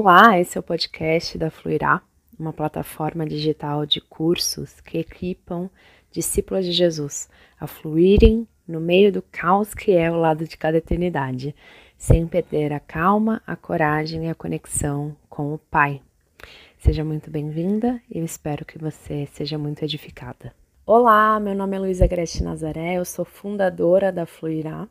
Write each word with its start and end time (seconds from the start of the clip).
Olá, 0.00 0.38
esse 0.38 0.56
é 0.56 0.60
o 0.60 0.62
podcast 0.62 1.36
da 1.36 1.50
Fluirá, 1.50 2.00
uma 2.38 2.52
plataforma 2.52 3.26
digital 3.26 3.84
de 3.84 4.00
cursos 4.00 4.80
que 4.80 4.98
equipam 4.98 5.68
discípulos 6.12 6.64
de 6.64 6.70
Jesus 6.70 7.28
a 7.58 7.66
fluírem 7.66 8.46
no 8.64 8.78
meio 8.78 9.10
do 9.10 9.20
caos 9.20 9.74
que 9.74 9.90
é 9.90 10.08
o 10.08 10.14
lado 10.14 10.46
de 10.46 10.56
cada 10.56 10.78
eternidade, 10.78 11.52
sem 11.96 12.28
perder 12.28 12.72
a 12.72 12.78
calma, 12.78 13.42
a 13.44 13.56
coragem 13.56 14.26
e 14.26 14.30
a 14.30 14.36
conexão 14.36 15.16
com 15.28 15.52
o 15.52 15.58
Pai. 15.58 16.00
Seja 16.78 17.02
muito 17.02 17.28
bem-vinda 17.28 18.00
e 18.08 18.20
eu 18.20 18.24
espero 18.24 18.64
que 18.64 18.78
você 18.78 19.26
seja 19.32 19.58
muito 19.58 19.82
edificada. 19.82 20.54
Olá, 20.86 21.40
meu 21.40 21.56
nome 21.56 21.76
é 21.76 21.80
Luísa 21.80 22.06
Grete 22.06 22.40
Nazaré, 22.44 22.98
eu 22.98 23.04
sou 23.04 23.24
fundadora 23.24 24.12
da 24.12 24.26
Fluirá 24.26 24.86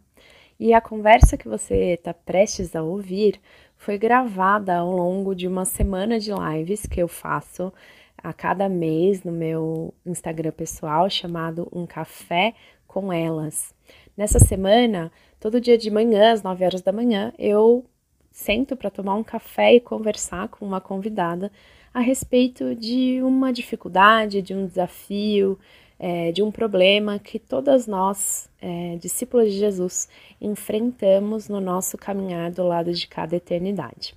e 0.60 0.74
a 0.74 0.82
conversa 0.82 1.38
que 1.38 1.48
você 1.48 1.94
está 1.94 2.14
prestes 2.14 2.76
a 2.76 2.82
ouvir 2.82 3.40
foi 3.78 3.98
gravada 3.98 4.78
ao 4.78 4.92
longo 4.92 5.34
de 5.34 5.48
uma 5.48 5.66
semana 5.66 6.20
de 6.20 6.32
lives 6.32 6.86
que 6.86 7.02
eu 7.02 7.08
faço 7.08 7.72
a 8.18 8.34
cada 8.34 8.68
mês 8.68 9.24
no 9.24 9.32
meu 9.32 9.94
Instagram 10.06 10.52
pessoal 10.52 11.10
chamado 11.10 11.68
Um 11.72 11.86
Café 11.86 12.54
com 12.88 13.14
Elas. 13.14 13.74
Nessa 14.18 14.40
semana, 14.40 15.12
todo 15.40 15.62
dia 15.62 15.78
de 15.78 15.92
manhã, 15.92 16.34
às 16.34 16.42
9 16.42 16.66
horas 16.66 16.82
da 16.82 16.92
manhã, 16.92 17.32
eu 17.38 17.86
sento 18.32 18.76
para 18.76 18.90
tomar 18.90 19.16
um 19.16 19.24
café 19.24 19.76
e 19.76 19.80
conversar 19.80 20.48
com 20.50 20.66
uma 20.66 20.82
convidada 20.82 21.52
a 21.94 22.00
respeito 22.00 22.76
de 22.76 23.22
uma 23.24 23.52
dificuldade, 23.52 24.42
de 24.42 24.54
um 24.54 24.66
desafio, 24.66 25.58
é, 26.00 26.32
de 26.32 26.44
um 26.44 26.52
problema 26.52 27.18
que 27.20 27.40
todas 27.40 27.88
nós, 27.88 28.50
é, 28.62 28.98
discípulos 28.98 29.52
de 29.52 29.58
Jesus, 29.58 30.08
enfrentamos 30.40 31.50
no 31.50 31.60
nosso 31.60 31.98
caminhar 31.98 32.52
do 32.52 32.64
lado 32.64 32.94
de 32.94 33.08
cada 33.08 33.36
eternidade. 33.36 34.16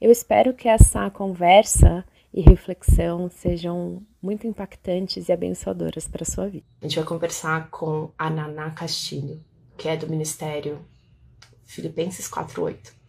Eu 0.00 0.10
espero 0.10 0.54
que 0.54 0.68
essa 0.68 1.10
conversa 1.10 2.04
e 2.32 2.40
reflexão 2.40 3.28
sejam 3.28 4.02
muito 4.22 4.46
impactantes 4.46 5.28
e 5.28 5.32
abençoadoras 5.32 6.06
para 6.06 6.22
a 6.22 6.26
sua 6.26 6.48
vida. 6.48 6.64
A 6.80 6.86
gente 6.86 6.96
vai 6.96 7.04
conversar 7.04 7.68
com 7.70 8.10
a 8.16 8.30
Naná 8.30 8.70
Castilho, 8.70 9.42
que 9.76 9.88
é 9.88 9.96
do 9.96 10.08
Ministério 10.08 10.78
Filipenses 11.64 12.28
48. 12.28 12.99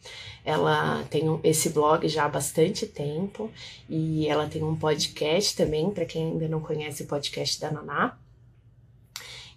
Ela 0.43 1.03
tem 1.09 1.23
esse 1.43 1.69
blog 1.69 2.07
já 2.07 2.25
há 2.25 2.29
bastante 2.29 2.85
tempo 2.87 3.51
e 3.87 4.27
ela 4.27 4.47
tem 4.47 4.63
um 4.63 4.75
podcast 4.75 5.55
também, 5.55 5.91
para 5.91 6.05
quem 6.05 6.31
ainda 6.31 6.47
não 6.47 6.59
conhece 6.59 7.03
o 7.03 7.07
podcast 7.07 7.59
da 7.59 7.71
Naná. 7.71 8.17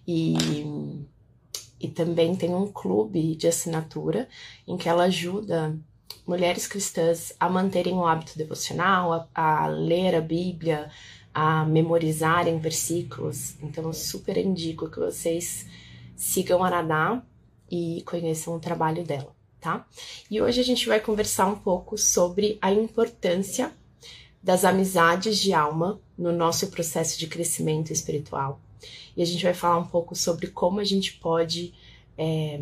E, 0.06 0.34
e 1.80 1.88
também 1.88 2.36
tem 2.36 2.54
um 2.54 2.70
clube 2.70 3.34
de 3.34 3.48
assinatura 3.48 4.28
em 4.66 4.76
que 4.76 4.88
ela 4.88 5.04
ajuda 5.04 5.78
mulheres 6.26 6.66
cristãs 6.66 7.32
a 7.40 7.48
manterem 7.48 7.94
o 7.94 8.06
hábito 8.06 8.36
devocional, 8.36 9.28
a, 9.34 9.64
a 9.64 9.66
ler 9.66 10.14
a 10.14 10.20
Bíblia, 10.20 10.90
a 11.32 11.64
memorizarem 11.64 12.58
versículos. 12.58 13.56
Então, 13.62 13.84
eu 13.84 13.92
super 13.94 14.36
indico 14.36 14.90
que 14.90 15.00
vocês 15.00 15.66
sigam 16.14 16.62
a 16.62 16.70
Naná 16.70 17.22
e 17.70 18.02
conheçam 18.06 18.54
o 18.54 18.60
trabalho 18.60 19.02
dela 19.02 19.34
tá? 19.64 19.86
E 20.30 20.42
hoje 20.42 20.60
a 20.60 20.64
gente 20.64 20.86
vai 20.86 21.00
conversar 21.00 21.46
um 21.46 21.56
pouco 21.56 21.96
sobre 21.96 22.58
a 22.60 22.70
importância 22.70 23.72
das 24.42 24.62
amizades 24.62 25.38
de 25.38 25.54
alma 25.54 25.98
no 26.18 26.30
nosso 26.32 26.66
processo 26.66 27.18
de 27.18 27.26
crescimento 27.26 27.90
espiritual. 27.90 28.60
E 29.16 29.22
a 29.22 29.24
gente 29.24 29.42
vai 29.42 29.54
falar 29.54 29.78
um 29.78 29.86
pouco 29.86 30.14
sobre 30.14 30.48
como 30.48 30.80
a 30.80 30.84
gente 30.84 31.14
pode 31.14 31.72
é, 32.18 32.60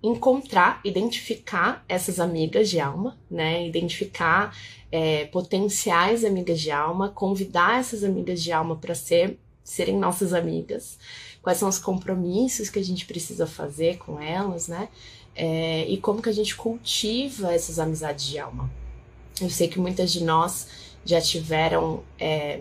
encontrar, 0.00 0.80
identificar 0.84 1.84
essas 1.88 2.20
amigas 2.20 2.70
de 2.70 2.78
alma, 2.78 3.18
né? 3.28 3.66
Identificar 3.66 4.56
é, 4.92 5.24
potenciais 5.24 6.24
amigas 6.24 6.60
de 6.60 6.70
alma, 6.70 7.08
convidar 7.08 7.80
essas 7.80 8.04
amigas 8.04 8.40
de 8.40 8.52
alma 8.52 8.76
para 8.76 8.94
ser, 8.94 9.40
serem 9.64 9.98
nossas 9.98 10.32
amigas, 10.32 11.00
quais 11.42 11.58
são 11.58 11.68
os 11.68 11.80
compromissos 11.80 12.70
que 12.70 12.78
a 12.78 12.84
gente 12.84 13.06
precisa 13.06 13.44
fazer 13.44 13.98
com 13.98 14.20
elas, 14.20 14.68
né? 14.68 14.88
É, 15.36 15.86
e 15.86 15.98
como 15.98 16.22
que 16.22 16.28
a 16.28 16.32
gente 16.32 16.56
cultiva 16.56 17.52
essas 17.52 17.78
amizades 17.78 18.24
de 18.24 18.38
alma. 18.38 18.70
Eu 19.40 19.50
sei 19.50 19.68
que 19.68 19.78
muitas 19.78 20.10
de 20.10 20.24
nós 20.24 20.66
já 21.04 21.20
tiveram 21.20 22.02
é, 22.18 22.60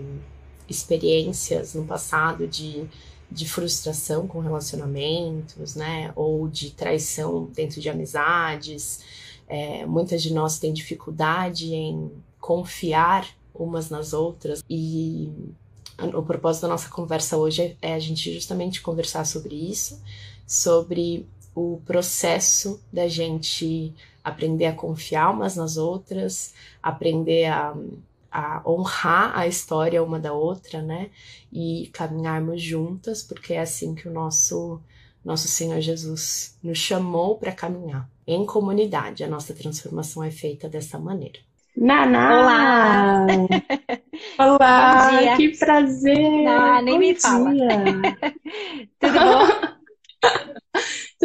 experiências 0.68 1.74
no 1.74 1.86
passado 1.86 2.47
de, 2.47 2.86
de 3.31 3.47
frustração 3.47 4.28
com 4.28 4.40
relacionamentos, 4.40 5.75
né? 5.75 6.12
Ou 6.16 6.47
de 6.50 6.72
traição 6.72 7.46
dentro 7.46 7.80
de 7.80 7.90
amizades. 7.90 9.00
É, 9.47 9.86
muitas 9.86 10.22
de 10.22 10.34
nós 10.34 10.59
têm 10.59 10.74
dificuldade 10.74 11.74
em 11.74 12.12
confiar 12.42 13.25
umas 13.53 13.90
nas 13.90 14.12
outras 14.12 14.62
e 14.69 15.31
o 16.13 16.22
propósito 16.22 16.63
da 16.63 16.68
nossa 16.68 16.90
conversa 16.90 17.38
hoje 17.38 17.78
é 17.81 17.94
a 17.94 18.00
gente 18.00 18.34
justamente 18.34 18.81
conversar 18.81 19.25
sobre 19.25 19.56
isso, 19.56 20.02
sobre 20.46 21.25
o 21.55 21.81
processo 21.85 22.81
da 22.91 23.07
gente 23.07 23.93
aprender 24.23 24.66
a 24.66 24.73
confiar 24.73 25.31
umas 25.31 25.55
nas 25.55 25.77
outras, 25.77 26.53
aprender 26.83 27.45
a, 27.45 27.75
a 28.31 28.61
honrar 28.69 29.38
a 29.38 29.47
história 29.47 30.03
uma 30.03 30.19
da 30.19 30.33
outra, 30.33 30.81
né? 30.81 31.09
E 31.51 31.89
caminharmos 31.94 32.61
juntas, 32.61 33.23
porque 33.23 33.53
é 33.53 33.61
assim 33.61 33.95
que 33.95 34.07
o 34.07 34.11
nosso 34.13 34.81
nosso 35.23 35.47
Senhor 35.47 35.81
Jesus 35.81 36.55
nos 36.63 36.77
chamou 36.77 37.38
para 37.39 37.51
caminhar 37.51 38.07
em 38.27 38.45
comunidade. 38.45 39.23
A 39.23 39.27
nossa 39.27 39.55
transformação 39.55 40.23
é 40.23 40.29
feita 40.29 40.69
dessa 40.69 40.99
maneira. 40.99 41.39
Naná! 41.75 42.41
Olá! 42.41 43.25
Olá! 44.38 45.35
Que 45.35 45.57
prazer! 45.57 46.15
Não, 46.44 46.81
nem 46.81 46.94
Bom 46.94 46.99
me 46.99 47.13
dia. 47.13 47.21
fala. 47.21 47.53
Tudo 48.99 49.21
bom? 49.21 49.47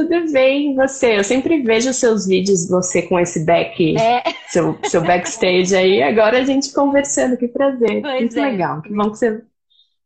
Tudo 0.08 0.32
bem, 0.32 0.74
você? 0.74 1.18
Eu 1.18 1.24
sempre 1.24 1.62
vejo 1.62 1.92
seus 1.92 2.26
vídeos, 2.26 2.66
você 2.66 3.02
com 3.02 3.20
esse 3.20 3.44
back, 3.44 3.98
é. 3.98 4.22
seu, 4.48 4.78
seu 4.84 5.02
backstage 5.02 5.76
aí. 5.76 6.02
Agora 6.02 6.38
a 6.38 6.44
gente 6.44 6.72
conversando, 6.72 7.36
que 7.36 7.46
prazer. 7.46 8.00
Pois 8.00 8.20
Muito 8.20 8.38
é. 8.38 8.50
legal. 8.50 8.80
Que 8.80 8.94
bom 8.94 9.10
que 9.10 9.18
você 9.18 9.42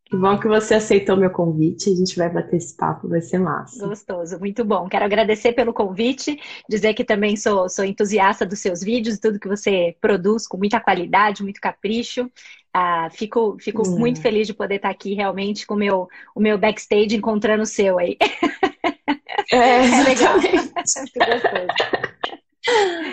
que 0.06 0.16
bom 0.16 0.38
que 0.38 0.48
você 0.48 0.74
aceitou 0.74 1.16
meu 1.16 1.30
convite. 1.30 1.90
A 1.90 1.94
gente 1.94 2.16
vai 2.16 2.28
bater 2.28 2.56
esse 2.56 2.76
papo, 2.76 3.08
vai 3.08 3.20
ser 3.20 3.38
massa. 3.38 3.86
Gostoso, 3.86 4.38
muito 4.38 4.64
bom. 4.64 4.88
Quero 4.88 5.04
agradecer 5.04 5.52
pelo 5.52 5.72
convite, 5.72 6.38
dizer 6.68 6.92
que 6.94 7.04
também 7.04 7.36
sou, 7.36 7.68
sou 7.68 7.84
entusiasta 7.84 8.44
dos 8.44 8.58
seus 8.58 8.82
vídeos, 8.82 9.18
tudo 9.18 9.40
que 9.40 9.48
você 9.48 9.96
produz 10.00 10.46
com 10.46 10.56
muita 10.56 10.80
qualidade, 10.80 11.42
muito 11.42 11.60
capricho. 11.60 12.30
Ah, 12.72 13.08
fico 13.12 13.56
fico 13.60 13.88
hum. 13.88 13.98
muito 13.98 14.20
feliz 14.20 14.48
de 14.48 14.54
poder 14.54 14.76
estar 14.76 14.90
aqui 14.90 15.14
realmente 15.14 15.64
com 15.64 15.74
o 15.74 15.78
meu, 15.78 16.08
o 16.34 16.40
meu 16.40 16.58
backstage 16.58 17.14
encontrando 17.14 17.62
o 17.62 17.66
seu 17.66 17.98
aí. 17.98 18.16
É, 19.52 19.86
é 19.86 20.02
legal. 20.02 20.36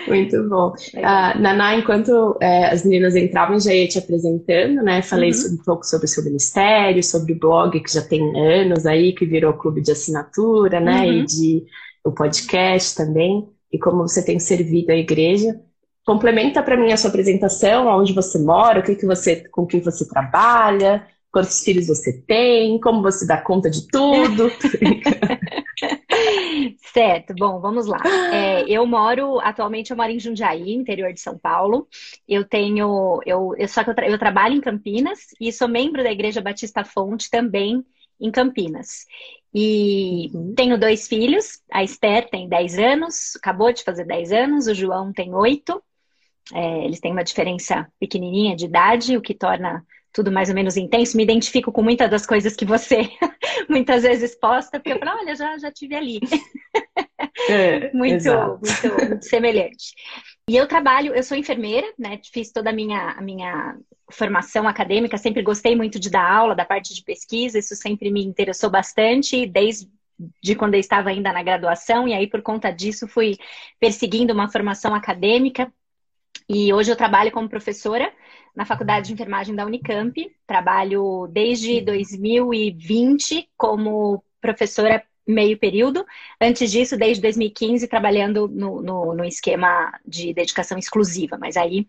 Muito 0.08 0.48
bom. 0.48 0.72
Uh, 0.94 1.38
Naná, 1.38 1.76
enquanto 1.76 2.38
é, 2.40 2.70
as 2.70 2.84
meninas 2.84 3.14
entravam, 3.14 3.60
já 3.60 3.72
ia 3.74 3.86
te 3.86 3.98
apresentando, 3.98 4.82
né? 4.82 5.02
Falei 5.02 5.30
uhum. 5.30 5.54
um 5.54 5.64
pouco 5.64 5.84
sobre 5.84 6.06
o 6.06 6.08
seu 6.08 6.24
ministério, 6.24 7.02
sobre 7.02 7.34
o 7.34 7.38
blog 7.38 7.78
que 7.78 7.92
já 7.92 8.00
tem 8.00 8.22
anos 8.34 8.86
aí, 8.86 9.12
que 9.12 9.26
virou 9.26 9.52
clube 9.52 9.82
de 9.82 9.92
assinatura, 9.92 10.80
né? 10.80 11.02
Uhum. 11.02 11.12
E 11.12 11.26
de 11.26 11.66
o 12.04 12.10
podcast 12.10 12.96
também, 12.96 13.48
e 13.72 13.78
como 13.78 14.08
você 14.08 14.24
tem 14.24 14.38
servido 14.38 14.90
a 14.90 14.96
igreja. 14.96 15.60
Complementa 16.04 16.62
para 16.62 16.76
mim 16.76 16.90
a 16.90 16.96
sua 16.96 17.10
apresentação, 17.10 17.86
onde 17.86 18.12
você 18.12 18.38
mora, 18.38 18.80
o 18.80 18.82
que, 18.82 18.96
que 18.96 19.06
você, 19.06 19.48
com 19.50 19.64
quem 19.64 19.80
você 19.80 20.08
trabalha, 20.08 21.06
quantos 21.32 21.64
filhos 21.64 21.86
você 21.86 22.12
tem, 22.26 22.78
como 22.78 23.00
você 23.00 23.26
dá 23.26 23.40
conta 23.40 23.70
de 23.70 23.88
tudo. 23.88 24.50
certo, 26.92 27.34
bom, 27.34 27.58
vamos 27.58 27.86
lá. 27.86 27.98
É, 28.30 28.68
eu 28.68 28.86
moro, 28.86 29.40
atualmente 29.40 29.90
eu 29.90 29.96
moro 29.96 30.10
em 30.10 30.20
Jundiaí, 30.20 30.74
interior 30.74 31.12
de 31.12 31.20
São 31.20 31.38
Paulo. 31.38 31.88
Eu 32.28 32.44
tenho, 32.44 33.20
eu, 33.24 33.54
eu 33.56 33.66
só 33.66 33.82
que 33.82 33.90
eu, 33.90 33.94
tra 33.94 34.08
eu 34.08 34.18
trabalho 34.18 34.54
em 34.54 34.60
Campinas 34.60 35.20
e 35.40 35.50
sou 35.50 35.66
membro 35.66 36.02
da 36.02 36.12
Igreja 36.12 36.42
Batista 36.42 36.84
Fonte 36.84 37.30
também 37.30 37.82
em 38.20 38.30
Campinas. 38.30 39.06
E 39.54 40.30
uhum. 40.34 40.54
tenho 40.54 40.78
dois 40.78 41.08
filhos, 41.08 41.60
a 41.70 41.82
Esther 41.82 42.28
tem 42.28 42.48
10 42.48 42.78
anos, 42.78 43.36
acabou 43.36 43.72
de 43.72 43.82
fazer 43.82 44.04
10 44.04 44.32
anos, 44.32 44.66
o 44.66 44.74
João 44.74 45.12
tem 45.12 45.34
8. 45.34 45.82
É, 46.52 46.84
eles 46.84 47.00
têm 47.00 47.12
uma 47.12 47.24
diferença 47.24 47.90
pequenininha 47.98 48.54
de 48.54 48.66
idade, 48.66 49.16
o 49.16 49.22
que 49.22 49.34
torna 49.34 49.84
tudo 50.12 50.30
mais 50.30 50.48
ou 50.48 50.54
menos 50.54 50.76
intenso, 50.76 51.16
me 51.16 51.22
identifico 51.22 51.72
com 51.72 51.82
muitas 51.82 52.10
das 52.10 52.26
coisas 52.26 52.54
que 52.54 52.64
você 52.64 53.08
muitas 53.68 54.02
vezes 54.02 54.34
posta, 54.34 54.78
porque 54.78 54.92
eu 54.92 54.98
falo, 54.98 55.20
olha, 55.20 55.34
já, 55.34 55.56
já 55.58 55.70
tive 55.72 55.94
ali. 55.94 56.20
É, 57.48 57.90
muito, 57.94 58.28
muito, 58.28 59.08
muito, 59.08 59.24
semelhante. 59.24 59.94
E 60.48 60.56
eu 60.56 60.66
trabalho, 60.66 61.14
eu 61.14 61.22
sou 61.22 61.36
enfermeira, 61.36 61.86
né? 61.98 62.20
Fiz 62.32 62.52
toda 62.52 62.70
a 62.70 62.72
minha, 62.72 63.12
a 63.12 63.22
minha 63.22 63.76
formação 64.10 64.68
acadêmica, 64.68 65.16
sempre 65.16 65.42
gostei 65.42 65.74
muito 65.74 65.98
de 65.98 66.10
dar 66.10 66.30
aula, 66.30 66.54
da 66.54 66.64
parte 66.64 66.94
de 66.94 67.02
pesquisa, 67.02 67.58
isso 67.58 67.74
sempre 67.74 68.10
me 68.10 68.22
interessou 68.22 68.68
bastante, 68.68 69.46
desde 69.46 69.88
de 70.42 70.54
quando 70.54 70.74
eu 70.74 70.80
estava 70.80 71.10
ainda 71.10 71.32
na 71.32 71.42
graduação, 71.42 72.06
e 72.06 72.14
aí 72.14 72.28
por 72.28 72.42
conta 72.42 72.70
disso 72.70 73.08
fui 73.08 73.36
perseguindo 73.80 74.32
uma 74.32 74.48
formação 74.48 74.94
acadêmica 74.94 75.72
E 76.48 76.72
hoje 76.72 76.92
eu 76.92 76.96
trabalho 76.96 77.32
como 77.32 77.48
professora 77.48 78.12
na 78.54 78.64
Faculdade 78.64 79.08
de 79.08 79.12
Enfermagem 79.12 79.54
da 79.54 79.64
Unicamp. 79.64 80.14
Trabalho 80.46 81.28
desde 81.30 81.80
2020 81.80 83.48
como 83.56 84.22
professora 84.40 85.02
meio 85.26 85.56
período. 85.58 86.04
Antes 86.40 86.70
disso, 86.70 86.96
desde 86.96 87.22
2015, 87.22 87.86
trabalhando 87.86 88.48
no, 88.48 88.82
no, 88.82 89.14
no, 89.14 89.24
esquema 89.24 89.98
de 90.06 90.34
dedicação 90.34 90.76
exclusiva. 90.78 91.38
Mas 91.38 91.56
aí, 91.56 91.86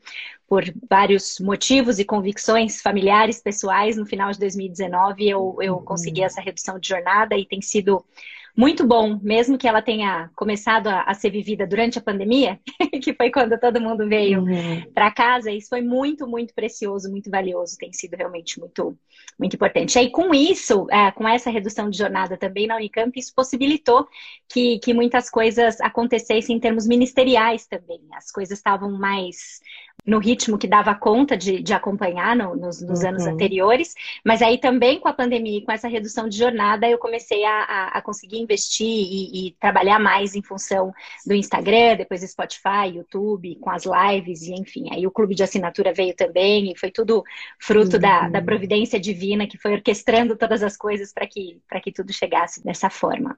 por 0.48 0.64
vários 0.90 1.40
motivos 1.40 2.00
e 2.00 2.06
convicções 2.06 2.82
familiares, 2.82 3.42
pessoais, 3.42 3.98
no 3.98 4.06
final 4.06 4.32
de 4.32 4.40
2019, 4.40 5.28
eu, 5.28 5.58
eu 5.62 5.78
consegui 5.78 6.24
essa 6.24 6.42
redução 6.42 6.80
de 6.80 6.88
jornada 6.88 7.36
e 7.36 7.46
tem 7.46 7.62
sido 7.62 8.06
muito 8.56 8.86
bom, 8.86 9.20
mesmo 9.22 9.58
que 9.58 9.68
ela 9.68 9.82
tenha 9.82 10.30
começado 10.36 10.88
a, 10.88 11.02
a 11.02 11.14
ser 11.16 11.32
vivida 11.32 11.66
durante 11.66 11.98
a 11.98 12.02
pandemia, 12.02 12.60
que 13.02 13.14
foi 13.14 13.32
quando 13.32 13.60
todo 13.60 13.82
mundo 13.82 14.08
veio 14.08 14.42
uhum. 14.42 14.92
para 14.94 15.10
casa. 15.12 15.52
Isso 15.52 15.70
foi 15.70 15.82
muito, 15.82 16.28
muito 16.28 16.54
precioso, 16.54 17.10
muito 17.10 17.32
valioso. 17.32 17.78
Tem 17.80 17.92
sido 17.92 18.16
realmente 18.16 18.60
muito, 18.60 18.96
muito 19.40 19.56
importante. 19.56 19.96
E 19.96 20.00
aí, 20.00 20.12
com 20.12 20.36
isso, 20.36 20.86
é, 20.92 21.12
com 21.12 21.28
essa 21.28 21.50
redução 21.50 21.90
de 21.90 21.98
jornada 21.98 22.38
também 22.38 22.68
na 22.68 22.76
Unicamp, 22.76 23.20
isso 23.20 23.34
possibilitou 23.36 24.08
que, 24.48 24.78
que 24.80 24.94
muitas 24.94 25.32
coisas 25.32 25.82
acontecessem 25.82 26.56
em 26.56 26.60
termos 26.60 26.86
ministeriais 26.86 27.66
também. 27.66 28.02
As 28.14 28.32
coisas 28.32 28.60
estavam 28.60 28.92
mais 28.92 29.62
no 30.06 30.20
ritmo 30.20 30.58
que 30.58 30.68
dava 30.68 30.94
conta 30.94 31.38
de, 31.38 31.62
de 31.62 31.74
acompanhar 31.74 32.36
no, 32.36 32.56
nos, 32.56 32.82
nos 32.82 33.02
uhum. 33.02 33.10
anos 33.10 33.26
anteriores, 33.26 33.94
mas 34.24 34.42
aí 34.42 34.58
também 34.58 35.00
com 35.00 35.08
a 35.08 35.14
pandemia 35.14 35.60
e 35.60 35.62
com 35.62 35.72
essa 35.72 35.88
redução 35.88 36.28
de 36.28 36.38
jornada, 36.38 36.88
eu 36.88 36.98
comecei 36.98 37.46
a, 37.46 37.64
a, 37.64 37.88
a 37.98 38.02
conseguir 38.02 38.40
investir 38.44 38.88
e, 38.88 39.48
e, 39.48 39.52
trabalhar 39.60 40.00
mais 40.00 40.36
em 40.36 40.42
função 40.42 40.94
do 41.26 41.34
Instagram, 41.34 41.96
depois 41.98 42.22
do 42.22 42.28
Spotify, 42.28 42.94
YouTube, 42.94 43.56
com 43.56 43.70
as 43.70 43.84
lives, 43.86 44.44
e 44.44 44.54
enfim. 44.54 44.88
Aí 44.92 45.08
o 45.08 45.12
clube 45.12 45.36
de 45.36 45.44
assinatura 45.44 45.94
veio 45.94 46.16
também, 46.16 46.72
e 46.72 46.78
foi 46.78 46.92
tudo 46.92 47.24
fruto 47.60 47.96
uhum. 47.96 48.02
da, 48.02 48.30
da 48.30 48.42
providência 48.42 49.00
divina 49.00 49.48
que 49.48 49.58
foi 49.58 49.74
orquestrando 49.74 50.38
todas 50.38 50.62
as 50.64 50.78
coisas 50.78 51.14
para 51.14 51.28
que, 51.28 51.62
que 51.84 51.92
tudo 51.92 52.14
chegasse 52.14 52.64
dessa 52.64 52.90
forma. 52.90 53.38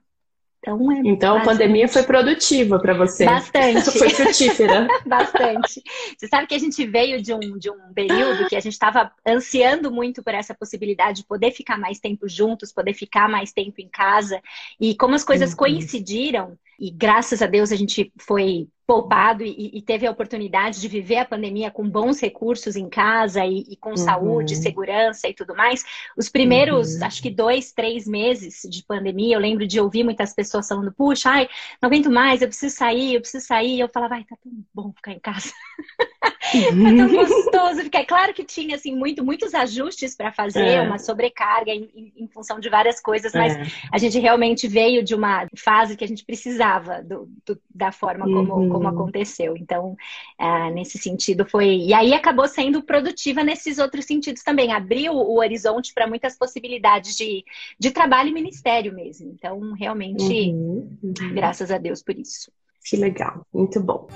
Então, 0.66 0.90
é 0.90 1.00
então 1.04 1.36
a 1.38 1.42
pandemia 1.42 1.86
foi 1.86 2.02
produtiva 2.02 2.80
para 2.80 2.92
você. 2.92 3.24
Bastante. 3.24 3.90
foi 3.96 4.10
frutífera. 4.10 4.88
bastante. 5.06 5.80
Você 6.18 6.26
sabe 6.26 6.48
que 6.48 6.54
a 6.56 6.58
gente 6.58 6.84
veio 6.84 7.22
de 7.22 7.32
um, 7.32 7.56
de 7.56 7.70
um 7.70 7.92
período 7.94 8.48
que 8.48 8.56
a 8.56 8.60
gente 8.60 8.72
estava 8.72 9.12
ansiando 9.24 9.92
muito 9.92 10.24
por 10.24 10.34
essa 10.34 10.54
possibilidade 10.54 11.18
de 11.18 11.26
poder 11.26 11.52
ficar 11.52 11.78
mais 11.78 12.00
tempo 12.00 12.28
juntos, 12.28 12.72
poder 12.72 12.94
ficar 12.94 13.28
mais 13.28 13.52
tempo 13.52 13.80
em 13.80 13.88
casa. 13.88 14.40
E 14.80 14.96
como 14.96 15.14
as 15.14 15.22
coisas 15.22 15.50
uhum. 15.50 15.56
coincidiram, 15.56 16.58
e 16.80 16.90
graças 16.90 17.40
a 17.40 17.46
Deus 17.46 17.70
a 17.70 17.76
gente 17.76 18.12
foi 18.18 18.66
poupado 18.86 19.42
e, 19.42 19.70
e, 19.74 19.82
teve 19.82 20.06
a 20.06 20.10
oportunidade 20.10 20.80
de 20.80 20.86
viver 20.86 21.16
a 21.16 21.24
pandemia 21.24 21.72
com 21.72 21.88
bons 21.88 22.20
recursos 22.20 22.76
em 22.76 22.88
casa 22.88 23.44
e, 23.44 23.64
e 23.68 23.76
com 23.76 23.90
uhum. 23.90 23.96
saúde, 23.96 24.54
segurança 24.54 25.28
e 25.28 25.34
tudo 25.34 25.56
mais. 25.56 25.84
Os 26.16 26.28
primeiros, 26.28 26.94
uhum. 26.94 27.04
acho 27.04 27.20
que 27.20 27.30
dois, 27.30 27.72
três 27.72 28.06
meses 28.06 28.62
de 28.70 28.84
pandemia, 28.84 29.34
eu 29.34 29.40
lembro 29.40 29.66
de 29.66 29.80
ouvir 29.80 30.04
muitas 30.04 30.32
pessoas 30.32 30.68
falando: 30.68 30.92
puxa, 30.92 31.30
ai, 31.30 31.48
não 31.82 31.88
aguento 31.88 32.10
mais, 32.10 32.42
eu 32.42 32.48
preciso 32.48 32.76
sair, 32.76 33.14
eu 33.14 33.20
preciso 33.20 33.44
sair. 33.44 33.76
E 33.76 33.80
eu 33.80 33.88
falava: 33.88 34.14
vai, 34.14 34.24
tá 34.24 34.36
tão 34.40 34.52
bom 34.72 34.92
ficar 34.92 35.12
em 35.12 35.18
casa. 35.18 35.52
tá 36.22 36.96
tão 36.96 37.12
gostoso 37.12 37.82
ficar. 37.82 38.04
Claro 38.06 38.32
que 38.32 38.44
tinha 38.44 38.76
assim 38.76 38.94
muito, 38.94 39.24
muitos 39.24 39.52
ajustes 39.52 40.14
para 40.14 40.30
fazer, 40.30 40.64
é. 40.64 40.82
uma 40.82 40.98
sobrecarga 40.98 41.72
em, 41.72 41.90
em, 41.94 42.12
em, 42.16 42.28
função 42.28 42.60
de 42.60 42.68
várias 42.68 43.00
coisas, 43.00 43.32
mas 43.32 43.56
é. 43.56 43.62
a 43.92 43.98
gente 43.98 44.18
realmente 44.20 44.68
veio 44.68 45.02
de 45.02 45.14
uma 45.14 45.48
fase 45.56 45.96
que 45.96 46.04
a 46.04 46.08
gente 46.08 46.24
precisava 46.24 47.02
do, 47.02 47.28
do, 47.44 47.60
da 47.74 47.90
forma 47.90 48.24
como, 48.24 48.54
uhum. 48.54 48.75
Como 48.78 48.88
aconteceu. 48.88 49.56
Então, 49.56 49.96
é, 50.38 50.70
nesse 50.70 50.98
sentido 50.98 51.44
foi. 51.46 51.76
E 51.76 51.94
aí 51.94 52.12
acabou 52.12 52.46
sendo 52.48 52.82
produtiva 52.82 53.42
nesses 53.42 53.78
outros 53.78 54.04
sentidos 54.04 54.42
também. 54.42 54.72
Abriu 54.72 55.12
o 55.12 55.38
horizonte 55.38 55.92
para 55.94 56.06
muitas 56.06 56.36
possibilidades 56.36 57.16
de, 57.16 57.44
de 57.78 57.90
trabalho 57.90 58.30
e 58.30 58.34
ministério 58.34 58.94
mesmo. 58.94 59.30
Então, 59.32 59.72
realmente, 59.72 60.22
uhum. 60.22 60.98
Uhum. 61.02 61.34
graças 61.34 61.70
a 61.70 61.78
Deus 61.78 62.02
por 62.02 62.16
isso. 62.18 62.50
Que 62.84 62.96
legal, 62.96 63.44
muito 63.52 63.80
bom. 63.80 64.06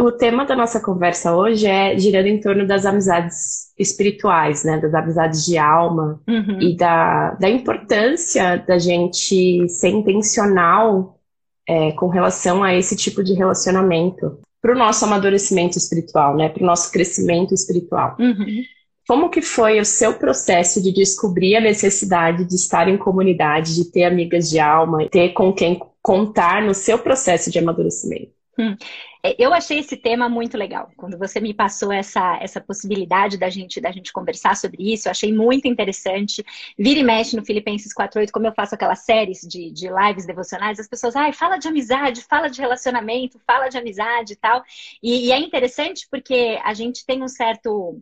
O 0.00 0.12
tema 0.12 0.44
da 0.44 0.54
nossa 0.54 0.80
conversa 0.80 1.34
hoje 1.34 1.66
é 1.66 1.98
girando 1.98 2.26
em 2.26 2.40
torno 2.40 2.64
das 2.64 2.86
amizades 2.86 3.72
espirituais, 3.76 4.62
né? 4.62 4.78
Das 4.78 4.94
amizades 4.94 5.44
de 5.44 5.58
alma 5.58 6.20
uhum. 6.28 6.60
e 6.60 6.76
da, 6.76 7.32
da 7.32 7.48
importância 7.48 8.58
da 8.58 8.78
gente 8.78 9.68
ser 9.68 9.88
intencional 9.88 11.18
é, 11.66 11.90
com 11.92 12.06
relação 12.06 12.62
a 12.62 12.72
esse 12.74 12.94
tipo 12.94 13.24
de 13.24 13.34
relacionamento 13.34 14.38
para 14.62 14.72
o 14.72 14.78
nosso 14.78 15.04
amadurecimento 15.04 15.76
espiritual, 15.76 16.36
né? 16.36 16.48
Para 16.48 16.62
o 16.62 16.66
nosso 16.66 16.92
crescimento 16.92 17.52
espiritual. 17.52 18.16
Uhum. 18.20 18.62
Como 19.08 19.30
que 19.30 19.42
foi 19.42 19.80
o 19.80 19.84
seu 19.84 20.14
processo 20.14 20.80
de 20.80 20.92
descobrir 20.92 21.56
a 21.56 21.60
necessidade 21.60 22.44
de 22.44 22.54
estar 22.54 22.88
em 22.88 22.96
comunidade, 22.96 23.74
de 23.74 23.90
ter 23.90 24.04
amigas 24.04 24.48
de 24.48 24.60
alma, 24.60 25.08
ter 25.08 25.30
com 25.30 25.52
quem 25.52 25.80
contar 26.00 26.62
no 26.62 26.74
seu 26.74 27.00
processo 27.00 27.50
de 27.50 27.58
amadurecimento? 27.58 28.30
Hum. 28.58 28.76
É, 29.22 29.34
eu 29.38 29.52
achei 29.52 29.78
esse 29.78 29.96
tema 29.96 30.28
muito 30.28 30.56
legal. 30.56 30.90
Quando 30.96 31.18
você 31.18 31.40
me 31.40 31.52
passou 31.52 31.92
essa, 31.92 32.38
essa 32.40 32.60
possibilidade 32.60 33.36
da 33.36 33.48
gente, 33.50 33.80
da 33.80 33.90
gente 33.90 34.12
conversar 34.12 34.56
sobre 34.56 34.92
isso, 34.92 35.08
eu 35.08 35.10
achei 35.10 35.32
muito 35.32 35.66
interessante. 35.66 36.44
Vira 36.78 37.00
e 37.00 37.02
mexe 37.02 37.36
no 37.36 37.44
Filipenses 37.44 37.92
4.8, 37.94 38.30
como 38.30 38.46
eu 38.46 38.52
faço 38.52 38.74
aquelas 38.74 39.00
séries 39.00 39.40
de, 39.40 39.70
de 39.70 39.88
lives 39.88 40.26
devocionais, 40.26 40.78
as 40.78 40.88
pessoas, 40.88 41.16
ai, 41.16 41.32
fala 41.32 41.58
de 41.58 41.68
amizade, 41.68 42.22
fala 42.22 42.48
de 42.48 42.60
relacionamento, 42.60 43.40
fala 43.46 43.68
de 43.68 43.78
amizade 43.78 44.34
e 44.34 44.36
tal. 44.36 44.62
E, 45.02 45.26
e 45.26 45.32
é 45.32 45.38
interessante 45.38 46.06
porque 46.10 46.58
a 46.62 46.74
gente 46.74 47.04
tem 47.04 47.22
um 47.22 47.28
certo 47.28 48.00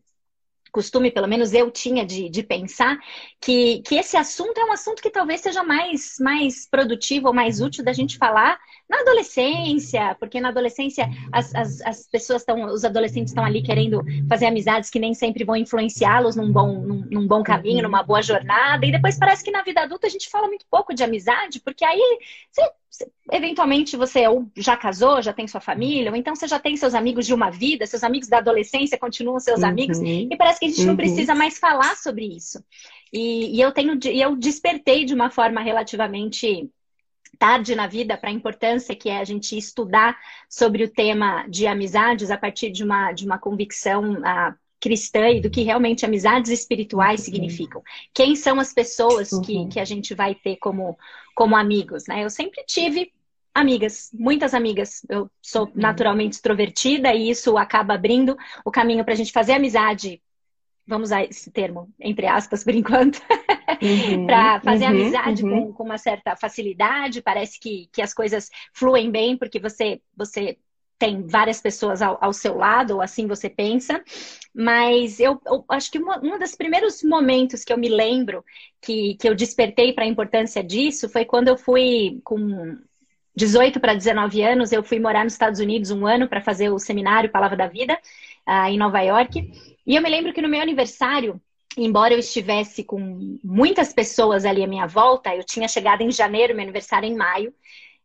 costume, 0.77 1.11
pelo 1.11 1.27
menos 1.27 1.55
eu 1.55 1.71
tinha 1.71 2.05
de, 2.05 2.29
de 2.29 2.43
pensar, 2.43 2.99
que, 3.41 3.81
que 3.81 3.95
esse 3.95 4.15
assunto 4.15 4.59
é 4.59 4.65
um 4.67 4.73
assunto 4.73 5.01
que 5.01 5.09
talvez 5.09 5.41
seja 5.41 5.63
mais, 5.63 6.17
mais 6.21 6.69
produtivo 6.69 7.29
ou 7.29 7.33
mais 7.33 7.63
útil 7.63 7.83
da 7.83 7.95
gente 7.95 8.19
falar 8.19 8.59
na 8.89 9.01
adolescência, 9.01 10.17
porque 10.21 10.41
na 10.41 10.49
adolescência 10.49 11.09
as, 11.33 11.55
as, 11.55 11.81
as 11.81 12.07
pessoas 12.07 12.43
estão, 12.43 12.67
os 12.67 12.85
adolescentes 12.85 13.31
estão 13.31 13.45
ali 13.45 13.63
querendo 13.63 14.03
fazer 14.29 14.47
amizades 14.47 14.91
que 14.91 14.99
nem 14.99 15.13
sempre 15.13 15.45
vão 15.45 15.57
influenciá-los 15.57 16.37
num 16.37 16.53
bom, 16.53 16.81
num, 16.81 17.05
num, 17.11 17.27
bom 17.27 17.43
caminho, 17.43 17.83
numa 17.83 18.03
boa 18.03 18.23
jornada, 18.23 18.87
e 18.87 18.93
depois 18.93 19.19
parece 19.19 19.43
que 19.43 19.51
na 19.51 19.63
vida 19.63 19.83
adulta 19.83 20.07
a 20.07 20.11
gente 20.11 20.31
fala 20.31 20.47
muito 20.47 20.65
pouco 20.71 20.95
de 20.95 21.03
amizade, 21.03 21.61
porque 21.61 21.85
aí 21.85 22.19
você, 22.89 23.11
eventualmente 23.33 23.97
você 23.97 24.27
ou 24.29 24.47
já 24.57 24.77
casou, 24.77 25.21
já 25.21 25.33
tem 25.33 25.49
sua 25.49 25.61
família, 25.61 26.11
ou 26.11 26.17
então 26.17 26.37
você 26.37 26.47
já 26.47 26.59
tem 26.59 26.77
seus 26.77 26.95
amigos 26.95 27.27
de 27.27 27.35
uma 27.35 27.51
vida, 27.51 27.87
seus 27.87 28.05
amigos 28.05 28.29
da 28.29 28.39
adolescência 28.39 28.99
continuam 28.99 29.41
seus 29.41 29.63
uhum. 29.63 29.69
amigos, 29.69 29.99
e 30.01 30.37
parece 30.37 30.61
que 30.61 30.67
a 30.67 30.69
gente 30.69 30.81
uhum. 30.83 30.87
não 30.87 30.97
precisa 30.97 31.35
mais 31.35 31.59
falar 31.59 31.97
sobre 31.97 32.25
isso. 32.25 32.65
E, 33.13 33.57
e 33.57 33.61
eu 33.61 33.73
tenho, 33.73 33.99
eu 34.05 34.37
despertei 34.37 35.05
de 35.05 35.15
uma 35.15 35.31
forma 35.31 35.61
relativamente 35.61 36.71
tarde 37.39 37.75
na 37.75 37.87
vida 37.87 38.17
para 38.17 38.31
a 38.31 38.33
importância 38.33 38.95
que 38.95 39.09
é 39.09 39.19
a 39.19 39.25
gente 39.25 39.57
estudar 39.57 40.17
sobre 40.49 40.85
o 40.85 40.89
tema 40.89 41.47
de 41.49 41.67
amizades 41.67 42.31
a 42.31 42.39
partir 42.39 42.71
de 42.71 42.85
uma, 42.85 43.13
de 43.13 43.25
uma 43.25 43.39
convicção 43.39 44.15
uh, 44.15 44.55
cristã 44.81 45.29
e 45.29 45.41
do 45.41 45.51
que 45.51 45.63
realmente 45.63 46.05
amizades 46.05 46.51
espirituais 46.51 47.21
significam. 47.21 47.83
Quem 48.15 48.37
são 48.37 48.61
as 48.61 48.73
pessoas 48.73 49.31
que, 49.45 49.57
uhum. 49.57 49.69
que 49.69 49.81
a 49.81 49.85
gente 49.85 50.15
vai 50.15 50.35
ter 50.35 50.57
como, 50.57 50.99
como 51.35 51.57
amigos, 51.57 52.07
né? 52.07 52.25
Eu 52.25 52.31
sempre 52.31 52.63
tive 52.65 53.13
amigas, 53.55 54.11
muitas 54.13 54.55
amigas. 54.55 55.05
Eu 55.09 55.31
sou 55.41 55.65
uhum. 55.65 55.73
naturalmente 55.75 56.35
extrovertida 56.35 57.15
e 57.15 57.31
isso 57.31 57.57
acaba 57.57 57.95
abrindo 57.95 58.37
o 58.65 58.71
caminho 58.71 59.05
para 59.05 59.15
a 59.15 59.17
gente 59.17 59.33
fazer 59.33 59.53
amizade 59.53 60.21
vamos 60.87 61.09
usar 61.09 61.25
esse 61.25 61.51
termo, 61.51 61.93
entre 61.99 62.27
aspas, 62.27 62.63
por 62.63 62.75
enquanto, 62.75 63.21
uhum, 63.83 64.27
para 64.27 64.61
fazer 64.61 64.85
uhum, 64.85 64.91
amizade 64.91 65.45
uhum. 65.45 65.67
Com, 65.67 65.73
com 65.73 65.85
uma 65.85 65.99
certa 65.99 66.37
facilidade, 66.37 67.23
parece 67.23 67.59
que, 67.59 67.89
que 67.93 68.03
as 68.03 68.13
coisas 68.15 68.51
fluem 68.73 69.11
bem, 69.11 69.37
porque 69.37 69.59
você, 69.59 70.01
você 70.17 70.59
tem 70.99 71.27
várias 71.27 71.61
pessoas 71.61 72.01
ao, 72.01 72.19
ao 72.21 72.33
seu 72.33 72.57
lado, 72.57 72.95
ou 72.95 73.03
assim 73.03 73.27
você 73.27 73.51
pensa, 73.51 74.03
mas 74.55 75.21
eu, 75.21 75.41
eu 75.47 75.65
acho 75.69 75.91
que 75.91 75.99
uma, 75.99 76.19
um 76.19 76.39
dos 76.39 76.55
primeiros 76.55 77.03
momentos 77.03 77.65
que 77.65 77.73
eu 77.73 77.79
me 77.79 77.89
lembro 77.89 78.45
que, 78.81 79.15
que 79.21 79.29
eu 79.29 79.35
despertei 79.35 79.93
para 79.93 80.05
a 80.05 80.09
importância 80.09 80.63
disso 80.65 81.09
foi 81.09 81.25
quando 81.25 81.49
eu 81.49 81.57
fui 81.57 82.21
com 82.25 82.79
18 83.37 83.79
para 83.79 83.95
19 83.95 84.43
anos, 84.43 84.73
eu 84.73 84.83
fui 84.83 84.99
morar 84.99 85.23
nos 85.23 85.35
Estados 85.35 85.61
Unidos 85.61 85.91
um 85.91 86.07
ano 86.07 86.27
para 86.27 86.41
fazer 86.41 86.71
o 86.71 86.79
seminário 86.79 87.31
Palavra 87.31 87.57
da 87.57 87.67
Vida, 87.67 87.99
uh, 88.49 88.69
em 88.69 88.79
Nova 88.79 89.01
York. 89.03 89.53
E 89.87 89.95
eu 89.95 90.03
me 90.03 90.09
lembro 90.09 90.33
que 90.33 90.41
no 90.41 90.49
meu 90.49 90.63
aniversário, 90.63 91.39
embora 91.77 92.15
eu 92.15 92.19
estivesse 92.19 92.85
com 92.85 93.39
muitas 93.45 93.93
pessoas 93.93 94.45
ali 94.45 94.65
à 94.65 94.67
minha 94.67 94.87
volta, 94.87 95.35
eu 95.35 95.45
tinha 95.45 95.69
chegado 95.69 96.03
em 96.03 96.11
janeiro, 96.11 96.55
meu 96.55 96.63
aniversário 96.63 97.07
é 97.07 97.11
em 97.11 97.17
maio. 97.17 97.55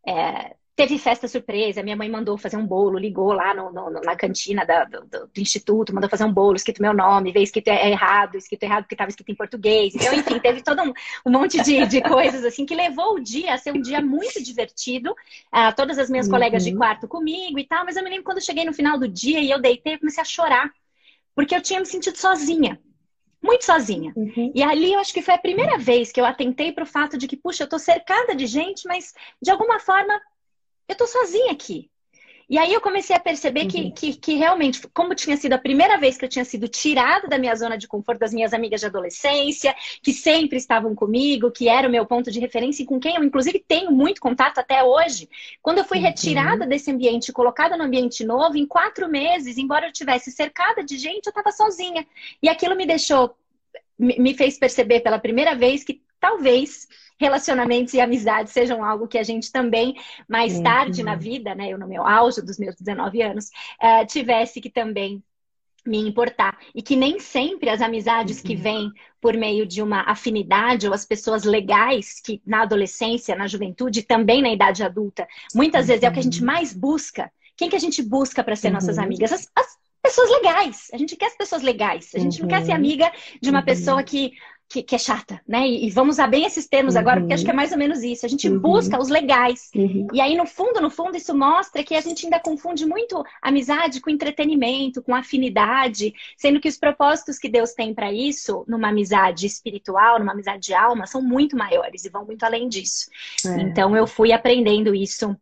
É, 0.06 0.56
Teve 0.74 0.98
festa 0.98 1.28
surpresa, 1.28 1.84
minha 1.84 1.98
mãe 1.98 2.10
mandou 2.10 2.38
fazer 2.38 2.56
um 2.56 2.66
bolo, 2.66 2.98
ligou 2.98 3.34
lá 3.34 3.54
no, 3.54 3.72
no, 3.72 3.92
na 4.02 4.16
cantina 4.16 4.66
da, 4.66 4.86
do, 4.86 5.06
do, 5.06 5.30
instituto, 5.38 5.94
mandou 5.94 6.10
fazer 6.10 6.24
um 6.24 6.34
bolo, 6.34 6.56
escrito 6.56 6.82
meu 6.82 6.94
nome, 6.94 7.32
veio 7.32 7.44
escrito 7.44 7.68
é 7.68 7.92
errado, 7.92 8.36
escrito 8.36 8.64
errado 8.64 8.84
porque 8.84 8.96
estava 8.96 9.10
escrito 9.10 9.32
em 9.32 9.36
português. 9.36 9.94
Então, 9.94 10.12
enfim, 10.16 10.40
teve 10.40 10.64
todo 10.64 10.82
um, 10.82 10.94
um 11.26 11.32
monte 11.32 11.62
de, 11.62 11.86
de, 11.86 12.02
coisas 12.02 12.44
assim 12.46 12.66
que 12.66 12.74
levou 12.74 13.16
o 13.16 13.20
dia 13.20 13.54
a 13.54 13.58
ser 13.58 13.74
um 13.74 13.82
dia 13.82 14.02
muito 14.02 14.42
divertido. 14.42 15.12
Uh, 15.54 15.76
todas 15.76 16.00
as 16.00 16.10
minhas 16.10 16.26
uhum. 16.26 16.32
colegas 16.32 16.64
de 16.64 16.74
quarto 16.74 17.08
comigo 17.08 17.60
e 17.60 17.68
tal, 17.68 17.86
mas 17.86 17.96
eu 17.96 18.04
me 18.04 18.10
lembro 18.10 18.24
quando 18.24 18.38
eu 18.38 18.44
cheguei 18.44 18.66
no 18.66 18.74
final 18.74 18.98
do 18.98 19.08
dia 19.08 19.40
e 19.40 19.52
eu 19.52 19.62
deitei, 19.62 19.96
eu 19.96 20.00
comecei 20.00 20.22
a 20.22 20.26
chorar, 20.26 20.72
porque 21.36 21.54
eu 21.54 21.62
tinha 21.62 21.80
me 21.80 21.86
sentido 21.86 22.18
sozinha 22.18 22.80
muito 23.42 23.66
sozinha. 23.66 24.14
Uhum. 24.16 24.52
E 24.56 24.64
ali 24.64 24.94
eu 24.94 25.00
acho 25.00 25.14
que 25.14 25.22
foi 25.22 25.34
a 25.34 25.40
primeira 25.40 25.78
vez 25.78 26.12
que 26.12 26.22
eu 26.22 26.26
atentei 26.26 26.72
para 26.72 26.84
o 26.84 26.88
fato 26.88 27.18
de 27.18 27.28
que, 27.28 27.36
puxa, 27.36 27.64
eu 27.64 27.70
tô 27.70 27.78
cercada 27.78 28.36
de 28.36 28.46
gente, 28.46 28.88
mas 28.88 29.14
de 29.42 29.52
alguma 29.52 29.80
forma 29.80 30.22
eu 30.88 30.96
tô 30.96 31.06
sozinha 31.06 31.52
aqui. 31.52 31.91
E 32.52 32.58
aí 32.58 32.74
eu 32.74 32.82
comecei 32.82 33.16
a 33.16 33.20
perceber 33.20 33.66
que, 33.66 33.78
uhum. 33.78 33.92
que, 33.92 34.14
que, 34.14 34.36
realmente, 34.36 34.86
como 34.94 35.16
tinha 35.16 35.38
sido 35.38 35.54
a 35.54 35.58
primeira 35.58 35.98
vez 35.98 36.18
que 36.18 36.26
eu 36.26 36.30
tinha 36.30 36.44
sido 36.44 36.68
tirada 36.68 37.26
da 37.26 37.38
minha 37.38 37.56
zona 37.56 37.78
de 37.78 37.88
conforto, 37.88 38.20
das 38.20 38.34
minhas 38.34 38.54
amigas 38.54 38.82
de 38.82 38.88
adolescência, 38.88 39.74
que 40.04 40.12
sempre 40.12 40.58
estavam 40.58 40.94
comigo, 40.94 41.50
que 41.50 41.70
era 41.70 41.88
o 41.88 41.92
meu 41.92 42.06
ponto 42.06 42.30
de 42.30 42.42
referência 42.42 42.84
e 42.84 42.86
com 42.86 43.00
quem 43.00 43.16
eu, 43.16 43.24
inclusive, 43.24 43.64
tenho 43.66 43.90
muito 43.90 44.20
contato 44.20 44.58
até 44.58 44.84
hoje. 44.84 45.30
Quando 45.62 45.78
eu 45.78 45.86
fui 45.86 46.00
uhum. 46.00 46.04
retirada 46.04 46.68
desse 46.68 46.92
ambiente 46.92 47.32
colocada 47.32 47.78
no 47.78 47.86
ambiente 47.86 48.26
novo, 48.26 48.58
em 48.58 48.66
quatro 48.66 49.08
meses, 49.08 49.58
embora 49.58 49.88
eu 49.88 49.94
tivesse 49.94 50.30
cercada 50.30 50.84
de 50.84 50.98
gente, 50.98 51.28
eu 51.28 51.32
estava 51.32 51.54
sozinha. 51.54 52.06
E 52.44 52.50
aquilo 52.50 52.76
me 52.76 52.86
deixou, 52.86 53.34
me 53.98 54.34
fez 54.34 54.60
perceber 54.60 55.00
pela 55.00 55.20
primeira 55.20 55.56
vez 55.56 55.86
que 55.86 56.02
talvez 56.20 56.86
relacionamentos 57.22 57.94
e 57.94 58.02
amizades 58.02 58.52
sejam 58.52 58.84
algo 58.84 59.08
que 59.08 59.20
a 59.20 59.24
gente 59.24 59.52
também, 59.52 59.96
mais 60.28 60.56
uhum. 60.56 60.64
tarde 60.64 61.04
na 61.04 61.16
vida, 61.16 61.54
né, 61.54 61.70
eu 61.70 61.78
no 61.78 61.88
meu 61.88 62.06
auge 62.06 62.42
dos 62.42 62.58
meus 62.58 62.76
19 62.76 63.22
anos, 63.22 63.46
uh, 63.80 64.06
tivesse 64.08 64.60
que 64.60 64.72
também 64.72 65.24
me 65.86 66.00
importar. 66.00 66.58
E 66.74 66.82
que 66.82 66.96
nem 66.96 67.20
sempre 67.20 67.70
as 67.70 67.80
amizades 67.80 68.40
uhum. 68.40 68.44
que 68.44 68.56
vêm 68.56 68.92
por 69.20 69.36
meio 69.38 69.68
de 69.68 69.84
uma 69.84 70.02
afinidade 70.10 70.88
ou 70.88 70.94
as 70.94 71.06
pessoas 71.06 71.44
legais 71.44 72.20
que 72.20 72.42
na 72.46 72.64
adolescência, 72.64 73.36
na 73.36 73.48
juventude, 73.48 74.02
também 74.02 74.42
na 74.42 74.52
idade 74.52 74.84
adulta, 74.84 75.28
muitas 75.54 75.82
uhum. 75.82 75.88
vezes 75.88 76.04
é 76.04 76.10
o 76.10 76.14
que 76.14 76.20
a 76.20 76.24
gente 76.24 76.40
uhum. 76.40 76.48
mais 76.48 76.74
busca. 76.74 77.32
Quem 77.56 77.70
que 77.70 77.76
a 77.76 77.80
gente 77.80 78.02
busca 78.02 78.44
para 78.44 78.56
ser 78.56 78.68
uhum. 78.68 78.74
nossas 78.74 78.98
amigas? 78.98 79.32
As, 79.32 79.48
as, 79.56 79.78
pessoas 80.02 80.30
legais. 80.30 80.88
A 80.94 80.98
gente 80.98 81.16
quer 81.16 81.28
as 81.28 81.38
pessoas 81.38 81.62
legais. 81.62 82.12
A 82.16 82.20
gente 82.20 82.42
não 82.42 82.48
quer 82.48 82.64
ser 82.64 82.72
uhum. 82.72 82.78
amiga 82.78 83.12
de 83.42 83.50
uma 83.50 83.64
pessoa 83.64 84.04
que 84.04 84.34
que, 84.72 84.82
que, 84.82 84.96
é 84.96 84.98
chata, 84.98 85.42
né? 85.46 85.68
E, 85.68 85.88
e, 85.88 85.90
vamos 85.90 86.16
usar 86.16 86.28
bem 86.28 86.46
esses 86.46 86.66
termos 86.66 86.96
uhum. 86.96 87.02
agora, 87.02 87.20
porque 87.20 87.34
acho 87.34 87.44
que 87.44 87.52
é 87.52 87.54
mais 87.54 87.74
ou 87.74 87.78
menos 87.78 88.02
isso. 88.04 88.26
A 88.26 88.30
gente 88.30 88.48
uhum. 88.48 88.58
busca 88.58 88.98
os 88.98 89.10
legais. 89.10 89.70
Uhum. 89.76 90.08
E 90.14 90.22
aí, 90.22 90.36
no 90.36 90.46
fundo, 90.46 90.80
no 90.80 90.90
fundo, 90.90 91.18
isso 91.18 91.38
mostra 91.38 91.84
que 91.84 91.94
a 91.94 92.00
gente 92.00 92.26
ainda 92.26 92.40
confunde 92.40 92.86
muito 92.86 93.22
amizade 93.42 94.00
com 94.00 94.10
entretenimento, 94.10 95.02
com 95.04 95.14
afinidade, 95.14 96.14
sendo 96.38 96.60
que 96.62 96.70
os 96.70 96.78
propósitos 96.78 97.38
que 97.38 97.50
Deus 97.50 97.74
tem 97.74 97.94
para 97.94 98.14
isso, 98.14 98.64
numa 98.66 98.88
amizade 98.88 99.46
espiritual, 99.46 100.20
numa 100.20 100.32
amizade 100.32 100.68
de 100.68 100.74
alma, 100.74 101.06
são 101.06 101.22
muito 101.22 101.58
maiores 101.58 102.06
e 102.06 102.10
vão 102.10 102.26
muito 102.26 102.44
além 102.44 102.70
disso. 102.70 103.10
É. 103.46 103.62
Então, 103.62 103.96
eu 103.96 104.08
fui 104.08 104.32
aprendendo 104.32 104.96
isso 104.96 105.36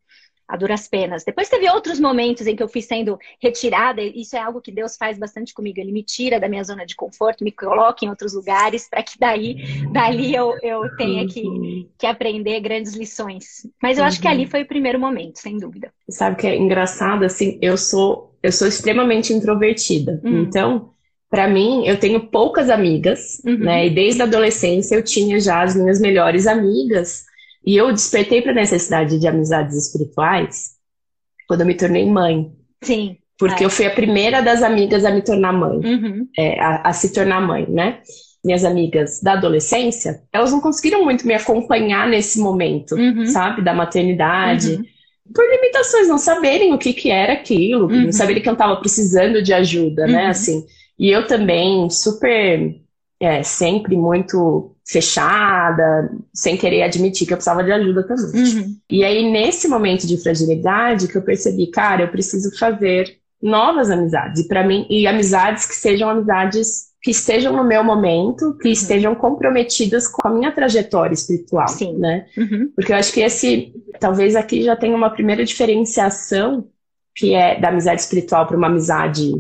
a 0.50 0.58
duras 0.58 0.88
penas. 0.88 1.24
Depois 1.24 1.48
teve 1.48 1.70
outros 1.70 2.00
momentos 2.00 2.48
em 2.48 2.56
que 2.56 2.64
eu 2.64 2.68
fui 2.68 2.82
sendo 2.82 3.20
retirada, 3.40 4.02
isso 4.02 4.36
é 4.36 4.40
algo 4.40 4.60
que 4.60 4.72
Deus 4.72 4.98
faz 4.98 5.20
bastante 5.20 5.54
comigo. 5.54 5.80
Ele 5.80 5.92
me 5.92 6.02
tira 6.04 6.40
da 6.40 6.50
minha 6.50 6.64
zona 6.64 6.88
de 6.88 6.96
conforto, 6.96 7.44
me 7.44 7.52
coloca 7.52 8.04
em 8.04 8.10
outros 8.10 8.34
lugares 8.34 8.90
para 8.90 9.04
que 9.04 9.20
daí, 9.20 9.84
dali 9.92 10.34
eu, 10.34 10.58
eu 10.64 10.82
tenha 10.98 11.28
que, 11.28 11.88
que 12.00 12.08
aprender 12.08 12.60
grandes 12.62 12.96
lições. 12.96 13.68
Mas 13.82 14.00
eu 14.00 14.02
uhum. 14.02 14.08
acho 14.08 14.20
que 14.20 14.28
ali 14.28 14.46
uhum. 14.46 14.50
foi 14.50 14.64
o 14.64 14.68
primeiro 14.68 15.00
momento, 15.00 15.38
sem 15.38 15.56
dúvida. 15.56 15.94
Sabe 16.10 16.38
que 16.38 16.48
é 16.48 16.58
engraçado, 16.58 17.24
assim, 17.24 17.60
eu 17.62 17.78
sou, 17.78 18.36
eu 18.42 18.52
sou 18.52 18.68
extremamente 18.68 19.32
introvertida. 19.32 20.20
Uhum. 20.24 20.42
Então, 20.42 20.90
para 21.30 21.48
mim, 21.48 21.86
eu 21.86 22.00
tenho 22.00 22.20
poucas 22.28 22.72
amigas, 22.72 23.40
uhum. 23.46 23.60
né? 23.60 23.86
E 23.86 23.92
desde 23.92 24.24
a 24.24 24.26
adolescência 24.26 24.96
eu 24.96 25.04
tinha 25.04 25.40
já 25.40 25.62
as 25.62 25.76
minhas 25.76 26.02
melhores 26.02 26.48
amigas 26.48 27.29
e 27.66 27.76
eu 27.76 27.92
despertei 27.92 28.42
para 28.42 28.52
a 28.52 28.56
necessidade 28.56 29.20
de 29.20 29.28
amizades 29.28 29.76
espirituais 29.76 30.72
quando 31.48 31.62
eu 31.62 31.68
me 31.68 31.76
tornei 31.76 32.06
mãe. 32.06 32.52
Sim. 32.84 33.18
Porque 33.38 33.64
é. 33.64 33.66
eu 33.66 33.70
fui 33.70 33.86
a 33.86 33.92
primeira 33.92 34.42
das 34.42 34.62
amigas 34.62 35.06
a 35.06 35.12
me 35.12 35.22
tornar 35.22 35.54
mãe, 35.54 35.78
uhum. 35.78 36.28
é, 36.38 36.60
a, 36.60 36.90
a, 36.90 36.94
se 36.94 37.14
tornar 37.14 37.40
mãe, 37.42 37.66
né? 37.70 38.00
Minhas 38.44 38.66
amigas 38.66 39.22
da 39.22 39.34
adolescência, 39.34 40.22
elas 40.32 40.52
não 40.52 40.60
conseguiram 40.60 41.04
muito 41.04 41.26
me 41.26 41.34
acompanhar 41.34 42.08
nesse 42.08 42.40
momento, 42.40 42.96
uhum. 42.96 43.26
sabe? 43.26 43.62
Da 43.62 43.74
maternidade. 43.74 44.74
Uhum. 44.74 44.84
Por 45.34 45.46
limitações, 45.50 46.08
não 46.08 46.18
saberem 46.18 46.74
o 46.74 46.78
que, 46.78 46.92
que 46.92 47.10
era 47.10 47.34
aquilo, 47.34 47.88
não 47.88 48.06
uhum. 48.06 48.12
saberem 48.12 48.42
que 48.42 48.50
eu 48.50 48.54
estava 48.54 48.76
precisando 48.78 49.42
de 49.42 49.54
ajuda, 49.54 50.06
né? 50.06 50.26
Uhum. 50.26 50.30
Assim. 50.30 50.66
E 50.98 51.10
eu 51.10 51.26
também, 51.26 51.90
super, 51.90 52.76
é, 53.22 53.42
sempre 53.42 53.96
muito 53.96 54.76
fechada, 54.90 56.10
sem 56.34 56.58
querer 56.58 56.82
admitir 56.82 57.28
que 57.28 57.34
eu 57.34 57.38
precisava 57.38 57.64
de 57.64 57.72
ajuda 57.72 58.04
também. 58.04 58.44
Uhum. 58.44 58.76
E 58.90 59.04
aí, 59.04 59.32
nesse 59.32 59.68
momento 59.68 60.08
de 60.08 60.18
fragilidade, 60.18 61.08
que 61.08 61.16
eu 61.16 61.22
percebi, 61.22 61.68
cara, 61.68 62.02
eu 62.02 62.08
preciso 62.08 62.58
fazer 62.58 63.18
novas 63.42 63.92
amizades. 63.92 64.42
E 64.42 64.48
para 64.48 64.66
mim, 64.66 64.88
e 64.90 65.06
amizades 65.06 65.68
que 65.68 65.76
sejam 65.76 66.10
amizades 66.10 66.90
que 67.04 67.12
estejam 67.12 67.56
no 67.56 67.64
meu 67.64 67.84
momento, 67.84 68.58
que 68.58 68.68
uhum. 68.68 68.74
estejam 68.74 69.16
comprometidas 69.16 70.08
com 70.08 70.28
a 70.28 70.32
minha 70.32 70.52
trajetória 70.52 71.14
espiritual, 71.14 71.68
Sim. 71.68 71.96
né? 71.98 72.26
Uhum. 72.36 72.72
Porque 72.76 72.92
eu 72.92 72.98
acho 72.98 73.14
que 73.14 73.22
esse, 73.22 73.72
talvez 74.00 74.36
aqui 74.36 74.64
já 74.64 74.76
tenha 74.76 74.98
uma 74.98 75.12
primeira 75.12 75.46
diferenciação, 75.46 76.68
que 77.16 77.36
é 77.36 77.60
da 77.60 77.70
amizade 77.70 78.02
espiritual 78.02 78.48
para 78.48 78.58
uma 78.58 78.68
amizade 78.68 79.32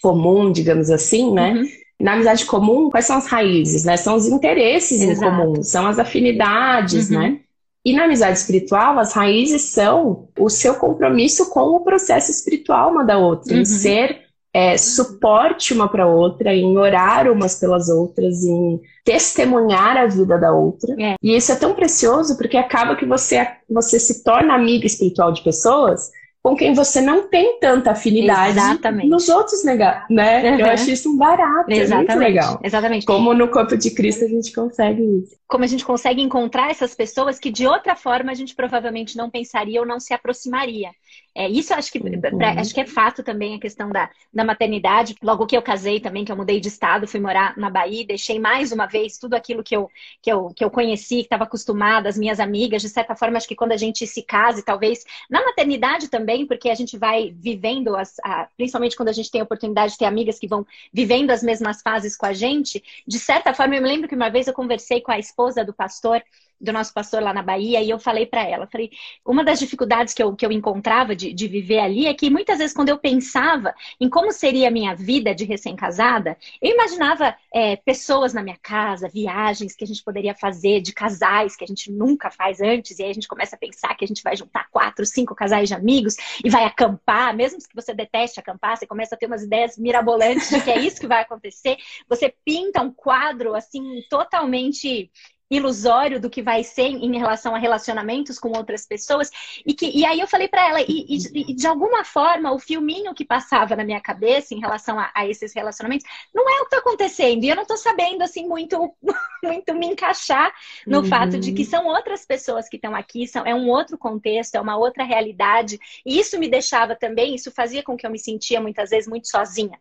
comum, 0.00 0.52
digamos 0.52 0.88
assim, 0.88 1.32
né? 1.34 1.52
Uhum 1.54 1.81
na 2.02 2.14
amizade 2.14 2.44
comum, 2.44 2.90
quais 2.90 3.06
são 3.06 3.16
as 3.16 3.26
raízes, 3.26 3.84
né? 3.84 3.96
São 3.96 4.16
os 4.16 4.26
interesses 4.26 5.00
Exato. 5.00 5.12
em 5.12 5.30
comum, 5.30 5.62
são 5.62 5.86
as 5.86 6.00
afinidades, 6.00 7.08
uhum. 7.08 7.18
né? 7.18 7.38
E 7.84 7.92
na 7.92 8.04
amizade 8.04 8.36
espiritual, 8.36 8.98
as 8.98 9.12
raízes 9.12 9.62
são 9.62 10.28
o 10.38 10.48
seu 10.48 10.74
compromisso 10.74 11.48
com 11.50 11.76
o 11.76 11.80
processo 11.80 12.30
espiritual 12.30 12.90
uma 12.90 13.04
da 13.04 13.18
outra, 13.18 13.54
uhum. 13.54 13.60
em 13.60 13.64
ser 13.64 14.20
é, 14.52 14.76
suporte 14.76 15.72
uma 15.72 15.88
para 15.88 16.06
outra, 16.06 16.52
em 16.52 16.76
orar 16.76 17.30
umas 17.30 17.58
pelas 17.60 17.88
outras, 17.88 18.44
em 18.44 18.80
testemunhar 19.04 19.96
a 19.96 20.06
vida 20.06 20.36
da 20.38 20.52
outra. 20.52 20.94
É. 21.00 21.14
E 21.22 21.36
isso 21.36 21.52
é 21.52 21.56
tão 21.56 21.72
precioso 21.72 22.36
porque 22.36 22.56
acaba 22.56 22.96
que 22.96 23.06
você, 23.06 23.46
você 23.70 24.00
se 24.00 24.24
torna 24.24 24.54
amiga 24.54 24.86
espiritual 24.86 25.32
de 25.32 25.42
pessoas 25.42 26.10
com 26.42 26.56
quem 26.56 26.74
você 26.74 27.00
não 27.00 27.28
tem 27.28 27.60
tanta 27.60 27.92
afinidade 27.92 28.58
Exatamente. 28.58 29.08
nos 29.08 29.28
outros, 29.28 29.62
né? 29.64 30.04
Uhum. 30.10 30.58
Eu 30.58 30.66
acho 30.66 30.90
isso 30.90 31.08
um 31.08 31.16
barato, 31.16 31.70
Exatamente. 31.70 32.10
é 32.10 32.14
muito 32.14 32.18
legal. 32.18 32.60
Exatamente. 32.64 33.06
Como 33.06 33.32
no 33.32 33.48
corpo 33.48 33.76
de 33.76 33.90
Cristo 33.92 34.24
a 34.24 34.28
gente 34.28 34.52
consegue 34.52 35.02
isso. 35.02 35.36
Como 35.46 35.62
a 35.62 35.68
gente 35.68 35.84
consegue 35.84 36.20
encontrar 36.20 36.70
essas 36.70 36.94
pessoas 36.94 37.38
que 37.38 37.50
de 37.50 37.66
outra 37.66 37.94
forma 37.94 38.32
a 38.32 38.34
gente 38.34 38.56
provavelmente 38.56 39.16
não 39.16 39.30
pensaria 39.30 39.80
ou 39.80 39.86
não 39.86 40.00
se 40.00 40.12
aproximaria. 40.12 40.90
É, 41.34 41.48
isso 41.48 41.72
acho 41.72 41.90
que, 41.90 41.98
uhum. 41.98 42.20
pra, 42.20 42.60
acho 42.60 42.74
que 42.74 42.80
é 42.80 42.86
fato 42.86 43.22
também 43.22 43.54
a 43.54 43.60
questão 43.60 43.90
da, 43.90 44.10
da 44.32 44.44
maternidade. 44.44 45.14
Logo 45.22 45.46
que 45.46 45.56
eu 45.56 45.62
casei 45.62 45.98
também, 45.98 46.24
que 46.24 46.32
eu 46.32 46.36
mudei 46.36 46.60
de 46.60 46.68
estado, 46.68 47.08
fui 47.08 47.20
morar 47.20 47.56
na 47.56 47.70
Bahia, 47.70 48.06
deixei 48.06 48.38
mais 48.38 48.70
uma 48.70 48.86
vez 48.86 49.16
tudo 49.16 49.34
aquilo 49.34 49.62
que 49.62 49.74
eu, 49.74 49.88
que 50.20 50.30
eu, 50.30 50.52
que 50.54 50.62
eu 50.62 50.70
conheci, 50.70 51.16
que 51.16 51.22
estava 51.22 51.44
acostumada, 51.44 52.08
as 52.08 52.18
minhas 52.18 52.38
amigas. 52.38 52.82
De 52.82 52.88
certa 52.88 53.16
forma, 53.16 53.38
acho 53.38 53.48
que 53.48 53.56
quando 53.56 53.72
a 53.72 53.76
gente 53.76 54.06
se 54.06 54.22
case, 54.22 54.62
talvez 54.62 55.04
na 55.30 55.42
maternidade 55.44 56.08
também, 56.08 56.46
porque 56.46 56.68
a 56.68 56.74
gente 56.74 56.98
vai 56.98 57.32
vivendo, 57.34 57.96
as, 57.96 58.16
a, 58.22 58.48
principalmente 58.56 58.96
quando 58.96 59.08
a 59.08 59.12
gente 59.12 59.30
tem 59.30 59.40
a 59.40 59.44
oportunidade 59.44 59.92
de 59.92 59.98
ter 59.98 60.04
amigas 60.04 60.38
que 60.38 60.46
vão 60.46 60.66
vivendo 60.92 61.30
as 61.30 61.42
mesmas 61.42 61.80
fases 61.80 62.16
com 62.16 62.26
a 62.26 62.32
gente, 62.34 62.82
de 63.06 63.18
certa 63.18 63.54
forma, 63.54 63.74
eu 63.74 63.82
me 63.82 63.88
lembro 63.88 64.08
que 64.08 64.14
uma 64.14 64.28
vez 64.28 64.46
eu 64.46 64.54
conversei 64.54 65.00
com 65.00 65.10
a 65.10 65.18
esposa 65.18 65.64
do 65.64 65.72
pastor 65.72 66.22
do 66.62 66.72
nosso 66.72 66.94
pastor 66.94 67.20
lá 67.20 67.34
na 67.34 67.42
Bahia, 67.42 67.82
e 67.82 67.90
eu 67.90 67.98
falei 67.98 68.24
para 68.24 68.46
ela, 68.48 68.68
falei, 68.68 68.90
uma 69.26 69.42
das 69.42 69.58
dificuldades 69.58 70.14
que 70.14 70.22
eu, 70.22 70.34
que 70.36 70.46
eu 70.46 70.52
encontrava 70.52 71.14
de, 71.14 71.32
de 71.32 71.48
viver 71.48 71.80
ali 71.80 72.06
é 72.06 72.14
que 72.14 72.30
muitas 72.30 72.58
vezes 72.58 72.74
quando 72.74 72.88
eu 72.88 72.98
pensava 72.98 73.74
em 74.00 74.08
como 74.08 74.30
seria 74.30 74.68
a 74.68 74.70
minha 74.70 74.94
vida 74.94 75.34
de 75.34 75.44
recém-casada, 75.44 76.36
eu 76.60 76.70
imaginava 76.70 77.34
é, 77.52 77.76
pessoas 77.76 78.32
na 78.32 78.42
minha 78.42 78.56
casa, 78.62 79.08
viagens 79.08 79.74
que 79.74 79.82
a 79.82 79.86
gente 79.86 80.02
poderia 80.04 80.34
fazer 80.34 80.80
de 80.80 80.92
casais 80.92 81.56
que 81.56 81.64
a 81.64 81.66
gente 81.66 81.90
nunca 81.90 82.30
faz 82.30 82.60
antes, 82.60 82.98
e 82.98 83.02
aí 83.02 83.10
a 83.10 83.14
gente 83.14 83.28
começa 83.28 83.56
a 83.56 83.58
pensar 83.58 83.94
que 83.96 84.04
a 84.04 84.08
gente 84.08 84.22
vai 84.22 84.36
juntar 84.36 84.68
quatro, 84.70 85.04
cinco 85.04 85.34
casais 85.34 85.68
de 85.68 85.74
amigos 85.74 86.14
e 86.44 86.48
vai 86.48 86.64
acampar, 86.64 87.34
mesmo 87.34 87.58
que 87.58 87.74
você 87.74 87.92
deteste 87.92 88.38
acampar, 88.38 88.76
você 88.76 88.86
começa 88.86 89.16
a 89.16 89.18
ter 89.18 89.26
umas 89.26 89.42
ideias 89.42 89.76
mirabolantes 89.76 90.48
de 90.48 90.60
que 90.60 90.70
é 90.70 90.78
isso 90.78 91.00
que 91.00 91.08
vai 91.08 91.22
acontecer, 91.22 91.76
você 92.08 92.32
pinta 92.44 92.80
um 92.82 92.92
quadro 92.92 93.54
assim 93.54 94.02
totalmente 94.08 95.10
ilusório 95.54 96.20
do 96.20 96.30
que 96.30 96.42
vai 96.42 96.64
ser 96.64 96.88
em 96.88 97.18
relação 97.18 97.54
a 97.54 97.58
relacionamentos 97.58 98.38
com 98.38 98.48
outras 98.56 98.86
pessoas. 98.86 99.30
E, 99.66 99.74
que, 99.74 99.90
e 99.90 100.04
aí 100.04 100.20
eu 100.20 100.26
falei 100.26 100.48
para 100.48 100.68
ela, 100.68 100.80
e, 100.80 101.06
e, 101.08 101.50
e, 101.50 101.54
de 101.54 101.66
alguma 101.66 102.04
forma 102.04 102.52
o 102.52 102.58
filminho 102.58 103.14
que 103.14 103.24
passava 103.24 103.76
na 103.76 103.84
minha 103.84 104.00
cabeça 104.00 104.54
em 104.54 104.60
relação 104.60 104.98
a, 104.98 105.10
a 105.14 105.26
esses 105.26 105.52
relacionamentos 105.52 106.06
não 106.34 106.48
é 106.48 106.54
o 106.54 106.60
que 106.60 106.74
está 106.74 106.78
acontecendo. 106.78 107.44
E 107.44 107.48
eu 107.48 107.56
não 107.56 107.62
estou 107.62 107.76
sabendo 107.76 108.22
assim 108.22 108.46
muito, 108.46 108.94
muito 109.44 109.74
me 109.74 109.86
encaixar 109.86 110.52
no 110.86 110.98
uhum. 110.98 111.04
fato 111.04 111.38
de 111.38 111.52
que 111.52 111.64
são 111.64 111.86
outras 111.86 112.24
pessoas 112.24 112.68
que 112.68 112.76
estão 112.76 112.94
aqui, 112.94 113.26
são, 113.26 113.44
é 113.44 113.54
um 113.54 113.68
outro 113.68 113.98
contexto, 113.98 114.54
é 114.54 114.60
uma 114.60 114.76
outra 114.76 115.04
realidade. 115.04 115.78
E 116.04 116.18
isso 116.18 116.38
me 116.38 116.48
deixava 116.48 116.96
também, 116.96 117.34
isso 117.34 117.50
fazia 117.50 117.82
com 117.82 117.96
que 117.96 118.06
eu 118.06 118.10
me 118.10 118.18
sentia 118.18 118.60
muitas 118.60 118.90
vezes 118.90 119.08
muito 119.08 119.28
sozinha. 119.28 119.78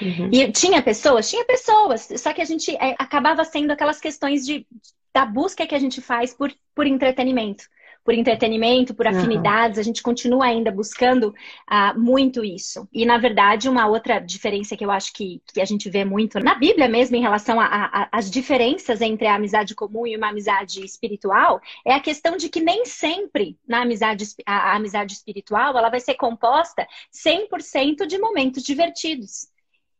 Uhum. 0.00 0.30
E 0.32 0.50
tinha 0.52 0.82
pessoas? 0.82 1.28
Tinha 1.28 1.44
pessoas, 1.44 2.08
só 2.16 2.32
que 2.32 2.40
a 2.40 2.44
gente 2.44 2.74
é, 2.76 2.94
acabava 2.98 3.44
sendo 3.44 3.72
aquelas 3.72 4.00
questões 4.00 4.46
de, 4.46 4.66
da 5.14 5.26
busca 5.26 5.66
que 5.66 5.74
a 5.74 5.78
gente 5.78 6.00
faz 6.00 6.32
por, 6.34 6.52
por 6.74 6.86
entretenimento. 6.86 7.64
Por 8.04 8.14
entretenimento, 8.14 8.94
por 8.94 9.06
afinidades, 9.06 9.76
uhum. 9.76 9.80
a 9.80 9.84
gente 9.84 10.02
continua 10.02 10.46
ainda 10.46 10.72
buscando 10.72 11.28
uh, 11.28 11.96
muito 11.96 12.44
isso. 12.44 12.88
E, 12.92 13.06
na 13.06 13.16
verdade, 13.16 13.68
uma 13.68 13.86
outra 13.86 14.18
diferença 14.18 14.76
que 14.76 14.84
eu 14.84 14.90
acho 14.90 15.12
que, 15.12 15.40
que 15.54 15.60
a 15.60 15.64
gente 15.64 15.88
vê 15.88 16.04
muito 16.04 16.40
na 16.40 16.56
Bíblia 16.56 16.88
mesmo, 16.88 17.14
em 17.14 17.20
relação 17.20 17.58
às 17.60 18.28
diferenças 18.28 19.00
entre 19.00 19.28
a 19.28 19.36
amizade 19.36 19.76
comum 19.76 20.04
e 20.04 20.16
uma 20.16 20.30
amizade 20.30 20.84
espiritual, 20.84 21.60
é 21.86 21.94
a 21.94 22.00
questão 22.00 22.36
de 22.36 22.48
que 22.48 22.60
nem 22.60 22.84
sempre 22.84 23.56
na 23.68 23.82
amizade, 23.82 24.24
a, 24.44 24.72
a 24.72 24.76
amizade 24.76 25.12
espiritual 25.12 25.78
ela 25.78 25.88
vai 25.88 26.00
ser 26.00 26.14
composta 26.14 26.84
100% 27.12 28.04
de 28.04 28.18
momentos 28.18 28.64
divertidos. 28.64 29.51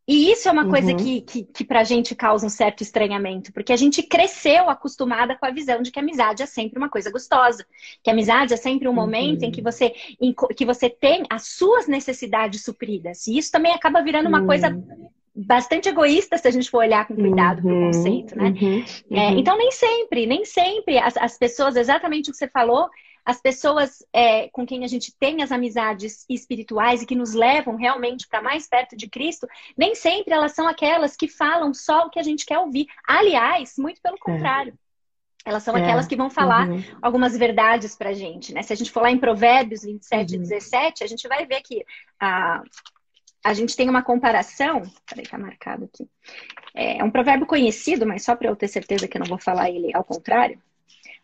E 0.06 0.32
isso 0.32 0.48
é 0.48 0.52
uma 0.52 0.68
coisa 0.68 0.90
uhum. 0.90 0.96
que, 0.96 1.20
que, 1.20 1.44
que 1.44 1.64
pra 1.64 1.84
gente 1.84 2.14
causa 2.14 2.44
um 2.44 2.50
certo 2.50 2.82
estranhamento, 2.82 3.52
porque 3.52 3.72
a 3.72 3.76
gente 3.76 4.02
cresceu 4.02 4.68
acostumada 4.68 5.36
com 5.36 5.46
a 5.46 5.50
visão 5.50 5.80
de 5.80 5.92
que 5.92 6.00
amizade 6.00 6.42
é 6.42 6.46
sempre 6.46 6.76
uma 6.76 6.88
coisa 6.88 7.10
gostosa, 7.10 7.64
que 8.02 8.10
a 8.10 8.12
amizade 8.12 8.52
é 8.52 8.56
sempre 8.56 8.88
um 8.88 8.92
momento 8.92 9.42
uhum. 9.42 9.48
em 9.48 9.52
que 9.52 9.62
você, 9.62 9.94
em, 10.20 10.34
que 10.56 10.66
você 10.66 10.90
tem 10.90 11.22
as 11.30 11.46
suas 11.48 11.86
necessidades 11.86 12.64
supridas. 12.64 13.26
E 13.28 13.38
isso 13.38 13.52
também 13.52 13.72
acaba 13.72 14.02
virando 14.02 14.28
uma 14.28 14.40
uhum. 14.40 14.46
coisa 14.46 14.76
bastante 15.34 15.88
egoísta 15.88 16.36
se 16.36 16.46
a 16.46 16.50
gente 16.50 16.68
for 16.68 16.78
olhar 16.78 17.06
com 17.06 17.14
cuidado 17.14 17.58
uhum, 17.58 17.62
para 17.62 17.74
o 17.74 17.86
conceito, 17.86 18.36
né? 18.36 18.54
Uhum, 18.60 18.84
é, 19.10 19.28
uhum. 19.28 19.38
então 19.38 19.56
nem 19.56 19.70
sempre, 19.70 20.26
nem 20.26 20.44
sempre 20.44 20.98
as, 20.98 21.16
as 21.16 21.38
pessoas, 21.38 21.76
exatamente 21.76 22.28
o 22.28 22.32
que 22.32 22.38
você 22.38 22.48
falou, 22.48 22.88
as 23.24 23.40
pessoas 23.40 24.04
é, 24.12 24.48
com 24.48 24.66
quem 24.66 24.84
a 24.84 24.88
gente 24.88 25.14
tem 25.16 25.42
as 25.42 25.52
amizades 25.52 26.24
espirituais 26.28 27.02
e 27.02 27.06
que 27.06 27.14
nos 27.14 27.34
levam 27.34 27.76
realmente 27.76 28.26
para 28.26 28.42
mais 28.42 28.66
perto 28.66 28.96
de 28.96 29.08
Cristo, 29.08 29.46
nem 29.76 29.94
sempre 29.94 30.34
elas 30.34 30.52
são 30.52 30.66
aquelas 30.66 31.16
que 31.16 31.28
falam 31.28 31.72
só 31.72 32.06
o 32.06 32.10
que 32.10 32.18
a 32.18 32.22
gente 32.22 32.44
quer 32.44 32.58
ouvir. 32.58 32.86
Aliás, 33.06 33.74
muito 33.78 34.00
pelo 34.02 34.16
é. 34.16 34.18
contrário. 34.18 34.74
Elas 35.44 35.62
são 35.62 35.76
é. 35.76 35.82
aquelas 35.82 36.06
que 36.06 36.16
vão 36.16 36.30
falar 36.30 36.68
uhum. 36.68 36.82
algumas 37.00 37.36
verdades 37.36 37.96
para 37.96 38.10
a 38.10 38.14
gente, 38.14 38.52
né? 38.52 38.62
Se 38.62 38.72
a 38.72 38.76
gente 38.76 38.90
for 38.90 39.02
lá 39.02 39.10
em 39.10 39.18
Provérbios 39.18 39.82
27 39.82 40.30
uhum. 40.30 40.36
e 40.36 40.38
17, 40.38 41.04
a 41.04 41.06
gente 41.06 41.26
vai 41.26 41.46
ver 41.46 41.62
que 41.62 41.84
a, 42.20 42.62
a 43.44 43.54
gente 43.54 43.76
tem 43.76 43.88
uma 43.88 44.02
comparação. 44.02 44.82
Peraí, 45.08 45.26
tá 45.26 45.38
marcado 45.38 45.84
aqui. 45.84 46.08
É 46.74 47.02
um 47.02 47.10
provérbio 47.10 47.46
conhecido, 47.46 48.06
mas 48.06 48.24
só 48.24 48.36
para 48.36 48.48
eu 48.48 48.56
ter 48.56 48.68
certeza 48.68 49.08
que 49.08 49.16
eu 49.16 49.20
não 49.20 49.26
vou 49.26 49.38
falar 49.38 49.68
ele 49.68 49.94
ao 49.94 50.04
contrário. 50.04 50.60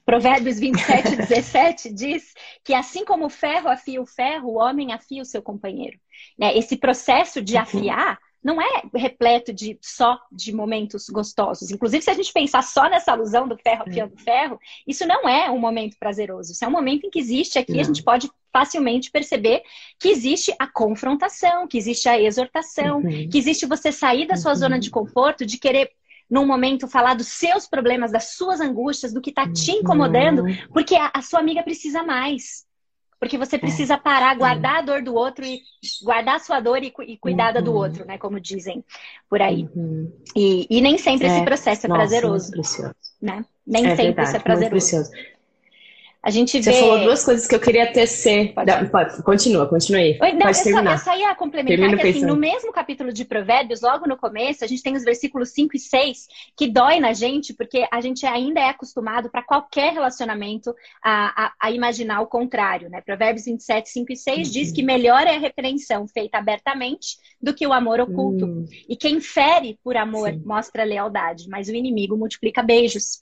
Provérbios 0.08 0.58
27, 0.58 1.16
17 1.16 1.92
diz 1.92 2.32
que 2.64 2.72
assim 2.72 3.04
como 3.04 3.26
o 3.26 3.28
ferro 3.28 3.68
afia 3.68 4.00
o 4.00 4.06
ferro, 4.06 4.48
o 4.48 4.56
homem 4.56 4.90
afia 4.90 5.20
o 5.20 5.26
seu 5.26 5.42
companheiro. 5.42 5.98
Né? 6.38 6.56
Esse 6.56 6.78
processo 6.78 7.42
de 7.42 7.56
uhum. 7.56 7.60
afiar 7.60 8.18
não 8.42 8.58
é 8.58 8.84
repleto 8.94 9.52
de 9.52 9.78
só 9.82 10.18
de 10.32 10.50
momentos 10.50 11.10
gostosos. 11.10 11.70
Inclusive, 11.70 12.02
se 12.02 12.10
a 12.10 12.14
gente 12.14 12.32
pensar 12.32 12.62
só 12.62 12.88
nessa 12.88 13.12
alusão 13.12 13.46
do 13.46 13.58
ferro 13.58 13.82
afiando 13.86 14.14
o 14.14 14.18
ferro, 14.18 14.58
isso 14.86 15.06
não 15.06 15.28
é 15.28 15.50
um 15.50 15.58
momento 15.58 15.98
prazeroso. 16.00 16.52
Isso 16.52 16.64
é 16.64 16.68
um 16.68 16.72
momento 16.72 17.06
em 17.06 17.10
que 17.10 17.18
existe 17.18 17.58
aqui, 17.58 17.74
não. 17.74 17.80
a 17.80 17.84
gente 17.84 18.02
pode 18.02 18.30
facilmente 18.50 19.10
perceber 19.10 19.60
que 20.00 20.08
existe 20.08 20.54
a 20.58 20.66
confrontação, 20.66 21.68
que 21.68 21.76
existe 21.76 22.08
a 22.08 22.18
exortação, 22.18 23.02
uhum. 23.02 23.28
que 23.28 23.36
existe 23.36 23.66
você 23.66 23.92
sair 23.92 24.26
da 24.26 24.36
sua 24.36 24.52
uhum. 24.52 24.58
zona 24.58 24.78
de 24.78 24.88
conforto, 24.88 25.44
de 25.44 25.58
querer 25.58 25.90
num 26.30 26.46
momento 26.46 26.86
falar 26.86 27.14
dos 27.14 27.28
seus 27.28 27.66
problemas, 27.66 28.12
das 28.12 28.34
suas 28.34 28.60
angústias, 28.60 29.12
do 29.12 29.20
que 29.20 29.30
está 29.30 29.50
te 29.50 29.72
incomodando, 29.72 30.42
uhum. 30.42 30.56
porque 30.72 30.94
a, 30.94 31.10
a, 31.14 31.22
sua 31.22 31.40
amiga 31.40 31.62
precisa 31.62 32.02
mais. 32.02 32.66
Porque 33.18 33.36
você 33.36 33.56
é. 33.56 33.58
precisa 33.58 33.98
parar, 33.98 34.36
guardar 34.36 34.76
a 34.76 34.82
dor 34.82 35.02
do 35.02 35.14
outro 35.14 35.44
e 35.44 35.60
guardar 36.04 36.36
a 36.36 36.38
sua 36.38 36.60
dor 36.60 36.82
e, 36.82 36.92
e 37.06 37.16
cuidar 37.16 37.56
uhum. 37.56 37.62
do 37.62 37.74
outro, 37.74 38.04
né? 38.04 38.16
Como 38.16 38.38
dizem 38.38 38.84
por 39.28 39.42
aí. 39.42 39.68
Uhum. 39.74 40.12
E, 40.36 40.66
e, 40.70 40.80
nem 40.80 40.96
sempre 40.98 41.26
é. 41.26 41.30
esse 41.30 41.44
processo 41.44 41.86
é 41.86 41.88
Nossa, 41.88 42.00
prazeroso. 42.00 42.52
Né? 43.20 43.44
Nem 43.66 43.86
é 43.86 43.90
sempre 43.90 44.04
verdade, 44.04 44.28
isso 44.28 44.36
é 44.36 44.40
prazeroso. 44.40 45.10
A 46.20 46.30
gente 46.30 46.60
Você 46.60 46.72
vê... 46.72 46.80
falou 46.80 46.98
duas 46.98 47.24
coisas 47.24 47.46
que 47.46 47.54
eu 47.54 47.60
queria 47.60 47.92
tecer. 47.92 48.52
Pode, 48.52 48.66
da, 48.66 48.84
pode 48.86 49.22
continua, 49.22 49.68
continua 49.68 50.00
aí. 50.00 50.18
Oi, 50.20 50.32
não, 50.32 50.40
pode 50.40 50.58
eu, 50.58 50.64
terminar. 50.64 50.98
Só, 50.98 51.12
eu 51.12 51.16
só 51.16 51.20
ia 51.20 51.34
complementar 51.34 51.96
que 51.96 52.08
assim, 52.08 52.24
no 52.24 52.34
mesmo 52.36 52.72
capítulo 52.72 53.12
de 53.12 53.24
Provérbios, 53.24 53.80
logo 53.82 54.06
no 54.06 54.16
começo, 54.16 54.64
a 54.64 54.66
gente 54.66 54.82
tem 54.82 54.96
os 54.96 55.04
versículos 55.04 55.50
5 55.50 55.76
e 55.76 55.78
6, 55.78 56.26
que 56.56 56.66
dói 56.66 56.98
na 56.98 57.12
gente, 57.12 57.54
porque 57.54 57.86
a 57.90 58.00
gente 58.00 58.26
ainda 58.26 58.60
é 58.60 58.68
acostumado 58.68 59.30
para 59.30 59.42
qualquer 59.42 59.92
relacionamento 59.92 60.74
a, 61.02 61.44
a, 61.44 61.52
a, 61.60 61.70
imaginar 61.70 62.20
o 62.20 62.26
contrário. 62.26 62.90
Né? 62.90 63.00
Provérbios 63.00 63.44
27, 63.44 63.88
5 63.88 64.12
e 64.12 64.16
6 64.16 64.48
uhum. 64.48 64.52
diz 64.52 64.72
que 64.72 64.82
melhor 64.82 65.24
é 65.24 65.36
a 65.36 65.38
repreensão 65.38 66.08
feita 66.08 66.38
abertamente 66.38 67.16
do 67.40 67.54
que 67.54 67.66
o 67.66 67.72
amor 67.72 68.00
oculto. 68.00 68.44
Uhum. 68.44 68.64
E 68.88 68.96
quem 68.96 69.20
fere 69.20 69.78
por 69.84 69.96
amor 69.96 70.30
Sim. 70.30 70.42
mostra 70.44 70.82
lealdade, 70.82 71.48
mas 71.48 71.68
o 71.68 71.74
inimigo 71.74 72.16
multiplica 72.16 72.60
beijos. 72.60 73.20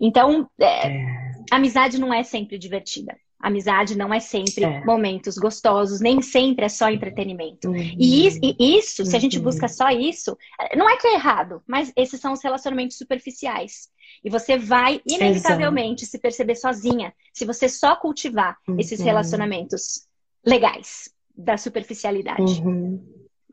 Então, 0.00 0.48
é, 0.58 0.88
é. 0.88 1.27
Amizade 1.50 1.98
não 1.98 2.12
é 2.12 2.22
sempre 2.22 2.58
divertida. 2.58 3.16
Amizade 3.40 3.96
não 3.96 4.12
é 4.12 4.18
sempre 4.18 4.64
é. 4.64 4.84
momentos 4.84 5.38
gostosos, 5.38 6.00
nem 6.00 6.20
sempre 6.20 6.64
é 6.64 6.68
só 6.68 6.90
entretenimento. 6.90 7.68
Uhum. 7.68 7.76
E, 7.76 8.26
isso, 8.26 8.40
e 8.42 8.78
isso 8.78 9.04
se 9.04 9.16
a 9.16 9.20
gente 9.20 9.38
busca 9.38 9.66
uhum. 9.66 9.72
só 9.72 9.90
isso, 9.90 10.36
não 10.76 10.90
é 10.90 10.96
que 10.96 11.06
é 11.06 11.14
errado, 11.14 11.62
mas 11.64 11.92
esses 11.96 12.20
são 12.20 12.32
os 12.32 12.42
relacionamentos 12.42 12.98
superficiais. 12.98 13.88
E 14.24 14.30
você 14.30 14.58
vai, 14.58 15.00
inevitavelmente, 15.06 16.02
Exato. 16.02 16.10
se 16.10 16.18
perceber 16.18 16.56
sozinha 16.56 17.14
se 17.32 17.44
você 17.44 17.68
só 17.68 17.94
cultivar 17.94 18.56
uhum. 18.66 18.78
esses 18.80 19.00
relacionamentos 19.00 20.08
legais 20.44 21.08
da 21.36 21.56
superficialidade. 21.56 22.60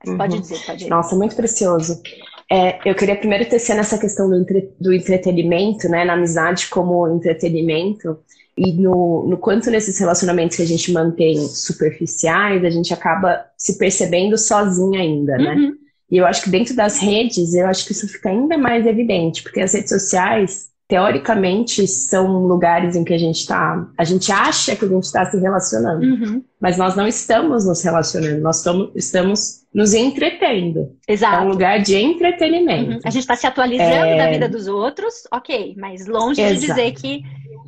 Uhum. 0.10 0.18
Pode 0.18 0.40
dizer, 0.40 0.60
pode 0.66 0.78
dizer. 0.80 0.90
Nossa, 0.90 1.16
muito 1.16 1.36
precioso. 1.36 2.02
É, 2.52 2.80
eu 2.88 2.94
queria 2.94 3.16
primeiro 3.16 3.50
tecer 3.50 3.76
nessa 3.76 3.98
questão 3.98 4.30
do, 4.30 4.36
entre, 4.36 4.72
do 4.80 4.94
entretenimento, 4.94 5.90
né, 5.90 6.06
na 6.06 6.14
amizade 6.14 6.68
como 6.68 7.08
entretenimento 7.08 8.20
e 8.58 8.72
no, 8.72 9.28
no 9.28 9.38
quanto 9.38 9.70
nesses 9.70 10.00
relacionamentos 10.00 10.56
que 10.56 10.64
a 10.64 10.68
gente 10.68 10.92
mantém 10.92 11.38
superficiais, 11.48 12.64
a 12.64 12.70
gente 12.70 12.94
acaba 12.94 13.46
se 13.58 13.78
percebendo 13.78 14.38
sozinha 14.38 15.02
ainda, 15.02 15.38
né? 15.38 15.56
Uhum. 15.56 15.76
E 16.10 16.18
eu 16.18 16.26
acho 16.26 16.44
que 16.44 16.50
dentro 16.50 16.76
das 16.76 17.00
redes, 17.00 17.54
eu 17.54 17.68
acho 17.68 17.86
que 17.86 17.92
isso 17.92 18.08
fica 18.08 18.30
ainda 18.30 18.58
mais 18.58 18.86
evidente, 18.86 19.44
porque 19.44 19.60
as 19.60 19.74
redes 19.74 19.90
sociais, 19.90 20.70
teoricamente, 20.88 21.88
são 21.88 22.46
lugares 22.46 22.96
em 22.96 23.04
que 23.04 23.14
a 23.14 23.18
gente 23.18 23.40
está. 23.40 23.88
A 23.98 24.04
gente 24.04 24.32
acha 24.32 24.76
que 24.76 24.86
a 24.86 24.88
gente 24.88 25.04
está 25.04 25.26
se 25.26 25.38
relacionando, 25.40 26.06
uhum. 26.06 26.44
mas 26.60 26.78
nós 26.78 26.96
não 26.96 27.08
estamos 27.08 27.66
nos 27.66 27.84
relacionando, 27.84 28.42
nós 28.42 28.58
estamos, 28.58 28.92
estamos 28.96 29.66
nos 29.74 29.94
entretendo. 29.94 30.96
Exato. 31.08 31.38
É 31.38 31.46
um 31.46 31.50
lugar 31.50 31.82
de 31.82 31.96
entretenimento. 31.96 32.92
Uhum. 32.92 33.00
A 33.04 33.10
gente 33.10 33.22
está 33.22 33.36
se 33.36 33.48
atualizando 33.48 34.06
é... 34.06 34.18
da 34.18 34.30
vida 34.30 34.48
dos 34.48 34.68
outros, 34.68 35.24
ok, 35.32 35.76
mas 35.78 36.06
longe 36.06 36.42
Exato. 36.42 36.60
de 36.60 36.68
dizer 36.68 36.92
que 36.94 37.24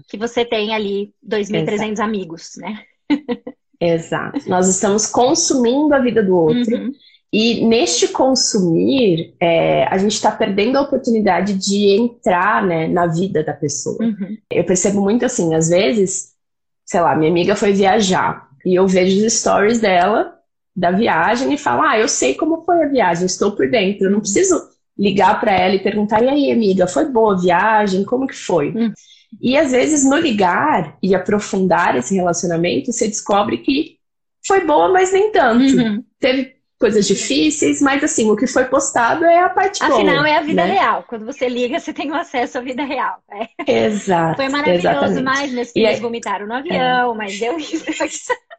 que 0.07 0.17
você 0.17 0.45
tem 0.45 0.73
ali 0.73 1.11
2.300 1.27 1.99
amigos, 1.99 2.51
né? 2.57 2.79
Exato. 3.79 4.49
Nós 4.49 4.67
estamos 4.67 5.05
consumindo 5.05 5.93
a 5.93 5.99
vida 5.99 6.23
do 6.23 6.35
outro. 6.35 6.75
Uhum. 6.75 6.91
E 7.31 7.65
neste 7.65 8.07
consumir, 8.07 9.35
é, 9.39 9.85
a 9.87 9.97
gente 9.97 10.13
está 10.13 10.31
perdendo 10.31 10.77
a 10.77 10.81
oportunidade 10.81 11.53
de 11.55 11.99
entrar 11.99 12.65
né, 12.65 12.87
na 12.87 13.05
vida 13.05 13.43
da 13.43 13.53
pessoa. 13.53 13.97
Uhum. 14.01 14.37
Eu 14.49 14.63
percebo 14.63 15.01
muito 15.01 15.25
assim, 15.25 15.53
às 15.53 15.67
vezes, 15.67 16.33
sei 16.85 17.01
lá, 17.01 17.15
minha 17.15 17.29
amiga 17.29 17.55
foi 17.55 17.73
viajar 17.73 18.47
e 18.65 18.75
eu 18.75 18.87
vejo 18.87 19.25
os 19.25 19.33
stories 19.33 19.79
dela 19.79 20.33
da 20.73 20.91
viagem 20.91 21.53
e 21.53 21.57
falo, 21.57 21.81
ah, 21.81 21.97
eu 21.97 22.07
sei 22.07 22.35
como 22.35 22.63
foi 22.63 22.83
a 22.83 22.87
viagem, 22.87 23.25
estou 23.25 23.51
por 23.51 23.69
dentro, 23.69 24.05
eu 24.05 24.11
não 24.11 24.19
preciso 24.19 24.61
ligar 24.97 25.39
para 25.39 25.51
ela 25.51 25.75
e 25.75 25.83
perguntar, 25.83 26.23
e 26.23 26.29
aí, 26.29 26.51
amiga, 26.51 26.87
foi 26.87 27.05
boa 27.05 27.33
a 27.33 27.39
viagem? 27.39 28.05
Como 28.05 28.27
que 28.27 28.35
foi? 28.35 28.69
Uhum. 28.69 28.93
E 29.41 29.57
às 29.57 29.71
vezes 29.71 30.05
no 30.05 30.17
ligar 30.17 30.97
e 31.03 31.13
aprofundar 31.13 31.95
esse 31.97 32.15
relacionamento, 32.15 32.91
você 32.91 33.07
descobre 33.07 33.57
que 33.57 33.97
foi 34.45 34.65
boa, 34.65 34.89
mas 34.89 35.11
nem 35.11 35.31
tanto. 35.31 35.75
Uhum. 35.75 36.03
Teve 36.19 36.56
coisas 36.79 37.07
difíceis, 37.07 37.81
mas 37.81 38.03
assim, 38.03 38.29
o 38.29 38.35
que 38.35 38.45
foi 38.45 38.65
postado 38.65 39.25
é 39.25 39.39
a 39.39 39.49
parte 39.49 39.81
Afinal, 39.81 39.99
boa. 39.99 40.11
Afinal, 40.11 40.25
é 40.25 40.37
a 40.37 40.41
vida 40.41 40.65
né? 40.65 40.73
real. 40.73 41.03
Quando 41.07 41.25
você 41.25 41.49
liga, 41.49 41.79
você 41.79 41.91
tem 41.91 42.11
acesso 42.13 42.57
à 42.59 42.61
vida 42.61 42.83
real. 42.83 43.17
Né? 43.29 43.47
Exato. 43.65 44.35
Foi 44.35 44.49
maravilhoso, 44.49 44.87
exatamente. 44.87 45.23
mas 45.23 45.53
meus 45.53 45.71
filhos 45.71 45.95
aí... 45.95 45.99
vomitaram 45.99 46.45
no 46.45 46.53
avião, 46.53 47.13
é. 47.13 47.17
mas 47.17 47.41
eu 47.41 47.57
isso 47.57 47.85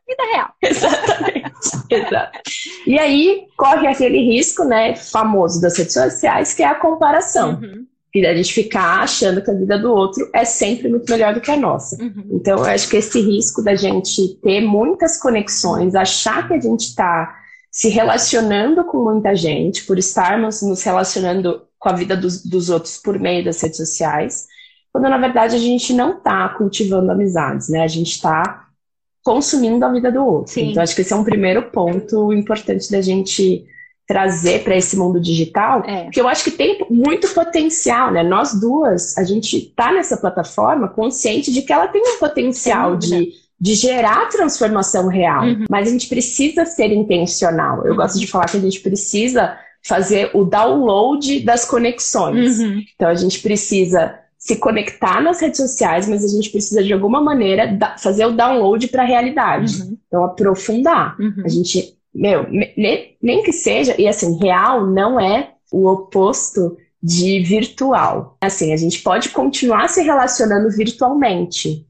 vida 0.09 0.24
real. 0.33 0.48
Exatamente. 0.62 1.52
Exato. 1.90 2.40
E 2.87 2.98
aí 2.98 3.46
corre 3.57 3.87
aquele 3.87 4.18
risco, 4.18 4.64
né, 4.64 4.96
famoso 4.96 5.61
das 5.61 5.76
redes 5.76 5.92
sociais, 5.92 6.54
que 6.54 6.62
é 6.62 6.66
a 6.66 6.74
comparação. 6.74 7.61
Uhum. 7.61 7.87
E 8.14 8.26
a 8.26 8.35
gente 8.35 8.52
ficar 8.52 9.02
achando 9.02 9.42
que 9.42 9.50
a 9.50 9.54
vida 9.54 9.78
do 9.78 9.92
outro 9.92 10.28
é 10.33 10.44
sempre 10.44 10.88
muito 10.88 11.09
melhor 11.11 11.35
do 11.35 11.40
que 11.40 11.50
a 11.50 11.57
nossa. 11.57 12.02
Uhum. 12.02 12.31
Então, 12.33 12.59
eu 12.59 12.64
acho 12.64 12.88
que 12.88 12.96
esse 12.96 13.20
risco 13.20 13.62
da 13.62 13.76
gente 13.76 14.35
ter 14.42 14.62
muitas 14.62 15.20
conexões, 15.20 15.94
achar 15.94 16.48
que 16.48 16.54
a 16.54 16.61
gente 16.61 16.87
está 16.87 17.37
se 17.78 17.88
relacionando 17.90 18.82
com 18.82 19.04
muita 19.04 19.36
gente, 19.36 19.84
por 19.84 19.96
estarmos 20.00 20.62
nos 20.62 20.82
relacionando 20.82 21.62
com 21.78 21.88
a 21.88 21.92
vida 21.92 22.16
dos, 22.16 22.44
dos 22.44 22.70
outros 22.70 22.96
por 22.98 23.20
meio 23.20 23.44
das 23.44 23.60
redes 23.60 23.76
sociais, 23.76 24.48
quando 24.92 25.08
na 25.08 25.16
verdade 25.16 25.54
a 25.54 25.60
gente 25.60 25.92
não 25.92 26.18
está 26.18 26.48
cultivando 26.48 27.12
amizades, 27.12 27.68
né? 27.68 27.84
A 27.84 27.86
gente 27.86 28.10
está 28.10 28.66
consumindo 29.22 29.84
a 29.84 29.92
vida 29.92 30.10
do 30.10 30.26
outro. 30.26 30.54
Sim. 30.54 30.72
Então, 30.72 30.82
acho 30.82 30.92
que 30.92 31.02
esse 31.02 31.12
é 31.12 31.16
um 31.16 31.22
primeiro 31.22 31.70
ponto 31.70 32.32
importante 32.32 32.90
da 32.90 33.00
gente 33.00 33.64
trazer 34.08 34.64
para 34.64 34.74
esse 34.74 34.96
mundo 34.96 35.20
digital, 35.20 35.84
é. 35.84 36.10
que 36.10 36.20
eu 36.20 36.26
acho 36.26 36.42
que 36.42 36.50
tem 36.50 36.84
muito 36.90 37.28
potencial, 37.28 38.10
né? 38.10 38.24
Nós 38.24 38.58
duas, 38.58 39.16
a 39.16 39.22
gente 39.22 39.56
está 39.56 39.92
nessa 39.92 40.16
plataforma 40.16 40.88
consciente 40.88 41.52
de 41.52 41.62
que 41.62 41.72
ela 41.72 41.86
tem 41.86 42.02
um 42.02 42.18
potencial 42.18 42.96
de, 42.96 43.34
de 43.61 43.75
gerar 43.75 44.29
transformação 44.29 45.09
real, 45.09 45.44
uhum. 45.44 45.64
mas 45.68 45.88
a 45.88 45.90
gente 45.90 46.09
precisa 46.09 46.64
ser 46.64 46.92
intencional. 46.92 47.85
Eu 47.85 47.92
uhum. 47.92 47.97
gosto 47.97 48.18
de 48.18 48.27
falar 48.27 48.47
que 48.47 48.57
a 48.57 48.61
gente 48.61 48.81
precisa 48.81 49.59
fazer 49.85 50.31
o 50.35 50.44
download 50.44 51.40
das 51.40 51.64
conexões. 51.64 52.61
Uhum. 52.61 52.83
Então 52.94 53.09
a 53.09 53.14
gente 53.14 53.40
precisa 53.40 54.14
se 54.38 54.57
conectar 54.57 55.21
nas 55.21 55.40
redes 55.40 55.57
sociais, 55.57 56.09
mas 56.09 56.25
a 56.25 56.29
gente 56.29 56.51
precisa 56.51 56.83
de 56.85 56.92
alguma 56.92 57.21
maneira 57.21 57.77
fazer 57.99 58.25
o 58.27 58.33
download 58.33 58.87
para 58.88 59.03
a 59.03 59.07
realidade. 59.07 59.83
Uhum. 59.83 59.99
Então 60.07 60.25
aprofundar. 60.25 61.16
Uhum. 61.18 61.42
A 61.44 61.49
gente 61.49 61.99
meu, 62.14 62.47
nem, 62.51 63.16
nem 63.23 63.42
que 63.42 63.53
seja, 63.53 63.94
e 63.99 64.09
assim, 64.09 64.38
real 64.38 64.87
não 64.87 65.21
é 65.21 65.53
o 65.73 65.87
oposto 65.87 66.77
de 67.03 67.40
virtual. 67.40 68.37
Assim, 68.40 68.73
a 68.73 68.77
gente 68.77 69.03
pode 69.03 69.29
continuar 69.29 69.88
se 69.88 70.03
relacionando 70.03 70.68
virtualmente, 70.71 71.87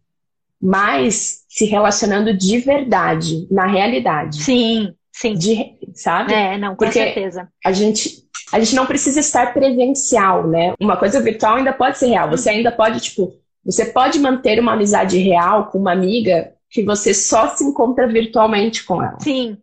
mas 0.61 1.45
se 1.49 1.65
relacionando 1.65 2.37
de 2.37 2.59
verdade, 2.59 3.47
na 3.51 3.67
realidade. 3.67 4.43
Sim, 4.43 4.93
sim. 5.13 5.35
De, 5.35 5.77
sabe? 5.95 6.33
É, 6.33 6.59
não, 6.59 6.71
com 6.71 6.85
Porque 6.85 6.93
certeza. 6.93 7.49
A 7.65 7.73
gente, 7.73 8.25
a 8.53 8.59
gente 8.59 8.75
não 8.75 8.87
precisa 8.87 9.21
estar 9.21 9.53
presencial, 9.53 10.47
né? 10.47 10.75
Uma 10.81 10.97
coisa 10.97 11.21
virtual 11.21 11.57
ainda 11.57 11.73
pode 11.73 11.99
ser 11.99 12.07
real. 12.07 12.31
Você 12.31 12.51
ainda 12.51 12.73
pode, 12.73 13.01
tipo, 13.01 13.33
você 13.65 13.87
pode 13.87 14.19
manter 14.19 14.61
uma 14.61 14.73
amizade 14.73 15.19
real 15.19 15.67
com 15.67 15.79
uma 15.79 15.93
amiga 15.93 16.53
que 16.71 16.83
você 16.83 17.15
só 17.15 17.49
se 17.49 17.65
encontra 17.65 18.07
virtualmente 18.07 18.85
com 18.85 19.03
ela. 19.03 19.19
Sim, 19.21 19.57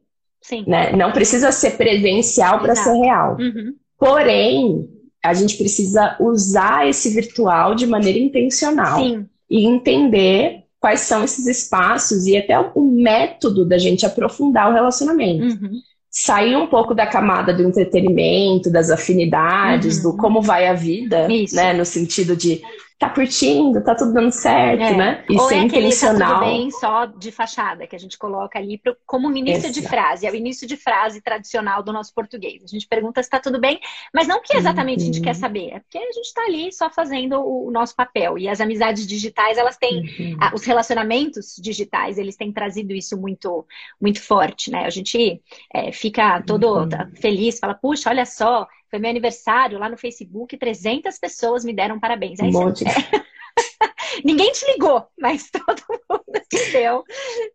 Sim. 0.46 0.64
Né? 0.68 0.92
Não 0.92 1.12
precisa 1.12 1.52
ser 1.52 1.72
presencial 1.72 2.60
para 2.60 2.76
ser 2.76 2.94
real. 2.94 3.36
Uhum. 3.40 3.74
Porém, 3.98 4.88
a 5.24 5.34
gente 5.34 5.58
precisa 5.58 6.16
usar 6.20 6.88
esse 6.88 7.10
virtual 7.10 7.74
de 7.74 7.88
maneira 7.88 8.20
intencional 8.20 9.00
Sim. 9.00 9.26
e 9.50 9.66
entender 9.66 10.65
quais 10.86 11.00
são 11.00 11.24
esses 11.24 11.48
espaços 11.48 12.28
e 12.28 12.38
até 12.38 12.60
o 12.60 12.84
método 12.84 13.66
da 13.66 13.76
gente 13.76 14.06
aprofundar 14.06 14.70
o 14.70 14.74
relacionamento. 14.74 15.44
Uhum. 15.44 15.80
Sair 16.12 16.56
um 16.56 16.68
pouco 16.68 16.94
da 16.94 17.08
camada 17.08 17.52
do 17.52 17.64
entretenimento, 17.64 18.72
das 18.72 18.92
afinidades, 18.92 19.98
uhum. 19.98 20.12
do 20.12 20.18
como 20.18 20.44
vai 20.44 20.68
a 20.68 20.76
vida, 20.76 21.28
Isso. 21.28 21.56
né? 21.56 21.74
No 21.74 21.84
sentido 21.84 22.36
de 22.36 22.62
tá 22.98 23.10
curtindo, 23.10 23.84
tá 23.84 23.94
tudo 23.94 24.14
dando 24.14 24.32
certo, 24.32 24.82
é. 24.82 24.96
né? 24.96 25.26
E 25.30 25.38
Ou 25.38 25.52
é 25.52 25.60
aquele 25.60 25.88
intencional. 25.88 26.20
tá 26.20 26.40
tudo 26.40 26.46
bem 26.46 26.72
só 26.72 27.06
de 27.06 27.32
fachada, 27.32 27.86
que 27.86 27.96
a 27.96 28.00
gente 28.00 28.18
coloca 28.18 28.58
ali 28.58 28.78
pro, 28.78 28.96
como 29.06 29.28
um 29.28 29.36
início 29.36 29.68
Exato. 29.68 29.74
de 29.74 29.88
frase. 29.88 30.26
É 30.26 30.32
o 30.32 30.36
início 30.36 30.66
de 30.66 30.78
frase 30.78 31.22
tradicional 31.22 31.84
do 31.84 31.92
nosso 31.92 32.14
português. 32.14 32.64
A 32.64 32.68
gente 32.68 32.88
pergunta 32.88 33.22
se 33.22 33.30
tá 33.30 33.40
tudo 33.40 33.60
bem, 33.60 33.80
mas 34.14 34.28
não 34.28 34.42
que 34.42 34.56
exatamente 34.56 35.00
uhum. 35.00 35.04
a 35.04 35.14
gente 35.14 35.22
quer 35.22 35.36
uhum. 35.36 35.42
saber, 35.42 35.72
é 35.72 35.80
porque 35.80 35.98
a 35.98 36.12
gente 36.12 36.34
tá 36.34 36.44
ali 36.44 36.72
só 36.72 36.90
fazendo 36.90 37.38
o, 37.42 37.68
o 37.68 37.72
nosso 37.72 37.96
papel. 37.96 38.38
E 38.38 38.48
as 38.48 38.62
amizades 38.62 39.06
digitais, 39.06 39.58
elas 39.58 39.78
têm, 39.78 40.00
uhum. 40.00 40.38
a, 40.40 40.56
os 40.56 40.64
relacionamentos 40.64 41.56
digitais, 41.60 42.18
eles 42.18 42.38
têm 42.38 42.54
trazido 42.54 42.94
isso 42.94 43.18
muito, 43.18 43.66
muito 44.00 44.22
forte, 44.22 44.72
né? 44.72 44.86
A 44.86 44.90
gente 44.90 45.42
é, 45.74 45.92
fica 45.92 46.42
todo 46.44 46.66
uhum. 46.66 46.90
feliz, 47.16 47.60
fala, 47.60 47.74
puxa, 47.74 48.10
olha 48.10 48.26
só, 48.26 48.66
foi 48.90 49.00
meu 49.00 49.10
aniversário 49.10 49.80
lá 49.80 49.90
no 49.90 49.98
Facebook, 49.98 50.58
300 50.58 51.18
pessoas 51.18 51.66
me 51.66 51.74
deram 51.74 52.00
parabéns. 52.00 52.40
Aí 52.40 52.50
um 52.50 52.54
monte. 52.54 52.84
Você... 52.84 52.90
Ninguém 54.24 54.52
te 54.52 54.66
ligou, 54.72 55.06
mas 55.20 55.50
todo 55.52 55.82
mundo 55.90 56.42
te 56.50 56.72
deu 56.72 57.04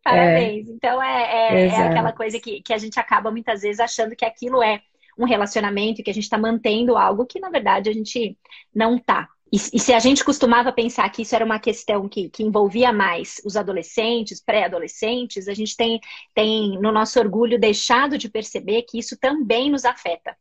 parabéns. 0.03 0.69
É. 0.69 0.73
Então 0.73 1.03
é, 1.03 1.23
é, 1.23 1.67
é, 1.67 1.77
aquela 1.79 2.13
coisa 2.13 2.39
que, 2.39 2.63
que 2.63 2.73
a 2.73 2.79
gente 2.79 2.99
acaba 2.99 3.31
muitas 3.31 3.63
vezes 3.63 3.81
achando 3.81 4.15
que 4.17 4.25
aquilo 4.25 4.63
é 4.63 4.81
um 5.19 5.25
relacionamento, 5.25 6.03
que 6.03 6.11
a 6.11 6.15
gente 6.15 6.25
está 6.25 6.39
mantendo 6.39 6.97
algo 6.97 7.27
que 7.27 7.41
na 7.41 7.51
verdade 7.51 7.91
a 7.91 7.93
gente 7.93 8.37
não 8.75 8.99
tá. 8.99 9.29
E, 9.53 9.57
e, 9.57 9.81
se 9.81 9.93
a 9.93 9.99
gente 9.99 10.25
costumava 10.25 10.73
pensar 10.73 11.09
que 11.11 11.23
isso 11.23 11.35
era 11.35 11.45
uma 11.45 11.59
questão 11.59 12.09
que, 12.09 12.31
que 12.31 12.45
envolvia 12.45 12.93
mais 12.93 13.41
os 13.45 13.57
adolescentes, 13.57 14.41
pré-adolescentes, 14.41 15.49
a 15.49 15.55
gente 15.55 15.77
tem, 15.77 16.01
tem, 16.33 16.79
no 16.81 16.93
nosso 16.93 17.19
orgulho, 17.19 17.59
deixado 17.59 18.17
de 18.17 18.29
perceber 18.29 18.83
que 18.83 18.99
isso 18.99 19.19
também 19.19 19.69
nos 19.69 19.85
afeta. 19.85 20.37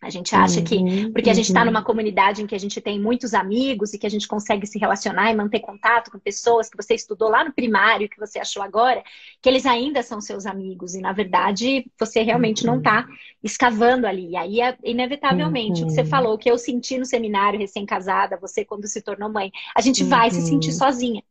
A 0.00 0.08
gente 0.08 0.34
acha 0.34 0.62
que, 0.62 0.76
uhum, 0.76 1.12
porque 1.12 1.28
a 1.28 1.34
gente 1.34 1.48
está 1.48 1.60
uhum. 1.60 1.66
numa 1.66 1.84
comunidade 1.84 2.42
em 2.42 2.46
que 2.46 2.54
a 2.54 2.58
gente 2.58 2.80
tem 2.80 2.98
muitos 2.98 3.34
amigos 3.34 3.92
e 3.92 3.98
que 3.98 4.06
a 4.06 4.10
gente 4.10 4.26
consegue 4.26 4.66
se 4.66 4.78
relacionar 4.78 5.30
e 5.30 5.34
manter 5.34 5.60
contato 5.60 6.10
com 6.10 6.18
pessoas 6.18 6.70
que 6.70 6.76
você 6.76 6.94
estudou 6.94 7.28
lá 7.28 7.44
no 7.44 7.52
primário, 7.52 8.08
que 8.08 8.18
você 8.18 8.38
achou 8.38 8.62
agora, 8.62 9.04
que 9.42 9.48
eles 9.48 9.66
ainda 9.66 10.02
são 10.02 10.18
seus 10.18 10.46
amigos. 10.46 10.94
E, 10.94 11.02
na 11.02 11.12
verdade, 11.12 11.86
você 11.98 12.22
realmente 12.22 12.64
não 12.64 12.78
está 12.78 13.06
uhum. 13.06 13.14
escavando 13.42 14.06
ali. 14.06 14.30
E 14.30 14.36
aí, 14.36 14.60
é, 14.62 14.74
inevitavelmente, 14.82 15.82
o 15.82 15.86
que 15.86 15.92
você 15.92 16.04
falou, 16.04 16.34
o 16.34 16.38
que 16.38 16.50
eu 16.50 16.56
senti 16.56 16.96
no 16.96 17.04
seminário 17.04 17.60
recém-casada, 17.60 18.38
você 18.40 18.64
quando 18.64 18.86
se 18.86 19.02
tornou 19.02 19.30
mãe, 19.30 19.52
a 19.76 19.82
gente 19.82 20.02
vai 20.02 20.30
se 20.30 20.40
sentir 20.40 20.72
sozinha 20.72 21.22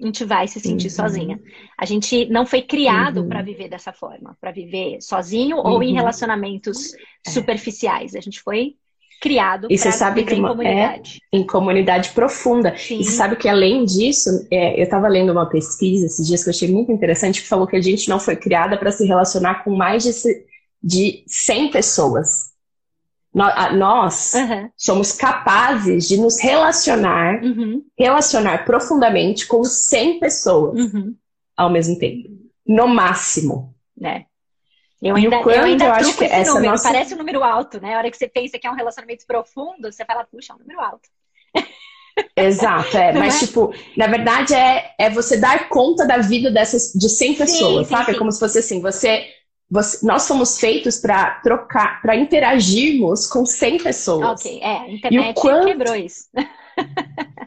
a 0.00 0.06
gente 0.06 0.24
vai 0.24 0.48
se 0.48 0.60
sentir 0.60 0.88
uhum. 0.88 0.94
sozinha. 0.94 1.40
A 1.78 1.84
gente 1.84 2.26
não 2.26 2.44
foi 2.44 2.62
criado 2.62 3.22
uhum. 3.22 3.28
para 3.28 3.42
viver 3.42 3.68
dessa 3.68 3.92
forma, 3.92 4.36
para 4.40 4.50
viver 4.50 5.00
sozinho 5.00 5.56
uhum. 5.56 5.66
ou 5.66 5.82
em 5.82 5.90
uhum. 5.90 5.94
relacionamentos 5.94 6.94
é. 7.26 7.30
superficiais. 7.30 8.14
A 8.14 8.20
gente 8.20 8.40
foi 8.40 8.74
criado 9.20 9.68
e 9.70 9.78
você 9.78 9.92
sabe 9.92 10.24
que 10.24 10.34
em 10.34 10.42
comunidade. 10.42 11.20
É, 11.32 11.36
em 11.36 11.46
comunidade 11.46 12.10
profunda. 12.10 12.76
Sim. 12.76 12.98
E 12.98 13.04
você 13.04 13.12
sabe 13.12 13.36
que 13.36 13.48
além 13.48 13.84
disso, 13.84 14.28
é, 14.50 14.78
eu 14.78 14.84
estava 14.84 15.06
lendo 15.08 15.30
uma 15.30 15.48
pesquisa 15.48 16.06
esses 16.06 16.26
dias 16.26 16.42
que 16.42 16.50
eu 16.50 16.52
achei 16.52 16.70
muito 16.70 16.90
interessante 16.90 17.40
que 17.40 17.48
falou 17.48 17.66
que 17.66 17.76
a 17.76 17.80
gente 17.80 18.08
não 18.08 18.18
foi 18.18 18.36
criada 18.36 18.76
para 18.76 18.90
se 18.90 19.06
relacionar 19.06 19.62
com 19.62 19.74
mais 19.74 20.02
de, 20.02 20.10
de 20.82 21.24
100 21.26 21.70
pessoas 21.70 22.53
nós 23.34 24.34
uhum. 24.34 24.70
somos 24.76 25.12
capazes 25.12 26.06
de 26.06 26.16
nos 26.16 26.40
relacionar, 26.40 27.42
uhum. 27.42 27.84
relacionar 27.98 28.64
profundamente 28.64 29.46
com 29.46 29.64
100 29.64 30.20
pessoas 30.20 30.78
uhum. 30.78 31.16
ao 31.56 31.68
mesmo 31.68 31.98
tempo, 31.98 32.28
no 32.64 32.86
máximo. 32.86 33.74
né? 33.96 34.26
Eu 35.02 35.16
ainda, 35.16 35.36
eu 35.36 35.64
ainda 35.64 35.84
eu 35.84 35.92
acho 35.92 36.16
que 36.16 36.24
essa 36.24 36.54
número. 36.54 36.70
Nossa... 36.70 36.88
Parece 36.90 37.12
um 37.12 37.18
número 37.18 37.44
alto, 37.44 37.78
né? 37.78 37.94
A 37.94 37.98
hora 37.98 38.10
que 38.10 38.16
você 38.16 38.26
pensa 38.26 38.58
que 38.58 38.66
é 38.66 38.70
um 38.70 38.76
relacionamento 38.76 39.26
profundo, 39.26 39.92
você 39.92 40.02
fala, 40.02 40.24
puxa, 40.24 40.54
é 40.54 40.56
um 40.56 40.60
número 40.60 40.80
alto. 40.80 41.08
Exato, 42.36 42.96
é. 42.96 43.12
Mas, 43.18 43.42
é? 43.42 43.46
tipo, 43.46 43.74
na 43.96 44.06
verdade 44.06 44.54
é, 44.54 44.94
é 44.98 45.10
você 45.10 45.36
dar 45.36 45.68
conta 45.68 46.06
da 46.06 46.18
vida 46.18 46.50
dessas 46.50 46.92
de 46.94 47.08
100 47.08 47.34
pessoas, 47.34 47.86
sim, 47.86 47.92
sabe? 47.92 48.04
Sim, 48.06 48.10
sim. 48.12 48.16
É 48.16 48.18
como 48.18 48.32
se 48.32 48.38
fosse 48.38 48.58
assim, 48.58 48.80
você 48.80 49.26
você, 49.70 50.06
nós 50.06 50.26
fomos 50.28 50.58
feitos 50.58 50.98
para 50.98 51.40
trocar, 51.42 52.00
para 52.02 52.16
interagirmos 52.16 53.26
com 53.26 53.46
100 53.46 53.78
pessoas. 53.78 54.40
Ok, 54.40 54.60
é, 54.62 54.76
a 54.78 54.90
internet 54.90 55.40
quanto, 55.40 55.66
quebrou 55.66 55.96
isso. 55.96 56.26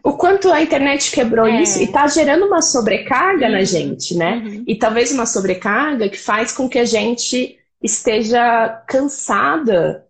o 0.03 0.13
quanto 0.13 0.51
a 0.51 0.62
internet 0.62 1.12
quebrou 1.12 1.47
é. 1.47 1.62
isso 1.62 1.80
e 1.80 1.86
está 1.86 2.08
gerando 2.08 2.45
uma 2.45 2.62
sobrecarga 2.62 3.45
uhum. 3.45 3.51
na 3.51 3.63
gente, 3.63 4.15
né? 4.15 4.41
Uhum. 4.45 4.63
E 4.67 4.75
talvez 4.75 5.12
uma 5.12 5.25
sobrecarga 5.25 6.10
que 6.10 6.17
faz 6.17 6.51
com 6.51 6.67
que 6.67 6.80
a 6.80 6.86
gente 6.86 7.58
esteja 7.82 8.84
cansada 8.88 10.06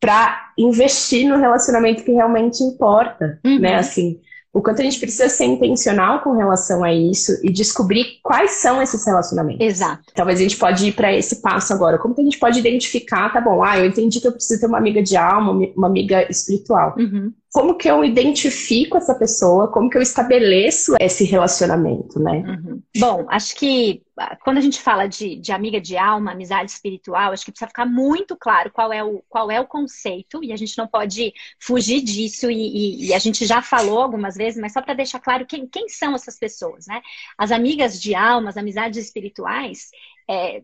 para 0.00 0.52
investir 0.58 1.28
no 1.28 1.38
relacionamento 1.38 2.02
que 2.02 2.10
realmente 2.10 2.62
importa, 2.62 3.40
né? 3.44 3.50
uhum. 3.50 3.58
né? 3.60 3.76
Assim, 3.76 4.20
o 4.52 4.60
quanto 4.60 4.80
a 4.80 4.84
gente 4.84 5.00
precisa 5.00 5.28
ser 5.28 5.46
intencional 5.46 6.20
com 6.20 6.32
relação 6.32 6.84
a 6.84 6.92
isso 6.92 7.32
e 7.42 7.50
descobrir 7.50 8.18
quais 8.22 8.52
são 8.52 8.82
esses 8.82 9.04
relacionamentos. 9.06 9.64
Exato. 9.64 10.12
Talvez 10.14 10.38
a 10.38 10.42
gente 10.42 10.56
pode 10.56 10.88
ir 10.88 10.92
para 10.92 11.12
esse 11.12 11.40
passo 11.40 11.72
agora. 11.72 11.98
Como 11.98 12.14
que 12.14 12.20
a 12.20 12.24
gente 12.24 12.38
pode 12.38 12.58
identificar, 12.58 13.32
tá 13.32 13.40
bom, 13.40 13.62
ah, 13.62 13.78
eu 13.78 13.86
entendi 13.86 14.20
que 14.20 14.26
eu 14.28 14.32
preciso 14.32 14.60
ter 14.60 14.66
uma 14.66 14.78
amiga 14.78 15.02
de 15.02 15.16
alma, 15.16 15.52
uma 15.74 15.86
amiga 15.86 16.30
espiritual. 16.30 16.94
Uhum 16.98 17.32
como 17.52 17.74
que 17.76 17.86
eu 17.86 18.02
identifico 18.02 18.96
essa 18.96 19.14
pessoa, 19.14 19.70
como 19.70 19.90
que 19.90 19.98
eu 19.98 20.00
estabeleço 20.00 20.94
esse 20.98 21.22
relacionamento, 21.22 22.18
né? 22.18 22.38
Uhum. 22.38 22.82
Bom, 22.96 23.26
acho 23.28 23.54
que 23.54 24.02
ah, 24.16 24.34
quando 24.36 24.56
a 24.56 24.60
gente 24.62 24.80
fala 24.80 25.06
de, 25.06 25.36
de, 25.36 25.52
amiga 25.52 25.78
de 25.78 25.98
alma, 25.98 26.32
amizade 26.32 26.70
espiritual, 26.70 27.30
acho 27.30 27.44
que 27.44 27.52
precisa 27.52 27.68
ficar 27.68 27.84
muito 27.84 28.34
claro 28.38 28.70
qual 28.72 28.90
é 28.90 29.04
o, 29.04 29.22
qual 29.28 29.50
é 29.50 29.60
o 29.60 29.66
conceito, 29.66 30.42
e 30.42 30.50
a 30.50 30.56
gente 30.56 30.78
não 30.78 30.86
pode 30.86 31.34
fugir 31.60 32.00
disso, 32.00 32.50
e, 32.50 32.56
e, 32.56 33.06
e 33.08 33.14
a 33.14 33.18
gente 33.18 33.44
já 33.44 33.60
falou 33.60 34.00
algumas 34.00 34.34
vezes, 34.34 34.58
mas 34.58 34.72
só 34.72 34.80
para 34.80 34.94
deixar 34.94 35.20
claro 35.20 35.44
quem, 35.44 35.66
quem 35.66 35.90
são 35.90 36.14
essas 36.14 36.38
pessoas, 36.38 36.86
né? 36.86 37.02
As 37.36 37.52
amigas 37.52 38.00
de 38.00 38.14
alma, 38.14 38.48
as 38.48 38.56
amizades 38.56 39.04
espirituais, 39.04 39.90
é, 40.28 40.62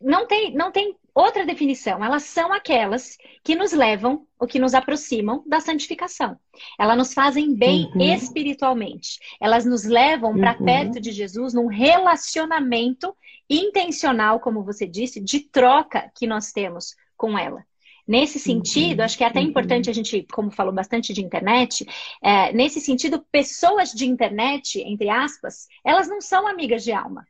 não 0.00 0.28
tem, 0.28 0.54
não 0.54 0.70
tem 0.70 0.96
outra 1.14 1.44
definição, 1.44 2.04
elas 2.04 2.24
são 2.24 2.52
aquelas 2.52 3.16
que 3.42 3.54
nos 3.54 3.72
levam 3.72 4.26
ou 4.38 4.46
que 4.46 4.58
nos 4.58 4.74
aproximam 4.74 5.42
da 5.46 5.60
santificação. 5.60 6.38
Elas 6.78 6.96
nos 6.96 7.14
fazem 7.14 7.54
bem 7.54 7.90
uhum. 7.94 8.00
espiritualmente. 8.00 9.18
Elas 9.40 9.64
nos 9.64 9.84
levam 9.84 10.36
para 10.38 10.56
uhum. 10.58 10.64
perto 10.64 11.00
de 11.00 11.12
Jesus 11.12 11.54
num 11.54 11.66
relacionamento 11.66 13.14
intencional, 13.48 14.40
como 14.40 14.64
você 14.64 14.86
disse, 14.86 15.20
de 15.20 15.40
troca 15.40 16.10
que 16.16 16.26
nós 16.26 16.52
temos 16.52 16.94
com 17.16 17.38
ela. 17.38 17.64
Nesse 18.06 18.38
uhum. 18.38 18.44
sentido, 18.44 18.98
uhum. 19.00 19.04
acho 19.04 19.16
que 19.16 19.24
é 19.24 19.26
até 19.26 19.40
uhum. 19.40 19.46
importante 19.46 19.90
a 19.90 19.92
gente, 19.92 20.26
como 20.32 20.50
falou 20.50 20.72
bastante 20.72 21.12
de 21.12 21.22
internet, 21.22 21.86
é, 22.22 22.52
nesse 22.52 22.80
sentido, 22.80 23.24
pessoas 23.30 23.92
de 23.92 24.06
internet, 24.06 24.80
entre 24.80 25.08
aspas, 25.08 25.68
elas 25.84 26.08
não 26.08 26.20
são 26.20 26.46
amigas 26.46 26.82
de 26.82 26.92
alma. 26.92 27.24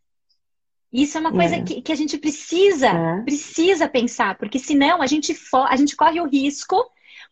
Isso 0.93 1.17
é 1.17 1.21
uma 1.21 1.33
coisa 1.33 1.57
é. 1.57 1.63
que, 1.63 1.81
que, 1.83 1.93
a 1.93 1.95
gente 1.95 2.19
precisa, 2.19 2.89
é. 2.89 3.23
precisa 3.23 3.89
pensar, 3.89 4.37
porque 4.37 4.59
senão 4.59 5.01
a 5.01 5.07
gente, 5.07 5.37
a 5.69 5.77
gente 5.77 5.95
corre 5.95 6.21
o 6.21 6.27
risco, 6.27 6.85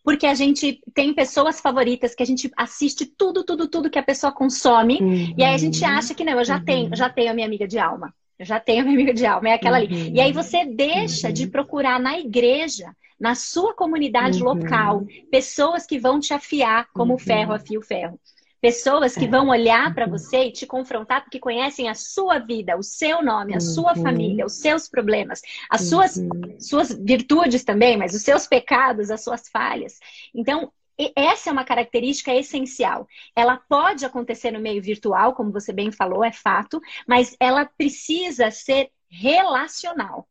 porque 0.04 0.26
a 0.26 0.34
gente 0.34 0.80
tem 0.94 1.12
pessoas 1.12 1.60
favoritas 1.60 2.14
que 2.14 2.22
a 2.22 2.26
gente 2.26 2.50
assiste 2.56 3.04
tudo, 3.04 3.42
tudo, 3.42 3.66
tudo 3.66 3.90
que 3.90 3.98
a 3.98 4.02
pessoa 4.02 4.32
consome, 4.32 4.98
uhum. 5.00 5.34
e 5.36 5.42
aí 5.42 5.54
a 5.54 5.58
gente 5.58 5.84
acha 5.84 6.14
que 6.14 6.24
não, 6.24 6.38
eu 6.38 6.44
já 6.44 6.58
uhum. 6.58 6.64
tenho, 6.64 6.96
já 6.96 7.10
tenho 7.10 7.30
a 7.30 7.34
minha 7.34 7.46
amiga 7.46 7.66
de 7.66 7.78
alma. 7.78 8.14
Eu 8.38 8.46
já 8.46 8.60
tenho 8.60 8.82
a 8.82 8.84
minha 8.84 8.94
amiga 8.94 9.12
de 9.12 9.26
alma, 9.26 9.48
é 9.48 9.54
aquela 9.54 9.78
uhum. 9.78 9.84
ali. 9.84 10.12
E 10.14 10.20
aí 10.20 10.32
você 10.32 10.64
deixa 10.64 11.32
de 11.32 11.44
uhum. 11.44 11.50
procurar 11.50 11.98
na 11.98 12.18
igreja, 12.18 12.94
na 13.18 13.34
sua 13.34 13.74
comunidade 13.74 14.38
uhum. 14.38 14.54
local, 14.54 15.04
pessoas 15.30 15.84
que 15.84 15.98
vão 15.98 16.20
te 16.20 16.32
afiar 16.32 16.86
como 16.92 17.18
ferro 17.18 17.52
afia 17.52 17.78
o 17.78 17.82
ferro. 17.82 18.18
Pessoas 18.60 19.14
que 19.14 19.24
é. 19.24 19.28
vão 19.28 19.48
olhar 19.48 19.94
para 19.94 20.06
você 20.06 20.46
e 20.46 20.52
te 20.52 20.66
confrontar 20.66 21.22
porque 21.22 21.38
conhecem 21.38 21.88
a 21.88 21.94
sua 21.94 22.38
vida, 22.38 22.76
o 22.76 22.82
seu 22.82 23.22
nome, 23.22 23.54
a 23.54 23.60
sua 23.60 23.96
uhum. 23.96 24.02
família, 24.02 24.44
os 24.44 24.54
seus 24.54 24.88
problemas, 24.88 25.40
as 25.70 25.82
suas, 25.82 26.16
uhum. 26.16 26.56
suas 26.58 26.92
virtudes 26.92 27.62
também, 27.62 27.96
mas 27.96 28.14
os 28.14 28.22
seus 28.22 28.46
pecados, 28.46 29.10
as 29.10 29.22
suas 29.22 29.48
falhas. 29.48 30.00
Então, 30.34 30.72
essa 31.14 31.50
é 31.50 31.52
uma 31.52 31.64
característica 31.64 32.34
essencial. 32.34 33.06
Ela 33.34 33.56
pode 33.68 34.04
acontecer 34.04 34.50
no 34.50 34.58
meio 34.58 34.82
virtual, 34.82 35.34
como 35.34 35.52
você 35.52 35.72
bem 35.72 35.92
falou, 35.92 36.24
é 36.24 36.32
fato, 36.32 36.80
mas 37.06 37.36
ela 37.38 37.64
precisa 37.64 38.50
ser 38.50 38.90
relacional. 39.08 40.28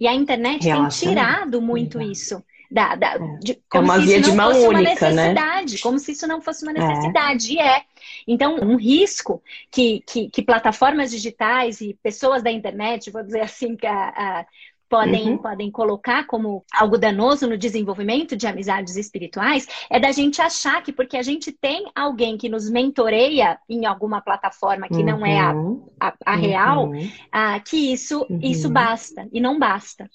E 0.00 0.06
a 0.06 0.14
internet 0.14 0.62
tem 0.62 0.88
tirado 0.88 1.60
muito 1.60 2.00
isso. 2.00 2.42
Da, 2.70 2.94
da, 2.94 3.14
é. 3.14 3.18
de, 3.40 3.62
é 3.72 3.78
uma 3.78 3.98
via 3.98 4.20
de 4.20 4.32
mão 4.32 4.50
única, 4.64 5.10
né? 5.10 5.34
Como 5.82 5.98
se 5.98 6.12
isso 6.12 6.26
não 6.26 6.40
fosse 6.40 6.64
uma 6.64 6.72
é. 6.72 6.74
necessidade. 6.74 7.58
É. 7.58 7.62
E 7.62 7.68
é. 7.68 7.82
Então, 8.26 8.56
um 8.56 8.76
risco 8.76 9.42
que, 9.70 10.02
que, 10.06 10.28
que, 10.28 10.42
plataformas 10.42 11.10
digitais 11.10 11.80
e 11.80 11.94
pessoas 12.02 12.42
da 12.42 12.50
internet, 12.50 13.10
vou 13.10 13.22
dizer 13.22 13.40
assim, 13.40 13.76
que 13.76 13.86
a, 13.86 14.08
a 14.08 14.46
podem, 14.88 15.30
uhum. 15.30 15.38
podem 15.38 15.70
colocar 15.70 16.26
como 16.26 16.64
algo 16.72 16.96
danoso 16.96 17.46
no 17.46 17.58
desenvolvimento 17.58 18.36
de 18.36 18.46
amizades 18.46 18.96
espirituais 18.96 19.66
é 19.90 19.98
da 19.98 20.12
gente 20.12 20.40
achar 20.40 20.82
que 20.82 20.92
porque 20.92 21.16
a 21.16 21.22
gente 21.22 21.52
tem 21.52 21.86
alguém 21.94 22.36
que 22.36 22.48
nos 22.48 22.70
mentoreia 22.70 23.58
em 23.68 23.84
alguma 23.84 24.20
plataforma 24.20 24.88
que 24.88 24.96
uhum. 24.96 25.04
não 25.04 25.26
é 25.26 25.38
a, 25.38 25.52
uhum. 25.52 25.88
a, 26.00 26.14
a 26.24 26.36
real, 26.36 26.88
uhum. 26.88 27.10
ah, 27.32 27.58
que 27.60 27.92
isso, 27.92 28.26
isso 28.40 28.68
uhum. 28.68 28.74
basta. 28.74 29.28
E 29.32 29.40
não 29.40 29.58
basta. 29.58 30.08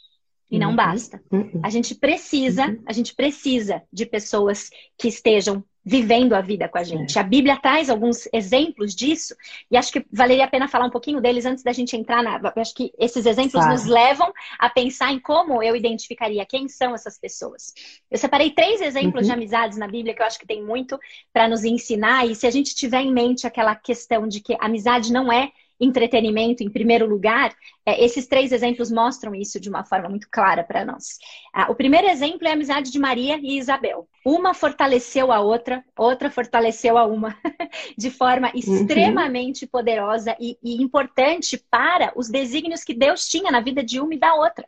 E 0.51 0.59
não 0.59 0.71
uhum. 0.71 0.75
basta. 0.75 1.23
A 1.63 1.69
gente 1.69 1.95
precisa, 1.95 2.77
a 2.85 2.91
gente 2.91 3.15
precisa 3.15 3.81
de 3.91 4.05
pessoas 4.05 4.69
que 4.97 5.07
estejam 5.07 5.63
vivendo 5.83 6.33
a 6.33 6.41
vida 6.41 6.69
com 6.69 6.77
a 6.77 6.83
gente. 6.83 7.17
É. 7.17 7.21
A 7.21 7.23
Bíblia 7.23 7.57
traz 7.57 7.89
alguns 7.89 8.27
exemplos 8.31 8.93
disso 8.93 9.35
e 9.69 9.75
acho 9.75 9.91
que 9.91 10.05
valeria 10.11 10.45
a 10.45 10.47
pena 10.47 10.67
falar 10.67 10.85
um 10.85 10.91
pouquinho 10.91 11.19
deles 11.19 11.45
antes 11.45 11.63
da 11.63 11.71
gente 11.71 11.95
entrar 11.95 12.21
na. 12.21 12.39
Acho 12.55 12.75
que 12.75 12.91
esses 12.99 13.25
exemplos 13.25 13.65
nos 13.65 13.85
levam 13.85 14.31
a 14.59 14.69
pensar 14.69 15.11
em 15.11 15.19
como 15.19 15.63
eu 15.63 15.75
identificaria 15.75 16.45
quem 16.45 16.67
são 16.67 16.93
essas 16.93 17.17
pessoas. 17.17 17.73
Eu 18.11 18.17
separei 18.17 18.51
três 18.51 18.79
exemplos 18.81 19.21
uhum. 19.21 19.27
de 19.27 19.31
amizades 19.31 19.77
na 19.77 19.87
Bíblia 19.87 20.13
que 20.13 20.21
eu 20.21 20.25
acho 20.25 20.37
que 20.37 20.45
tem 20.45 20.63
muito 20.63 20.99
para 21.33 21.47
nos 21.47 21.63
ensinar 21.63 22.27
e 22.27 22.35
se 22.35 22.45
a 22.45 22.51
gente 22.51 22.75
tiver 22.75 23.01
em 23.01 23.11
mente 23.11 23.47
aquela 23.47 23.75
questão 23.75 24.27
de 24.27 24.39
que 24.39 24.55
amizade 24.59 25.11
não 25.11 25.31
é 25.31 25.51
entretenimento 25.81 26.63
em 26.63 26.69
primeiro 26.69 27.07
lugar, 27.07 27.53
é, 27.85 28.03
esses 28.03 28.27
três 28.27 28.51
exemplos 28.51 28.91
mostram 28.91 29.33
isso 29.33 29.59
de 29.59 29.67
uma 29.67 29.83
forma 29.83 30.07
muito 30.07 30.27
clara 30.29 30.63
para 30.63 30.85
nós. 30.85 31.17
Ah, 31.53 31.71
o 31.71 31.75
primeiro 31.75 32.07
exemplo 32.07 32.47
é 32.47 32.51
a 32.51 32.53
amizade 32.53 32.91
de 32.91 32.99
Maria 32.99 33.37
e 33.41 33.57
Isabel. 33.57 34.07
Uma 34.23 34.53
fortaleceu 34.53 35.31
a 35.31 35.39
outra, 35.39 35.83
outra 35.97 36.29
fortaleceu 36.29 36.97
a 36.97 37.05
uma, 37.05 37.35
de 37.97 38.11
forma 38.11 38.49
uhum. 38.49 38.59
extremamente 38.59 39.65
uhum. 39.65 39.69
poderosa 39.71 40.37
e, 40.39 40.57
e 40.63 40.81
importante 40.81 41.57
para 41.69 42.13
os 42.15 42.29
desígnios 42.29 42.83
que 42.83 42.93
Deus 42.93 43.27
tinha 43.27 43.51
na 43.51 43.59
vida 43.59 43.83
de 43.83 43.99
uma 43.99 44.13
e 44.13 44.19
da 44.19 44.35
outra. 44.35 44.67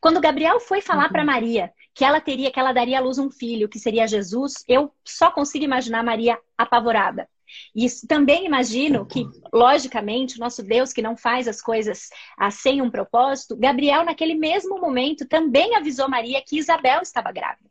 Quando 0.00 0.20
Gabriel 0.20 0.60
foi 0.60 0.80
falar 0.82 1.04
uhum. 1.04 1.12
para 1.12 1.24
Maria 1.24 1.72
que 1.94 2.04
ela 2.04 2.20
teria, 2.20 2.50
que 2.50 2.58
ela 2.58 2.72
daria 2.72 2.98
à 2.98 3.00
luz 3.00 3.18
um 3.18 3.30
filho, 3.30 3.68
que 3.68 3.78
seria 3.78 4.06
Jesus, 4.06 4.64
eu 4.68 4.92
só 5.04 5.30
consigo 5.30 5.64
imaginar 5.64 6.02
Maria 6.02 6.38
apavorada. 6.56 7.28
E 7.74 7.86
também 8.06 8.46
imagino 8.46 9.06
que, 9.06 9.26
logicamente, 9.52 10.36
o 10.36 10.40
nosso 10.40 10.62
Deus 10.62 10.92
que 10.92 11.02
não 11.02 11.16
faz 11.16 11.46
as 11.46 11.60
coisas 11.60 12.08
sem 12.50 12.82
um 12.82 12.90
propósito, 12.90 13.56
Gabriel, 13.56 14.04
naquele 14.04 14.34
mesmo 14.34 14.80
momento, 14.80 15.26
também 15.26 15.74
avisou 15.76 16.08
Maria 16.08 16.42
que 16.46 16.58
Isabel 16.58 17.00
estava 17.02 17.32
grávida. 17.32 17.68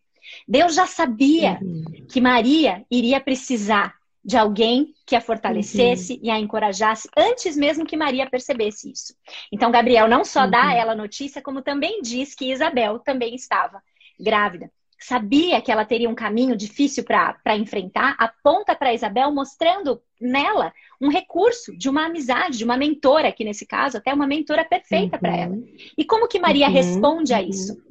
Deus 0.48 0.76
já 0.76 0.86
sabia 0.86 1.60
uhum. 1.62 2.06
que 2.08 2.22
Maria 2.22 2.86
iria 2.90 3.20
precisar 3.20 3.96
de 4.24 4.38
alguém 4.38 4.94
que 5.06 5.16
a 5.16 5.22
fortalecesse 5.22 6.14
uhum. 6.14 6.20
e 6.24 6.30
a 6.30 6.38
encorajasse 6.38 7.10
antes 7.18 7.56
mesmo 7.58 7.86
que 7.86 7.98
Maria 7.98 8.30
percebesse 8.30 8.92
isso. 8.92 9.16
Então, 9.52 9.72
Gabriel 9.72 10.08
não 10.08 10.24
só 10.24 10.44
uhum. 10.44 10.52
dá 10.52 10.68
a 10.68 10.74
ela 10.76 10.94
notícia, 10.94 11.42
como 11.42 11.62
também 11.62 12.02
diz 12.02 12.36
que 12.36 12.52
Isabel 12.52 13.00
também 13.00 13.34
estava 13.34 13.82
grávida 14.20 14.70
sabia 15.00 15.62
que 15.62 15.72
ela 15.72 15.86
teria 15.86 16.10
um 16.10 16.16
caminho 16.16 16.56
difícil 16.56 17.04
para 17.04 17.58
enfrentar, 17.58 18.16
aponta 18.20 18.76
para 18.76 18.94
Isabel, 18.94 19.32
mostrando 19.32 20.02
nela 20.20 20.74
um 21.02 21.10
recurso 21.10 21.76
de 21.78 21.90
uma 21.90 22.06
amizade, 22.06 22.58
de 22.58 22.64
uma 22.66 22.78
mentora, 22.78 23.32
que 23.32 23.46
nesse 23.46 23.66
caso 23.66 23.98
até 23.98 24.14
uma 24.14 24.28
mentora 24.28 24.66
perfeita 24.66 25.16
uhum. 25.16 25.22
para 25.22 25.36
ela. 25.36 25.58
E 25.98 26.04
como 26.04 26.28
que 26.28 26.40
Maria 26.40 26.68
uhum. 26.68 26.74
responde 26.74 27.34
a 27.34 27.42
isso? 27.42 27.82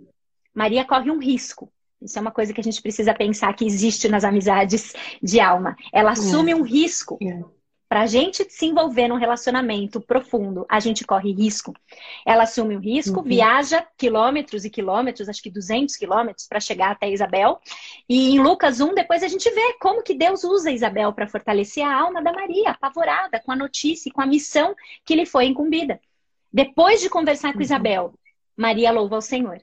Maria 0.55 0.85
corre 0.85 1.11
um 1.11 1.19
risco. 1.19 1.73
Isso 2.01 2.19
é 2.19 2.23
uma 2.23 2.31
coisa 2.31 2.53
que 2.53 2.61
a 2.61 2.65
gente 2.65 2.81
precisa 2.81 3.13
pensar 3.13 3.53
que 3.55 3.65
existe 3.65 4.09
nas 4.09 4.23
amizades 4.23 4.93
de 5.23 5.41
alma. 5.41 5.77
Ela 5.93 6.13
assume 6.13 6.55
um 6.55 6.63
risco. 6.63 7.19
Para 7.89 8.03
a 8.03 8.07
gente 8.07 8.45
se 8.51 8.67
envolver 8.67 9.09
num 9.09 9.17
relacionamento 9.17 9.99
profundo, 9.99 10.67
a 10.69 10.79
gente 10.79 11.07
corre 11.07 11.33
risco. 11.33 11.73
Ela 12.27 12.43
assume 12.43 12.77
o 12.77 12.81
risco, 12.81 13.21
uhum. 13.21 13.25
viaja 13.25 13.87
quilômetros 13.97 14.67
e 14.67 14.71
quilômetros, 14.71 15.27
acho 15.27 15.43
que 15.43 15.51
200 15.51 15.97
quilômetros, 15.97 16.47
para 16.47 16.61
chegar 16.61 16.91
até 16.91 17.11
Isabel. 17.11 17.59
E 18.07 18.35
em 18.35 18.41
Lucas 18.41 18.81
1, 18.81 18.95
depois 18.95 19.23
a 19.23 19.29
gente 19.29 19.51
vê 19.51 19.73
como 19.81 20.03
que 20.03 20.15
Deus 20.15 20.45
usa 20.45 20.71
Isabel 20.71 21.15
para 21.15 21.27
fortalecer 21.27 21.83
a 21.83 21.99
alma 21.99 22.23
da 22.23 22.31
Maria, 22.31 22.71
apavorada 22.71 23.41
com 23.41 23.53
a 23.53 23.57
notícia 23.57 24.11
e 24.11 24.13
com 24.13 24.21
a 24.21 24.27
missão 24.27 24.75
que 25.05 25.15
lhe 25.15 25.25
foi 25.25 25.47
incumbida. 25.47 25.99
Depois 26.53 27.01
de 27.01 27.09
conversar 27.09 27.53
com 27.53 27.59
uhum. 27.59 27.65
Isabel, 27.65 28.15
Maria 28.55 28.91
louva 28.91 29.15
ao 29.15 29.23
Senhor. 29.23 29.63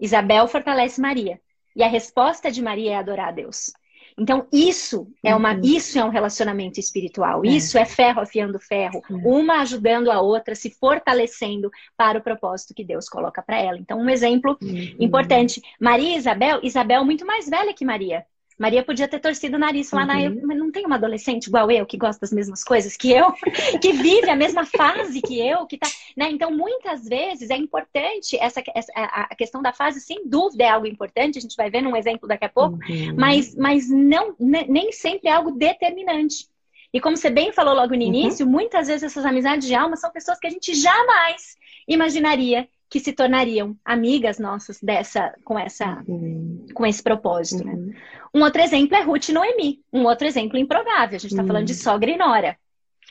Isabel 0.00 0.48
fortalece 0.48 1.00
Maria. 1.00 1.40
E 1.76 1.82
a 1.82 1.88
resposta 1.88 2.50
de 2.50 2.62
Maria 2.62 2.92
é 2.92 2.96
adorar 2.96 3.28
a 3.28 3.32
Deus. 3.32 3.72
Então, 4.18 4.46
isso 4.52 5.08
é 5.24 5.34
uma, 5.34 5.54
uhum. 5.54 5.60
isso 5.62 5.98
é 5.98 6.04
um 6.04 6.08
relacionamento 6.08 6.78
espiritual. 6.78 7.44
É. 7.44 7.48
Isso 7.48 7.76
é 7.76 7.84
ferro 7.84 8.20
afiando 8.20 8.58
ferro, 8.58 9.02
uma 9.24 9.60
ajudando 9.60 10.10
a 10.10 10.20
outra, 10.20 10.54
se 10.54 10.70
fortalecendo 10.70 11.70
para 11.96 12.18
o 12.18 12.22
propósito 12.22 12.74
que 12.74 12.84
Deus 12.84 13.08
coloca 13.08 13.42
para 13.42 13.58
ela. 13.58 13.78
Então, 13.78 13.98
um 13.98 14.08
exemplo 14.08 14.56
uhum. 14.62 14.96
importante. 15.00 15.60
Maria 15.80 16.14
e 16.14 16.16
Isabel, 16.16 16.60
Isabel 16.62 17.04
muito 17.04 17.26
mais 17.26 17.48
velha 17.48 17.74
que 17.74 17.84
Maria. 17.84 18.24
Maria 18.58 18.84
podia 18.84 19.08
ter 19.08 19.18
torcido 19.18 19.56
o 19.56 19.58
nariz 19.58 19.90
lá 19.90 20.02
uhum. 20.02 20.40
mas 20.44 20.58
não 20.58 20.70
tem 20.70 20.86
uma 20.86 20.94
adolescente 20.94 21.46
igual 21.46 21.70
eu 21.70 21.84
que 21.84 21.96
gosta 21.96 22.20
das 22.20 22.32
mesmas 22.32 22.62
coisas 22.62 22.96
que 22.96 23.10
eu, 23.10 23.32
que 23.82 23.92
vive 23.92 24.30
a 24.30 24.36
mesma 24.36 24.64
fase 24.64 25.20
que 25.20 25.40
eu, 25.40 25.66
que 25.66 25.76
tá, 25.76 25.88
né? 26.16 26.30
Então, 26.30 26.50
muitas 26.50 27.04
vezes 27.04 27.50
é 27.50 27.56
importante 27.56 28.36
essa, 28.38 28.62
essa 28.74 28.92
a 28.94 29.34
questão 29.34 29.60
da 29.60 29.72
fase, 29.72 30.00
sem 30.00 30.28
dúvida 30.28 30.64
é 30.64 30.68
algo 30.68 30.86
importante, 30.86 31.38
a 31.38 31.40
gente 31.40 31.56
vai 31.56 31.68
ver 31.68 31.82
num 31.82 31.96
exemplo 31.96 32.28
daqui 32.28 32.44
a 32.44 32.48
pouco, 32.48 32.78
uhum. 32.88 33.14
mas, 33.16 33.54
mas 33.56 33.88
não 33.90 34.34
nem 34.38 34.92
sempre 34.92 35.28
é 35.28 35.32
algo 35.32 35.50
determinante. 35.50 36.48
E 36.92 37.00
como 37.00 37.16
você 37.16 37.28
bem 37.28 37.50
falou 37.50 37.74
logo 37.74 37.94
no 37.94 38.00
uhum. 38.00 38.06
início, 38.06 38.46
uhum. 38.46 38.52
muitas 38.52 38.86
vezes 38.86 39.02
essas 39.02 39.26
amizades 39.26 39.66
de 39.66 39.74
alma 39.74 39.96
são 39.96 40.12
pessoas 40.12 40.38
que 40.38 40.46
a 40.46 40.50
gente 40.50 40.74
jamais 40.74 41.56
imaginaria 41.88 42.68
que 42.88 43.00
se 43.00 43.12
tornariam 43.12 43.76
amigas 43.84 44.38
nossas 44.38 44.80
dessa 44.80 45.34
com 45.44 45.58
essa 45.58 46.02
uhum. 46.06 46.66
com 46.74 46.86
esse 46.86 47.02
propósito. 47.02 47.64
Né? 47.64 47.72
Uhum. 47.72 47.86
Né? 47.86 47.96
Um 48.34 48.42
outro 48.42 48.62
exemplo 48.62 48.96
é 48.96 49.02
Ruth 49.02 49.28
e 49.28 49.32
Noemi. 49.32 49.80
Um 49.92 50.04
outro 50.04 50.26
exemplo 50.26 50.58
improvável. 50.58 51.16
A 51.16 51.18
gente 51.18 51.30
está 51.30 51.42
uhum. 51.42 51.48
falando 51.48 51.66
de 51.66 51.74
sogra 51.74 52.10
e 52.10 52.16
nora. 52.16 52.56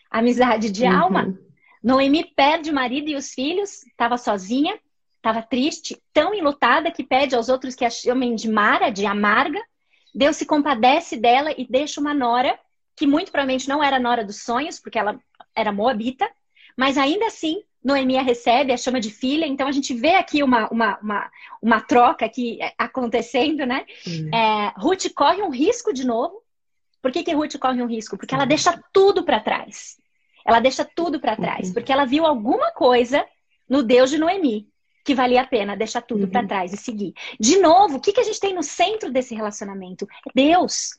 Amizade 0.09 0.69
de 0.69 0.83
uhum. 0.83 0.91
alma. 0.91 1.39
Noemi 1.83 2.23
perde 2.23 2.69
o 2.69 2.73
marido 2.73 3.09
e 3.09 3.15
os 3.15 3.33
filhos, 3.33 3.83
estava 3.85 4.17
sozinha, 4.17 4.79
estava 5.17 5.41
triste, 5.41 6.01
tão 6.13 6.33
enlutada 6.33 6.91
que 6.91 7.03
pede 7.03 7.35
aos 7.35 7.49
outros 7.49 7.75
que 7.75 7.83
a 7.83 7.89
chamem 7.89 8.35
de 8.35 8.49
Mara, 8.49 8.89
de 8.89 9.05
amarga. 9.05 9.61
Deus 10.15 10.37
se 10.37 10.45
compadece 10.45 11.17
dela 11.17 11.53
e 11.57 11.67
deixa 11.67 11.99
uma 11.99 12.13
nora, 12.13 12.57
que 12.95 13.07
muito 13.07 13.31
provavelmente 13.31 13.67
não 13.67 13.83
era 13.83 13.99
nora 13.99 14.23
dos 14.23 14.43
sonhos, 14.43 14.79
porque 14.79 14.99
ela 14.99 15.19
era 15.55 15.71
moabita, 15.71 16.29
mas 16.77 16.97
ainda 16.97 17.27
assim 17.27 17.63
Noemi 17.83 18.17
a 18.17 18.21
recebe, 18.21 18.71
a 18.71 18.77
chama 18.77 18.99
de 18.99 19.09
filha, 19.09 19.45
então 19.45 19.67
a 19.67 19.71
gente 19.71 19.93
vê 19.93 20.15
aqui 20.15 20.41
uma, 20.41 20.69
uma, 20.69 20.97
uma, 20.99 21.31
uma 21.61 21.81
troca 21.81 22.25
aqui 22.25 22.61
é, 22.61 22.73
acontecendo, 22.77 23.65
né? 23.65 23.85
É, 24.33 24.79
Ruth 24.79 25.11
corre 25.13 25.41
um 25.41 25.49
risco 25.49 25.93
de 25.93 26.05
novo. 26.05 26.41
Por 27.01 27.11
que, 27.11 27.23
que 27.23 27.33
Ruth 27.33 27.57
corre 27.59 27.81
um 27.81 27.87
risco? 27.87 28.17
Porque 28.17 28.33
ela 28.33 28.45
deixa 28.45 28.81
tudo 28.93 29.23
para 29.23 29.41
trás. 29.41 29.97
Ela 30.45 30.59
deixa 30.59 30.85
tudo 30.85 31.19
para 31.19 31.35
trás, 31.35 31.71
porque 31.73 31.91
ela 31.91 32.05
viu 32.05 32.25
alguma 32.25 32.71
coisa 32.71 33.25
no 33.69 33.83
Deus 33.83 34.09
de 34.09 34.17
Noemi 34.17 34.67
que 35.03 35.13
valia 35.13 35.41
a 35.41 35.47
pena 35.47 35.75
deixar 35.75 36.01
tudo 36.01 36.23
uhum. 36.23 36.29
para 36.29 36.47
trás 36.47 36.73
e 36.73 36.77
seguir. 36.77 37.13
De 37.39 37.59
novo, 37.59 37.97
o 37.97 37.99
que, 37.99 38.13
que 38.13 38.21
a 38.21 38.23
gente 38.23 38.39
tem 38.39 38.53
no 38.53 38.63
centro 38.63 39.11
desse 39.11 39.35
relacionamento? 39.35 40.07
É 40.25 40.31
Deus. 40.33 40.97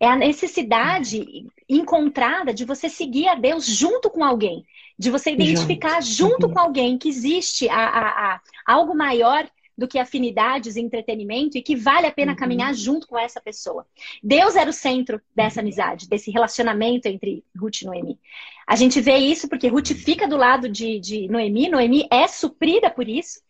É 0.00 0.06
a 0.06 0.16
necessidade 0.16 1.46
encontrada 1.68 2.54
de 2.54 2.64
você 2.64 2.88
seguir 2.88 3.28
a 3.28 3.34
Deus 3.34 3.66
junto 3.66 4.08
com 4.08 4.24
alguém, 4.24 4.64
de 4.98 5.10
você 5.10 5.32
identificar 5.32 6.00
junto, 6.00 6.32
junto 6.32 6.52
com 6.52 6.58
alguém 6.58 6.96
que 6.96 7.08
existe 7.08 7.68
a, 7.68 7.76
a, 7.76 8.34
a, 8.34 8.40
algo 8.66 8.94
maior 8.94 9.48
do 9.76 9.86
que 9.86 9.98
afinidades 9.98 10.76
e 10.76 10.80
entretenimento 10.80 11.58
e 11.58 11.62
que 11.62 11.76
vale 11.76 12.06
a 12.06 12.12
pena 12.12 12.32
uhum. 12.32 12.38
caminhar 12.38 12.74
junto 12.74 13.06
com 13.06 13.18
essa 13.18 13.40
pessoa. 13.40 13.86
Deus 14.22 14.56
era 14.56 14.70
o 14.70 14.72
centro 14.72 15.20
dessa 15.34 15.60
amizade, 15.60 16.08
desse 16.08 16.30
relacionamento 16.30 17.06
entre 17.06 17.44
Ruth 17.58 17.82
e 17.82 17.84
Noemi. 17.84 18.18
A 18.66 18.74
gente 18.74 19.00
vê 19.00 19.16
isso 19.16 19.48
porque 19.48 19.68
Ruth 19.68 19.92
fica 19.92 20.26
do 20.26 20.36
lado 20.36 20.68
de, 20.68 20.98
de 20.98 21.28
Noemi, 21.28 21.68
Noemi 21.68 22.08
é 22.10 22.26
suprida 22.26 22.90
por 22.90 23.06
isso. 23.06 23.40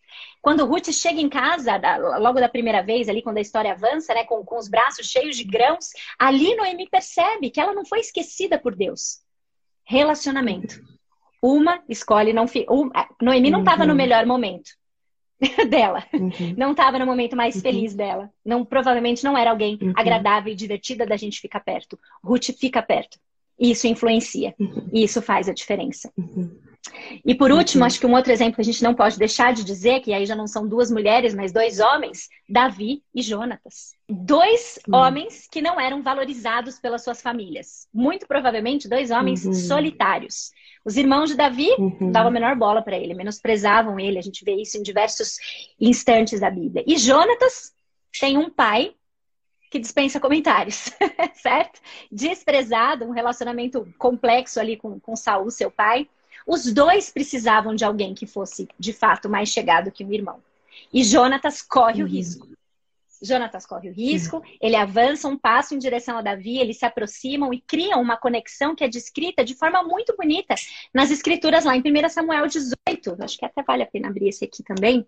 Quando 0.47 0.65
Ruth 0.65 0.93
chega 0.93 1.19
em 1.19 1.27
casa, 1.27 1.75
logo 2.19 2.39
da 2.39 2.47
primeira 2.47 2.81
vez, 2.81 3.09
ali 3.09 3.21
quando 3.21 3.37
a 3.37 3.41
história 3.41 3.73
avança, 3.73 4.13
né, 4.13 4.23
com, 4.23 4.45
com 4.45 4.57
os 4.57 4.69
braços 4.69 5.05
cheios 5.05 5.35
de 5.35 5.43
grãos, 5.43 5.89
ali 6.17 6.55
Noemi 6.55 6.87
percebe 6.89 7.49
que 7.49 7.59
ela 7.59 7.73
não 7.73 7.83
foi 7.83 7.99
esquecida 7.99 8.57
por 8.57 8.73
Deus. 8.73 9.19
Relacionamento. 9.83 10.81
Uma 11.43 11.83
escolhe 11.89 12.31
não. 12.31 12.45
Um, 12.69 12.89
Noemi 13.21 13.51
não 13.51 13.59
estava 13.59 13.81
uhum. 13.81 13.89
no 13.89 13.95
melhor 13.95 14.25
momento 14.25 14.69
dela. 15.69 16.05
Uhum. 16.13 16.55
Não 16.55 16.71
estava 16.71 16.97
no 16.97 17.05
momento 17.05 17.35
mais 17.35 17.55
uhum. 17.55 17.61
feliz 17.61 17.93
dela. 17.93 18.31
Não, 18.45 18.63
provavelmente 18.63 19.25
não 19.25 19.37
era 19.37 19.51
alguém 19.51 19.77
uhum. 19.81 19.91
agradável 19.97 20.53
e 20.53 20.55
divertida 20.55 21.05
da 21.05 21.17
gente 21.17 21.41
ficar 21.41 21.59
perto. 21.59 21.99
Ruth 22.23 22.51
fica 22.57 22.81
perto. 22.81 23.19
Isso 23.59 23.85
influencia. 23.85 24.55
Uhum. 24.57 24.87
E 24.93 25.03
isso 25.03 25.21
faz 25.21 25.49
a 25.49 25.53
diferença. 25.53 26.09
Uhum. 26.91 27.19
E 27.25 27.35
por 27.35 27.51
último, 27.51 27.85
acho 27.85 27.99
que 27.99 28.05
um 28.05 28.13
outro 28.13 28.31
exemplo 28.31 28.55
que 28.55 28.61
a 28.61 28.65
gente 28.65 28.83
não 28.83 28.93
pode 28.93 29.17
deixar 29.17 29.53
de 29.53 29.63
dizer, 29.63 30.01
que 30.01 30.13
aí 30.13 30.25
já 30.25 30.35
não 30.35 30.47
são 30.47 30.67
duas 30.67 30.91
mulheres, 30.91 31.33
mas 31.33 31.51
dois 31.51 31.79
homens, 31.79 32.29
Davi 32.47 33.03
e 33.13 33.21
Jonatas. 33.21 33.93
Dois 34.09 34.79
uhum. 34.87 34.95
homens 34.95 35.47
que 35.51 35.61
não 35.61 35.79
eram 35.79 36.01
valorizados 36.01 36.79
pelas 36.79 37.03
suas 37.03 37.21
famílias. 37.21 37.87
Muito 37.93 38.27
provavelmente 38.27 38.89
dois 38.89 39.11
homens 39.11 39.45
uhum. 39.45 39.53
solitários. 39.53 40.51
Os 40.85 40.95
irmãos 40.95 41.29
de 41.29 41.35
Davi 41.35 41.69
uhum. 41.77 42.11
davam 42.11 42.29
a 42.29 42.31
menor 42.31 42.55
bola 42.55 42.81
para 42.81 42.97
ele, 42.97 43.13
menosprezavam 43.13 43.99
ele. 43.99 44.17
A 44.17 44.21
gente 44.21 44.45
vê 44.45 44.55
isso 44.55 44.77
em 44.77 44.83
diversos 44.83 45.37
instantes 45.79 46.39
da 46.39 46.49
Bíblia. 46.49 46.83
E 46.87 46.97
Jonatas 46.97 47.73
tem 48.19 48.37
um 48.37 48.49
pai 48.49 48.93
que 49.69 49.79
dispensa 49.79 50.19
comentários, 50.19 50.91
certo? 51.35 51.81
Desprezado, 52.11 53.05
um 53.05 53.11
relacionamento 53.11 53.87
complexo 53.97 54.59
ali 54.59 54.77
com, 54.77 54.99
com 54.99 55.15
Saul, 55.15 55.51
seu 55.51 55.69
pai. 55.69 56.07
Os 56.47 56.71
dois 56.71 57.09
precisavam 57.09 57.75
de 57.75 57.83
alguém 57.83 58.13
que 58.13 58.25
fosse, 58.25 58.69
de 58.79 58.93
fato, 58.93 59.27
mais 59.27 59.49
chegado 59.49 59.91
que 59.91 60.05
um 60.05 60.13
irmão. 60.13 60.41
E 60.93 61.03
Jonatas 61.03 61.61
corre 61.61 62.01
uhum. 62.01 62.07
o 62.07 62.09
risco. 62.09 62.47
Jonatas 63.21 63.65
corre 63.65 63.89
o 63.89 63.93
risco, 63.93 64.43
ele 64.61 64.75
avança 64.75 65.27
um 65.27 65.37
passo 65.37 65.73
em 65.73 65.79
direção 65.79 66.19
a 66.19 66.21
Davi, 66.21 66.59
eles 66.59 66.77
se 66.77 66.85
aproximam 66.85 67.51
e 67.51 67.59
criam 67.59 67.99
uma 67.99 68.15
conexão 68.15 68.75
que 68.75 68.83
é 68.83 68.87
descrita 68.87 69.43
de 69.43 69.55
forma 69.55 69.81
muito 69.83 70.15
bonita 70.15 70.53
nas 70.93 71.09
escrituras 71.09 71.65
lá 71.65 71.75
em 71.75 71.81
1 71.81 72.09
Samuel 72.09 72.45
18. 72.45 72.77
Acho 73.19 73.37
que 73.37 73.45
até 73.45 73.63
vale 73.63 73.83
a 73.83 73.87
pena 73.87 74.07
abrir 74.07 74.29
esse 74.29 74.45
aqui 74.45 74.63
também. 74.63 74.99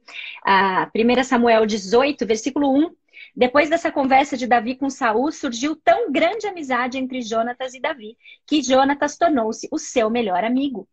Uh, 0.44 1.20
1 1.22 1.24
Samuel 1.24 1.66
18, 1.66 2.26
versículo 2.26 2.76
1. 2.76 2.96
Depois 3.36 3.70
dessa 3.70 3.92
conversa 3.92 4.36
de 4.36 4.48
Davi 4.48 4.76
com 4.76 4.90
Saul, 4.90 5.32
surgiu 5.32 5.76
tão 5.76 6.12
grande 6.12 6.48
amizade 6.48 6.98
entre 6.98 7.22
Jonatas 7.22 7.76
e 7.76 7.80
Davi 7.80 8.18
que 8.46 8.62
Jonatas 8.62 9.18
tornou-se 9.18 9.70
o 9.72 9.78
seu 9.78 10.10
melhor 10.10 10.44
amigo. 10.44 10.88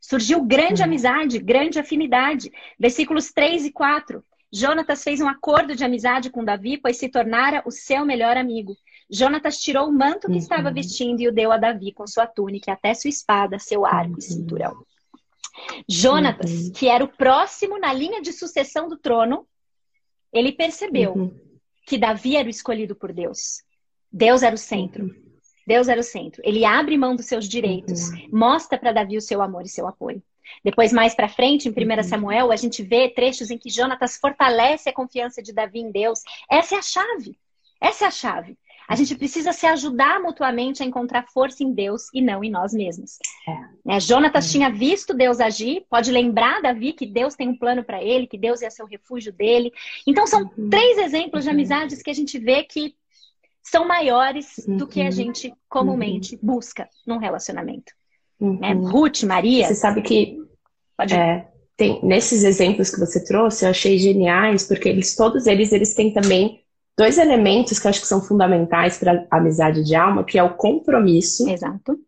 Surgiu 0.00 0.42
grande 0.42 0.82
uhum. 0.82 0.88
amizade, 0.88 1.38
grande 1.38 1.78
afinidade. 1.78 2.52
Versículos 2.78 3.32
3 3.32 3.66
e 3.66 3.72
4. 3.72 4.22
Jonatas 4.52 5.02
fez 5.02 5.20
um 5.20 5.28
acordo 5.28 5.76
de 5.76 5.84
amizade 5.84 6.30
com 6.30 6.44
Davi, 6.44 6.78
pois 6.78 6.96
se 6.96 7.08
tornara 7.08 7.62
o 7.66 7.70
seu 7.70 8.04
melhor 8.04 8.36
amigo. 8.36 8.76
Jonatas 9.10 9.58
tirou 9.58 9.88
o 9.88 9.92
manto 9.92 10.26
que 10.26 10.32
uhum. 10.32 10.38
estava 10.38 10.70
vestindo 10.70 11.20
e 11.20 11.28
o 11.28 11.32
deu 11.32 11.52
a 11.52 11.56
Davi 11.56 11.92
com 11.92 12.06
sua 12.06 12.26
túnica, 12.26 12.72
até 12.72 12.94
sua 12.94 13.08
espada, 13.08 13.58
seu 13.58 13.84
arco 13.84 14.12
uhum. 14.12 14.18
e 14.18 14.22
cinturão. 14.22 14.86
Jonatas, 15.88 16.50
uhum. 16.50 16.72
que 16.72 16.88
era 16.88 17.04
o 17.04 17.08
próximo 17.08 17.78
na 17.78 17.92
linha 17.92 18.22
de 18.22 18.32
sucessão 18.32 18.88
do 18.88 18.96
trono, 18.96 19.46
ele 20.32 20.52
percebeu 20.52 21.14
uhum. 21.14 21.40
que 21.86 21.98
Davi 21.98 22.36
era 22.36 22.46
o 22.46 22.50
escolhido 22.50 22.94
por 22.94 23.12
Deus. 23.12 23.62
Deus 24.10 24.42
era 24.42 24.54
o 24.54 24.58
centro. 24.58 25.14
Deus 25.68 25.86
era 25.86 26.00
o 26.00 26.02
centro. 26.02 26.40
Ele 26.42 26.64
abre 26.64 26.96
mão 26.96 27.14
dos 27.14 27.26
seus 27.26 27.46
direitos, 27.46 28.08
uhum. 28.08 28.28
mostra 28.32 28.78
para 28.78 28.90
Davi 28.90 29.18
o 29.18 29.20
seu 29.20 29.42
amor 29.42 29.62
e 29.62 29.68
seu 29.68 29.86
apoio. 29.86 30.22
Depois, 30.64 30.94
mais 30.94 31.14
para 31.14 31.28
frente, 31.28 31.68
em 31.68 31.70
1 31.70 31.74
uhum. 31.74 32.02
Samuel, 32.02 32.50
a 32.50 32.56
gente 32.56 32.82
vê 32.82 33.10
trechos 33.10 33.50
em 33.50 33.58
que 33.58 33.68
Jonatas 33.68 34.16
fortalece 34.16 34.88
a 34.88 34.94
confiança 34.94 35.42
de 35.42 35.52
Davi 35.52 35.80
em 35.80 35.90
Deus. 35.90 36.22
Essa 36.50 36.76
é 36.76 36.78
a 36.78 36.82
chave. 36.82 37.38
Essa 37.78 38.06
é 38.06 38.08
a 38.08 38.10
chave. 38.10 38.56
A 38.88 38.96
gente 38.96 39.14
precisa 39.14 39.52
se 39.52 39.66
ajudar 39.66 40.18
mutuamente 40.18 40.82
a 40.82 40.86
encontrar 40.86 41.26
força 41.28 41.62
em 41.62 41.70
Deus 41.74 42.08
e 42.14 42.22
não 42.22 42.42
em 42.42 42.50
nós 42.50 42.72
mesmos. 42.72 43.18
É. 43.86 43.96
É, 43.96 44.00
Jonatas 44.00 44.48
é. 44.48 44.52
tinha 44.52 44.70
visto 44.70 45.12
Deus 45.12 45.38
agir, 45.38 45.84
pode 45.90 46.10
lembrar 46.10 46.62
Davi 46.62 46.94
que 46.94 47.04
Deus 47.04 47.34
tem 47.34 47.50
um 47.50 47.58
plano 47.58 47.84
para 47.84 48.02
ele, 48.02 48.26
que 48.26 48.38
Deus 48.38 48.62
é 48.62 48.70
seu 48.70 48.86
refúgio 48.86 49.34
dele. 49.34 49.70
Então, 50.06 50.26
são 50.26 50.44
uhum. 50.44 50.70
três 50.70 50.96
exemplos 50.96 51.44
de 51.44 51.50
uhum. 51.50 51.56
amizades 51.56 52.00
que 52.00 52.08
a 52.08 52.14
gente 52.14 52.38
vê 52.38 52.62
que 52.62 52.96
são 53.70 53.86
maiores 53.86 54.58
uhum. 54.66 54.76
do 54.76 54.86
que 54.86 55.00
a 55.00 55.04
uhum. 55.04 55.10
gente 55.10 55.52
comumente 55.68 56.34
uhum. 56.34 56.40
busca 56.42 56.88
num 57.06 57.18
relacionamento. 57.18 57.92
Uhum. 58.40 58.58
Né? 58.58 58.72
Ruth, 58.72 59.22
Maria. 59.24 59.66
Você 59.66 59.74
sabe 59.74 60.02
que 60.02 60.38
é, 61.10 61.46
tem, 61.76 62.00
nesses 62.02 62.44
exemplos 62.44 62.90
que 62.90 62.98
você 62.98 63.22
trouxe, 63.24 63.64
eu 63.64 63.70
achei 63.70 63.98
geniais, 63.98 64.64
porque 64.64 64.88
eles 64.88 65.14
todos 65.14 65.46
eles, 65.46 65.72
eles 65.72 65.94
têm 65.94 66.12
também 66.12 66.60
dois 66.96 67.18
elementos 67.18 67.78
que 67.78 67.86
eu 67.86 67.90
acho 67.90 68.00
que 68.00 68.06
são 68.06 68.20
fundamentais 68.20 68.98
para 68.98 69.26
a 69.30 69.36
amizade 69.36 69.84
de 69.84 69.94
alma, 69.94 70.24
que 70.24 70.38
é 70.38 70.42
o 70.42 70.56
compromisso. 70.56 71.48
Exato. 71.48 71.98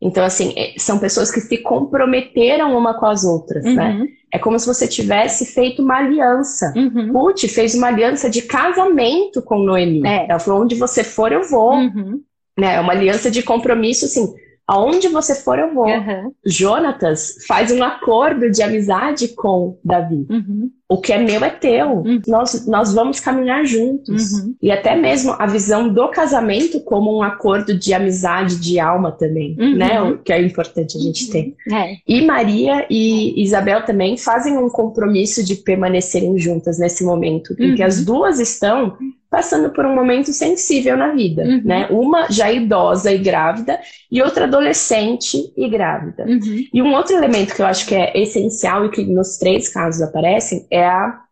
Então, 0.00 0.24
assim, 0.24 0.52
é, 0.56 0.78
são 0.78 0.98
pessoas 0.98 1.30
que 1.30 1.40
se 1.40 1.58
comprometeram 1.58 2.76
uma 2.76 2.98
com 2.98 3.06
as 3.06 3.24
outras, 3.24 3.64
né? 3.64 4.06
É 4.32 4.38
como 4.38 4.58
se 4.58 4.66
você 4.66 4.86
tivesse 4.88 5.46
feito 5.46 5.82
uma 5.82 5.98
aliança. 5.98 6.72
Uhum. 6.76 7.12
Ruth 7.12 7.46
fez 7.48 7.74
uma 7.74 7.88
aliança 7.88 8.28
de 8.28 8.42
casamento 8.42 9.40
com 9.42 9.58
Noemi. 9.58 10.06
É. 10.06 10.26
Ela 10.28 10.38
falou: 10.38 10.62
onde 10.62 10.74
você 10.74 11.04
for, 11.04 11.32
eu 11.32 11.42
vou. 11.42 11.74
Uhum. 11.74 12.20
Né? 12.58 12.74
É 12.74 12.80
uma 12.80 12.92
aliança 12.92 13.30
de 13.30 13.42
compromisso, 13.42 14.04
assim. 14.04 14.34
Aonde 14.66 15.08
você 15.08 15.34
for, 15.34 15.58
eu 15.58 15.72
vou. 15.72 15.86
Uhum. 15.86 16.32
Jonatas 16.44 17.36
faz 17.46 17.70
um 17.70 17.82
acordo 17.84 18.50
de 18.50 18.62
amizade 18.62 19.28
com 19.28 19.78
Davi. 19.84 20.26
Uhum. 20.28 20.70
O 20.88 20.98
que 20.98 21.12
é 21.12 21.18
meu 21.18 21.44
é 21.44 21.50
teu. 21.50 21.98
Uhum. 21.98 22.20
Nós, 22.28 22.66
nós 22.66 22.94
vamos 22.94 23.18
caminhar 23.18 23.64
juntos. 23.64 24.32
Uhum. 24.32 24.54
E 24.62 24.70
até 24.70 24.94
mesmo 24.94 25.34
a 25.38 25.46
visão 25.46 25.88
do 25.88 26.08
casamento 26.08 26.80
como 26.80 27.16
um 27.16 27.22
acordo 27.22 27.76
de 27.76 27.92
amizade 27.92 28.60
de 28.60 28.78
alma 28.78 29.10
também, 29.10 29.56
uhum. 29.58 29.76
né? 29.76 30.00
O 30.00 30.18
que 30.18 30.32
é 30.32 30.40
importante 30.40 30.96
a 30.96 31.00
gente 31.00 31.28
ter. 31.28 31.54
Uhum. 31.66 31.76
É. 31.76 31.96
E 32.06 32.24
Maria 32.24 32.86
e 32.88 33.42
Isabel 33.42 33.84
também 33.84 34.16
fazem 34.16 34.56
um 34.56 34.68
compromisso 34.68 35.44
de 35.44 35.56
permanecerem 35.56 36.38
juntas 36.38 36.78
nesse 36.78 37.04
momento, 37.04 37.54
em 37.58 37.74
que 37.74 37.82
as 37.82 38.04
duas 38.04 38.38
estão 38.38 38.96
passando 39.30 39.70
por 39.70 39.84
um 39.84 39.94
momento 39.94 40.32
sensível 40.32 40.96
na 40.96 41.12
vida, 41.12 41.42
uhum. 41.42 41.60
né? 41.64 41.86
Uma 41.90 42.30
já 42.30 42.50
idosa 42.50 43.12
e 43.12 43.18
grávida 43.18 43.78
e 44.10 44.22
outra 44.22 44.44
adolescente 44.44 45.52
e 45.56 45.68
grávida. 45.68 46.24
Uhum. 46.24 46.64
E 46.72 46.80
um 46.80 46.94
outro 46.94 47.16
elemento 47.16 47.54
que 47.54 47.60
eu 47.60 47.66
acho 47.66 47.86
que 47.86 47.94
é 47.94 48.18
essencial 48.18 48.86
e 48.86 48.90
que 48.90 49.04
nos 49.04 49.36
três 49.36 49.68
casos 49.68 50.00
aparecem 50.00 50.66
é 50.76 50.86
a 50.86 51.22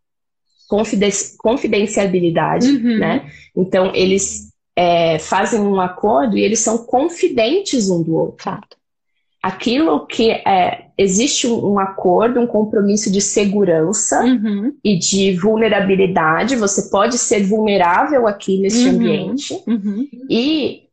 confidencialidade, 1.38 2.68
uhum. 2.68 2.98
né? 2.98 3.30
Então 3.54 3.92
eles 3.94 4.52
é, 4.76 5.18
fazem 5.18 5.60
um 5.60 5.80
acordo 5.80 6.36
e 6.36 6.42
eles 6.42 6.58
são 6.60 6.78
confidentes 6.78 7.88
um 7.88 8.02
do 8.02 8.14
outro. 8.16 8.50
Aquilo 9.42 10.06
que 10.06 10.30
é, 10.30 10.86
existe 10.96 11.46
um, 11.46 11.78
acordo, 11.78 12.40
um 12.40 12.46
compromisso 12.46 13.12
de 13.12 13.20
segurança 13.20 14.24
uhum. 14.24 14.74
e 14.82 14.98
de 14.98 15.36
vulnerabilidade. 15.36 16.56
Você 16.56 16.88
pode 16.90 17.18
ser 17.18 17.42
vulnerável 17.42 18.26
aqui 18.26 18.58
nesse 18.58 18.88
uhum. 18.88 18.94
ambiente. 18.94 19.62
Uhum. 19.66 20.08
E 20.30 20.84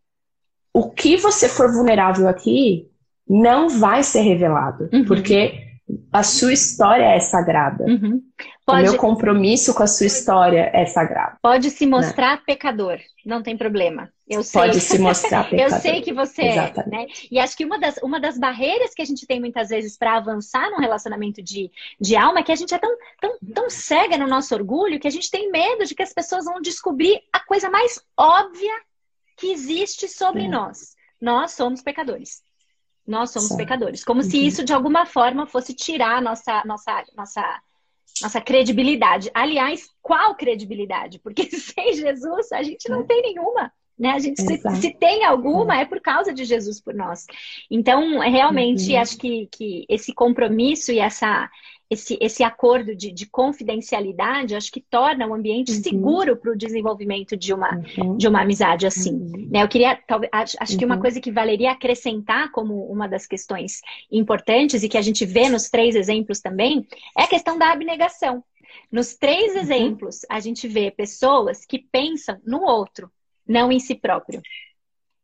o 0.73 0.89
que 0.89 1.15
você 1.15 1.47
for 1.47 1.71
vulnerável 1.71 2.27
aqui 2.27 2.87
não 3.27 3.69
vai 3.69 4.03
ser 4.03 4.21
revelado. 4.21 4.89
Uhum. 4.91 5.05
Porque 5.05 5.70
a 6.11 6.23
sua 6.23 6.53
história 6.53 7.03
é 7.03 7.19
sagrada. 7.19 7.83
Uhum. 7.85 8.21
Pode... 8.65 8.81
O 8.81 8.91
meu 8.91 8.97
compromisso 8.97 9.73
com 9.73 9.83
a 9.83 9.87
sua 9.87 10.05
história 10.05 10.69
é 10.73 10.85
sagrado. 10.85 11.37
Pode 11.41 11.69
se 11.71 11.85
né? 11.85 11.91
mostrar 11.91 12.37
né? 12.37 12.43
pecador, 12.45 12.99
não 13.25 13.41
tem 13.41 13.57
problema. 13.57 14.09
Eu 14.27 14.43
sei. 14.43 14.61
Pode 14.61 14.79
se 14.79 14.97
mostrar 14.99 15.49
pecador. 15.49 15.73
Eu 15.75 15.81
sei 15.81 16.01
que 16.01 16.13
você 16.13 16.43
Exatamente. 16.43 16.95
é, 16.95 16.97
né? 16.97 17.05
E 17.31 17.39
acho 17.39 17.57
que 17.57 17.65
uma 17.65 17.79
das, 17.79 17.97
uma 17.97 18.19
das 18.19 18.37
barreiras 18.37 18.93
que 18.93 19.01
a 19.01 19.05
gente 19.05 19.25
tem 19.25 19.39
muitas 19.39 19.69
vezes 19.69 19.97
para 19.97 20.15
avançar 20.15 20.69
num 20.69 20.79
relacionamento 20.79 21.41
de, 21.41 21.69
de 21.99 22.15
alma 22.15 22.39
é 22.39 22.43
que 22.43 22.51
a 22.51 22.55
gente 22.55 22.73
é 22.73 22.77
tão, 22.77 22.95
tão, 23.19 23.37
tão 23.53 23.69
cega 23.69 24.17
no 24.17 24.27
nosso 24.27 24.53
orgulho 24.55 24.99
que 24.99 25.07
a 25.07 25.11
gente 25.11 25.29
tem 25.29 25.51
medo 25.51 25.85
de 25.85 25.95
que 25.95 26.03
as 26.03 26.13
pessoas 26.13 26.45
vão 26.45 26.61
descobrir 26.61 27.19
a 27.33 27.39
coisa 27.39 27.69
mais 27.69 28.01
óbvia 28.17 28.73
que 29.37 29.51
existe 29.51 30.07
sobre 30.07 30.45
é. 30.45 30.47
nós. 30.47 30.95
Nós 31.19 31.51
somos 31.51 31.81
pecadores. 31.81 32.41
Nós 33.11 33.31
somos 33.31 33.53
pecadores. 33.55 34.05
Como 34.05 34.21
uhum. 34.21 34.29
se 34.29 34.45
isso, 34.45 34.63
de 34.63 34.73
alguma 34.73 35.05
forma, 35.05 35.45
fosse 35.45 35.73
tirar 35.73 36.21
nossa, 36.21 36.63
nossa, 36.65 37.03
nossa, 37.15 37.61
nossa 38.21 38.39
credibilidade. 38.39 39.29
Aliás, 39.33 39.89
qual 40.01 40.33
credibilidade? 40.35 41.19
Porque 41.19 41.43
sem 41.51 41.93
Jesus 41.93 42.51
a 42.53 42.63
gente 42.63 42.89
não 42.89 43.01
é. 43.01 43.03
tem 43.03 43.21
nenhuma. 43.21 43.71
Né? 43.99 44.11
A 44.11 44.19
gente, 44.19 44.41
se, 44.41 44.57
se, 44.81 44.93
tem 44.95 45.25
alguma, 45.25 45.77
é. 45.77 45.81
é 45.81 45.85
por 45.85 45.99
causa 45.99 46.33
de 46.33 46.45
Jesus 46.45 46.81
por 46.81 46.93
nós. 46.93 47.27
Então, 47.69 48.19
realmente, 48.19 48.93
uhum. 48.93 48.99
acho 48.99 49.17
que, 49.17 49.47
que 49.51 49.85
esse 49.89 50.13
compromisso 50.13 50.91
e 50.91 50.99
essa, 50.99 51.49
esse, 51.91 52.17
esse 52.21 52.41
acordo 52.41 52.95
de, 52.95 53.11
de 53.11 53.25
confidencialidade, 53.25 54.55
acho 54.55 54.71
que 54.71 54.79
torna 54.79 55.27
o 55.27 55.31
um 55.31 55.33
ambiente 55.33 55.73
uhum. 55.73 55.83
seguro 55.83 56.37
para 56.37 56.53
o 56.53 56.57
desenvolvimento 56.57 57.35
de 57.35 57.53
uma, 57.53 57.81
uhum. 57.97 58.15
de 58.15 58.29
uma 58.29 58.41
amizade 58.41 58.87
assim. 58.87 59.11
Uhum. 59.11 59.49
Né? 59.51 59.61
Eu 59.61 59.67
queria, 59.67 59.99
talvez, 60.07 60.31
acho, 60.33 60.55
acho 60.57 60.77
que 60.77 60.85
uma 60.85 60.95
uhum. 60.95 61.01
coisa 61.01 61.19
que 61.19 61.29
valeria 61.29 61.71
acrescentar 61.71 62.49
como 62.53 62.85
uma 62.85 63.09
das 63.09 63.27
questões 63.27 63.81
importantes 64.09 64.83
e 64.83 64.87
que 64.87 64.97
a 64.97 65.01
gente 65.01 65.25
vê 65.25 65.49
nos 65.49 65.69
três 65.69 65.93
exemplos 65.93 66.39
também 66.39 66.87
é 67.17 67.23
a 67.23 67.27
questão 67.27 67.59
da 67.59 67.73
abnegação. 67.73 68.41
Nos 68.89 69.17
três 69.17 69.53
uhum. 69.53 69.59
exemplos, 69.59 70.21
a 70.29 70.39
gente 70.39 70.69
vê 70.69 70.91
pessoas 70.91 71.65
que 71.65 71.77
pensam 71.77 72.39
no 72.45 72.61
outro, 72.61 73.11
não 73.45 73.69
em 73.69 73.81
si 73.81 73.95
próprio. 73.95 74.41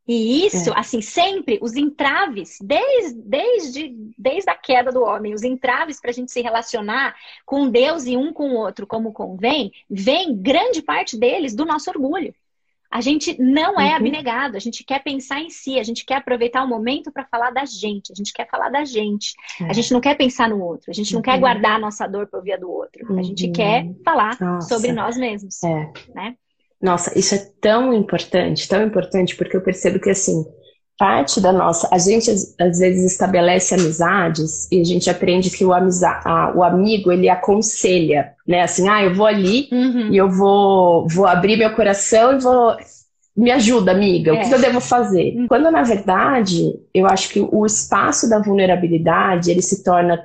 E 0.08 0.46
isso, 0.46 0.72
é. 0.72 0.80
assim, 0.80 1.02
sempre 1.02 1.60
os 1.62 1.76
entraves, 1.76 2.58
desde, 2.62 3.22
desde, 3.22 3.96
desde 4.18 4.50
a 4.50 4.56
queda 4.56 4.92
do 4.92 5.04
homem, 5.04 5.34
os 5.34 5.44
entraves 5.44 6.00
para 6.00 6.12
a 6.12 6.14
gente 6.14 6.32
se 6.32 6.42
relacionar 6.42 7.14
com 7.46 7.70
Deus 7.70 8.06
e 8.06 8.16
um 8.16 8.32
com 8.32 8.52
o 8.52 8.56
outro 8.56 8.88
como 8.88 9.12
convém, 9.12 9.72
vem 9.90 10.36
grande 10.36 10.82
parte 10.82 11.18
deles 11.18 11.54
do 11.54 11.66
nosso 11.66 11.90
orgulho. 11.90 12.34
A 12.90 13.02
gente 13.02 13.40
não 13.42 13.80
é 13.80 13.90
uhum. 13.90 13.96
abnegado, 13.98 14.56
a 14.56 14.60
gente 14.62 14.82
quer 14.84 15.04
pensar 15.04 15.42
em 15.42 15.50
si, 15.50 15.78
a 15.78 15.84
gente 15.84 16.06
quer 16.06 16.16
aproveitar 16.16 16.64
o 16.64 16.68
momento 16.68 17.12
para 17.12 17.26
falar 17.26 17.52
da 17.52 17.66
gente, 17.66 18.14
a 18.14 18.16
gente 18.16 18.32
quer 18.32 18.48
falar 18.50 18.70
da 18.70 18.86
gente, 18.86 19.34
é. 19.60 19.66
a 19.66 19.74
gente 19.74 19.92
não 19.92 20.00
quer 20.00 20.16
pensar 20.16 20.48
no 20.48 20.64
outro, 20.64 20.90
a 20.90 20.94
gente 20.94 21.12
não 21.12 21.20
uhum. 21.20 21.24
quer 21.24 21.38
guardar 21.38 21.76
a 21.76 21.80
nossa 21.80 22.08
dor 22.08 22.28
para 22.28 22.40
ouvir 22.40 22.54
a 22.54 22.58
do 22.58 22.72
outro, 22.72 23.06
uhum. 23.12 23.20
a 23.20 23.24
gente 23.24 23.50
quer 23.52 23.84
uhum. 23.84 24.00
falar 24.06 24.40
nossa. 24.40 24.74
sobre 24.74 24.94
nós 24.94 25.18
mesmos. 25.18 25.62
É. 25.64 25.92
Né? 26.16 26.36
Nossa, 26.82 27.18
isso 27.18 27.34
é 27.34 27.50
tão 27.60 27.94
importante, 27.94 28.68
tão 28.68 28.84
importante, 28.84 29.36
porque 29.36 29.58
eu 29.58 29.62
percebo 29.62 30.00
que, 30.00 30.10
assim, 30.10 30.46
parte 30.98 31.40
da 31.40 31.54
nossa. 31.54 31.88
A 31.92 31.98
gente, 31.98 32.30
às 32.32 32.80
vezes, 32.80 33.12
estabelece 33.12 33.76
amizades 33.76 34.68
e 34.72 34.82
a 34.82 34.84
gente 34.84 35.10
aprende 35.10 35.50
que 35.50 35.64
o, 35.64 35.74
amiza, 35.74 36.10
a, 36.26 36.54
o 36.56 36.64
amigo, 36.64 37.12
ele 37.12 37.30
aconselha, 37.30 38.34
né? 38.48 38.62
Assim, 38.62 38.90
ah, 38.90 39.04
eu 39.04 39.14
vou 39.14 39.26
ali 39.26 39.70
uhum. 39.72 40.12
e 40.12 40.18
eu 40.18 40.30
vou, 40.30 41.08
vou 41.08 41.28
abrir 41.28 41.58
meu 41.58 41.74
coração 41.76 42.36
e 42.36 42.42
vou. 42.42 42.76
Me 43.36 43.52
ajuda, 43.52 43.92
amiga, 43.92 44.32
é. 44.32 44.34
o 44.34 44.50
que 44.50 44.52
eu 44.52 44.60
devo 44.60 44.82
fazer? 44.82 45.36
Uhum. 45.36 45.48
Quando, 45.48 45.70
na 45.70 45.84
verdade, 45.84 46.74
eu 46.92 47.06
acho 47.06 47.30
que 47.30 47.40
o 47.40 47.68
espaço 47.68 48.28
da 48.28 48.40
vulnerabilidade, 48.40 49.52
ele 49.52 49.62
se 49.62 49.84
torna 49.84 50.20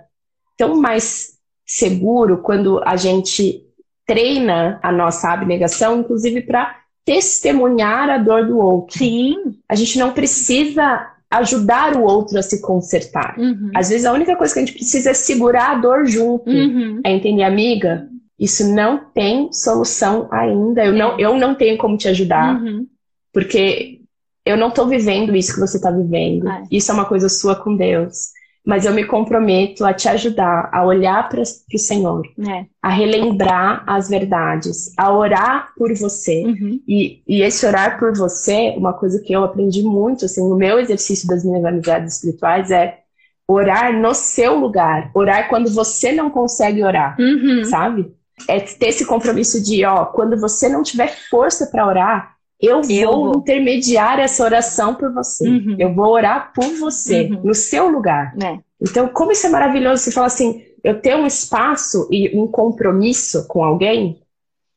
tão 0.56 0.80
mais 0.80 1.32
seguro 1.66 2.38
quando 2.38 2.82
a 2.86 2.96
gente 2.96 3.66
treina 4.06 4.78
a 4.82 4.90
nossa 4.90 5.30
abnegação, 5.32 6.00
inclusive 6.00 6.42
para 6.42 6.76
testemunhar 7.04 8.08
a 8.10 8.18
dor 8.18 8.46
do 8.46 8.58
outro. 8.58 8.98
Sim. 8.98 9.56
A 9.68 9.74
gente 9.74 9.98
não 9.98 10.12
precisa 10.12 11.08
ajudar 11.30 11.96
o 11.96 12.02
outro 12.02 12.38
a 12.38 12.42
se 12.42 12.60
consertar. 12.60 13.36
Uhum. 13.38 13.70
Às 13.74 13.88
vezes 13.88 14.04
a 14.04 14.12
única 14.12 14.36
coisa 14.36 14.52
que 14.52 14.60
a 14.60 14.64
gente 14.64 14.74
precisa 14.74 15.10
é 15.10 15.14
segurar 15.14 15.72
a 15.72 15.78
dor 15.78 16.06
junto. 16.06 16.50
Uhum. 16.50 17.00
É 17.04 17.10
entender, 17.10 17.42
amiga, 17.42 18.08
isso 18.38 18.72
não 18.72 18.98
tem 19.12 19.52
solução 19.52 20.28
ainda. 20.30 20.84
Eu, 20.84 20.94
é. 20.94 20.98
não, 20.98 21.18
eu 21.18 21.36
não 21.38 21.54
tenho 21.54 21.78
como 21.78 21.96
te 21.96 22.08
ajudar. 22.08 22.60
Uhum. 22.60 22.86
Porque 23.32 24.00
eu 24.44 24.56
não 24.56 24.68
estou 24.68 24.86
vivendo 24.86 25.34
isso 25.34 25.54
que 25.54 25.60
você 25.60 25.78
está 25.78 25.90
vivendo. 25.90 26.48
É. 26.48 26.64
Isso 26.70 26.90
é 26.90 26.94
uma 26.94 27.06
coisa 27.06 27.28
sua 27.28 27.56
com 27.56 27.76
Deus 27.76 28.32
mas 28.64 28.84
eu 28.86 28.92
me 28.92 29.04
comprometo 29.04 29.84
a 29.84 29.92
te 29.92 30.08
ajudar 30.08 30.70
a 30.72 30.84
olhar 30.84 31.28
para 31.28 31.42
o 31.42 31.78
Senhor, 31.78 32.22
é. 32.48 32.64
a 32.80 32.88
relembrar 32.90 33.82
as 33.86 34.08
verdades, 34.08 34.92
a 34.96 35.12
orar 35.12 35.72
por 35.76 35.92
você. 35.94 36.44
Uhum. 36.44 36.80
E, 36.86 37.22
e, 37.26 37.42
esse 37.42 37.66
orar 37.66 37.98
por 37.98 38.16
você, 38.16 38.74
uma 38.76 38.92
coisa 38.92 39.20
que 39.20 39.32
eu 39.32 39.42
aprendi 39.42 39.82
muito, 39.82 40.26
assim, 40.26 40.48
no 40.48 40.56
meu 40.56 40.78
exercício 40.78 41.26
das 41.26 41.44
minhas 41.44 41.64
amizades 41.64 42.14
espirituais 42.14 42.70
é 42.70 43.00
orar 43.48 43.92
no 43.92 44.14
seu 44.14 44.58
lugar, 44.58 45.10
orar 45.12 45.48
quando 45.48 45.68
você 45.68 46.12
não 46.12 46.30
consegue 46.30 46.84
orar, 46.84 47.16
uhum. 47.18 47.64
sabe? 47.64 48.14
É 48.48 48.60
ter 48.60 48.88
esse 48.88 49.04
compromisso 49.04 49.62
de, 49.62 49.84
ó, 49.84 50.06
quando 50.06 50.40
você 50.40 50.68
não 50.68 50.82
tiver 50.82 51.08
força 51.28 51.66
para 51.66 51.86
orar, 51.86 52.36
eu 52.62 52.80
vou, 52.80 52.90
eu 52.92 53.10
vou, 53.10 53.36
intermediar 53.38 54.20
essa 54.20 54.44
oração 54.44 54.94
por 54.94 55.12
você. 55.12 55.48
Uhum. 55.48 55.76
Eu 55.78 55.92
vou 55.92 56.12
orar 56.12 56.52
por 56.54 56.64
você, 56.76 57.24
uhum. 57.24 57.42
no 57.42 57.54
seu 57.54 57.88
lugar. 57.88 58.32
É. 58.40 58.58
Então, 58.80 59.08
como 59.08 59.32
isso 59.32 59.46
é 59.46 59.50
maravilhoso, 59.50 60.04
você 60.04 60.12
fala 60.12 60.28
assim, 60.28 60.64
eu 60.84 61.00
tenho 61.00 61.18
um 61.18 61.26
espaço 61.26 62.08
e 62.10 62.36
um 62.36 62.46
compromisso 62.46 63.46
com 63.48 63.64
alguém 63.64 64.20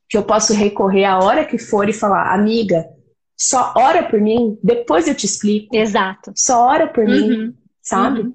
que 0.09 0.17
eu 0.17 0.23
posso 0.23 0.53
recorrer 0.53 1.05
a 1.05 1.19
hora 1.19 1.45
que 1.45 1.57
for 1.57 1.87
e 1.87 1.93
falar, 1.93 2.33
amiga, 2.33 2.87
só 3.37 3.73
ora 3.75 4.03
por 4.03 4.19
mim, 4.19 4.57
depois 4.63 5.07
eu 5.07 5.13
te 5.15 5.25
explico. 5.25 5.75
Exato. 5.75 6.31
Só 6.35 6.65
ora 6.67 6.87
por 6.87 7.03
uhum. 7.03 7.27
mim, 7.27 7.53
sabe? 7.81 8.21
Uhum. 8.21 8.33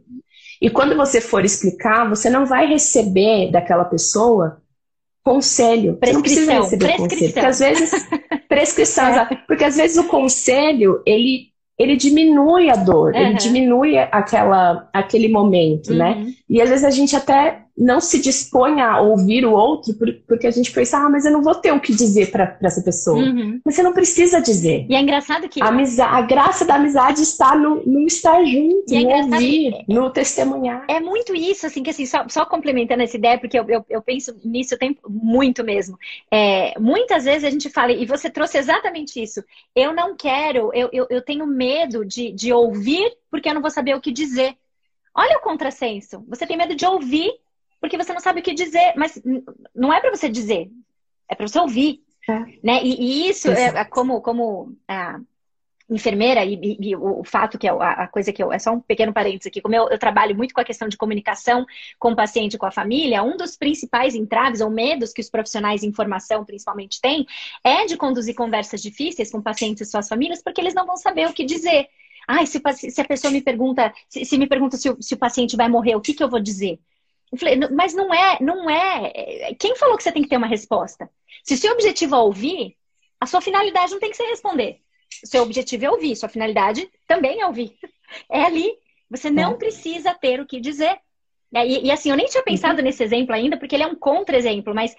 E 0.60 0.70
quando 0.70 0.96
você 0.96 1.20
for 1.20 1.44
explicar, 1.44 2.08
você 2.08 2.28
não 2.30 2.44
vai 2.46 2.66
receber 2.66 3.50
daquela 3.50 3.84
pessoa 3.84 4.60
conselho. 5.24 5.98
Você 6.02 6.12
não 6.12 6.22
precisa 6.22 6.52
receber 6.52 6.96
conselho. 6.96 7.32
Porque 7.32 7.40
às 7.40 7.58
vezes. 7.58 7.90
prescrição, 8.50 9.06
é. 9.06 9.36
porque 9.46 9.64
às 9.64 9.76
vezes 9.76 9.96
o 9.96 10.08
conselho, 10.08 11.00
ele, 11.06 11.50
ele 11.78 11.96
diminui 11.96 12.68
a 12.68 12.74
dor, 12.74 13.14
uhum. 13.14 13.20
ele 13.20 13.34
diminui 13.34 13.96
aquela, 13.96 14.90
aquele 14.92 15.28
momento, 15.28 15.94
né? 15.94 16.14
uhum. 16.14 16.24
né? 16.24 16.32
E 16.48 16.60
às 16.60 16.68
vezes 16.68 16.84
a 16.84 16.90
gente 16.90 17.14
até 17.14 17.62
não 17.80 17.98
se 17.98 18.20
dispõe 18.20 18.82
a 18.82 19.00
ouvir 19.00 19.46
o 19.46 19.52
outro 19.52 19.94
porque 20.26 20.46
a 20.46 20.50
gente 20.50 20.70
pensa, 20.70 20.98
ah, 20.98 21.08
mas 21.08 21.24
eu 21.24 21.32
não 21.32 21.42
vou 21.42 21.54
ter 21.54 21.72
o 21.72 21.80
que 21.80 21.94
dizer 21.94 22.30
para 22.30 22.58
essa 22.62 22.82
pessoa. 22.82 23.18
Uhum. 23.18 23.58
Mas 23.64 23.74
você 23.74 23.82
não 23.82 23.94
precisa 23.94 24.38
dizer. 24.38 24.84
E 24.86 24.94
é 24.94 25.00
engraçado 25.00 25.48
que. 25.48 25.62
A, 25.62 25.68
a 25.68 26.20
graça 26.20 26.66
da 26.66 26.74
amizade 26.74 27.22
está 27.22 27.56
no, 27.56 27.82
no 27.86 28.06
estar 28.06 28.44
junto, 28.44 28.94
é 28.94 29.02
no 29.02 29.10
ouvir, 29.10 29.72
que... 29.72 29.94
no 29.94 30.10
testemunhar. 30.10 30.84
É 30.88 31.00
muito 31.00 31.34
isso, 31.34 31.66
assim, 31.66 31.82
que 31.82 31.88
assim, 31.88 32.04
só, 32.04 32.28
só 32.28 32.44
complementando 32.44 33.02
essa 33.02 33.16
ideia, 33.16 33.38
porque 33.38 33.58
eu, 33.58 33.64
eu, 33.66 33.84
eu 33.88 34.02
penso 34.02 34.38
nisso 34.44 34.76
tempo, 34.76 35.00
muito 35.08 35.64
mesmo. 35.64 35.96
É, 36.30 36.78
muitas 36.78 37.24
vezes 37.24 37.44
a 37.44 37.50
gente 37.50 37.70
fala, 37.70 37.92
e 37.92 38.04
você 38.04 38.28
trouxe 38.28 38.58
exatamente 38.58 39.22
isso. 39.22 39.42
Eu 39.74 39.94
não 39.94 40.14
quero, 40.14 40.70
eu, 40.74 40.90
eu, 40.92 41.06
eu 41.08 41.22
tenho 41.22 41.46
medo 41.46 42.04
de, 42.04 42.30
de 42.30 42.52
ouvir 42.52 43.10
porque 43.30 43.48
eu 43.48 43.54
não 43.54 43.62
vou 43.62 43.70
saber 43.70 43.94
o 43.94 44.00
que 44.00 44.12
dizer. 44.12 44.54
Olha 45.14 45.38
o 45.38 45.42
contrassenso. 45.42 46.22
Você 46.28 46.46
tem 46.46 46.56
medo 46.56 46.74
de 46.74 46.84
ouvir 46.84 47.30
porque 47.80 47.96
você 47.96 48.12
não 48.12 48.20
sabe 48.20 48.40
o 48.40 48.42
que 48.42 48.54
dizer. 48.54 48.92
Mas 48.96 49.20
não 49.74 49.92
é 49.92 50.00
para 50.00 50.14
você 50.14 50.28
dizer, 50.28 50.70
é 51.28 51.34
para 51.34 51.48
você 51.48 51.58
ouvir. 51.58 52.02
É. 52.28 52.38
Né? 52.62 52.82
E, 52.84 53.00
e 53.00 53.28
isso 53.28 53.50
é, 53.50 53.80
é, 53.80 53.84
como, 53.84 54.20
como 54.20 54.76
a 54.86 55.18
enfermeira, 55.90 56.44
e, 56.44 56.54
e, 56.54 56.90
e 56.90 56.96
o, 56.96 57.24
fato 57.24 57.58
que 57.58 57.66
é 57.66 57.70
a, 57.70 58.06
coisa 58.06 58.32
que 58.32 58.42
eu. 58.42 58.52
É 58.52 58.58
só 58.58 58.70
um 58.70 58.80
pequeno 58.80 59.12
parênteses 59.12 59.48
aqui, 59.48 59.60
como 59.60 59.74
eu, 59.74 59.88
eu, 59.88 59.98
trabalho 59.98 60.36
muito 60.36 60.54
com 60.54 60.60
a 60.60 60.64
questão 60.64 60.88
de 60.88 60.96
comunicação 60.96 61.66
com 61.98 62.12
o 62.12 62.16
paciente 62.16 62.54
e 62.54 62.58
com 62.58 62.66
a 62.66 62.70
família, 62.70 63.22
um 63.24 63.36
dos 63.36 63.56
principais 63.56 64.14
entraves 64.14 64.60
ou 64.60 64.70
medos 64.70 65.12
que 65.12 65.20
os 65.20 65.28
profissionais 65.28 65.82
em 65.82 65.92
formação 65.92 66.44
principalmente 66.44 67.00
têm 67.00 67.26
é 67.64 67.86
de 67.86 67.96
conduzir 67.96 68.34
conversas 68.34 68.80
difíceis 68.80 69.32
com 69.32 69.42
pacientes 69.42 69.88
e 69.88 69.90
suas 69.90 70.08
famílias, 70.08 70.40
porque 70.42 70.60
eles 70.60 70.74
não 70.74 70.86
vão 70.86 70.96
saber 70.96 71.28
o 71.28 71.32
que 71.32 71.44
dizer. 71.44 71.88
Ai, 72.28 72.46
se, 72.46 72.62
se 72.90 73.00
a 73.00 73.04
pessoa 73.04 73.32
me 73.32 73.42
pergunta, 73.42 73.92
se, 74.08 74.24
se 74.24 74.38
me 74.38 74.46
pergunta 74.46 74.76
se 74.76 74.88
o, 74.88 75.02
se 75.02 75.14
o 75.14 75.18
paciente 75.18 75.56
vai 75.56 75.68
morrer, 75.68 75.96
o 75.96 76.00
que, 76.00 76.14
que 76.14 76.22
eu 76.22 76.30
vou 76.30 76.40
dizer? 76.40 76.78
Eu 77.32 77.38
falei, 77.38 77.56
mas 77.70 77.94
não 77.94 78.12
é, 78.12 78.38
não 78.40 78.68
é. 78.68 79.54
Quem 79.58 79.76
falou 79.76 79.96
que 79.96 80.02
você 80.02 80.12
tem 80.12 80.22
que 80.22 80.28
ter 80.28 80.36
uma 80.36 80.46
resposta? 80.46 81.08
Se 81.44 81.54
o 81.54 81.56
seu 81.56 81.72
objetivo 81.72 82.14
é 82.14 82.18
ouvir, 82.18 82.76
a 83.20 83.26
sua 83.26 83.40
finalidade 83.40 83.92
não 83.92 84.00
tem 84.00 84.10
que 84.10 84.16
ser 84.16 84.24
responder. 84.24 84.80
O 85.22 85.26
seu 85.26 85.42
objetivo 85.42 85.84
é 85.84 85.90
ouvir, 85.90 86.16
sua 86.16 86.28
finalidade 86.28 86.90
também 87.06 87.40
é 87.40 87.46
ouvir. 87.46 87.76
É 88.28 88.42
ali. 88.42 88.72
Você 89.08 89.30
não 89.30 89.52
é. 89.52 89.56
precisa 89.56 90.12
ter 90.12 90.40
o 90.40 90.46
que 90.46 90.58
dizer. 90.60 90.98
É, 91.54 91.64
e, 91.64 91.86
e, 91.86 91.90
assim, 91.92 92.10
eu 92.10 92.16
nem 92.16 92.26
tinha 92.26 92.42
pensado 92.42 92.78
uhum. 92.78 92.84
nesse 92.84 93.04
exemplo 93.04 93.32
ainda, 93.32 93.56
porque 93.56 93.76
ele 93.76 93.84
é 93.84 93.86
um 93.86 93.94
contra-exemplo, 93.94 94.74
mas 94.74 94.96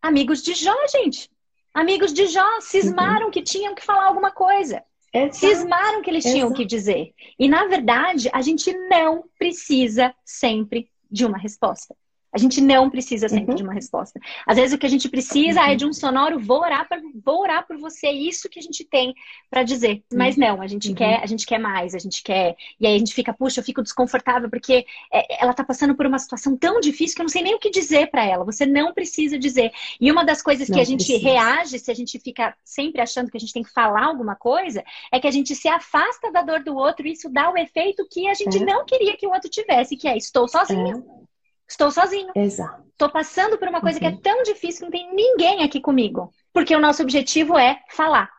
amigos 0.00 0.40
de 0.40 0.54
Jó, 0.54 0.76
gente. 0.86 1.28
Amigos 1.74 2.12
de 2.12 2.28
Jó 2.28 2.46
cismaram 2.60 3.26
uhum. 3.26 3.32
que 3.32 3.42
tinham 3.42 3.74
que 3.74 3.84
falar 3.84 4.06
alguma 4.06 4.30
coisa. 4.30 4.84
Exato. 5.12 5.36
Cismaram 5.36 6.00
que 6.00 6.10
eles 6.10 6.24
Exato. 6.24 6.34
tinham 6.36 6.52
que 6.52 6.64
dizer. 6.64 7.12
E, 7.36 7.48
na 7.48 7.66
verdade, 7.66 8.30
a 8.32 8.40
gente 8.40 8.72
não 8.88 9.24
precisa 9.36 10.14
sempre 10.24 10.88
de 11.14 11.24
uma 11.24 11.38
resposta. 11.38 11.96
A 12.34 12.38
gente 12.38 12.60
não 12.60 12.90
precisa 12.90 13.28
sempre 13.28 13.50
uhum. 13.50 13.56
de 13.56 13.62
uma 13.62 13.72
resposta. 13.72 14.18
Às 14.44 14.56
vezes 14.56 14.74
o 14.74 14.78
que 14.78 14.86
a 14.86 14.90
gente 14.90 15.08
precisa 15.08 15.60
uhum. 15.60 15.68
é 15.68 15.76
de 15.76 15.86
um 15.86 15.92
sonoro, 15.92 16.40
vou 16.40 16.60
orar, 16.60 16.88
pra, 16.88 17.00
vou 17.24 17.42
orar 17.42 17.64
por 17.64 17.78
você, 17.78 18.08
é 18.08 18.12
isso 18.12 18.48
que 18.48 18.58
a 18.58 18.62
gente 18.62 18.84
tem 18.84 19.14
para 19.48 19.62
dizer. 19.62 20.02
Uhum. 20.10 20.18
Mas 20.18 20.36
não, 20.36 20.60
a 20.60 20.66
gente 20.66 20.88
uhum. 20.88 20.96
quer, 20.96 21.22
a 21.22 21.26
gente 21.26 21.46
quer 21.46 21.58
mais, 21.58 21.94
a 21.94 21.98
gente 21.98 22.24
quer. 22.24 22.56
E 22.80 22.86
aí 22.88 22.96
a 22.96 22.98
gente 22.98 23.14
fica, 23.14 23.32
puxa, 23.32 23.60
eu 23.60 23.64
fico 23.64 23.82
desconfortável 23.82 24.50
porque 24.50 24.84
é, 25.12 25.42
ela 25.42 25.54
tá 25.54 25.62
passando 25.62 25.94
por 25.94 26.06
uma 26.06 26.18
situação 26.18 26.56
tão 26.56 26.80
difícil 26.80 27.14
que 27.14 27.22
eu 27.22 27.24
não 27.24 27.30
sei 27.30 27.42
nem 27.42 27.54
o 27.54 27.60
que 27.60 27.70
dizer 27.70 28.10
para 28.10 28.24
ela. 28.24 28.44
Você 28.44 28.66
não 28.66 28.92
precisa 28.92 29.38
dizer. 29.38 29.70
E 30.00 30.10
uma 30.10 30.24
das 30.24 30.42
coisas 30.42 30.68
não 30.68 30.74
que 30.74 30.82
a 30.82 30.84
gente 30.84 31.06
precisa. 31.06 31.28
reage 31.28 31.78
se 31.78 31.90
a 31.90 31.94
gente 31.94 32.18
fica 32.18 32.52
sempre 32.64 33.00
achando 33.00 33.30
que 33.30 33.36
a 33.36 33.40
gente 33.40 33.52
tem 33.52 33.62
que 33.62 33.72
falar 33.72 34.06
alguma 34.06 34.34
coisa, 34.34 34.82
é 35.12 35.20
que 35.20 35.28
a 35.28 35.30
gente 35.30 35.54
se 35.54 35.68
afasta 35.68 36.32
da 36.32 36.42
dor 36.42 36.64
do 36.64 36.74
outro 36.74 37.06
e 37.06 37.12
isso 37.12 37.30
dá 37.30 37.48
o 37.48 37.56
efeito 37.56 38.04
que 38.10 38.26
a 38.26 38.34
gente 38.34 38.60
é. 38.60 38.64
não 38.64 38.84
queria 38.84 39.16
que 39.16 39.26
o 39.26 39.30
outro 39.30 39.48
tivesse, 39.48 39.96
que 39.96 40.08
é 40.08 40.16
estou 40.16 40.48
sozinha. 40.48 40.96
É. 40.96 41.23
Estou 41.68 41.90
sozinho. 41.90 42.32
Exato. 42.34 42.84
Estou 42.92 43.10
passando 43.10 43.58
por 43.58 43.68
uma 43.68 43.80
coisa 43.80 43.98
uhum. 43.98 44.00
que 44.00 44.06
é 44.06 44.10
uhum. 44.10 44.20
tão 44.20 44.42
difícil 44.42 44.78
que 44.78 44.84
não 44.84 44.90
tem 44.90 45.14
ninguém 45.14 45.62
aqui 45.62 45.80
comigo. 45.80 46.32
Porque 46.52 46.74
o 46.74 46.80
nosso 46.80 47.02
objetivo 47.02 47.58
é 47.58 47.80
falar. 47.90 48.30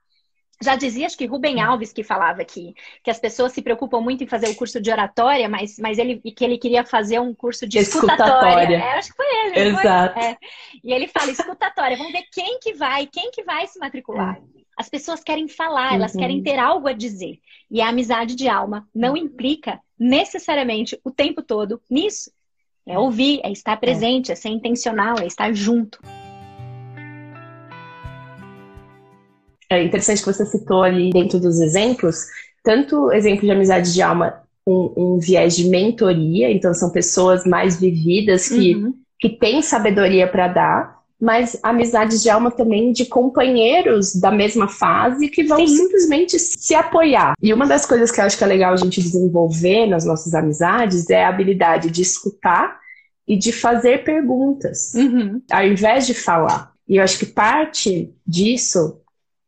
Já 0.63 0.77
dizia, 0.77 1.05
acho 1.05 1.17
que 1.17 1.25
Rubem 1.25 1.57
uhum. 1.57 1.69
Alves 1.71 1.91
que 1.91 2.03
falava 2.03 2.45
que, 2.45 2.73
que 3.03 3.11
as 3.11 3.19
pessoas 3.19 3.51
se 3.51 3.61
preocupam 3.61 3.99
muito 3.99 4.23
em 4.23 4.27
fazer 4.27 4.47
o 4.47 4.55
curso 4.55 4.79
de 4.79 4.89
oratória, 4.89 5.49
mas, 5.49 5.77
mas 5.77 5.97
ele 5.97 6.19
que 6.19 6.45
ele 6.45 6.57
queria 6.57 6.85
fazer 6.85 7.19
um 7.19 7.33
curso 7.33 7.67
de 7.67 7.79
escutatória. 7.79 8.23
escutatória. 8.23 8.77
É, 8.77 8.97
acho 8.97 9.09
que 9.09 9.15
foi 9.17 9.25
ele. 9.25 9.59
Exato. 9.59 10.13
Foi? 10.13 10.23
É. 10.23 10.37
E 10.81 10.93
ele 10.93 11.07
fala, 11.07 11.31
escutatória, 11.31 11.97
vamos 11.97 12.13
ver 12.13 12.23
quem 12.31 12.57
que 12.59 12.73
vai, 12.73 13.05
quem 13.05 13.31
que 13.31 13.43
vai 13.43 13.67
se 13.67 13.77
matricular. 13.77 14.37
É. 14.37 14.55
As 14.77 14.89
pessoas 14.89 15.23
querem 15.23 15.47
falar, 15.47 15.95
elas 15.95 16.13
uhum. 16.13 16.19
querem 16.19 16.43
ter 16.43 16.57
algo 16.57 16.87
a 16.87 16.93
dizer. 16.93 17.39
E 17.69 17.81
a 17.81 17.89
amizade 17.89 18.35
de 18.35 18.47
alma 18.47 18.87
não 18.93 19.17
implica 19.17 19.79
necessariamente 19.99 20.99
o 21.03 21.11
tempo 21.11 21.41
todo 21.41 21.81
nisso. 21.89 22.31
É 22.87 22.99
ouvir, 22.99 23.39
é 23.43 23.51
estar 23.51 23.77
presente, 23.77 24.29
é, 24.29 24.33
é 24.33 24.35
ser 24.35 24.49
intencional, 24.49 25.17
é 25.19 25.25
estar 25.25 25.51
junto. 25.53 25.99
É 29.67 29.83
interessante 29.83 30.19
que 30.19 30.31
você 30.31 30.45
citou 30.45 30.83
ali 30.83 31.09
dentro 31.09 31.39
dos 31.39 31.59
exemplos, 31.59 32.27
tanto 32.63 33.11
exemplo 33.11 33.41
de 33.41 33.51
amizade 33.51 33.91
de 33.91 34.01
alma, 34.03 34.39
um, 34.67 34.93
um 34.95 35.19
viés 35.19 35.55
de 35.55 35.67
mentoria, 35.67 36.51
então 36.51 36.75
são 36.75 36.91
pessoas 36.91 37.43
mais 37.43 37.79
vividas 37.79 38.49
que, 38.49 38.75
uhum. 38.75 38.93
que 39.19 39.29
têm 39.29 39.63
sabedoria 39.63 40.27
para 40.27 40.47
dar, 40.47 40.99
mas 41.19 41.57
amizades 41.63 42.21
de 42.21 42.29
alma 42.29 42.51
também 42.51 42.91
de 42.91 43.05
companheiros 43.05 44.15
da 44.15 44.31
mesma 44.31 44.67
fase 44.67 45.29
que 45.29 45.43
vão 45.43 45.57
Sim. 45.59 45.77
simplesmente 45.77 46.37
se 46.37 46.75
apoiar. 46.75 47.33
E 47.41 47.53
uma 47.53 47.65
das 47.65 47.85
coisas 47.85 48.11
que 48.11 48.19
eu 48.19 48.25
acho 48.25 48.37
que 48.37 48.43
é 48.43 48.47
legal 48.47 48.73
a 48.73 48.77
gente 48.77 49.01
desenvolver 49.01 49.85
nas 49.87 50.05
nossas 50.05 50.33
amizades 50.33 51.09
é 51.09 51.23
a 51.23 51.29
habilidade 51.29 51.89
de 51.89 52.01
escutar 52.01 52.77
e 53.27 53.37
de 53.37 53.51
fazer 53.51 54.03
perguntas, 54.03 54.93
uhum. 54.93 55.41
ao 55.51 55.65
invés 55.65 56.05
de 56.05 56.13
falar. 56.13 56.71
E 56.87 56.97
eu 56.97 57.03
acho 57.03 57.17
que 57.17 57.25
parte 57.25 58.13
disso, 58.25 58.99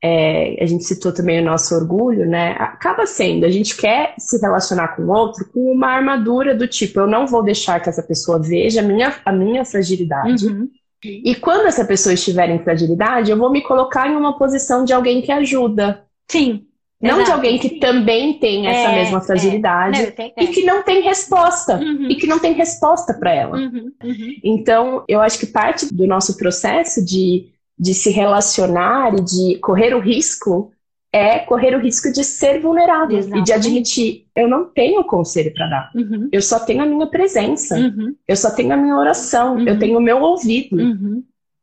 é, 0.03 0.63
a 0.63 0.65
gente 0.65 0.83
citou 0.83 1.13
também 1.13 1.39
o 1.39 1.45
nosso 1.45 1.75
orgulho, 1.75 2.27
né? 2.27 2.55
Acaba 2.57 3.05
sendo, 3.05 3.45
a 3.45 3.49
gente 3.49 3.75
quer 3.77 4.15
se 4.17 4.39
relacionar 4.39 4.95
com 4.95 5.03
o 5.03 5.09
outro 5.09 5.47
com 5.53 5.71
uma 5.71 5.89
armadura 5.89 6.55
do 6.55 6.67
tipo, 6.67 6.99
eu 6.99 7.07
não 7.07 7.27
vou 7.27 7.43
deixar 7.43 7.79
que 7.79 7.89
essa 7.89 8.01
pessoa 8.01 8.41
veja 8.41 8.79
a 8.79 8.83
minha, 8.83 9.13
a 9.23 9.31
minha 9.31 9.63
fragilidade. 9.63 10.47
Uhum. 10.47 10.69
E 11.03 11.35
quando 11.35 11.67
essa 11.67 11.85
pessoa 11.85 12.13
estiver 12.13 12.49
em 12.49 12.63
fragilidade, 12.63 13.31
eu 13.31 13.37
vou 13.37 13.51
me 13.51 13.61
colocar 13.61 14.07
em 14.07 14.15
uma 14.15 14.37
posição 14.37 14.83
de 14.83 14.93
alguém 14.93 15.21
que 15.21 15.31
ajuda. 15.31 16.03
Sim. 16.27 16.63
Não 16.99 17.21
Exato. 17.21 17.25
de 17.25 17.31
alguém 17.31 17.59
que 17.59 17.79
também 17.79 18.39
tem 18.39 18.65
essa 18.65 18.91
é, 18.91 18.95
mesma 18.95 19.21
fragilidade 19.21 20.01
é. 20.01 20.33
Não, 20.35 20.43
e 20.43 20.47
que 20.47 20.63
não 20.63 20.81
tem 20.81 21.01
resposta. 21.01 21.75
Uhum. 21.77 22.09
E 22.09 22.15
que 22.15 22.25
não 22.25 22.39
tem 22.39 22.53
resposta 22.53 23.13
para 23.13 23.31
ela. 23.31 23.57
Uhum. 23.57 23.91
Uhum. 24.03 24.35
Então, 24.43 25.03
eu 25.07 25.21
acho 25.21 25.37
que 25.37 25.45
parte 25.45 25.93
do 25.93 26.07
nosso 26.07 26.35
processo 26.37 27.05
de, 27.05 27.49
de 27.77 27.93
se 27.93 28.09
relacionar 28.09 29.13
e 29.13 29.21
de 29.21 29.59
correr 29.59 29.93
o 29.93 29.99
risco 29.99 30.71
é 31.17 31.39
correr 31.39 31.75
o 31.75 31.79
risco 31.79 32.11
de 32.11 32.23
ser 32.23 32.59
vulnerável 32.59 33.17
Exatamente. 33.17 33.41
e 33.41 33.45
de 33.45 33.53
admitir: 33.53 34.25
eu 34.35 34.47
não 34.47 34.65
tenho 34.65 35.03
conselho 35.03 35.53
para 35.53 35.67
dar. 35.67 35.91
Uhum. 35.95 36.29
Eu 36.31 36.41
só 36.41 36.59
tenho 36.59 36.83
a 36.83 36.85
minha 36.85 37.07
presença. 37.07 37.75
Uhum. 37.75 38.15
Eu 38.27 38.35
só 38.35 38.51
tenho 38.51 38.73
a 38.73 38.77
minha 38.77 38.95
oração. 38.95 39.59
Eu 39.59 39.73
uhum. 39.73 39.79
tenho 39.79 39.97
o 39.97 40.01
meu 40.01 40.21
ouvido. 40.21 40.77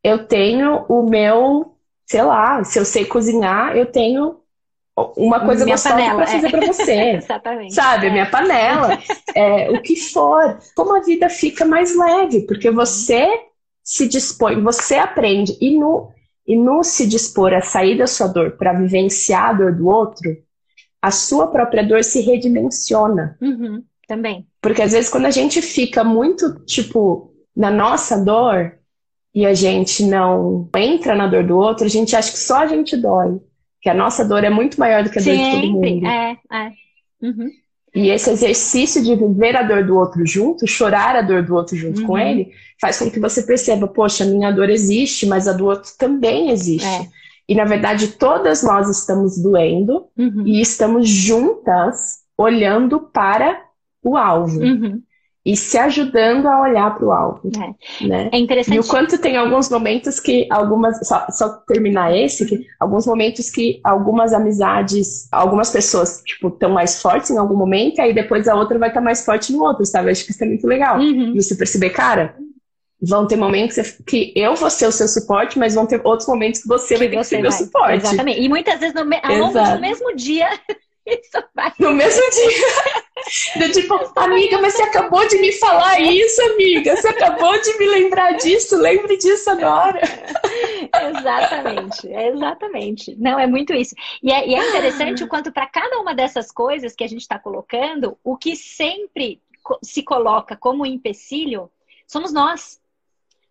Eu 0.02 0.26
tenho 0.26 0.84
o 0.88 1.08
meu, 1.08 1.76
sei 2.04 2.22
lá, 2.22 2.62
se 2.62 2.78
eu 2.78 2.84
sei 2.84 3.06
cozinhar, 3.06 3.76
eu 3.76 3.86
tenho 3.86 4.36
uma 5.16 5.40
coisa 5.40 5.64
minha 5.64 5.76
gostosa 5.76 6.14
para 6.14 6.26
fazer 6.26 6.46
é. 6.46 6.50
para 6.50 6.66
você. 6.66 7.00
Exatamente. 7.16 7.74
Sabe, 7.74 8.06
a 8.06 8.12
minha 8.12 8.30
panela, 8.30 8.98
é, 9.34 9.70
o 9.70 9.82
que 9.82 9.96
for. 9.96 10.58
Como 10.76 10.96
a 10.96 11.00
vida 11.00 11.28
fica 11.28 11.64
mais 11.64 11.96
leve, 11.96 12.42
porque 12.42 12.70
você 12.70 13.26
se 13.82 14.08
dispõe, 14.08 14.62
você 14.62 14.96
aprende 14.96 15.56
e 15.60 15.76
no 15.76 16.10
e 16.46 16.56
no 16.56 16.82
se 16.82 17.06
dispor 17.06 17.52
a 17.54 17.60
sair 17.60 17.96
da 17.96 18.06
sua 18.06 18.26
dor 18.26 18.52
para 18.52 18.72
vivenciar 18.72 19.50
a 19.50 19.52
dor 19.52 19.74
do 19.74 19.86
outro, 19.86 20.36
a 21.00 21.10
sua 21.10 21.46
própria 21.46 21.82
dor 21.82 22.04
se 22.04 22.20
redimensiona. 22.20 23.36
Uhum, 23.40 23.82
também. 24.06 24.46
Porque 24.60 24.82
às 24.82 24.92
vezes 24.92 25.10
quando 25.10 25.26
a 25.26 25.30
gente 25.30 25.60
fica 25.62 26.04
muito, 26.04 26.64
tipo, 26.64 27.32
na 27.56 27.70
nossa 27.70 28.22
dor 28.22 28.78
e 29.34 29.44
a 29.44 29.54
gente 29.54 30.04
não 30.04 30.68
entra 30.76 31.14
na 31.14 31.26
dor 31.26 31.46
do 31.46 31.56
outro, 31.56 31.84
a 31.84 31.90
gente 31.90 32.14
acha 32.14 32.30
que 32.30 32.38
só 32.38 32.58
a 32.58 32.66
gente 32.66 32.96
dói 32.96 33.40
que 33.84 33.90
a 33.90 33.94
nossa 33.94 34.24
dor 34.24 34.42
é 34.42 34.48
muito 34.48 34.80
maior 34.80 35.04
do 35.04 35.10
que 35.10 35.18
a 35.18 35.22
dor 35.22 35.36
de 35.36 35.50
todo 35.50 35.72
mundo. 35.72 36.06
É, 36.06 36.30
é. 36.50 36.72
Uhum. 37.20 37.50
E 37.94 38.10
esse 38.10 38.30
exercício 38.30 39.02
de 39.02 39.14
viver 39.14 39.56
a 39.56 39.62
dor 39.62 39.84
do 39.84 39.96
outro 39.96 40.26
junto, 40.26 40.66
chorar 40.66 41.14
a 41.14 41.22
dor 41.22 41.42
do 41.42 41.54
outro 41.54 41.76
junto 41.76 42.00
uhum. 42.00 42.06
com 42.06 42.18
ele, 42.18 42.52
faz 42.80 42.98
com 42.98 43.10
que 43.10 43.20
você 43.20 43.42
perceba, 43.42 43.86
poxa, 43.86 44.24
a 44.24 44.26
minha 44.26 44.50
dor 44.50 44.68
existe, 44.68 45.26
mas 45.26 45.46
a 45.46 45.52
do 45.52 45.66
outro 45.66 45.92
também 45.96 46.50
existe. 46.50 46.86
É. 46.86 47.06
E 47.48 47.54
na 47.54 47.64
verdade, 47.64 48.08
todas 48.08 48.62
nós 48.62 48.90
estamos 48.90 49.38
doendo 49.38 50.06
uhum. 50.18 50.44
e 50.46 50.60
estamos 50.60 51.08
juntas 51.08 52.24
olhando 52.36 52.98
para 53.00 53.62
o 54.02 54.16
alvo. 54.16 54.58
Uhum 54.60 55.00
e 55.44 55.54
se 55.56 55.76
ajudando 55.76 56.46
a 56.46 56.62
olhar 56.62 56.96
para 56.96 57.06
o 57.06 57.12
alto. 57.12 57.50
É. 57.58 58.06
Né? 58.06 58.30
é 58.32 58.38
interessante. 58.38 58.76
E 58.76 58.80
o 58.80 58.84
quanto 58.84 59.18
tem 59.18 59.36
alguns 59.36 59.68
momentos 59.68 60.18
que 60.18 60.48
algumas. 60.50 61.06
Só, 61.06 61.26
só 61.30 61.48
terminar 61.66 62.16
esse, 62.16 62.46
que 62.46 62.66
alguns 62.80 63.06
momentos 63.06 63.50
que 63.50 63.80
algumas 63.84 64.32
amizades, 64.32 65.28
algumas 65.30 65.70
pessoas, 65.70 66.22
tipo, 66.24 66.48
estão 66.48 66.70
mais 66.70 67.02
fortes 67.02 67.30
em 67.30 67.36
algum 67.36 67.56
momento, 67.56 67.98
e 67.98 68.00
aí 68.00 68.14
depois 68.14 68.48
a 68.48 68.54
outra 68.54 68.78
vai 68.78 68.88
estar 68.88 69.00
tá 69.00 69.04
mais 69.04 69.24
forte 69.24 69.52
no 69.52 69.62
outro, 69.62 69.84
sabe? 69.84 70.08
Eu 70.08 70.12
acho 70.12 70.24
que 70.24 70.30
isso 70.30 70.42
é 70.42 70.46
muito 70.46 70.66
legal. 70.66 70.98
Uhum. 70.98 71.34
Você 71.34 71.54
perceber, 71.54 71.90
cara, 71.90 72.36
vão 73.02 73.26
ter 73.26 73.36
momentos 73.36 73.76
que 74.06 74.32
eu 74.34 74.54
vou 74.54 74.70
ser 74.70 74.86
o 74.86 74.92
seu 74.92 75.06
suporte, 75.06 75.58
mas 75.58 75.74
vão 75.74 75.86
ter 75.86 76.00
outros 76.04 76.26
momentos 76.26 76.62
que 76.62 76.68
você 76.68 76.94
que 76.94 77.00
vai 77.00 77.08
ter 77.08 77.16
que 77.18 77.24
ser 77.24 77.42
meu 77.42 77.52
suporte. 77.52 78.06
Exatamente. 78.06 78.40
E 78.40 78.48
muitas 78.48 78.80
vezes 78.80 78.94
no, 78.94 79.02
ao 79.02 79.36
longo 79.36 79.52
do 79.52 79.80
mesmo 79.80 80.16
dia 80.16 80.48
isso 81.06 81.44
vai. 81.54 81.72
No 81.78 81.92
mesmo 81.92 82.22
dia. 82.30 83.70
tipo, 83.72 83.94
amiga, 84.16 84.60
mas 84.60 84.74
você 84.74 84.82
acabou 84.82 85.26
de 85.26 85.38
me 85.38 85.52
falar 85.52 86.00
isso, 86.00 86.42
amiga. 86.52 86.96
Você 86.96 87.08
acabou 87.08 87.60
de 87.60 87.78
me 87.78 87.86
lembrar 87.86 88.32
disso. 88.32 88.76
Lembre 88.76 89.16
disso 89.16 89.50
agora. 89.50 90.00
exatamente, 91.18 92.08
exatamente. 92.08 93.16
Não, 93.16 93.38
é 93.38 93.46
muito 93.46 93.72
isso. 93.72 93.94
E 94.22 94.32
é, 94.32 94.48
e 94.48 94.54
é 94.54 94.68
interessante 94.68 95.22
o 95.22 95.28
quanto 95.28 95.52
para 95.52 95.66
cada 95.66 95.98
uma 96.00 96.14
dessas 96.14 96.50
coisas 96.50 96.94
que 96.94 97.04
a 97.04 97.08
gente 97.08 97.22
está 97.22 97.38
colocando, 97.38 98.18
o 98.22 98.36
que 98.36 98.56
sempre 98.56 99.40
se 99.82 100.02
coloca 100.02 100.56
como 100.56 100.84
empecilho 100.84 101.70
somos 102.06 102.32
nós. 102.32 102.80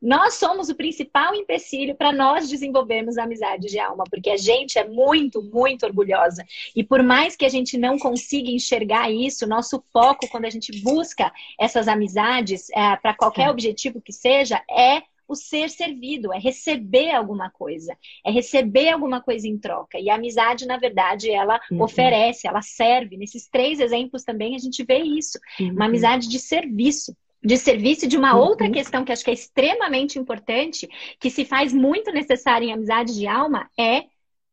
Nós 0.03 0.33
somos 0.33 0.67
o 0.67 0.75
principal 0.75 1.33
empecilho 1.33 1.95
para 1.95 2.11
nós 2.11 2.49
desenvolvermos 2.49 3.17
a 3.17 3.23
amizade 3.23 3.69
de 3.69 3.79
alma, 3.79 4.03
porque 4.09 4.29
a 4.29 4.35
gente 4.35 4.77
é 4.77 4.85
muito, 4.85 5.41
muito 5.41 5.85
orgulhosa. 5.85 6.43
E 6.75 6.83
por 6.83 7.01
mais 7.01 7.37
que 7.37 7.45
a 7.45 7.49
gente 7.49 7.77
não 7.77 7.97
consiga 7.97 8.51
enxergar 8.51 9.09
isso, 9.09 9.47
nosso 9.47 9.81
foco 9.93 10.27
quando 10.29 10.43
a 10.43 10.49
gente 10.49 10.83
busca 10.83 11.31
essas 11.57 11.87
amizades, 11.87 12.69
é, 12.71 12.97
para 12.97 13.13
qualquer 13.13 13.47
é. 13.47 13.49
objetivo 13.49 14.01
que 14.01 14.11
seja, 14.11 14.61
é 14.69 15.03
o 15.25 15.35
ser 15.35 15.69
servido, 15.69 16.33
é 16.33 16.37
receber 16.37 17.11
alguma 17.11 17.49
coisa, 17.49 17.97
é 18.25 18.29
receber 18.29 18.89
alguma 18.89 19.21
coisa 19.21 19.47
em 19.47 19.57
troca. 19.57 19.97
E 19.97 20.09
a 20.09 20.15
amizade, 20.15 20.65
na 20.65 20.77
verdade, 20.77 21.31
ela 21.31 21.61
uhum. 21.71 21.81
oferece, 21.81 22.45
ela 22.45 22.61
serve. 22.61 23.15
Nesses 23.15 23.47
três 23.47 23.79
exemplos 23.79 24.23
também 24.23 24.53
a 24.53 24.59
gente 24.59 24.83
vê 24.83 24.99
isso. 24.99 25.39
Uhum. 25.59 25.71
Uma 25.71 25.85
amizade 25.85 26.27
de 26.27 26.39
serviço 26.39 27.15
de 27.43 27.57
serviço 27.57 28.07
de 28.07 28.17
uma 28.17 28.35
uhum. 28.35 28.41
outra 28.41 28.69
questão 28.69 29.03
que 29.03 29.11
acho 29.11 29.23
que 29.23 29.31
é 29.31 29.33
extremamente 29.33 30.17
importante, 30.17 30.87
que 31.19 31.29
se 31.29 31.43
faz 31.43 31.73
muito 31.73 32.11
necessária 32.11 32.65
em 32.65 32.71
amizade 32.73 33.13
de 33.13 33.27
alma, 33.27 33.69
é 33.77 34.05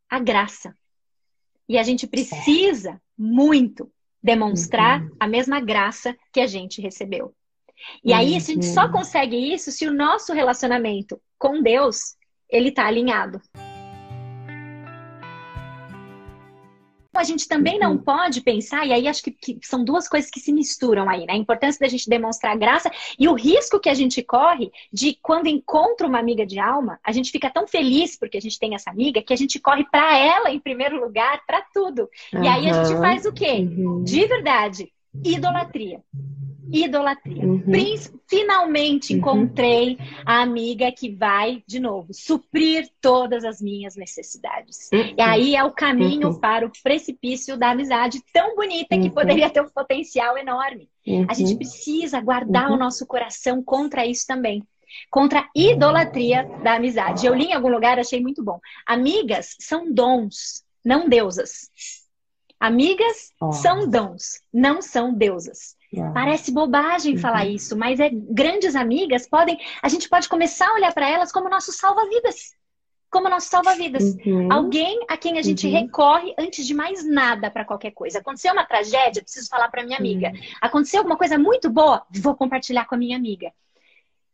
a 0.09 0.19
graça. 0.19 0.75
E 1.69 1.79
a 1.79 1.83
gente 1.83 2.07
precisa 2.07 3.01
muito 3.17 3.91
demonstrar 4.23 5.03
uhum. 5.03 5.17
a 5.21 5.27
mesma 5.29 5.61
graça 5.61 6.17
que 6.33 6.41
a 6.41 6.47
gente 6.47 6.81
recebeu. 6.81 7.33
E 8.05 8.13
aí 8.13 8.37
a 8.37 8.41
gente 8.41 8.67
só 8.67 8.87
uhum. 8.87 8.93
consegue 8.93 9.37
isso 9.37 9.71
se 9.71 9.87
o 9.87 9.95
nosso 9.95 10.33
relacionamento 10.33 11.21
com 11.39 11.63
Deus 11.63 12.17
ele 12.51 12.69
está 12.69 12.87
alinhado. 12.87 13.41
A 17.21 17.25
gente 17.25 17.47
também 17.47 17.79
não 17.79 17.93
uhum. 17.93 17.99
pode 17.99 18.41
pensar, 18.41 18.87
e 18.87 18.93
aí 18.93 19.07
acho 19.07 19.23
que, 19.23 19.31
que, 19.31 19.59
são 19.63 19.85
duas 19.85 20.09
coisas 20.09 20.31
que 20.31 20.41
se 20.41 20.53
misturam 20.53 21.09
aí, 21.09 21.27
né? 21.27 21.35
A 21.35 21.37
importância 21.37 21.79
da 21.79 21.89
gente 21.89 22.09
demonstrar 22.09 22.57
graça 22.57 22.91
e 23.19 23.29
o 23.29 23.35
risco 23.35 23.79
que 23.79 23.89
a 23.89 23.95
gente 23.95 24.23
corre 24.23 24.71
de 24.93 25.17
quando 25.23 25.47
encontra 25.47 26.07
uma 26.07 26.19
amiga 26.19 26.47
de 26.47 26.59
alma, 26.59 26.99
a 27.05 27.13
gente 27.13 27.31
fica 27.31 27.51
tão 27.51 27.67
feliz 27.67 28.17
porque 28.19 28.39
a 28.39 28.41
gente 28.41 28.59
tem 28.59 28.75
essa 28.75 28.91
amiga 28.91 29.23
que 29.23 29.33
a 29.33 29.37
gente 29.37 29.59
corre 29.61 29.85
para 29.85 30.19
ela 30.19 30.51
em 30.51 30.59
primeiro 30.59 30.99
lugar, 30.99 31.45
para 31.47 31.63
tudo. 31.73 32.09
E 32.33 32.49
aí 32.49 32.69
a 32.69 32.85
gente 32.85 32.99
faz 32.99 33.25
o 33.25 33.33
quê? 33.33 33.69
Uhum. 33.69 34.03
De 34.03 34.27
verdade, 34.27 34.93
idolatria 35.25 36.01
idolatria. 36.73 37.45
Uhum. 37.45 37.63
Finalmente 38.29 39.13
uhum. 39.13 39.19
encontrei 39.19 39.99
a 40.25 40.43
amiga 40.43 40.91
que 40.93 41.11
vai, 41.11 41.63
de 41.67 41.81
novo, 41.81 42.13
suprir 42.13 42.89
todas 43.01 43.45
as 43.45 43.61
minhas 43.61 43.97
necessidades. 43.97 44.89
Uhum. 44.93 45.15
E 45.17 45.21
aí 45.21 45.57
é 45.57 45.65
o 45.65 45.73
caminho 45.73 46.29
uhum. 46.29 46.41
para 46.41 46.67
o 46.67 46.73
precipício 46.83 47.57
da 47.57 47.71
amizade 47.71 48.23
tão 48.33 48.55
bonita 48.55 48.97
que 48.97 49.09
uhum. 49.09 49.11
poderia 49.11 49.51
ter 49.51 49.61
um 49.61 49.69
potencial 49.69 50.39
enorme. 50.39 50.89
A 51.29 51.35
gente 51.35 51.53
uhum. 51.53 51.59
precisa 51.59 52.21
guardar 52.21 52.71
o 52.71 52.77
nosso 52.77 53.07
coração 53.07 53.63
contra 53.63 54.07
isso 54.07 54.27
também. 54.27 54.63
Contra 55.11 55.41
a 55.41 55.49
idolatria 55.55 56.45
da 56.63 56.75
amizade. 56.75 57.27
Eu 57.27 57.35
li 57.35 57.47
em 57.47 57.55
algum 57.55 57.69
lugar, 57.69 57.99
achei 57.99 58.21
muito 58.21 58.43
bom. 58.43 58.59
Amigas 58.87 59.57
são 59.59 59.93
dons, 59.93 60.65
não 60.85 61.09
deusas. 61.09 61.71
Amigas 62.59 63.33
oh. 63.41 63.53
são 63.53 63.89
dons, 63.89 64.43
não 64.53 64.83
são 64.83 65.15
deusas. 65.15 65.77
Yeah. 65.93 66.15
Parece 66.15 66.53
bobagem 66.53 67.15
uhum. 67.15 67.21
falar 67.21 67.47
isso, 67.47 67.77
mas 67.77 67.99
é 67.99 68.11
grandes 68.13 68.77
amigas 68.77 69.29
podem, 69.29 69.59
a 69.83 69.89
gente 69.89 70.09
pode 70.09 70.29
começar 70.29 70.69
a 70.69 70.75
olhar 70.75 70.95
para 70.95 71.09
elas 71.09 71.33
como 71.33 71.49
nosso 71.49 71.73
salva-vidas. 71.73 72.55
Como 73.11 73.29
nosso 73.29 73.49
salva-vidas. 73.49 74.17
Uhum. 74.25 74.53
Alguém 74.53 75.05
a 75.09 75.17
quem 75.17 75.37
a 75.37 75.43
gente 75.43 75.67
uhum. 75.67 75.73
recorre 75.73 76.33
antes 76.39 76.65
de 76.65 76.73
mais 76.73 77.05
nada 77.05 77.51
para 77.51 77.65
qualquer 77.65 77.91
coisa. 77.91 78.21
Aconteceu 78.21 78.53
uma 78.53 78.65
tragédia, 78.65 79.21
preciso 79.21 79.49
falar 79.49 79.69
para 79.69 79.83
minha 79.83 79.99
amiga. 79.99 80.29
Uhum. 80.29 80.41
Aconteceu 80.61 81.01
alguma 81.01 81.17
coisa 81.17 81.37
muito 81.37 81.69
boa, 81.69 82.07
vou 82.23 82.37
compartilhar 82.37 82.85
com 82.87 82.95
a 82.95 82.99
minha 82.99 83.17
amiga. 83.17 83.53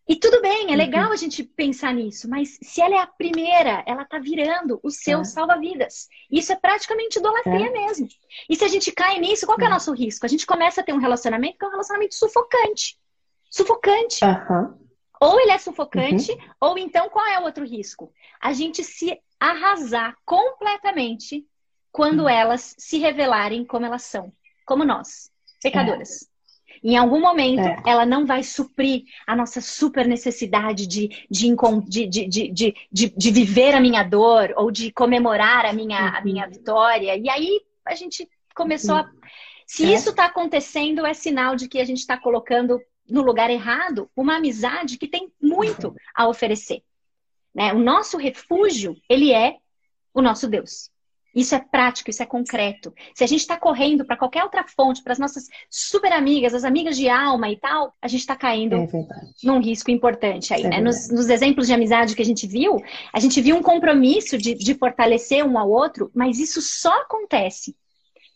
E 0.09 0.15
tudo 0.15 0.41
bem, 0.41 0.69
é 0.69 0.71
uhum. 0.71 0.77
legal 0.77 1.11
a 1.11 1.17
gente 1.17 1.43
pensar 1.43 1.93
nisso, 1.93 2.31
mas 2.31 2.59
se 2.63 2.81
ela 2.81 2.95
é 2.95 2.99
a 2.99 3.07
primeira, 3.09 3.83
ela 3.87 4.05
tá 4.05 4.21
virando 4.21 4.79
o 4.83 4.91
seu 4.91 5.21
é. 5.21 5.25
salva-vidas. 5.25 6.09
Isso 6.31 6.53
é 6.53 6.57
praticamente 6.57 7.19
idolatria 7.19 7.67
é. 7.67 7.73
mesmo. 7.73 8.07
E 8.49 8.55
se 8.55 8.65
a 8.65 8.69
gente 8.69 8.93
cai 8.93 9.19
nisso, 9.19 9.47
qual 9.47 9.59
que 9.59 9.65
é 9.65 9.67
o 9.67 9.71
nosso 9.71 9.93
risco? 9.93 10.25
A 10.25 10.29
gente 10.29 10.47
começa 10.47 10.81
a 10.81 10.85
ter 10.85 10.93
um 10.93 11.01
relacionamento 11.01 11.59
que 11.59 11.65
é 11.65 11.69
um 11.69 11.73
relacionamento 11.73 12.15
sufocante. 12.15 12.97
Sufocante. 13.51 14.25
Uhum. 14.25 14.87
Ou 15.21 15.41
ele 15.41 15.51
é 15.51 15.59
sufocante, 15.59 16.31
uhum. 16.31 16.39
ou 16.61 16.79
então 16.79 17.09
qual 17.09 17.27
é 17.27 17.41
o 17.41 17.45
outro 17.45 17.65
risco? 17.65 18.13
A 18.41 18.53
gente 18.53 18.85
se 18.85 19.19
arrasar 19.41 20.15
completamente 20.25 21.45
quando 21.91 22.21
uhum. 22.21 22.29
elas 22.29 22.77
se 22.79 22.99
revelarem 22.99 23.65
como 23.65 23.87
elas 23.87 24.03
são, 24.03 24.33
como 24.65 24.85
nós, 24.85 25.31
pecadoras. 25.63 26.23
É. 26.23 26.36
Em 26.83 26.97
algum 26.97 27.21
momento, 27.21 27.61
é. 27.61 27.83
ela 27.87 28.07
não 28.07 28.27
vai 28.27 28.43
suprir 28.43 29.05
a 29.27 29.35
nossa 29.35 29.61
super 29.61 30.07
necessidade 30.07 30.87
de, 30.87 31.09
de, 31.31 31.55
de, 31.87 32.07
de, 32.07 32.75
de, 32.93 33.13
de, 33.17 33.31
viver 33.31 33.75
a 33.75 33.81
minha 33.81 34.03
dor 34.03 34.53
ou 34.57 34.71
de 34.71 34.93
comemorar 34.93 35.67
a 35.67 35.73
minha, 35.73 36.01
uhum. 36.01 36.17
a 36.17 36.21
minha 36.23 36.45
uhum. 36.45 36.51
vitória. 36.51 37.17
E 37.17 37.29
aí 37.29 37.61
a 37.85 37.95
gente 37.95 38.29
começou 38.55 38.97
uhum. 38.97 39.03
a. 39.03 39.11
Se 39.67 39.85
é. 39.85 39.95
isso 39.95 40.11
está 40.11 40.27
acontecendo, 40.27 41.05
é 41.05 41.13
sinal 41.13 41.57
de 41.57 41.69
que 41.69 41.81
a 41.81 41.85
gente 41.85 41.99
está 41.99 42.17
colocando 42.17 42.81
no 43.09 43.23
lugar 43.23 43.51
errado 43.51 44.11
uma 44.17 44.37
amizade 44.37 44.99
que 44.99 45.09
tem 45.09 45.33
muito 45.41 45.95
a 46.15 46.29
oferecer. 46.29 46.83
Né? 47.55 47.73
O 47.73 47.79
nosso 47.79 48.17
refúgio, 48.17 48.97
ele 49.09 49.33
é 49.33 49.57
o 50.13 50.23
nosso 50.23 50.49
Deus. 50.49 50.91
Isso 51.37 51.55
é 51.55 51.59
prático, 51.59 52.09
isso 52.09 52.23
é 52.23 52.27
concreto. 52.27 52.95
Se 53.15 53.23
a 53.23 53.27
gente 53.27 53.41
está 53.41 53.59
correndo 53.59 54.07
para 54.07 54.17
qualquer 54.17 54.43
outra 54.43 54.65
fonte, 54.67 55.03
para 55.03 55.13
as 55.13 55.19
nossas 55.19 55.49
super 55.69 56.11
amigas, 56.11 56.55
as 56.55 56.65
amigas 56.65 56.97
de 56.97 57.11
alma 57.11 57.51
e 57.51 57.59
tal, 57.59 57.95
a 58.01 58.09
gente 58.09 58.21
está 58.21 58.35
caindo 58.35 58.77
é 58.77 58.89
num 59.45 59.61
risco 59.61 59.91
importante 59.91 60.55
aí. 60.55 60.65
É 60.65 60.69
né? 60.69 60.81
nos, 60.81 61.11
nos, 61.11 61.29
exemplos 61.29 61.67
de 61.67 61.75
amizade 61.75 62.17
que 62.17 62.23
a 62.23 62.25
gente 62.25 62.47
viu, 62.47 62.83
a 63.13 63.21
gente 63.21 63.39
viu 63.43 63.55
um 63.55 63.63
compromisso 63.63 64.39
de, 64.39 64.55
de 64.55 64.75
fortalecer 64.75 65.45
um 65.45 65.59
ao 65.59 65.71
outro, 65.71 66.11
mas 66.15 66.39
isso 66.39 66.63
só 66.63 67.03
acontece 67.03 67.77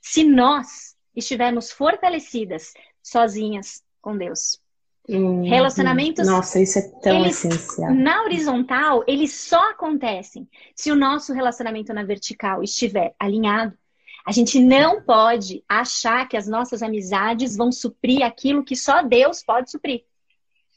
se 0.03 0.23
nós 0.23 0.95
estivermos 1.17 1.71
fortalecidas 1.71 2.75
sozinhas 3.03 3.83
com 4.03 4.15
Deus. 4.15 4.61
Hum, 5.11 5.43
Relacionamentos. 5.43 6.27
Nossa, 6.27 6.61
isso 6.61 6.79
é 6.79 6.83
tão 7.03 7.25
eles, 7.25 7.45
essencial. 7.45 7.93
Na 7.93 8.23
horizontal, 8.23 9.03
eles 9.07 9.33
só 9.35 9.71
acontecem 9.71 10.49
se 10.75 10.93
o 10.93 10.97
nosso 10.97 11.33
relacionamento 11.33 11.93
na 11.93 12.05
vertical 12.05 12.63
estiver 12.63 13.15
alinhado. 13.19 13.77
A 14.25 14.33
gente 14.33 14.61
não 14.61 15.03
pode 15.03 15.65
achar 15.69 16.29
que 16.29 16.37
as 16.37 16.47
nossas 16.47 16.83
amizades 16.83 17.57
vão 17.57 17.73
suprir 17.73 18.23
aquilo 18.23 18.63
que 18.63 18.77
só 18.77 19.03
Deus 19.03 19.43
pode 19.43 19.71
suprir. 19.71 20.05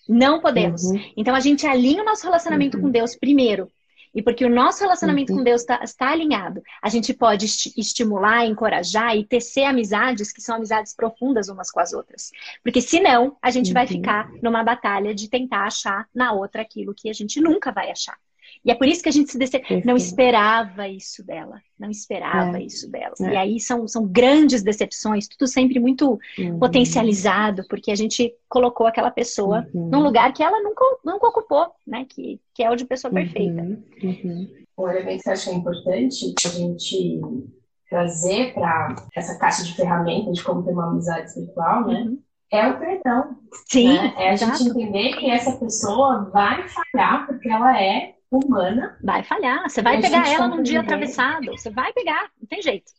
Não 0.10 0.42
podemos. 0.42 0.84
Uhum. 0.84 1.00
Então 1.16 1.36
a 1.36 1.40
gente 1.40 1.68
alinha 1.68 2.02
o 2.02 2.06
nosso 2.06 2.24
relacionamento 2.24 2.78
uhum. 2.78 2.84
com 2.84 2.90
Deus 2.90 3.16
primeiro. 3.16 3.70
E 4.14 4.22
porque 4.22 4.46
o 4.46 4.50
nosso 4.50 4.82
relacionamento 4.82 5.32
uhum. 5.32 5.40
com 5.40 5.44
Deus 5.44 5.62
está 5.62 5.80
tá 5.98 6.12
alinhado, 6.12 6.62
a 6.82 6.90
gente 6.90 7.14
pode 7.14 7.46
esti 7.46 7.74
estimular, 7.78 8.46
encorajar 8.46 9.16
e 9.18 9.26
tecer 9.26 9.64
amizades 9.64 10.32
que 10.32 10.42
são 10.42 10.56
amizades 10.56 10.96
profundas 10.96 11.50
umas 11.50 11.72
com 11.72 11.80
as 11.80 11.94
outras. 11.94 12.32
Porque 12.64 12.82
senão, 12.82 13.38
a 13.42 13.50
gente 13.50 13.68
uhum. 13.68 13.74
vai 13.74 13.88
ficar 13.88 14.32
numa 14.42 14.64
batalha 14.64 15.16
de 15.16 15.30
tentar 15.30 15.66
achar 15.66 16.08
na 16.14 16.32
outra 16.32 16.62
aquilo 16.62 16.94
que 16.94 17.10
a 17.10 17.14
gente 17.14 17.42
nunca 17.42 17.72
vai 17.72 17.90
achar. 17.90 18.18
E 18.66 18.72
é 18.72 18.76
por 18.76 18.88
isso 18.88 19.04
que 19.04 19.10
a 19.10 19.12
gente 19.12 19.30
se 19.30 19.38
dece... 19.38 19.62
não 19.84 19.98
esperava 19.98 20.88
isso 20.88 21.24
dela. 21.24 21.62
Não 21.78 21.90
esperava 21.90 22.58
é. 22.58 22.64
isso 22.64 22.90
dela. 22.90 23.14
É. 23.22 23.34
E 23.34 23.36
aí 23.36 23.60
são, 23.60 23.88
são 23.88 24.08
grandes 24.08 24.64
decepções, 24.64 25.28
tudo 25.28 25.48
sempre 25.48 25.80
muito 25.80 26.18
uhum. 26.38 26.60
potencializado, 26.60 27.66
porque 27.68 27.92
a 27.92 27.96
gente 27.96 28.34
colocou 28.48 28.88
aquela 28.88 29.12
pessoa 29.12 29.68
uhum. 29.74 29.90
num 29.90 30.02
lugar 30.02 30.32
que 30.32 30.42
ela 30.42 30.62
nunca, 30.62 30.84
nunca 31.04 31.28
ocupou, 31.28 31.72
né? 31.86 32.06
Que, 32.08 32.40
que 32.54 32.64
é 32.64 32.72
o 32.72 32.76
de 32.76 32.86
pessoa 32.86 33.14
uhum. 33.14 33.20
perfeita. 33.22 33.62
Uhum. 33.62 34.50
Um 34.78 34.90
elemento 34.90 35.24
que 35.24 35.30
eu 35.30 35.34
achei 35.34 35.54
importante 35.54 36.34
a 36.46 36.50
gente 36.50 37.22
trazer 37.90 38.54
para 38.54 38.96
essa 39.16 39.38
caixa 39.38 39.64
de 39.64 39.76
ferramentas 39.76 40.38
de 40.38 40.44
como 40.44 40.64
ter 40.64 40.72
uma 40.72 40.90
amizade 40.90 41.28
espiritual, 41.28 41.86
né? 41.86 42.02
Uhum. 42.04 42.20
É 42.50 42.68
o 42.68 42.80
perdão. 42.80 43.36
Sim. 43.68 43.88
Né? 43.88 44.14
É 44.18 44.30
a 44.30 44.36
gente 44.36 44.70
entender 44.70 45.18
que 45.18 45.30
essa 45.30 45.54
pessoa 45.54 46.30
vai 46.32 46.68
falhar 46.68 47.26
porque 47.26 47.50
ela 47.50 47.82
é 47.82 48.14
humana. 48.38 48.98
Vai 49.04 49.24
falhar. 49.24 49.70
Você 49.70 49.82
vai 49.82 50.02
pegar 50.02 50.28
ela 50.28 50.48
num 50.48 50.64
dia 50.64 50.82
atravessado. 50.82 51.46
Você 51.52 51.70
vai 51.70 51.92
pegar, 51.94 52.30
não 52.40 52.48
tem 52.48 52.62
jeito. 52.62 52.92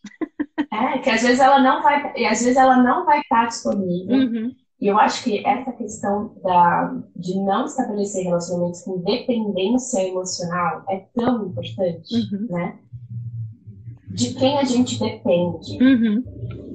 É, 0.73 0.99
que 0.99 1.11
às 1.11 1.23
vezes 1.23 1.41
ela 1.41 1.61
não 1.61 1.83
vai, 1.83 2.13
e 2.17 2.27
às 2.27 2.41
vezes 2.41 2.57
ela 2.57 2.77
não 2.77 3.05
vai 3.05 3.21
estar 3.21 3.47
disponível. 3.47 4.17
Uhum. 4.17 4.53
E 4.81 4.87
eu 4.87 4.99
acho 4.99 5.25
que 5.25 5.45
essa 5.47 5.73
questão 5.73 6.35
da, 6.43 6.95
de 7.17 7.39
não 7.41 7.65
estabelecer 7.65 8.25
relacionamentos 8.25 8.83
com 8.83 8.99
dependência 9.03 10.07
emocional 10.07 10.85
é 10.89 11.07
tão 11.15 11.47
importante, 11.47 12.15
uhum. 12.15 12.47
né? 12.51 12.79
De 14.11 14.35
quem 14.35 14.59
a 14.59 14.65
gente 14.65 14.99
depende 14.99 15.83
uhum. 15.83 16.21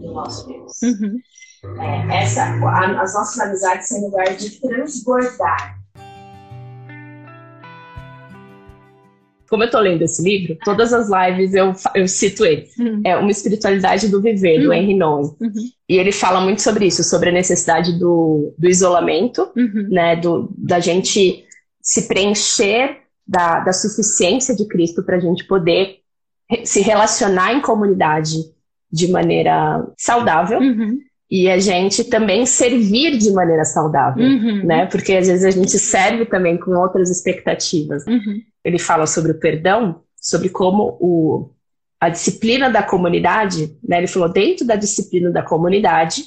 do 0.02 0.12
nosso 0.14 0.48
Deus. 0.48 0.82
Uhum. 0.82 1.20
É, 1.82 2.24
essa, 2.24 2.44
a, 2.44 3.02
as 3.02 3.14
nossas 3.14 3.40
amizades 3.40 3.88
são 3.88 4.02
lugar 4.02 4.36
de 4.36 4.60
transbordar 4.60 5.79
como 9.50 9.64
eu 9.64 9.70
tô 9.70 9.80
lendo 9.80 10.04
esse 10.04 10.22
livro, 10.22 10.58
todas 10.64 10.94
as 10.94 11.10
lives 11.10 11.54
eu, 11.54 11.74
eu 11.96 12.08
cito 12.08 12.46
ele. 12.46 12.68
Uhum. 12.78 13.02
É 13.04 13.18
Uma 13.18 13.32
Espiritualidade 13.32 14.08
do 14.08 14.22
Viver, 14.22 14.60
uhum. 14.60 14.66
do 14.66 14.74
Henry 14.74 14.94
Nouwen. 14.94 15.36
Uhum. 15.40 15.52
E 15.88 15.98
ele 15.98 16.12
fala 16.12 16.40
muito 16.40 16.62
sobre 16.62 16.86
isso, 16.86 17.04
sobre 17.04 17.30
a 17.30 17.34
necessidade 17.34 17.98
do, 17.98 18.54
do 18.58 18.70
isolamento, 18.70 19.50
uhum. 19.56 19.88
né, 19.90 20.16
do, 20.16 20.50
da 20.58 20.80
gente 20.80 21.44
se 21.82 22.08
preencher 22.08 22.98
da, 23.28 23.62
da 23.62 23.74
suficiência 23.74 24.56
de 24.56 24.68
Cristo 24.68 25.04
para 25.04 25.18
a 25.18 25.20
gente 25.20 25.46
poder 25.46 25.98
se 26.64 26.82
relacionar 26.82 27.54
em 27.54 27.62
comunidade 27.62 28.38
de 28.92 29.08
maneira 29.08 29.86
saudável. 29.98 30.60
Uhum. 30.60 31.00
E 31.32 31.50
a 31.50 31.60
gente 31.60 32.04
também 32.04 32.46
servir 32.46 33.18
de 33.18 33.32
maneira 33.32 33.64
saudável, 33.64 34.26
uhum. 34.26 34.66
né? 34.66 34.88
Porque 34.88 35.14
às 35.14 35.28
vezes 35.28 35.46
a 35.46 35.52
gente 35.52 35.78
serve 35.78 36.26
também 36.26 36.58
com 36.58 36.72
outras 36.72 37.10
expectativas. 37.10 38.06
Uhum 38.08 38.42
ele 38.64 38.80
fala 38.80 39.08
sobre 39.08 39.32
o 39.32 39.40
perdão, 39.40 40.04
sobre 40.16 40.50
como 40.50 40.98
o, 41.00 41.52
a 42.00 42.10
disciplina 42.10 42.70
da 42.70 42.84
comunidade, 42.84 43.78
né, 43.84 43.98
ele 43.98 44.08
falou, 44.08 44.30
dentro 44.30 44.66
da 44.66 44.76
disciplina 44.76 45.32
da 45.32 45.44
comunidade 45.44 46.24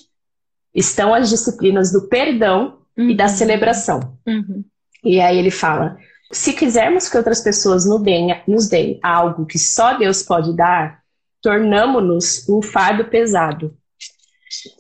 estão 0.75 1.13
as 1.15 1.29
disciplinas 1.29 1.93
do 1.93 2.09
perdão 2.09 2.79
uhum. 2.97 3.11
e 3.11 3.17
da 3.17 3.25
uhum. 3.25 3.31
celebração. 3.31 4.19
Uhum. 4.27 4.65
E 5.05 5.21
aí 5.21 5.39
ele 5.39 5.51
fala, 5.51 5.99
se 6.31 6.53
quisermos 6.55 7.09
que 7.09 7.17
outras 7.17 7.41
pessoas 7.41 7.85
nos 7.85 8.03
deem, 8.03 8.35
nos 8.49 8.69
deem 8.69 8.99
algo 9.03 9.45
que 9.45 9.59
só 9.59 9.99
Deus 9.99 10.23
pode 10.23 10.57
dar, 10.57 11.03
tornamos-nos 11.43 12.49
um 12.49 12.63
fardo 12.63 13.05
pesado. 13.05 13.77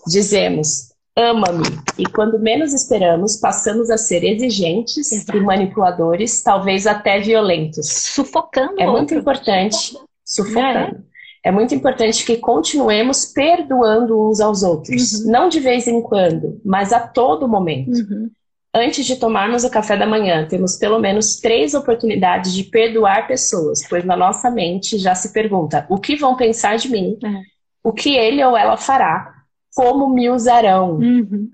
Dizemos, 0.06 0.92
ama-me. 1.16 1.64
E 1.98 2.04
quando 2.06 2.38
menos 2.38 2.72
esperamos, 2.72 3.36
passamos 3.36 3.90
a 3.90 3.96
ser 3.96 4.24
exigentes 4.24 5.12
Exato. 5.12 5.36
e 5.36 5.40
manipuladores, 5.40 6.42
talvez 6.42 6.86
até 6.86 7.20
violentos. 7.20 7.86
Sufocando. 7.88 8.80
É 8.80 8.86
muito 8.86 9.14
importante. 9.14 9.96
Sufocando. 10.24 10.96
É. 11.44 11.48
é 11.48 11.50
muito 11.50 11.74
importante 11.74 12.24
que 12.24 12.36
continuemos 12.38 13.26
perdoando 13.26 14.28
uns 14.28 14.40
aos 14.40 14.62
outros. 14.62 15.20
Uhum. 15.20 15.30
Não 15.30 15.48
de 15.48 15.60
vez 15.60 15.86
em 15.86 16.00
quando, 16.00 16.60
mas 16.64 16.92
a 16.92 17.00
todo 17.00 17.48
momento. 17.48 17.90
Uhum. 17.90 18.30
Antes 18.74 19.04
de 19.04 19.16
tomarmos 19.16 19.64
o 19.64 19.70
café 19.70 19.98
da 19.98 20.06
manhã, 20.06 20.46
temos 20.48 20.76
pelo 20.76 20.98
menos 20.98 21.36
três 21.36 21.74
oportunidades 21.74 22.54
de 22.54 22.64
perdoar 22.64 23.26
pessoas, 23.26 23.86
pois 23.86 24.02
na 24.02 24.16
nossa 24.16 24.50
mente 24.50 24.96
já 24.96 25.14
se 25.14 25.30
pergunta: 25.30 25.84
o 25.90 25.98
que 25.98 26.16
vão 26.16 26.36
pensar 26.36 26.76
de 26.76 26.88
mim? 26.88 27.18
É. 27.22 27.42
O 27.84 27.92
que 27.92 28.16
ele 28.16 28.42
ou 28.42 28.56
ela 28.56 28.78
fará? 28.78 29.41
Como 29.74 30.12
me 30.12 30.28
usarão? 30.30 30.96
Uhum. 30.96 31.50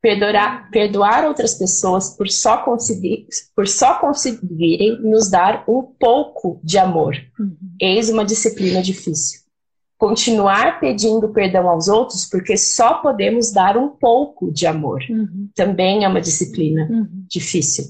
Perdoar, 0.00 0.68
perdoar 0.70 1.24
outras 1.26 1.54
pessoas 1.54 2.16
por 2.16 2.28
só, 2.28 2.58
conseguir, 2.58 3.26
por 3.54 3.68
só 3.68 4.00
conseguirem 4.00 5.00
nos 5.00 5.30
dar 5.30 5.64
um 5.68 5.82
pouco 5.82 6.60
de 6.64 6.76
amor. 6.76 7.14
Uhum. 7.38 7.56
Eis 7.80 8.08
uma 8.08 8.24
disciplina 8.24 8.82
difícil. 8.82 9.40
Continuar 9.96 10.80
pedindo 10.80 11.28
perdão 11.28 11.68
aos 11.68 11.86
outros 11.86 12.24
porque 12.28 12.56
só 12.56 12.94
podemos 12.94 13.52
dar 13.52 13.76
um 13.76 13.90
pouco 13.90 14.50
de 14.52 14.66
amor. 14.66 15.00
Uhum. 15.08 15.48
Também 15.54 16.04
é 16.04 16.08
uma 16.08 16.20
disciplina 16.20 16.88
uhum. 16.90 17.24
difícil. 17.28 17.84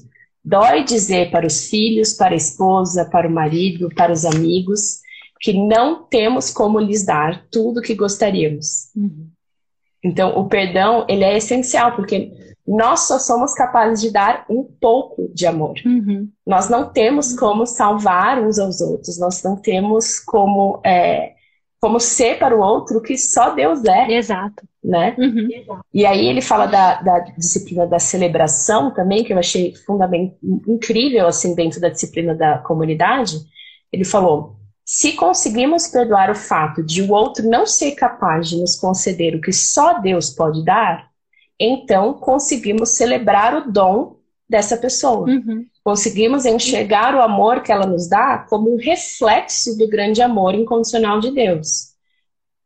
Dói 0.45 0.83
dizer 0.83 1.31
para 1.31 1.47
os 1.47 1.69
filhos, 1.69 2.13
para 2.13 2.33
a 2.33 2.37
esposa, 2.37 3.05
para 3.05 3.27
o 3.27 3.31
marido, 3.31 3.89
para 3.95 4.11
os 4.11 4.25
amigos, 4.25 4.99
que 5.39 5.53
não 5.53 6.03
temos 6.03 6.51
como 6.51 6.79
lhes 6.79 7.05
dar 7.05 7.45
tudo 7.49 7.79
o 7.79 7.81
que 7.81 7.95
gostaríamos. 7.95 8.89
Uhum. 8.95 9.29
Então, 10.03 10.37
o 10.37 10.47
perdão, 10.49 11.05
ele 11.07 11.23
é 11.23 11.37
essencial, 11.37 11.95
porque 11.95 12.31
nós 12.67 13.01
só 13.01 13.19
somos 13.19 13.53
capazes 13.53 14.01
de 14.01 14.11
dar 14.11 14.45
um 14.49 14.63
pouco 14.63 15.29
de 15.33 15.45
amor. 15.45 15.75
Uhum. 15.85 16.29
Nós 16.45 16.69
não 16.69 16.89
temos 16.89 17.37
como 17.37 17.65
salvar 17.65 18.41
uns 18.41 18.57
aos 18.57 18.79
outros, 18.81 19.19
nós 19.19 19.43
não 19.43 19.55
temos 19.57 20.19
como, 20.19 20.81
é, 20.85 21.33
como 21.79 21.99
ser 21.99 22.39
para 22.39 22.55
o 22.55 22.61
outro 22.61 22.97
o 22.97 23.01
que 23.01 23.17
só 23.17 23.53
Deus 23.53 23.83
é. 23.83 24.13
Exato. 24.13 24.63
Né? 24.83 25.15
Uhum. 25.17 25.47
E 25.93 26.05
aí 26.05 26.25
ele 26.25 26.41
fala 26.41 26.65
da, 26.65 27.01
da, 27.01 27.19
disciplina 27.37 27.87
da 27.87 27.99
celebração 27.99 28.93
também, 28.93 29.23
que 29.23 29.31
eu 29.31 29.39
achei 29.39 29.73
fundamental, 29.85 30.37
incrível, 30.67 31.27
assim, 31.27 31.55
dentro 31.55 31.79
da 31.79 31.87
disciplina 31.89 32.35
da 32.35 32.57
comunidade. 32.57 33.37
Ele 33.91 34.03
falou, 34.03 34.57
se 34.85 35.13
conseguimos 35.13 35.87
perdoar 35.87 36.29
o 36.29 36.35
fato 36.35 36.83
de 36.83 37.01
o 37.01 37.11
outro 37.11 37.47
não 37.47 37.65
ser 37.65 37.91
capaz 37.91 38.49
de 38.49 38.57
nos 38.59 38.75
conceder 38.75 39.35
o 39.35 39.41
que 39.41 39.53
só 39.53 39.99
Deus 39.99 40.29
pode 40.29 40.63
dar, 40.65 41.09
então 41.59 42.13
conseguimos 42.13 42.89
celebrar 42.89 43.55
o 43.55 43.71
dom 43.71 44.17
dessa 44.49 44.75
pessoa. 44.75 45.27
Uhum. 45.27 45.65
Conseguimos 45.83 46.45
enxergar 46.45 47.15
o 47.15 47.21
amor 47.21 47.63
que 47.63 47.71
ela 47.71 47.85
nos 47.85 48.07
dá 48.07 48.39
como 48.49 48.73
um 48.73 48.77
reflexo 48.77 49.77
do 49.77 49.87
grande 49.87 50.21
amor 50.21 50.53
incondicional 50.53 51.19
de 51.19 51.31
Deus. 51.31 51.93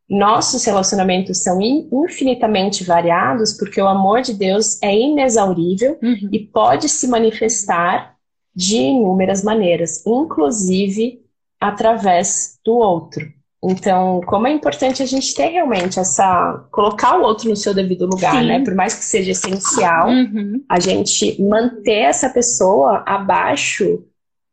Nossos 0.09 0.63
relacionamentos 0.63 1.43
são 1.43 1.59
infinitamente 1.61 2.83
variados 2.83 3.53
porque 3.53 3.81
o 3.81 3.87
amor 3.87 4.21
de 4.21 4.33
Deus 4.33 4.81
é 4.81 4.97
inexaurível 4.97 5.99
uhum. 6.01 6.29
e 6.31 6.39
pode 6.39 6.89
se 6.89 7.07
manifestar 7.07 8.15
de 8.55 8.77
inúmeras 8.77 9.43
maneiras, 9.43 10.03
inclusive 10.05 11.26
através 11.59 12.59
do 12.63 12.75
outro. 12.75 13.25
Então, 13.63 14.21
como 14.27 14.47
é 14.47 14.51
importante 14.51 15.01
a 15.01 15.05
gente 15.05 15.33
ter 15.33 15.47
realmente 15.47 15.99
essa. 15.99 16.67
colocar 16.71 17.17
o 17.17 17.23
outro 17.23 17.49
no 17.49 17.55
seu 17.55 17.73
devido 17.73 18.05
lugar, 18.05 18.39
Sim. 18.39 18.47
né? 18.47 18.63
Por 18.63 18.75
mais 18.75 18.93
que 18.93 19.03
seja 19.03 19.31
essencial, 19.31 20.09
uhum. 20.09 20.63
a 20.69 20.79
gente 20.79 21.41
manter 21.41 22.03
essa 22.03 22.29
pessoa 22.29 23.03
abaixo 23.05 24.03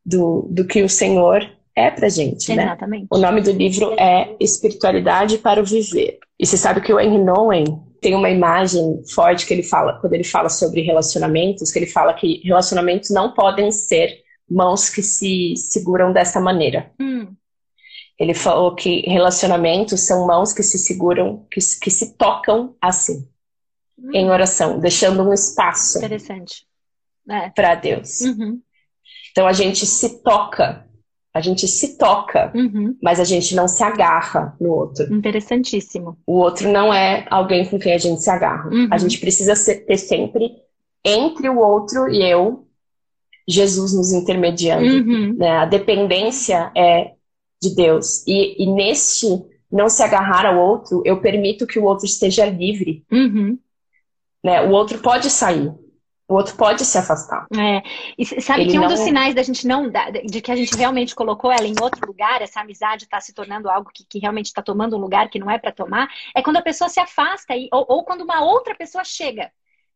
do, 0.04 0.48
do 0.50 0.66
que 0.66 0.82
o 0.82 0.88
Senhor 0.88 1.46
é 1.76 1.90
pra 1.90 2.08
gente, 2.08 2.54
né? 2.54 2.64
Exatamente. 2.64 3.02
né? 3.02 3.08
O 3.10 3.18
nome 3.18 3.40
do 3.42 3.52
livro 3.52 3.94
é 3.98 4.34
Espiritualidade 4.40 5.38
para 5.38 5.60
o 5.60 5.64
Viver. 5.64 6.18
E 6.38 6.46
você 6.46 6.56
sabe 6.56 6.80
que 6.80 6.92
o 6.92 6.98
Henry 6.98 7.22
Nowen 7.22 7.64
tem 8.00 8.14
uma 8.14 8.30
imagem 8.30 9.02
forte 9.14 9.46
que 9.46 9.54
ele 9.54 9.62
fala, 9.62 9.98
quando 10.00 10.12
ele 10.14 10.24
fala 10.24 10.48
sobre 10.48 10.82
relacionamentos, 10.82 11.70
que 11.70 11.78
ele 11.78 11.86
fala 11.86 12.12
que 12.14 12.40
relacionamentos 12.44 13.10
não 13.10 13.32
podem 13.32 13.70
ser 13.70 14.23
mãos 14.54 14.88
que 14.88 15.02
se 15.02 15.56
seguram 15.56 16.12
dessa 16.12 16.40
maneira. 16.40 16.92
Hum. 17.00 17.34
Ele 18.18 18.32
falou 18.32 18.74
que 18.74 19.00
relacionamentos 19.00 20.00
são 20.02 20.26
mãos 20.26 20.52
que 20.52 20.62
se 20.62 20.78
seguram, 20.78 21.44
que, 21.50 21.58
que 21.80 21.90
se 21.90 22.16
tocam 22.16 22.76
assim, 22.80 23.28
hum. 23.98 24.10
em 24.14 24.30
oração, 24.30 24.78
deixando 24.78 25.28
um 25.28 25.32
espaço 25.32 25.98
é. 27.28 27.50
para 27.50 27.74
Deus. 27.74 28.20
Uhum. 28.20 28.60
Então 29.32 29.48
a 29.48 29.52
gente 29.52 29.84
se 29.84 30.22
toca, 30.22 30.86
a 31.34 31.40
gente 31.40 31.66
se 31.66 31.98
toca, 31.98 32.52
uhum. 32.54 32.96
mas 33.02 33.18
a 33.18 33.24
gente 33.24 33.56
não 33.56 33.66
se 33.66 33.82
agarra 33.82 34.56
no 34.60 34.70
outro. 34.70 35.12
Interessantíssimo. 35.12 36.16
O 36.24 36.34
outro 36.34 36.68
não 36.68 36.94
é 36.94 37.26
alguém 37.28 37.66
com 37.66 37.76
quem 37.78 37.94
a 37.94 37.98
gente 37.98 38.22
se 38.22 38.30
agarra. 38.30 38.70
Uhum. 38.70 38.86
A 38.92 38.98
gente 38.98 39.18
precisa 39.18 39.54
ter 39.84 39.98
sempre 39.98 40.52
entre 41.04 41.48
o 41.48 41.58
outro 41.58 42.08
e 42.08 42.22
eu 42.22 42.63
Jesus 43.46 43.94
nos 43.94 44.12
intermediando. 44.12 44.84
Uhum. 44.84 45.34
Né? 45.36 45.50
A 45.50 45.64
dependência 45.64 46.70
é 46.76 47.12
de 47.62 47.74
Deus. 47.74 48.26
E, 48.26 48.62
e 48.62 48.66
neste 48.66 49.26
não 49.70 49.88
se 49.88 50.02
agarrar 50.02 50.46
ao 50.46 50.58
outro, 50.58 51.02
eu 51.04 51.20
permito 51.20 51.66
que 51.66 51.78
o 51.78 51.84
outro 51.84 52.06
esteja 52.06 52.46
livre. 52.46 53.04
Uhum. 53.10 53.58
Né? 54.42 54.62
O 54.62 54.70
outro 54.70 54.98
pode 54.98 55.30
sair. 55.30 55.72
O 56.26 56.34
outro 56.34 56.56
pode 56.56 56.84
se 56.86 56.96
afastar. 56.96 57.46
É. 57.54 57.82
E 58.16 58.24
sabe 58.24 58.62
Ele 58.62 58.70
que 58.70 58.78
um 58.78 58.82
não... 58.82 58.88
dos 58.88 59.00
sinais 59.00 59.34
da 59.34 59.42
gente 59.42 59.66
não, 59.66 59.90
de 59.90 60.40
que 60.40 60.50
a 60.50 60.56
gente 60.56 60.74
realmente 60.74 61.14
colocou 61.14 61.52
ela 61.52 61.66
em 61.66 61.74
outro 61.82 62.06
lugar, 62.06 62.40
essa 62.40 62.60
amizade 62.60 63.04
está 63.04 63.20
se 63.20 63.34
tornando 63.34 63.68
algo 63.68 63.90
que, 63.92 64.06
que 64.08 64.18
realmente 64.18 64.46
está 64.46 64.62
tomando 64.62 64.96
um 64.96 65.00
lugar 65.00 65.28
que 65.28 65.38
não 65.38 65.50
é 65.50 65.58
para 65.58 65.70
tomar, 65.70 66.08
é 66.34 66.42
quando 66.42 66.56
a 66.56 66.62
pessoa 66.62 66.88
se 66.88 66.98
afasta 66.98 67.54
e, 67.54 67.68
ou, 67.70 67.84
ou 67.88 68.04
quando 68.04 68.22
uma 68.22 68.42
outra 68.42 68.74
pessoa 68.74 69.04
chega. 69.04 69.50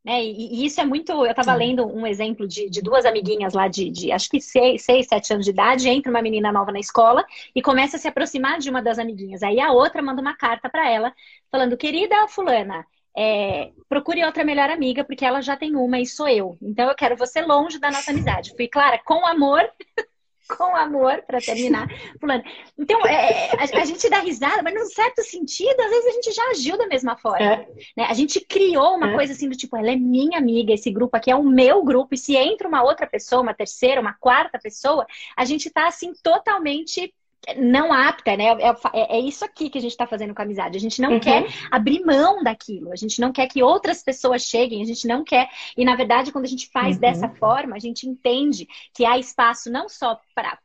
Né? 0.05 0.25
E, 0.25 0.63
e, 0.63 0.67
isso 0.67 0.81
é 0.81 0.85
muito. 0.85 1.13
Eu 1.13 1.31
estava 1.31 1.55
lendo 1.55 1.87
um 1.87 2.07
exemplo 2.07 2.47
de, 2.47 2.71
de, 2.71 2.81
duas 2.81 3.05
amiguinhas 3.05 3.53
lá 3.53 3.69
de, 3.69 3.91
de 3.91 4.13
acho 4.13 4.29
que 4.29 4.41
seis, 4.41 4.83
seis, 4.83 5.07
sete 5.07 5.33
anos 5.33 5.45
de 5.45 5.51
idade. 5.51 5.89
Entra 5.89 6.11
uma 6.11 6.23
menina 6.23 6.53
nova 6.53 6.73
na 6.73 6.79
escola 6.79 7.25
e 7.55 7.61
começa 7.61 7.97
a 7.97 8.01
se 8.01 8.09
aproximar 8.09 8.59
de 8.59 8.71
uma 8.71 8.81
das 8.83 8.99
amiguinhas. 8.99 9.43
Aí 9.43 9.61
a 9.61 9.73
outra 9.73 10.01
manda 10.01 10.21
uma 10.21 10.37
carta 10.37 10.69
para 10.69 10.89
ela, 10.89 11.13
falando: 11.51 11.77
Querida 11.77 12.27
Fulana, 12.29 12.87
é, 13.17 13.73
procure 13.89 14.25
outra 14.25 14.45
melhor 14.45 14.71
amiga, 14.71 15.05
porque 15.05 15.25
ela 15.25 15.41
já 15.41 15.57
tem 15.57 15.75
uma 15.75 15.99
e 15.99 16.07
sou 16.07 16.29
eu. 16.29 16.57
Então 16.63 16.89
eu 16.89 16.95
quero 16.95 17.17
você 17.17 17.43
longe 17.43 17.79
da 17.79 17.91
nossa 17.91 18.11
amizade. 18.11 18.55
Fui 18.57 18.69
clara, 18.69 19.01
com 19.05 19.27
amor. 19.27 19.69
com 20.49 20.75
amor, 20.75 21.23
para 21.27 21.41
terminar. 21.41 21.89
Fulano. 22.19 22.43
Então, 22.79 23.05
é, 23.07 23.51
a, 23.51 23.81
a, 23.81 23.85
gente 23.85 24.09
dá 24.09 24.21
risada, 24.21 24.63
mas 24.63 24.75
num 24.75 24.87
certo 24.87 25.23
sentido, 25.23 25.79
às 25.81 25.91
vezes 25.91 26.07
a 26.07 26.13
gente 26.13 26.33
já 26.33 26.43
agiu 26.51 26.79
da 26.79 26.87
mesma 26.87 27.17
forma. 27.17 27.45
É. 27.45 27.69
Né? 27.97 28.07
A 28.09 28.15
gente 28.15 28.41
criou 28.41 28.97
uma 28.97 29.11
é. 29.11 29.15
coisa 29.15 29.33
assim 29.33 29.49
do 29.49 29.57
tipo, 29.57 29.77
ela 29.77 29.91
é 29.91 29.97
minha 29.97 30.39
amiga, 30.39 30.73
esse 30.73 30.91
grupo 30.91 31.17
aqui 31.17 31.31
é 31.31 31.37
o 31.37 31.45
meu 31.45 31.85
grupo, 31.85 32.15
e 32.15 32.19
se 32.19 32.35
entra 32.35 32.67
uma 32.67 32.83
outra 32.83 33.07
pessoa, 33.07 33.43
uma 33.43 33.55
terceira, 33.55 34.01
uma 34.01 34.15
quarta 34.15 34.59
pessoa, 34.59 35.07
a 35.37 35.45
gente 35.45 35.71
tá 35.71 35.87
assim 35.87 36.13
totalmente 36.23 37.15
não 37.57 37.93
apta, 37.93 38.37
né? 38.37 38.47
É, 38.47 38.69
é, 38.69 39.19
é, 39.19 39.21
isso 39.21 39.45
aqui 39.45 39.71
que 39.71 39.79
a 39.79 39.81
gente 39.81 39.93
está 39.93 40.07
fazendo 40.07 40.35
com 40.35 40.43
a 40.43 40.45
amizade. 40.45 40.77
A 40.77 40.81
gente 40.81 41.01
não 41.01 41.13
uhum. 41.13 41.21
quer 41.21 41.47
abrir 41.71 42.05
mão 42.05 42.43
daquilo, 42.43 42.93
a 42.93 42.97
gente 42.97 43.21
não 43.21 43.33
quer 43.33 43.47
que 43.47 43.63
outras 43.63 44.03
pessoas 44.03 44.43
cheguem, 44.43 44.83
a 44.83 44.85
gente 44.85 45.07
não 45.07 45.25
quer. 45.25 45.49
E 45.77 45.85
na 45.85 45.97
verdade, 45.97 46.33
quando 46.33 46.45
a 46.45 46.49
gente 46.49 46.69
faz 46.71 46.97
uhum. 46.97 47.01
dessa 47.01 47.29
forma, 47.29 47.77
a 47.77 47.79
gente 47.79 48.09
entende 48.09 48.67
que 48.95 49.05
há 49.05 49.19
espaço 49.19 49.71
não 49.71 49.89
só 49.89 50.21
para 50.35 50.59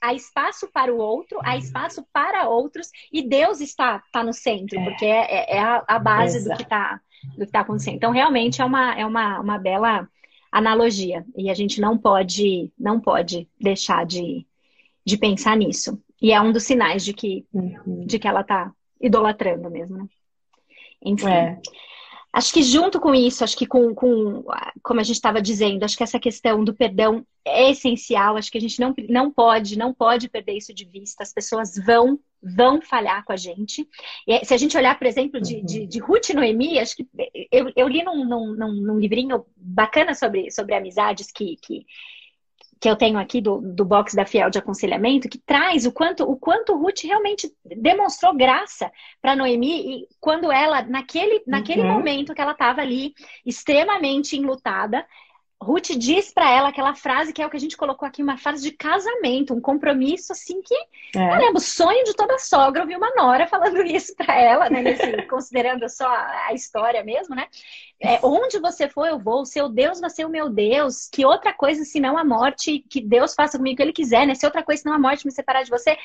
há 0.00 0.12
espaço 0.12 0.68
para 0.72 0.92
o 0.92 0.98
outro, 0.98 1.38
há 1.42 1.56
espaço 1.56 2.04
para 2.12 2.48
outros, 2.48 2.90
e 3.10 3.26
Deus 3.26 3.60
está, 3.60 4.02
está 4.04 4.22
no 4.22 4.32
centro, 4.32 4.78
é. 4.78 4.84
porque 4.84 5.06
é, 5.06 5.20
é, 5.20 5.56
é 5.56 5.58
a, 5.58 5.84
a, 5.86 5.98
base 5.98 6.36
Exato. 6.38 6.50
do 6.50 6.56
que 6.56 6.62
está 6.62 7.00
do 7.36 7.46
que 7.46 7.52
tá 7.52 7.60
acontecendo. 7.60 7.96
Então, 7.96 8.12
realmente 8.12 8.62
é 8.62 8.64
uma, 8.64 8.94
é 8.94 9.04
uma, 9.04 9.40
uma 9.40 9.58
bela 9.58 10.08
analogia. 10.50 11.24
E 11.36 11.50
a 11.50 11.54
gente 11.54 11.80
não 11.80 11.96
pode, 11.96 12.72
não 12.78 12.98
pode 13.00 13.48
deixar 13.60 14.04
de, 14.06 14.46
de 15.04 15.16
pensar 15.18 15.56
nisso. 15.56 16.00
E 16.20 16.32
é 16.32 16.40
um 16.40 16.52
dos 16.52 16.64
sinais 16.64 17.04
de 17.04 17.12
que, 17.12 17.46
uhum. 17.52 18.06
de 18.06 18.18
que 18.18 18.28
ela 18.28 18.44
tá 18.44 18.72
idolatrando 19.00 19.70
mesmo, 19.70 19.96
né? 19.96 20.06
Enfim. 21.02 21.28
É. 21.28 21.60
Acho 22.32 22.52
que 22.52 22.62
junto 22.62 23.00
com 23.00 23.12
isso, 23.12 23.42
acho 23.42 23.56
que 23.56 23.66
com, 23.66 23.92
com 23.92 24.44
como 24.84 25.00
a 25.00 25.02
gente 25.02 25.16
estava 25.16 25.42
dizendo, 25.42 25.82
acho 25.82 25.96
que 25.96 26.02
essa 26.04 26.20
questão 26.20 26.62
do 26.62 26.72
perdão 26.72 27.26
é 27.44 27.70
essencial. 27.70 28.36
Acho 28.36 28.52
que 28.52 28.58
a 28.58 28.60
gente 28.60 28.78
não, 28.80 28.94
não 29.08 29.32
pode, 29.32 29.76
não 29.76 29.92
pode 29.92 30.28
perder 30.28 30.52
isso 30.52 30.72
de 30.72 30.84
vista. 30.84 31.24
As 31.24 31.32
pessoas 31.32 31.74
vão, 31.84 32.20
vão 32.40 32.80
falhar 32.80 33.24
com 33.24 33.32
a 33.32 33.36
gente. 33.36 33.88
E 34.28 34.44
se 34.44 34.54
a 34.54 34.56
gente 34.56 34.76
olhar, 34.76 34.96
por 34.96 35.08
exemplo, 35.08 35.40
de, 35.40 35.60
de, 35.60 35.86
de 35.88 35.98
Ruth 35.98 36.28
e 36.28 36.34
Noemi, 36.34 36.78
acho 36.78 36.96
que 36.96 37.08
eu, 37.50 37.72
eu 37.74 37.88
li 37.88 38.04
num, 38.04 38.24
num, 38.24 38.54
num, 38.54 38.98
livrinho 39.00 39.44
bacana 39.56 40.14
sobre, 40.14 40.52
sobre 40.52 40.76
amizades 40.76 41.32
que, 41.32 41.56
que 41.56 41.84
que 42.80 42.88
eu 42.88 42.96
tenho 42.96 43.18
aqui 43.18 43.42
do, 43.42 43.60
do 43.60 43.84
box 43.84 44.16
da 44.16 44.24
Fiel 44.24 44.48
de 44.48 44.58
aconselhamento, 44.58 45.28
que 45.28 45.38
traz 45.38 45.84
o 45.84 45.92
quanto 45.92 46.24
o 46.24 46.34
quanto 46.34 46.74
Ruth 46.74 47.02
realmente 47.04 47.52
demonstrou 47.64 48.34
graça 48.34 48.90
para 49.20 49.36
Noemi 49.36 49.98
e 50.02 50.08
quando 50.18 50.50
ela 50.50 50.80
naquele 50.82 51.42
naquele 51.46 51.82
uhum. 51.82 51.92
momento 51.92 52.34
que 52.34 52.40
ela 52.40 52.52
estava 52.52 52.80
ali 52.80 53.12
extremamente 53.44 54.34
enlutada, 54.34 55.06
Ruth 55.62 55.90
diz 55.90 56.32
para 56.32 56.50
ela 56.50 56.68
aquela 56.68 56.94
frase 56.94 57.34
que 57.34 57.42
é 57.42 57.46
o 57.46 57.50
que 57.50 57.56
a 57.56 57.60
gente 57.60 57.76
colocou 57.76 58.08
aqui, 58.08 58.22
uma 58.22 58.38
frase 58.38 58.62
de 58.62 58.70
casamento, 58.70 59.52
um 59.52 59.60
compromisso 59.60 60.32
assim 60.32 60.62
que, 60.62 60.74
é. 60.74 61.28
caramba, 61.28 61.58
o 61.58 61.60
sonho 61.60 62.02
de 62.04 62.14
toda 62.14 62.38
sogra 62.38 62.80
ouvir 62.80 62.96
uma 62.96 63.12
nora 63.14 63.46
falando 63.46 63.82
isso 63.84 64.14
para 64.16 64.34
ela, 64.34 64.70
né? 64.70 64.80
Nesse, 64.80 65.22
considerando 65.26 65.86
só 65.90 66.06
a, 66.08 66.54
história 66.54 67.04
mesmo, 67.04 67.34
né? 67.34 67.46
É, 68.00 68.18
onde 68.22 68.58
você 68.58 68.88
for, 68.88 69.06
eu 69.06 69.18
vou, 69.18 69.44
seu 69.44 69.68
Deus 69.68 70.00
vai 70.00 70.08
ser 70.08 70.24
o 70.24 70.30
meu 70.30 70.48
Deus, 70.48 71.06
que 71.12 71.26
outra 71.26 71.52
coisa 71.52 71.84
senão 71.84 72.16
a 72.16 72.24
morte, 72.24 72.78
que 72.88 73.02
Deus 73.02 73.34
faça 73.34 73.58
comigo 73.58 73.74
o 73.74 73.76
que 73.76 73.82
ele 73.82 73.92
quiser, 73.92 74.26
né? 74.26 74.34
Se 74.34 74.46
outra 74.46 74.62
coisa 74.62 74.82
senão 74.82 74.96
a 74.96 74.98
morte 74.98 75.26
me 75.26 75.32
separar 75.32 75.62
de 75.62 75.70
você. 75.70 75.98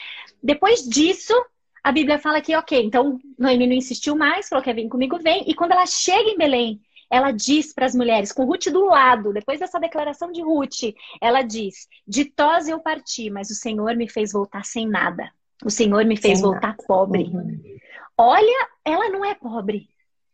Depois 0.43 0.81
disso, 0.81 1.33
a 1.81 1.93
Bíblia 1.93 2.19
fala 2.19 2.41
que, 2.41 2.53
ok, 2.53 2.83
então 2.83 3.19
Noemi 3.39 3.67
não 3.67 3.73
insistiu 3.73 4.17
mais, 4.17 4.49
falou 4.49 4.61
que 4.61 4.69
ia 4.69 4.75
vir 4.75 4.89
comigo, 4.89 5.17
vem, 5.17 5.49
e 5.49 5.55
quando 5.55 5.71
ela 5.71 5.85
chega 5.85 6.29
em 6.29 6.37
Belém, 6.37 6.81
ela 7.15 7.31
diz 7.31 7.73
para 7.73 7.85
as 7.85 7.95
mulheres, 7.95 8.33
com 8.33 8.43
Ruth 8.43 8.65
do 8.65 8.85
lado, 8.87 9.31
depois 9.31 9.57
dessa 9.57 9.79
declaração 9.79 10.33
de 10.33 10.41
Ruth, 10.41 10.93
ela 11.21 11.41
diz: 11.41 11.87
Ditosa 12.05 12.71
eu 12.71 12.79
parti, 12.81 13.29
mas 13.29 13.49
o 13.49 13.55
Senhor 13.55 13.95
me 13.95 14.09
fez 14.09 14.33
voltar 14.33 14.65
sem 14.65 14.85
nada. 14.85 15.31
O 15.63 15.69
Senhor 15.69 16.03
me 16.03 16.17
fez 16.17 16.39
sem 16.39 16.43
voltar 16.45 16.71
nada. 16.71 16.83
pobre. 16.85 17.23
Uhum. 17.23 17.77
Olha, 18.17 18.67
ela 18.83 19.09
não 19.09 19.23
é 19.23 19.33
pobre. 19.33 19.87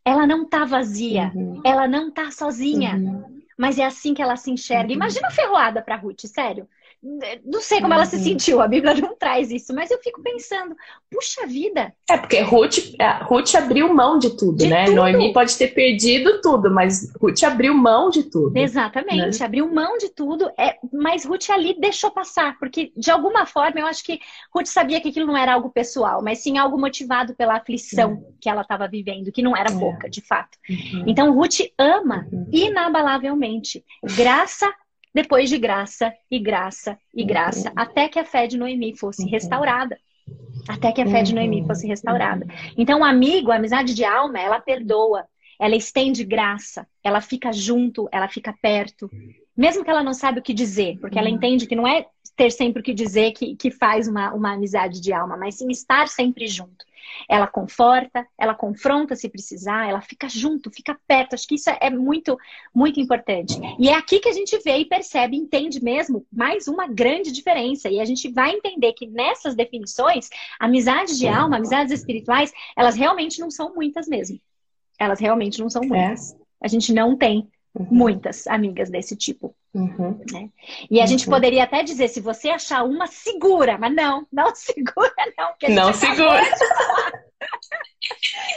Ela 0.03 0.25
não 0.25 0.43
tá 0.43 0.65
vazia. 0.65 1.31
Uhum. 1.35 1.61
Ela 1.63 1.87
não 1.87 2.09
tá 2.09 2.31
sozinha. 2.31 2.95
Uhum. 2.95 3.43
Mas 3.55 3.77
é 3.77 3.85
assim 3.85 4.15
que 4.15 4.21
ela 4.21 4.35
se 4.35 4.49
enxerga. 4.49 4.87
Uhum. 4.87 4.95
Imagina 4.95 5.27
a 5.27 5.31
ferroada 5.31 5.83
para 5.83 5.95
Ruth, 5.95 6.25
sério. 6.25 6.67
Não 7.43 7.61
sei 7.61 7.81
como 7.81 7.95
ela 7.95 8.05
se 8.05 8.15
uhum. 8.15 8.23
sentiu, 8.23 8.61
a 8.61 8.67
Bíblia 8.67 8.93
não 8.93 9.15
traz 9.15 9.49
isso, 9.49 9.73
mas 9.73 9.89
eu 9.89 9.97
fico 9.99 10.21
pensando, 10.21 10.75
puxa 11.09 11.47
vida. 11.47 11.91
É, 12.07 12.15
porque 12.15 12.39
Ruth, 12.41 12.77
é, 12.99 13.23
Ruth 13.23 13.55
abriu 13.55 13.91
mão 13.91 14.19
de 14.19 14.37
tudo, 14.37 14.57
de 14.57 14.67
né? 14.67 14.85
Tudo. 14.85 14.97
Noemi 14.97 15.33
pode 15.33 15.57
ter 15.57 15.69
perdido 15.69 16.39
tudo, 16.41 16.69
mas 16.69 17.11
Ruth 17.19 17.41
abriu 17.43 17.73
mão 17.73 18.11
de 18.11 18.23
tudo. 18.23 18.55
Exatamente, 18.55 19.39
né? 19.39 19.45
abriu 19.45 19.73
mão 19.73 19.97
de 19.97 20.09
tudo, 20.09 20.51
é, 20.59 20.77
mas 20.93 21.25
Ruth 21.25 21.49
ali 21.49 21.75
deixou 21.79 22.11
passar, 22.11 22.57
porque 22.59 22.91
de 22.95 23.09
alguma 23.09 23.47
forma 23.47 23.79
eu 23.79 23.87
acho 23.87 24.03
que 24.03 24.19
Ruth 24.53 24.67
sabia 24.67 25.01
que 25.01 25.09
aquilo 25.09 25.25
não 25.25 25.37
era 25.37 25.53
algo 25.53 25.71
pessoal, 25.71 26.21
mas 26.23 26.39
sim 26.39 26.59
algo 26.59 26.79
motivado 26.79 27.33
pela 27.35 27.55
aflição 27.55 28.11
uhum. 28.11 28.35
que 28.39 28.47
ela 28.47 28.61
estava 28.61 28.87
vivendo, 28.87 29.31
que 29.31 29.41
não 29.41 29.57
era 29.57 29.71
é. 29.71 29.79
pouca, 29.79 30.07
de 30.07 30.21
fato. 30.21 30.55
Uhum. 30.69 31.05
Então 31.07 31.33
Ruth 31.33 31.61
ama 31.79 32.27
uhum. 32.31 32.47
inabalavelmente, 32.51 33.83
graça 34.15 34.71
depois 35.13 35.49
de 35.49 35.57
graça 35.57 36.13
e 36.29 36.39
graça 36.39 36.97
e 37.13 37.23
graça, 37.23 37.69
uhum. 37.69 37.75
até 37.75 38.07
que 38.07 38.19
a 38.19 38.25
fé 38.25 38.47
de 38.47 38.57
Noemi 38.57 38.95
fosse 38.97 39.23
uhum. 39.23 39.29
restaurada. 39.29 39.97
Até 40.67 40.91
que 40.91 41.01
a 41.01 41.07
fé 41.07 41.23
de 41.23 41.33
Noemi 41.33 41.61
uhum. 41.61 41.67
fosse 41.67 41.87
restaurada. 41.87 42.45
Então, 42.77 43.01
o 43.01 43.03
amigo, 43.03 43.51
a 43.51 43.55
amizade 43.55 43.93
de 43.93 44.05
alma, 44.05 44.39
ela 44.39 44.59
perdoa, 44.59 45.25
ela 45.59 45.75
estende 45.75 46.23
graça, 46.23 46.87
ela 47.03 47.21
fica 47.21 47.51
junto, 47.51 48.07
ela 48.11 48.27
fica 48.27 48.55
perto. 48.61 49.09
Mesmo 49.55 49.83
que 49.83 49.89
ela 49.89 50.03
não 50.03 50.13
saiba 50.13 50.39
o 50.39 50.41
que 50.41 50.53
dizer, 50.53 50.97
porque 50.99 51.19
ela 51.19 51.29
entende 51.29 51.67
que 51.67 51.75
não 51.75 51.87
é 51.87 52.05
ter 52.35 52.51
sempre 52.51 52.81
o 52.81 52.83
que 52.83 52.93
dizer 52.93 53.33
que, 53.33 53.55
que 53.55 53.69
faz 53.69 54.07
uma, 54.07 54.33
uma 54.33 54.53
amizade 54.53 55.01
de 55.01 55.11
alma, 55.11 55.35
mas 55.37 55.55
sim 55.55 55.69
estar 55.69 56.07
sempre 56.07 56.47
junto. 56.47 56.85
Ela 57.29 57.47
conforta, 57.47 58.27
ela 58.37 58.53
confronta 58.53 59.15
se 59.15 59.29
precisar, 59.29 59.89
ela 59.89 60.01
fica 60.01 60.27
junto, 60.27 60.71
fica 60.71 60.97
perto. 61.07 61.33
Acho 61.33 61.47
que 61.47 61.55
isso 61.55 61.69
é 61.69 61.89
muito, 61.89 62.37
muito 62.73 62.99
importante. 62.99 63.59
E 63.79 63.89
é 63.89 63.95
aqui 63.95 64.19
que 64.19 64.29
a 64.29 64.33
gente 64.33 64.57
vê 64.59 64.77
e 64.77 64.85
percebe, 64.85 65.37
entende 65.37 65.83
mesmo 65.83 66.25
mais 66.31 66.67
uma 66.67 66.87
grande 66.87 67.31
diferença. 67.31 67.89
E 67.89 67.99
a 67.99 68.05
gente 68.05 68.31
vai 68.31 68.51
entender 68.51 68.93
que 68.93 69.07
nessas 69.07 69.55
definições, 69.55 70.29
amizades 70.59 71.17
de 71.17 71.27
alma, 71.27 71.57
amizades 71.57 71.93
espirituais, 71.93 72.51
elas 72.75 72.95
realmente 72.95 73.39
não 73.39 73.49
são 73.49 73.73
muitas 73.73 74.07
mesmo. 74.07 74.39
Elas 74.99 75.19
realmente 75.19 75.59
não 75.59 75.69
são 75.69 75.83
muitas. 75.83 76.35
A 76.61 76.67
gente 76.67 76.93
não 76.93 77.17
tem 77.17 77.49
Uhum. 77.73 77.87
Muitas 77.89 78.47
amigas 78.47 78.89
desse 78.89 79.15
tipo. 79.15 79.55
Uhum. 79.73 80.19
Né? 80.31 80.49
E 80.89 80.99
a 80.99 81.03
uhum. 81.03 81.07
gente 81.07 81.25
poderia 81.25 81.63
até 81.63 81.83
dizer, 81.83 82.09
se 82.09 82.19
você 82.19 82.49
achar 82.49 82.83
uma, 82.83 83.07
segura, 83.07 83.77
mas 83.77 83.95
não, 83.95 84.27
não 84.31 84.53
segura, 84.55 85.13
não. 85.37 85.55
não 85.69 85.93
segura. 85.93 86.43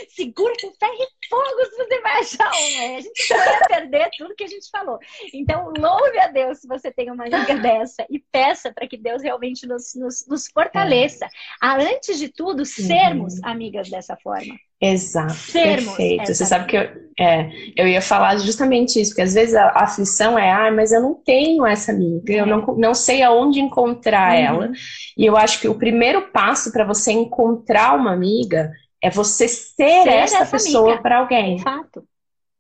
segura 0.09 0.53
com 0.61 0.73
ferro 0.73 0.95
e 0.95 1.29
fogo 1.29 1.65
se 1.71 1.77
você 1.77 2.01
vai 2.01 2.21
achar 2.21 2.49
uma. 2.49 2.97
A 2.97 3.01
gente 3.01 3.29
vai 3.29 3.67
perder 3.69 4.11
tudo 4.17 4.35
que 4.35 4.45
a 4.45 4.49
gente 4.49 4.69
falou. 4.71 4.99
Então, 5.33 5.73
louve 5.79 6.19
a 6.19 6.29
Deus 6.29 6.61
se 6.61 6.67
você 6.67 6.91
tem 6.91 7.11
uma 7.11 7.25
amiga 7.25 7.55
dessa 7.59 8.05
e 8.11 8.19
peça 8.33 8.73
para 8.73 8.89
que 8.89 8.97
Deus 8.97 9.23
realmente 9.23 9.67
nos, 9.67 9.95
nos, 9.95 10.27
nos 10.27 10.49
fortaleça. 10.49 11.27
É. 11.27 11.29
A, 11.61 11.77
antes 11.77 12.19
de 12.19 12.29
tudo, 12.29 12.65
sermos 12.65 13.35
uhum. 13.35 13.49
amigas 13.49 13.89
dessa 13.89 14.17
forma. 14.17 14.55
Exato. 14.93 15.35
Sermos 15.35 15.97
perfeito. 15.97 16.26
Você 16.26 16.45
sabe 16.45 16.66
que 16.66 16.76
eu, 16.76 16.89
é, 17.18 17.49
eu 17.76 17.87
ia 17.87 18.03
falar 18.03 18.37
justamente 18.39 19.01
isso, 19.01 19.11
porque 19.11 19.22
às 19.22 19.35
vezes 19.35 19.55
a, 19.55 19.68
aflição 19.68 20.39
é, 20.39 20.51
ah, 20.51 20.70
mas 20.72 20.93
eu 20.93 21.01
não 21.01 21.14
tenho 21.14 21.64
essa 21.64 21.93
amiga, 21.93 22.32
é. 22.32 22.41
eu 22.41 22.47
não, 22.47 22.66
não 22.76 22.95
sei 22.95 23.22
aonde 23.22 23.61
encontrar 23.61 24.35
uhum. 24.35 24.45
ela. 24.45 24.72
E 25.16 25.24
eu 25.24 25.37
acho 25.37 25.61
que 25.61 25.68
o 25.68 25.76
primeiro 25.76 26.22
passo 26.32 26.72
para 26.72 26.85
você 26.85 27.12
encontrar 27.12 27.95
uma 27.97 28.12
amiga 28.12 28.72
é 29.01 29.11
você 29.11 29.47
ser, 29.47 30.03
ser 30.03 30.09
essa, 30.09 30.39
essa 30.39 30.51
pessoa 30.51 30.99
para 30.99 31.18
alguém. 31.18 31.59
Fato. 31.59 32.05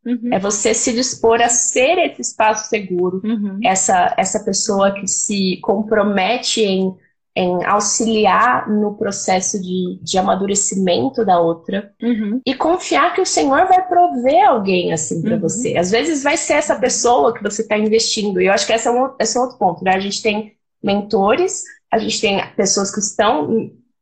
Uhum. 0.06 0.28
É 0.32 0.38
você 0.38 0.74
se 0.74 0.92
dispor 0.92 1.40
a 1.40 1.48
ser 1.48 1.98
esse 1.98 2.20
espaço 2.20 2.68
seguro, 2.68 3.22
uhum. 3.24 3.58
essa, 3.64 4.14
essa 4.18 4.44
pessoa 4.44 4.92
que 4.92 5.06
se 5.08 5.58
compromete 5.62 6.62
em 6.62 6.94
em 7.36 7.64
auxiliar 7.64 8.70
no 8.70 8.94
processo 8.94 9.60
de, 9.60 9.98
de 10.00 10.16
amadurecimento 10.16 11.24
da 11.24 11.40
outra 11.40 11.92
uhum. 12.00 12.40
e 12.46 12.54
confiar 12.54 13.12
que 13.12 13.20
o 13.20 13.26
Senhor 13.26 13.66
vai 13.66 13.86
prover 13.88 14.48
alguém 14.48 14.92
assim 14.92 15.20
para 15.20 15.34
uhum. 15.34 15.40
você. 15.40 15.76
Às 15.76 15.90
vezes 15.90 16.22
vai 16.22 16.36
ser 16.36 16.54
essa 16.54 16.76
pessoa 16.76 17.34
que 17.34 17.42
você 17.42 17.62
está 17.62 17.76
investindo. 17.76 18.40
E 18.40 18.46
eu 18.46 18.52
acho 18.52 18.66
que 18.66 18.72
esse 18.72 18.86
é, 18.86 18.90
um, 18.90 19.10
esse 19.18 19.36
é 19.36 19.40
outro 19.40 19.58
ponto. 19.58 19.82
Né? 19.82 19.92
A 19.94 20.00
gente 20.00 20.22
tem 20.22 20.52
mentores, 20.80 21.64
a 21.90 21.98
gente 21.98 22.20
tem 22.20 22.40
pessoas 22.54 22.92
que 22.92 23.00
estão 23.00 23.50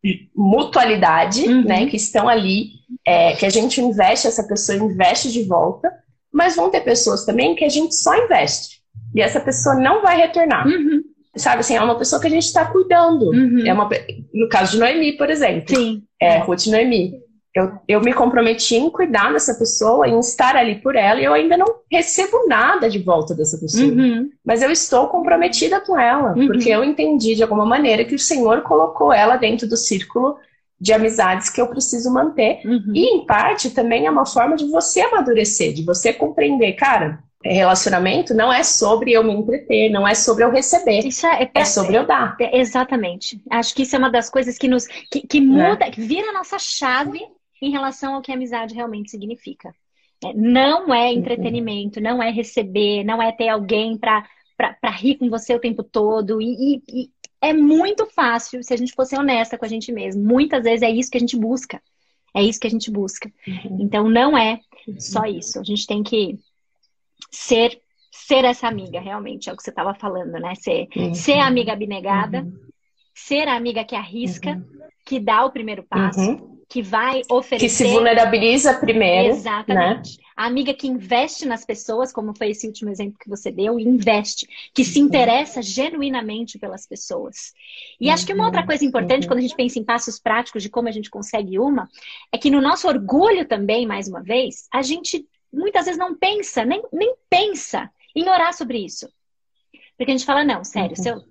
em 0.04 0.30
mutualidade, 0.36 1.48
uhum. 1.48 1.64
né? 1.64 1.86
Que 1.86 1.96
estão 1.96 2.28
ali, 2.28 2.72
é, 3.06 3.34
que 3.36 3.46
a 3.46 3.50
gente 3.50 3.80
investe, 3.80 4.26
essa 4.26 4.42
pessoa 4.42 4.76
investe 4.76 5.32
de 5.32 5.44
volta, 5.44 5.90
mas 6.30 6.56
vão 6.56 6.70
ter 6.70 6.80
pessoas 6.80 7.24
também 7.24 7.54
que 7.54 7.64
a 7.64 7.68
gente 7.68 7.94
só 7.94 8.14
investe. 8.16 8.82
E 9.14 9.22
essa 9.22 9.40
pessoa 9.40 9.76
não 9.76 10.02
vai 10.02 10.16
retornar. 10.16 10.66
Uhum 10.66 11.11
sabe 11.36 11.60
assim, 11.60 11.76
é 11.76 11.82
uma 11.82 11.98
pessoa 11.98 12.20
que 12.20 12.26
a 12.26 12.30
gente 12.30 12.44
está 12.44 12.64
cuidando. 12.66 13.30
Uhum. 13.30 13.66
É 13.66 13.72
uma, 13.72 13.88
no 14.34 14.48
caso 14.48 14.72
de 14.72 14.78
Noemi, 14.78 15.12
por 15.16 15.30
exemplo. 15.30 15.74
Sim. 15.74 16.02
É, 16.20 16.38
Ruth 16.38 16.66
Noemi. 16.66 17.20
Eu, 17.54 17.70
eu 17.86 18.00
me 18.00 18.14
comprometi 18.14 18.76
em 18.76 18.88
cuidar 18.88 19.30
dessa 19.30 19.54
pessoa, 19.54 20.08
em 20.08 20.18
estar 20.18 20.56
ali 20.56 20.76
por 20.76 20.96
ela, 20.96 21.20
e 21.20 21.24
eu 21.24 21.34
ainda 21.34 21.54
não 21.54 21.66
recebo 21.90 22.46
nada 22.48 22.88
de 22.88 22.98
volta 22.98 23.34
dessa 23.34 23.58
pessoa. 23.58 23.92
Uhum. 23.92 24.30
Mas 24.42 24.62
eu 24.62 24.70
estou 24.70 25.08
comprometida 25.08 25.78
com 25.78 25.98
ela, 25.98 26.32
uhum. 26.32 26.46
porque 26.46 26.70
eu 26.70 26.82
entendi 26.82 27.34
de 27.34 27.42
alguma 27.42 27.66
maneira 27.66 28.06
que 28.06 28.14
o 28.14 28.18
Senhor 28.18 28.62
colocou 28.62 29.12
ela 29.12 29.36
dentro 29.36 29.68
do 29.68 29.76
círculo 29.76 30.38
de 30.80 30.94
amizades 30.94 31.50
que 31.50 31.60
eu 31.60 31.68
preciso 31.68 32.10
manter. 32.10 32.60
Uhum. 32.64 32.92
E, 32.94 33.16
em 33.16 33.26
parte, 33.26 33.68
também 33.70 34.06
é 34.06 34.10
uma 34.10 34.24
forma 34.24 34.56
de 34.56 34.64
você 34.70 35.02
amadurecer, 35.02 35.74
de 35.74 35.84
você 35.84 36.12
compreender, 36.12 36.72
cara, 36.72 37.18
relacionamento 37.44 38.34
não 38.34 38.52
é 38.52 38.62
sobre 38.62 39.12
eu 39.12 39.24
me 39.24 39.32
entreter, 39.32 39.90
não 39.90 40.06
é 40.06 40.14
sobre 40.14 40.44
eu 40.44 40.50
receber. 40.50 41.00
É, 41.00 41.42
é, 41.44 41.50
é 41.54 41.64
sobre 41.64 41.96
eu 41.96 42.06
dar. 42.06 42.36
É, 42.40 42.58
exatamente. 42.58 43.40
Acho 43.50 43.74
que 43.74 43.82
isso 43.82 43.96
é 43.96 43.98
uma 43.98 44.10
das 44.10 44.30
coisas 44.30 44.56
que 44.56 44.68
nos 44.68 44.86
que, 44.86 45.20
que 45.26 45.40
muda, 45.40 45.86
é. 45.86 45.90
que 45.90 46.00
vira 46.00 46.30
a 46.30 46.32
nossa 46.32 46.58
chave 46.58 47.20
em 47.60 47.70
relação 47.70 48.14
ao 48.14 48.22
que 48.22 48.32
amizade 48.32 48.74
realmente 48.74 49.10
significa. 49.10 49.74
Não 50.34 50.94
é 50.94 51.12
entretenimento, 51.12 51.98
uhum. 51.98 52.04
não 52.04 52.22
é 52.22 52.30
receber, 52.30 53.02
não 53.04 53.20
é 53.20 53.32
ter 53.32 53.48
alguém 53.48 53.98
para 53.98 54.24
rir 54.90 55.16
com 55.16 55.28
você 55.28 55.54
o 55.54 55.60
tempo 55.60 55.82
todo. 55.82 56.40
E, 56.40 56.76
e, 56.76 56.82
e 56.88 57.10
é 57.40 57.52
muito 57.52 58.06
fácil, 58.06 58.62
se 58.62 58.72
a 58.72 58.76
gente 58.76 58.92
fosse 58.92 59.16
honesta 59.16 59.58
com 59.58 59.64
a 59.64 59.68
gente 59.68 59.90
mesmo. 59.90 60.22
Muitas 60.22 60.62
vezes 60.62 60.82
é 60.82 60.90
isso 60.90 61.10
que 61.10 61.16
a 61.16 61.20
gente 61.20 61.36
busca. 61.36 61.82
É 62.34 62.42
isso 62.42 62.60
que 62.60 62.66
a 62.66 62.70
gente 62.70 62.90
busca. 62.90 63.30
Uhum. 63.46 63.78
Então 63.80 64.08
não 64.08 64.38
é 64.38 64.60
só 64.98 65.24
isso. 65.24 65.58
A 65.58 65.64
gente 65.64 65.86
tem 65.86 66.02
que 66.02 66.38
ser 67.32 67.82
ser 68.12 68.44
essa 68.44 68.68
amiga, 68.68 69.00
realmente, 69.00 69.48
é 69.48 69.52
o 69.52 69.56
que 69.56 69.62
você 69.62 69.70
estava 69.70 69.94
falando, 69.94 70.32
né? 70.32 70.54
Ser, 70.54 70.88
uhum. 70.94 71.14
ser 71.14 71.38
a 71.38 71.46
amiga 71.46 71.72
abnegada, 71.72 72.42
uhum. 72.42 72.58
ser 73.14 73.48
a 73.48 73.56
amiga 73.56 73.84
que 73.84 73.96
arrisca, 73.96 74.50
uhum. 74.50 74.64
que 75.04 75.18
dá 75.18 75.44
o 75.44 75.50
primeiro 75.50 75.82
passo, 75.82 76.20
uhum. 76.20 76.60
que 76.68 76.82
vai 76.82 77.22
oferecer. 77.30 77.66
Que 77.66 77.70
se 77.70 77.84
vulnerabiliza 77.84 78.74
primeiro. 78.74 79.28
Né? 79.28 79.38
Exatamente. 79.38 80.18
Né? 80.18 80.22
A 80.36 80.46
amiga 80.46 80.72
que 80.72 80.86
investe 80.86 81.44
nas 81.46 81.64
pessoas, 81.64 82.12
como 82.12 82.36
foi 82.36 82.50
esse 82.50 82.66
último 82.66 82.90
exemplo 82.90 83.18
que 83.18 83.28
você 83.28 83.50
deu, 83.50 83.78
investe, 83.78 84.46
que 84.74 84.84
se 84.84 84.98
uhum. 84.98 85.06
interessa 85.06 85.60
genuinamente 85.60 86.58
pelas 86.58 86.86
pessoas. 86.86 87.52
E 88.00 88.08
acho 88.08 88.24
que 88.24 88.32
uma 88.32 88.46
outra 88.46 88.64
coisa 88.64 88.84
importante, 88.84 89.24
uhum. 89.24 89.28
quando 89.28 89.38
a 89.38 89.42
gente 89.42 89.56
pensa 89.56 89.78
em 89.78 89.84
passos 89.84 90.18
práticos 90.18 90.62
de 90.62 90.70
como 90.70 90.88
a 90.88 90.92
gente 90.92 91.10
consegue 91.10 91.58
uma, 91.58 91.88
é 92.30 92.38
que 92.38 92.50
no 92.50 92.60
nosso 92.60 92.86
orgulho 92.88 93.46
também, 93.46 93.86
mais 93.86 94.06
uma 94.06 94.22
vez, 94.22 94.68
a 94.72 94.80
gente 94.80 95.26
muitas 95.52 95.84
vezes 95.84 95.98
não 95.98 96.14
pensa, 96.14 96.64
nem, 96.64 96.82
nem 96.92 97.14
pensa 97.28 97.90
em 98.14 98.28
orar 98.28 98.54
sobre 98.54 98.78
isso. 98.78 99.08
Porque 99.96 100.10
a 100.10 100.16
gente 100.16 100.26
fala, 100.26 100.44
não, 100.44 100.64
sério, 100.64 100.96
uhum. 100.96 101.02
se 101.02 101.08
eu, 101.08 101.22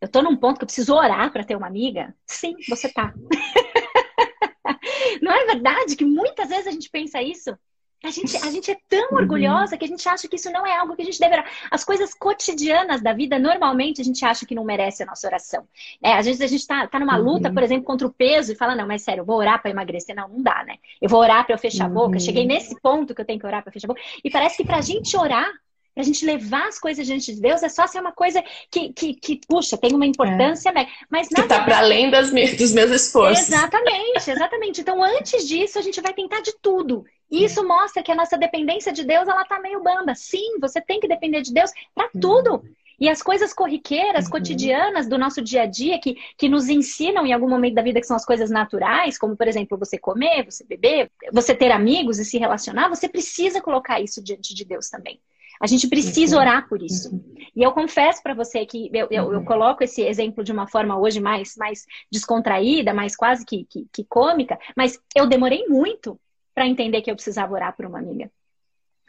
eu 0.00 0.08
tô 0.08 0.22
num 0.22 0.36
ponto 0.36 0.58
que 0.58 0.64
eu 0.64 0.66
preciso 0.66 0.94
orar 0.94 1.32
para 1.32 1.44
ter 1.44 1.56
uma 1.56 1.66
amiga, 1.66 2.14
sim, 2.26 2.56
você 2.68 2.92
tá. 2.92 3.12
não 5.22 5.32
é 5.32 5.46
verdade 5.46 5.96
que 5.96 6.04
muitas 6.04 6.48
vezes 6.48 6.66
a 6.66 6.70
gente 6.70 6.90
pensa 6.90 7.22
isso? 7.22 7.56
A 8.04 8.10
gente, 8.10 8.36
a 8.36 8.50
gente 8.50 8.70
é 8.70 8.76
tão 8.88 9.10
uhum. 9.10 9.18
orgulhosa 9.18 9.76
que 9.76 9.84
a 9.84 9.88
gente 9.88 10.08
acha 10.08 10.28
que 10.28 10.36
isso 10.36 10.50
não 10.52 10.64
é 10.64 10.76
algo 10.76 10.94
que 10.94 11.02
a 11.02 11.04
gente 11.04 11.18
deverá. 11.18 11.44
As 11.68 11.84
coisas 11.84 12.14
cotidianas 12.14 13.02
da 13.02 13.12
vida, 13.12 13.38
normalmente, 13.40 14.00
a 14.00 14.04
gente 14.04 14.24
acha 14.24 14.46
que 14.46 14.54
não 14.54 14.64
merece 14.64 15.02
a 15.02 15.06
nossa 15.06 15.26
oração. 15.26 15.66
É, 16.00 16.12
às 16.14 16.24
vezes 16.24 16.40
a 16.40 16.46
gente 16.46 16.60
está 16.60 16.86
tá 16.86 17.00
numa 17.00 17.16
luta, 17.16 17.48
uhum. 17.48 17.54
por 17.54 17.62
exemplo, 17.62 17.84
contra 17.84 18.06
o 18.06 18.12
peso 18.12 18.52
e 18.52 18.56
fala: 18.56 18.76
não, 18.76 18.86
mas 18.86 19.02
sério, 19.02 19.22
eu 19.22 19.24
vou 19.24 19.36
orar 19.36 19.60
para 19.60 19.70
emagrecer. 19.70 20.14
Não, 20.14 20.28
não 20.28 20.42
dá, 20.42 20.64
né? 20.64 20.76
Eu 21.02 21.08
vou 21.08 21.20
orar 21.20 21.44
para 21.44 21.54
eu 21.54 21.58
fechar 21.58 21.86
a 21.86 21.88
boca. 21.88 22.14
Uhum. 22.14 22.20
Cheguei 22.20 22.46
nesse 22.46 22.80
ponto 22.80 23.14
que 23.14 23.20
eu 23.20 23.24
tenho 23.24 23.40
que 23.40 23.46
orar 23.46 23.62
para 23.64 23.72
fechar 23.72 23.88
a 23.88 23.92
boca. 23.94 24.00
E 24.22 24.30
parece 24.30 24.56
que 24.56 24.64
para 24.64 24.76
a 24.76 24.82
gente 24.82 25.16
orar, 25.16 25.50
a 26.00 26.04
gente 26.04 26.24
levar 26.24 26.68
as 26.68 26.78
coisas 26.78 27.06
diante 27.06 27.34
de 27.34 27.40
Deus, 27.40 27.62
é 27.62 27.68
só 27.68 27.86
ser 27.86 28.00
uma 28.00 28.12
coisa 28.12 28.42
que, 28.70 28.92
que, 28.92 29.14
que 29.14 29.40
puxa, 29.48 29.76
tem 29.76 29.94
uma 29.94 30.06
importância, 30.06 30.70
é. 30.70 30.86
mas 31.10 31.28
Que 31.28 31.40
está 31.40 31.64
para 31.64 31.78
além 31.78 32.10
das, 32.10 32.30
dos 32.30 32.72
meus 32.72 32.90
esforços. 32.90 33.48
Exatamente, 33.48 34.30
exatamente. 34.30 34.80
Então, 34.80 35.02
antes 35.02 35.46
disso, 35.46 35.78
a 35.78 35.82
gente 35.82 36.00
vai 36.00 36.12
tentar 36.12 36.40
de 36.40 36.52
tudo. 36.60 37.04
E 37.30 37.44
isso 37.44 37.66
mostra 37.66 38.02
que 38.02 38.10
a 38.10 38.14
nossa 38.14 38.38
dependência 38.38 38.92
de 38.92 39.04
Deus, 39.04 39.28
ela 39.28 39.44
tá 39.44 39.60
meio 39.60 39.82
bamba. 39.82 40.14
Sim, 40.14 40.58
você 40.60 40.80
tem 40.80 40.98
que 40.98 41.08
depender 41.08 41.42
de 41.42 41.52
Deus 41.52 41.70
para 41.94 42.08
tudo. 42.20 42.62
E 43.00 43.08
as 43.08 43.22
coisas 43.22 43.52
corriqueiras, 43.52 44.24
uhum. 44.24 44.32
cotidianas 44.32 45.06
do 45.06 45.16
nosso 45.16 45.40
dia 45.40 45.62
a 45.62 45.66
dia, 45.66 46.00
que, 46.00 46.16
que 46.36 46.48
nos 46.48 46.68
ensinam 46.68 47.24
em 47.24 47.32
algum 47.32 47.48
momento 47.48 47.74
da 47.74 47.82
vida 47.82 48.00
que 48.00 48.06
são 48.06 48.16
as 48.16 48.24
coisas 48.24 48.50
naturais, 48.50 49.16
como, 49.16 49.36
por 49.36 49.46
exemplo, 49.46 49.78
você 49.78 49.96
comer, 49.96 50.44
você 50.44 50.64
beber, 50.64 51.10
você 51.32 51.54
ter 51.54 51.70
amigos 51.70 52.18
e 52.18 52.24
se 52.24 52.38
relacionar, 52.38 52.88
você 52.88 53.08
precisa 53.08 53.60
colocar 53.60 54.00
isso 54.00 54.22
diante 54.22 54.52
de 54.52 54.64
Deus 54.64 54.90
também. 54.90 55.20
A 55.60 55.66
gente 55.66 55.88
precisa 55.88 56.36
uhum. 56.36 56.42
orar 56.42 56.68
por 56.68 56.82
isso. 56.82 57.12
Uhum. 57.12 57.34
E 57.54 57.62
eu 57.62 57.72
confesso 57.72 58.22
para 58.22 58.34
você 58.34 58.64
que 58.64 58.90
eu, 58.92 59.08
eu, 59.10 59.32
eu, 59.32 59.38
uhum. 59.38 59.44
coloco 59.44 59.82
esse 59.82 60.02
exemplo 60.02 60.44
de 60.44 60.52
uma 60.52 60.66
forma 60.68 60.98
hoje 60.98 61.20
mais, 61.20 61.56
mais 61.56 61.84
descontraída, 62.10 62.94
mais 62.94 63.16
quase 63.16 63.44
que, 63.44 63.64
que, 63.64 63.86
que 63.92 64.04
cômica, 64.04 64.58
mas 64.76 64.98
eu 65.14 65.26
demorei 65.26 65.66
muito 65.66 66.18
para 66.54 66.66
entender 66.66 67.02
que 67.02 67.10
eu 67.10 67.14
precisava 67.14 67.54
orar 67.54 67.76
por 67.76 67.86
uma 67.86 67.98
amiga. 67.98 68.30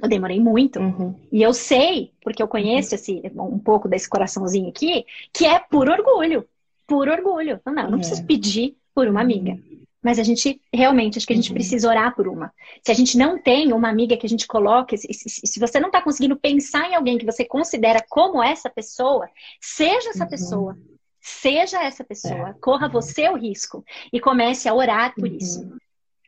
Eu 0.01 0.07
demorei 0.07 0.39
muito. 0.39 0.79
Uhum. 0.79 1.15
E 1.31 1.41
eu 1.41 1.53
sei, 1.53 2.13
porque 2.21 2.41
eu 2.41 2.47
conheço 2.47 2.95
esse, 2.95 3.21
um 3.35 3.59
pouco 3.59 3.87
desse 3.87 4.09
coraçãozinho 4.09 4.69
aqui, 4.69 5.05
que 5.33 5.45
é 5.45 5.59
por 5.59 5.89
orgulho. 5.89 6.47
Por 6.87 7.09
orgulho. 7.09 7.59
Não, 7.65 7.73
não, 7.73 7.91
não 7.91 7.97
preciso 7.97 8.25
pedir 8.25 8.77
por 8.95 9.07
uma 9.07 9.21
amiga. 9.21 9.59
Mas 10.01 10.17
a 10.17 10.23
gente, 10.23 10.61
realmente, 10.73 11.17
acho 11.17 11.27
que 11.27 11.33
a 11.33 11.35
gente 11.35 11.49
uhum. 11.49 11.55
precisa 11.55 11.89
orar 11.89 12.15
por 12.15 12.27
uma. 12.27 12.53
Se 12.81 12.91
a 12.91 12.95
gente 12.95 13.17
não 13.17 13.37
tem 13.37 13.73
uma 13.73 13.89
amiga 13.89 14.15
que 14.15 14.25
a 14.25 14.29
gente 14.29 14.47
coloque, 14.47 14.97
se, 14.97 15.13
se, 15.13 15.45
se 15.45 15.59
você 15.59 15.79
não 15.79 15.87
está 15.87 16.01
conseguindo 16.01 16.37
pensar 16.37 16.89
em 16.89 16.95
alguém 16.95 17.17
que 17.17 17.25
você 17.25 17.43
considera 17.43 18.03
como 18.09 18.41
essa 18.41 18.69
pessoa, 18.69 19.29
seja 19.59 20.09
essa 20.09 20.23
uhum. 20.23 20.29
pessoa. 20.29 20.77
Seja 21.21 21.83
essa 21.83 22.03
pessoa. 22.03 22.49
É. 22.49 22.53
Corra 22.61 22.87
você 22.87 23.27
o 23.27 23.35
risco 23.35 23.83
e 24.11 24.21
comece 24.21 24.69
a 24.69 24.73
orar 24.73 25.13
por 25.13 25.27
uhum. 25.27 25.35
isso. 25.35 25.69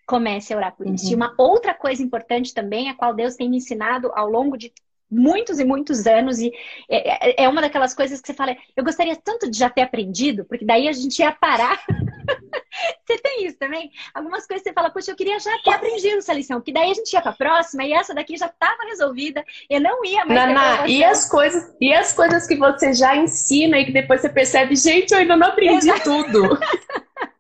Comece 0.06 0.54
a 0.54 0.58
orar 0.58 0.76
por 0.76 0.86
isso. 0.88 1.06
E 1.06 1.10
uhum. 1.10 1.16
uma 1.16 1.34
outra 1.38 1.74
coisa 1.74 2.04
importante 2.04 2.54
também, 2.54 2.90
a 2.90 2.96
qual 2.96 3.14
Deus 3.14 3.36
tem 3.36 3.50
me 3.50 3.58
ensinado 3.58 4.12
ao 4.14 4.30
longo 4.30 4.58
de 4.58 4.74
muitos 5.12 5.60
e 5.60 5.66
muitos 5.66 6.08
anos 6.08 6.40
e 6.40 6.52
é, 6.90 7.42
é, 7.42 7.44
é 7.44 7.50
uma 7.50 7.62
daquelas 7.62 7.94
coisas 7.94 8.22
que 8.22 8.28
você 8.28 8.34
fala, 8.34 8.56
eu 8.76 8.84
gostaria 8.84 9.16
tanto 9.16 9.50
de 9.50 9.58
já 9.58 9.70
ter 9.70 9.82
aprendido, 9.82 10.46
porque 10.46 10.66
daí 10.66 10.88
a 10.88 10.94
gente 10.94 11.20
ia 11.20 11.32
parar. 11.32 11.84
você 13.06 13.18
tem 13.18 13.46
isso 13.46 13.58
também? 13.58 13.92
Algumas 14.14 14.48
coisas 14.48 14.64
você 14.64 14.74
fala, 14.74 14.90
poxa, 14.90 15.12
eu 15.12 15.16
queria 15.16 15.40
já 15.40 15.52
ter 15.64 15.74
aprendido 15.74 16.18
essa 16.18 16.34
lição, 16.34 16.60
porque 16.60 16.72
daí 16.72 16.92
a 16.92 16.94
gente 16.94 17.12
ia 17.12 17.22
para 17.22 17.32
a 17.32 17.36
próxima 17.36 17.84
e 17.84 17.94
essa 17.94 18.14
daqui 18.14 18.38
já 18.38 18.48
estava 18.48 18.84
resolvida, 18.88 19.44
eu 19.70 19.82
não 19.82 20.04
ia 20.06 20.26
mais. 20.26 20.40
Naná, 20.40 20.88
e 20.88 21.04
as 21.04 21.30
coisas 21.30 21.76
e 21.80 21.94
as 21.94 22.14
coisas 22.14 22.48
que 22.48 22.56
você 22.56 22.94
já 22.94 23.16
ensina 23.16 23.80
e 23.80 23.86
que 23.86 23.92
depois 23.92 24.22
você 24.22 24.30
percebe, 24.30 24.76
gente, 24.76 25.12
eu 25.12 25.20
ainda 25.20 25.36
não 25.36 25.48
aprendi 25.48 25.90
Exato. 25.90 26.04
tudo. 26.04 26.60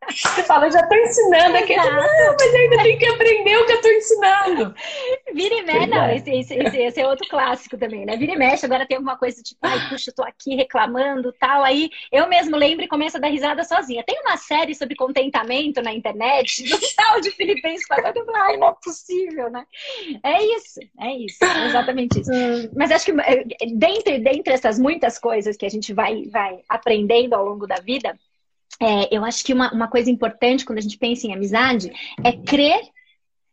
Você 0.09 0.43
fala, 0.43 0.69
já 0.69 0.85
tô 0.87 0.95
ensinando 0.95 1.57
aqui. 1.57 1.75
Não, 1.75 1.85
mas 1.85 2.53
ainda 2.53 2.83
tem 2.83 2.97
que 2.97 3.05
aprender 3.05 3.57
o 3.57 3.65
que 3.65 3.71
eu 3.71 3.81
tô 3.81 3.87
ensinando. 3.87 4.75
Vira 5.33 5.55
e 5.55 5.63
mexe, 5.63 5.87
não, 5.87 6.09
esse, 6.09 6.29
esse, 6.29 6.53
esse, 6.55 6.77
esse, 6.77 6.99
é 6.99 7.07
outro 7.07 7.27
clássico 7.29 7.77
também, 7.77 8.05
né? 8.05 8.17
Vira 8.17 8.33
e 8.33 8.37
mexe, 8.37 8.65
agora 8.65 8.85
tem 8.85 8.97
alguma 8.97 9.17
coisa 9.17 9.41
tipo, 9.41 9.59
ai, 9.61 9.89
puxa, 9.89 10.09
eu 10.09 10.15
tô 10.15 10.23
aqui 10.23 10.55
reclamando 10.55 11.33
tal. 11.33 11.63
Aí 11.63 11.89
eu 12.11 12.27
mesmo 12.27 12.57
lembro 12.57 12.83
e 12.83 12.87
começo 12.87 13.17
a 13.17 13.19
dar 13.19 13.29
risada 13.29 13.63
sozinha. 13.63 14.03
Tem 14.03 14.19
uma 14.21 14.37
série 14.37 14.75
sobre 14.75 14.95
contentamento 14.95 15.81
na 15.81 15.93
internet, 15.93 16.63
do 16.69 16.79
tal 16.95 17.21
de 17.21 17.31
Filipenses 17.31 17.87
falando, 17.87 18.17
eu 18.17 18.25
falo, 18.25 18.37
ai, 18.37 18.57
não 18.57 18.69
é 18.69 18.75
possível, 18.83 19.49
né? 19.49 19.65
É 20.23 20.43
isso, 20.43 20.79
é 20.99 21.15
isso, 21.15 21.43
é 21.43 21.67
exatamente 21.67 22.19
isso. 22.19 22.31
Mas 22.75 22.91
acho 22.91 23.05
que 23.05 23.11
eh, 23.11 23.45
dentre, 23.73 24.19
dentre 24.19 24.53
essas 24.53 24.79
muitas 24.79 25.17
coisas 25.17 25.55
que 25.55 25.65
a 25.65 25.69
gente 25.69 25.93
vai, 25.93 26.23
vai 26.25 26.59
aprendendo 26.67 27.33
ao 27.33 27.45
longo 27.45 27.65
da 27.65 27.75
vida, 27.75 28.17
é, 28.81 29.15
eu 29.15 29.23
acho 29.23 29.43
que 29.45 29.53
uma, 29.53 29.71
uma 29.71 29.87
coisa 29.87 30.09
importante 30.09 30.65
quando 30.65 30.79
a 30.79 30.81
gente 30.81 30.97
pensa 30.97 31.27
em 31.27 31.33
amizade 31.33 31.91
é 32.23 32.31
crer 32.31 32.81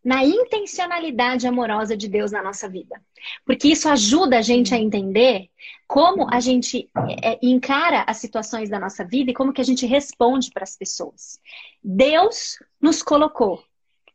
na 0.08 0.24
intencionalidade 0.24 1.46
amorosa 1.46 1.94
de 1.94 2.08
Deus 2.08 2.32
na 2.32 2.42
nossa 2.42 2.66
vida. 2.66 2.98
Porque 3.44 3.68
isso 3.68 3.90
ajuda 3.90 4.38
a 4.38 4.42
gente 4.42 4.74
a 4.74 4.78
entender 4.78 5.50
como 5.86 6.26
a 6.32 6.40
gente 6.40 6.88
é, 7.10 7.32
é 7.32 7.38
encara 7.42 8.04
as 8.06 8.16
situações 8.16 8.70
da 8.70 8.80
nossa 8.80 9.04
vida 9.04 9.30
e 9.30 9.34
como 9.34 9.52
que 9.52 9.60
a 9.60 9.64
gente 9.64 9.84
responde 9.84 10.50
para 10.50 10.62
as 10.64 10.74
pessoas. 10.74 11.38
Deus 11.84 12.58
nos 12.80 13.02
colocou 13.02 13.62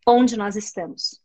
onde 0.08 0.36
nós 0.36 0.56
estamos. 0.56 1.22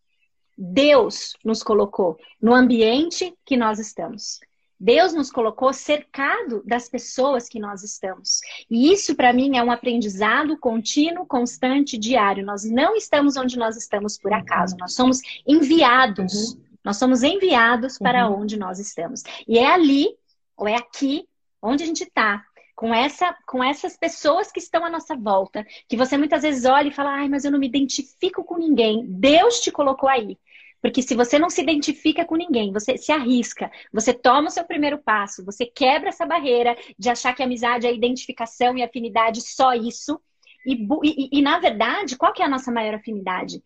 Deus 0.54 1.32
nos 1.42 1.62
colocou 1.62 2.18
no 2.38 2.52
ambiente 2.52 3.34
que 3.46 3.56
nós 3.56 3.78
estamos. 3.78 4.38
Deus 4.80 5.12
nos 5.12 5.30
colocou 5.30 5.72
cercado 5.72 6.62
das 6.64 6.88
pessoas 6.88 7.48
que 7.48 7.58
nós 7.58 7.82
estamos. 7.82 8.40
E 8.70 8.92
isso, 8.92 9.16
para 9.16 9.32
mim, 9.32 9.56
é 9.56 9.62
um 9.62 9.72
aprendizado 9.72 10.56
contínuo, 10.56 11.26
constante, 11.26 11.98
diário. 11.98 12.44
Nós 12.44 12.64
não 12.64 12.94
estamos 12.94 13.36
onde 13.36 13.58
nós 13.58 13.76
estamos 13.76 14.16
por 14.16 14.32
acaso. 14.32 14.76
Nós 14.78 14.94
somos 14.94 15.20
enviados. 15.46 16.52
Uhum. 16.52 16.60
Nós 16.84 16.96
somos 16.96 17.22
enviados 17.22 17.98
para 17.98 18.28
uhum. 18.28 18.42
onde 18.42 18.56
nós 18.56 18.78
estamos. 18.78 19.22
E 19.46 19.58
é 19.58 19.66
ali, 19.66 20.08
ou 20.56 20.68
é 20.68 20.76
aqui, 20.76 21.28
onde 21.60 21.82
a 21.82 21.86
gente 21.86 22.04
está, 22.04 22.44
com, 22.76 22.94
essa, 22.94 23.36
com 23.44 23.62
essas 23.62 23.96
pessoas 23.96 24.52
que 24.52 24.60
estão 24.60 24.84
à 24.84 24.90
nossa 24.90 25.16
volta, 25.16 25.66
que 25.88 25.96
você 25.96 26.16
muitas 26.16 26.42
vezes 26.42 26.64
olha 26.64 26.86
e 26.86 26.94
fala, 26.94 27.10
ai, 27.10 27.28
mas 27.28 27.44
eu 27.44 27.50
não 27.50 27.58
me 27.58 27.66
identifico 27.66 28.44
com 28.44 28.56
ninguém. 28.56 29.04
Deus 29.08 29.60
te 29.60 29.72
colocou 29.72 30.08
aí. 30.08 30.38
Porque 30.80 31.02
se 31.02 31.14
você 31.14 31.38
não 31.38 31.50
se 31.50 31.60
identifica 31.60 32.24
com 32.24 32.36
ninguém, 32.36 32.72
você 32.72 32.96
se 32.96 33.10
arrisca, 33.10 33.70
você 33.92 34.12
toma 34.14 34.48
o 34.48 34.50
seu 34.50 34.64
primeiro 34.64 34.98
passo, 34.98 35.44
você 35.44 35.66
quebra 35.66 36.10
essa 36.10 36.24
barreira 36.24 36.76
de 36.98 37.10
achar 37.10 37.34
que 37.34 37.42
a 37.42 37.46
amizade 37.46 37.86
é 37.86 37.92
identificação 37.92 38.76
e 38.76 38.82
afinidade 38.82 39.40
só 39.40 39.74
isso. 39.74 40.20
E, 40.64 40.74
e, 41.04 41.38
e, 41.38 41.42
na 41.42 41.58
verdade, 41.58 42.16
qual 42.16 42.32
que 42.32 42.42
é 42.42 42.44
a 42.44 42.48
nossa 42.48 42.70
maior 42.70 42.94
afinidade? 42.94 43.62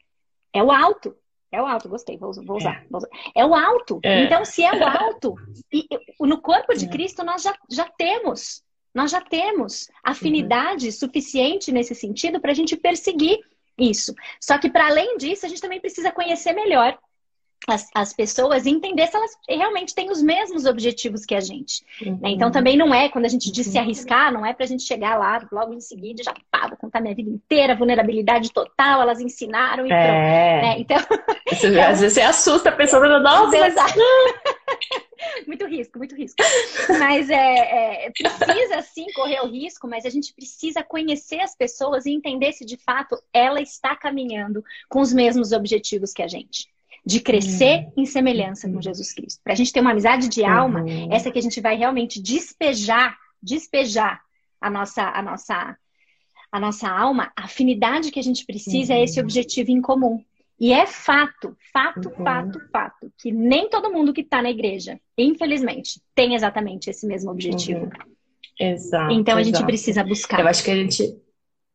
É 0.53 0.63
o 0.63 0.71
alto. 0.71 1.15
É 1.51 1.61
o 1.61 1.67
alto, 1.67 1.89
gostei, 1.89 2.17
vou, 2.17 2.33
vou, 2.33 2.57
usar, 2.57 2.83
é. 2.83 2.87
vou 2.91 2.99
usar. 2.99 3.09
É 3.35 3.45
o 3.45 3.55
alto. 3.55 4.01
É. 4.03 4.25
Então, 4.25 4.43
se 4.43 4.65
é 4.65 4.73
o 4.73 4.83
alto, 4.89 5.35
e, 5.71 5.87
no 6.21 6.41
corpo 6.41 6.75
de 6.75 6.87
é. 6.87 6.89
Cristo 6.89 7.23
nós 7.23 7.43
já, 7.43 7.55
já 7.71 7.85
temos. 7.85 8.63
Nós 8.95 9.11
já 9.11 9.21
temos 9.21 9.89
afinidade 10.03 10.87
uhum. 10.87 10.93
suficiente 10.93 11.73
nesse 11.73 11.95
sentido 11.95 12.41
para 12.41 12.53
a 12.53 12.55
gente 12.55 12.77
perseguir 12.77 13.39
isso. 13.79 14.15
Só 14.41 14.59
que, 14.59 14.71
para 14.71 14.87
além 14.87 15.17
disso, 15.17 15.47
a 15.47 15.49
gente 15.49 15.61
também 15.61 15.81
precisa 15.81 16.13
conhecer 16.13 16.53
melhor 16.53 16.99
as, 17.69 17.89
as 17.95 18.13
pessoas 18.13 18.67
e 18.67 18.71
entender 18.71 19.07
se 19.07 19.17
elas 19.17 19.37
realmente 19.49 19.95
têm 19.95 20.11
os 20.11 20.23
mesmos 20.23 20.65
objetivos 20.65 21.25
que 21.25 21.35
a 21.35 21.41
gente. 21.41 21.85
Uhum. 22.05 22.19
Né? 22.21 22.31
Então 22.31 22.51
também 22.51 22.77
não 22.77 22.93
é, 22.93 23.09
quando 23.09 23.25
a 23.25 23.29
gente 23.29 23.51
diz 23.51 23.67
se 23.67 23.77
uhum. 23.77 23.85
arriscar, 23.85 24.33
não 24.33 24.45
é 24.45 24.53
pra 24.53 24.67
gente 24.67 24.83
chegar 24.83 25.19
lá 25.19 25.47
logo 25.51 25.73
em 25.73 25.81
seguida 25.81 26.23
já 26.23 26.35
pá, 26.51 26.69
vou 26.69 26.77
contar 26.77 27.01
minha 27.01 27.15
vida 27.15 27.31
inteira, 27.31 27.77
vulnerabilidade 27.77 28.53
total, 28.53 29.03
elas 29.03 29.21
ensinaram 29.21 29.87
e 29.87 29.93
é. 29.93 30.03
pronto. 30.03 30.67
Né? 30.67 30.79
Então, 30.79 30.99
então, 31.53 31.83
às 31.89 32.01
vezes 32.01 32.15
você 32.15 32.21
assusta 32.21 32.71
a 32.71 32.73
pessoa, 32.73 33.21
nossa, 33.21 33.59
mas... 33.59 33.75
muito 35.47 35.67
risco, 35.67 35.99
muito 35.99 36.17
risco. 36.17 36.37
Mas 36.99 37.31
é, 37.31 38.07
é, 38.07 38.11
precisa 38.11 38.83
sim 38.83 39.07
correr 39.15 39.41
o 39.41 39.49
risco, 39.49 39.87
mas 39.87 40.05
a 40.05 40.11
gente 40.11 40.35
precisa 40.35 40.83
conhecer 40.83 41.41
as 41.41 41.55
pessoas 41.55 42.07
e 42.07 42.11
entender 42.11 42.53
se 42.53 42.65
de 42.65 42.77
fato 42.77 43.21
ela 43.33 43.61
está 43.61 43.95
caminhando 43.95 44.65
com 44.89 45.01
os 45.01 45.13
mesmos 45.13 45.53
objetivos 45.53 46.13
que 46.13 46.23
a 46.23 46.29
gente 46.29 46.72
de 47.05 47.21
crescer 47.21 47.87
uhum. 47.87 48.03
em 48.03 48.07
semelhança 48.07 48.71
com 48.71 48.81
Jesus 48.81 49.13
Cristo. 49.13 49.41
Para 49.43 49.53
a 49.53 49.57
gente 49.57 49.73
ter 49.73 49.81
uma 49.81 49.91
amizade 49.91 50.29
de 50.29 50.45
alma, 50.45 50.83
uhum. 50.83 51.13
essa 51.13 51.31
que 51.31 51.39
a 51.39 51.43
gente 51.43 51.61
vai 51.61 51.77
realmente 51.77 52.23
despejar, 52.23 53.17
despejar 53.43 54.21
a 54.61 54.71
nossa, 54.71 55.03
a 55.03 55.21
nossa, 55.21 55.77
a 56.51 56.61
nossa 56.61 56.89
alma, 56.89 57.33
a 57.37 57.45
afinidade 57.45 58.11
que 58.11 58.21
a 58.21 58.23
gente 58.23 58.47
precisa 58.47 58.95
é 58.95 59.03
esse 59.03 59.19
uhum. 59.19 59.25
objetivo 59.25 59.71
em 59.71 59.81
comum. 59.81 60.25
E 60.61 60.73
é 60.73 60.87
fato, 60.87 61.57
fato, 61.73 62.09
uhum. 62.09 62.25
fato, 62.25 62.61
fato, 62.71 63.13
que 63.19 63.33
nem 63.33 63.69
todo 63.69 63.91
mundo 63.91 64.13
que 64.13 64.21
está 64.21 64.41
na 64.41 64.51
igreja, 64.51 65.01
infelizmente, 65.19 66.01
tem 66.15 66.37
exatamente 66.37 66.89
esse 66.89 67.05
mesmo 67.05 67.33
objetivo. 67.33 67.87
Uhum. 67.87 68.13
Exato. 68.61 69.13
Então 69.13 69.37
a 69.37 69.41
exato. 69.41 69.57
gente 69.57 69.67
precisa 69.67 70.05
buscar. 70.05 70.39
Eu 70.39 70.47
acho 70.47 70.63
que 70.63 70.71
a 70.71 70.77
gente 70.77 71.17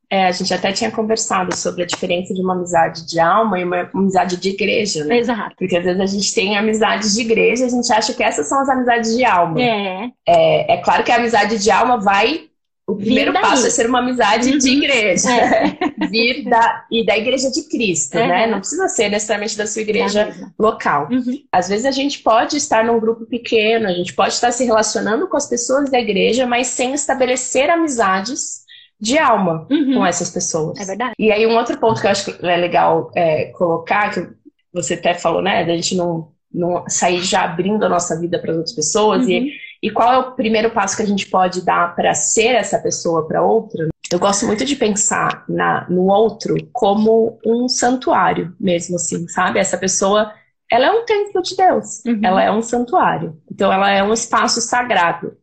é, 0.10 0.28
a 0.28 0.32
gente 0.32 0.54
até 0.54 0.72
tinha 0.72 0.90
conversado 0.90 1.56
sobre 1.56 1.84
a 1.84 1.86
diferença 1.86 2.34
de 2.34 2.42
uma 2.42 2.54
amizade 2.54 3.06
de 3.06 3.20
alma 3.20 3.60
e 3.60 3.64
uma 3.64 3.90
amizade 3.94 4.38
de 4.38 4.50
igreja, 4.50 5.04
né? 5.04 5.20
Exato. 5.20 5.56
Porque 5.58 5.76
às 5.76 5.84
vezes 5.84 6.00
a 6.00 6.06
gente 6.06 6.34
tem 6.34 6.58
amizades 6.58 7.14
de 7.14 7.22
igreja, 7.22 7.66
a 7.66 7.70
gente 7.70 7.92
acha 7.92 8.14
que 8.14 8.24
essas 8.24 8.48
são 8.48 8.62
as 8.62 8.70
amizades 8.70 9.16
de 9.16 9.26
alma. 9.26 9.62
É. 9.62 10.10
É, 10.26 10.74
é 10.76 10.78
claro 10.78 11.04
que 11.04 11.12
a 11.12 11.18
amizade 11.18 11.58
de 11.60 11.70
alma 11.70 11.98
vai. 11.98 12.48
O 12.90 12.96
primeiro 12.96 13.34
passo 13.34 13.68
é 13.68 13.70
ser 13.70 13.86
uma 13.86 14.00
amizade 14.00 14.50
uhum. 14.50 14.58
de 14.58 14.70
igreja. 14.70 15.30
É. 15.30 15.78
vir 16.10 16.46
da, 16.46 16.86
e 16.90 17.06
da 17.06 17.18
igreja 17.18 17.52
de 17.52 17.64
Cristo, 17.64 18.18
né? 18.18 18.48
Não 18.48 18.60
precisa 18.60 18.88
ser 18.88 19.10
necessariamente 19.10 19.58
da 19.58 19.68
sua 19.68 19.82
igreja 19.82 20.34
local. 20.58 21.10
Uhum. 21.12 21.38
Às 21.52 21.68
vezes 21.68 21.86
a 21.86 21.92
gente 21.92 22.20
pode 22.20 22.56
estar 22.56 22.86
num 22.86 22.98
grupo 22.98 23.26
pequeno, 23.26 23.88
a 23.88 23.92
gente 23.92 24.14
pode 24.14 24.34
estar 24.36 24.54
se 24.54 24.64
relacionando 24.64 25.28
com 25.28 25.36
as 25.36 25.50
pessoas 25.50 25.92
da 25.92 26.00
igreja, 26.00 26.48
mas 26.48 26.68
sem 26.68 26.94
estabelecer 26.94 27.70
amizades 27.70 28.66
de 29.00 29.18
alma 29.18 29.68
Uhum. 29.70 29.96
com 29.96 30.06
essas 30.06 30.30
pessoas. 30.32 30.80
É 30.80 30.86
verdade. 30.86 31.14
E 31.20 31.32
aí 31.32 31.46
um 31.46 31.56
outro 31.58 31.78
ponto 31.80 32.00
que 32.02 32.08
eu 32.08 32.12
acho 32.12 32.26
que 32.34 32.46
é 32.46 32.58
legal 32.58 33.12
é, 33.16 33.46
colocar, 33.52 34.12
que 34.12 34.28
você 34.74 34.96
até 34.96 35.14
falou, 35.14 35.42
né, 35.42 35.66
da 35.66 35.74
gente 35.76 35.96
não, 35.96 36.32
não 36.54 36.84
sair 36.88 37.22
já 37.24 37.44
abrindo 37.44 37.84
a 37.86 37.90
nossa 37.90 38.20
vida 38.20 38.40
para 38.40 38.52
outras 38.54 38.74
pessoas 38.74 39.24
Uhum. 39.26 39.30
e, 39.32 39.52
e 39.84 39.92
qual 39.92 40.12
é 40.14 40.18
o 40.18 40.32
primeiro 40.32 40.72
passo 40.72 40.98
que 40.98 41.04
a 41.04 41.08
gente 41.08 41.28
pode 41.30 41.64
dar 41.64 41.96
para 41.96 42.14
ser 42.14 42.56
essa 42.56 42.80
pessoa 42.80 43.28
para 43.28 43.44
outra? 43.44 43.88
Eu 44.12 44.20
gosto 44.20 44.46
muito 44.46 44.64
de 44.66 44.76
pensar 44.76 45.44
na, 45.50 45.86
no 45.90 46.08
outro 46.08 46.56
como 46.72 47.38
um 47.46 47.68
santuário 47.68 48.56
mesmo, 48.60 48.96
assim, 48.96 49.28
sabe? 49.28 49.60
Essa 49.60 49.78
pessoa, 49.78 50.32
ela 50.72 50.86
é 50.88 50.92
um 50.92 51.04
templo 51.06 51.42
de 51.42 51.56
Deus, 51.56 52.04
Uhum. 52.06 52.22
ela 52.24 52.42
é 52.42 52.50
um 52.52 52.62
santuário. 52.62 53.38
Então 53.52 53.72
ela 53.72 53.92
é 53.92 54.02
um 54.02 54.14
espaço 54.14 54.62
sagrado. 54.62 55.36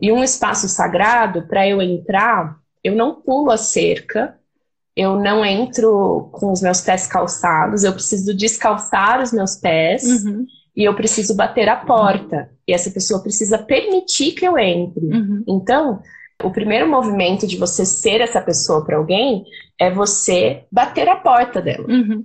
E 0.00 0.10
um 0.10 0.24
espaço 0.24 0.68
sagrado, 0.68 1.46
para 1.46 1.68
eu 1.68 1.80
entrar, 1.82 2.56
eu 2.82 2.94
não 2.94 3.14
pulo 3.14 3.50
a 3.50 3.56
cerca, 3.56 4.36
eu 4.96 5.16
não 5.18 5.44
entro 5.44 6.28
com 6.32 6.52
os 6.52 6.60
meus 6.60 6.80
pés 6.80 7.06
calçados, 7.06 7.84
eu 7.84 7.92
preciso 7.92 8.34
descalçar 8.36 9.22
os 9.22 9.32
meus 9.32 9.56
pés 9.56 10.02
Uhum. 10.04 10.46
e 10.76 10.84
eu 10.84 10.94
preciso 10.94 11.34
bater 11.34 11.68
a 11.68 11.76
porta. 11.76 12.50
E 12.68 12.72
essa 12.72 12.90
pessoa 12.90 13.22
precisa 13.22 13.58
permitir 13.58 14.32
que 14.32 14.46
eu 14.46 14.58
entre. 14.58 15.06
Uhum. 15.06 15.44
Então, 15.48 16.00
o 16.42 16.50
primeiro 16.50 16.88
movimento 16.88 17.46
de 17.46 17.56
você 17.56 17.86
ser 17.86 18.20
essa 18.20 18.40
pessoa 18.40 18.84
para 18.84 18.96
alguém 18.96 19.44
é 19.78 19.90
você 19.90 20.64
bater 20.70 21.08
a 21.08 21.16
porta 21.16 21.60
dela. 21.62 21.86
Uhum. 21.88 22.24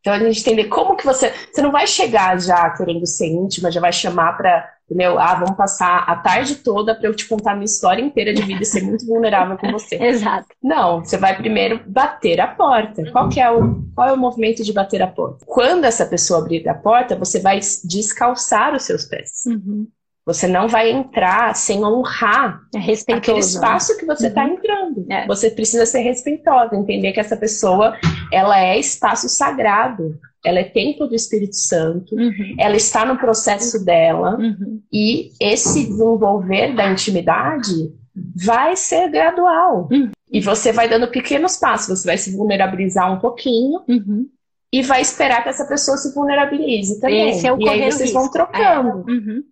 Então 0.00 0.14
a 0.14 0.18
gente 0.20 0.40
entender 0.40 0.64
como 0.66 0.96
que 0.96 1.04
você. 1.04 1.32
Você 1.52 1.60
não 1.60 1.72
vai 1.72 1.86
chegar 1.86 2.40
já 2.40 2.70
querendo 2.70 3.04
ser 3.06 3.26
íntima, 3.26 3.72
já 3.72 3.80
vai 3.80 3.92
chamar 3.92 4.36
pra. 4.36 4.75
Entendeu? 4.88 5.18
Ah, 5.18 5.34
vamos 5.34 5.56
passar 5.56 6.04
a 6.06 6.14
tarde 6.16 6.56
toda 6.56 6.94
para 6.94 7.08
eu 7.08 7.14
te 7.14 7.26
contar 7.26 7.52
a 7.52 7.54
minha 7.54 7.64
história 7.64 8.00
inteira 8.00 8.32
de 8.32 8.42
vida 8.42 8.62
e 8.62 8.66
ser 8.66 8.82
muito 8.82 9.04
vulnerável 9.04 9.58
com 9.58 9.72
você. 9.72 9.96
Exato. 10.00 10.46
Não, 10.62 11.04
você 11.04 11.18
vai 11.18 11.36
primeiro 11.36 11.80
bater 11.86 12.40
a 12.40 12.46
porta. 12.46 13.10
Qual 13.10 13.28
que 13.28 13.40
é 13.40 13.50
o, 13.50 13.82
qual 13.94 14.08
é 14.08 14.12
o 14.12 14.16
movimento 14.16 14.62
de 14.62 14.72
bater 14.72 15.02
a 15.02 15.08
porta? 15.08 15.44
Quando 15.44 15.84
essa 15.84 16.06
pessoa 16.06 16.38
abrir 16.38 16.68
a 16.68 16.74
porta, 16.74 17.16
você 17.16 17.40
vai 17.40 17.58
descalçar 17.84 18.74
os 18.76 18.84
seus 18.84 19.04
pés. 19.04 19.42
Uhum. 19.46 19.88
Você 20.26 20.48
não 20.48 20.66
vai 20.66 20.90
entrar 20.90 21.54
sem 21.54 21.84
honrar 21.84 22.60
É 22.74 23.12
aquele 23.14 23.38
espaço 23.38 23.96
que 23.96 24.04
você 24.04 24.26
está 24.26 24.44
Uhum. 24.44 24.54
entrando. 24.54 25.06
É. 25.08 25.24
Você 25.28 25.50
precisa 25.50 25.86
ser 25.86 26.00
respeitosa, 26.00 26.74
entender 26.74 27.12
que 27.12 27.20
essa 27.20 27.36
pessoa, 27.36 27.96
ela 28.32 28.58
é 28.60 28.76
espaço 28.76 29.28
sagrado. 29.28 30.18
Ela 30.44 30.58
é 30.60 30.64
templo 30.64 31.06
do 31.06 31.14
Espírito 31.14 31.54
Santo. 31.56 32.14
Uhum. 32.16 32.56
Ela 32.58 32.74
está 32.76 33.04
no 33.04 33.16
processo 33.16 33.84
dela 33.84 34.36
Uhum. 34.36 34.80
e 34.92 35.30
esse 35.40 35.84
desenvolver 35.86 36.74
da 36.74 36.90
intimidade 36.90 37.92
vai 38.34 38.74
ser 38.76 39.08
gradual. 39.10 39.88
Uhum. 39.92 40.10
E 40.32 40.40
você 40.40 40.72
vai 40.72 40.88
dando 40.88 41.06
pequenos 41.08 41.56
passos, 41.56 42.00
você 42.00 42.06
vai 42.08 42.18
se 42.18 42.36
vulnerabilizar 42.36 43.12
um 43.12 43.20
pouquinho 43.20 43.80
Uhum. 43.88 44.26
e 44.72 44.82
vai 44.82 45.00
esperar 45.00 45.42
que 45.44 45.48
essa 45.50 45.66
pessoa 45.66 45.96
se 45.96 46.12
vulnerabilize 46.12 47.00
também. 47.00 47.30
Esse 47.30 47.46
é 47.46 47.52
o 47.52 47.60
e 47.60 47.68
aí 47.68 47.90
vocês 47.92 48.12
vão 48.12 48.22
risco. 48.22 48.32
trocando. 48.32 49.04
Uhum. 49.08 49.42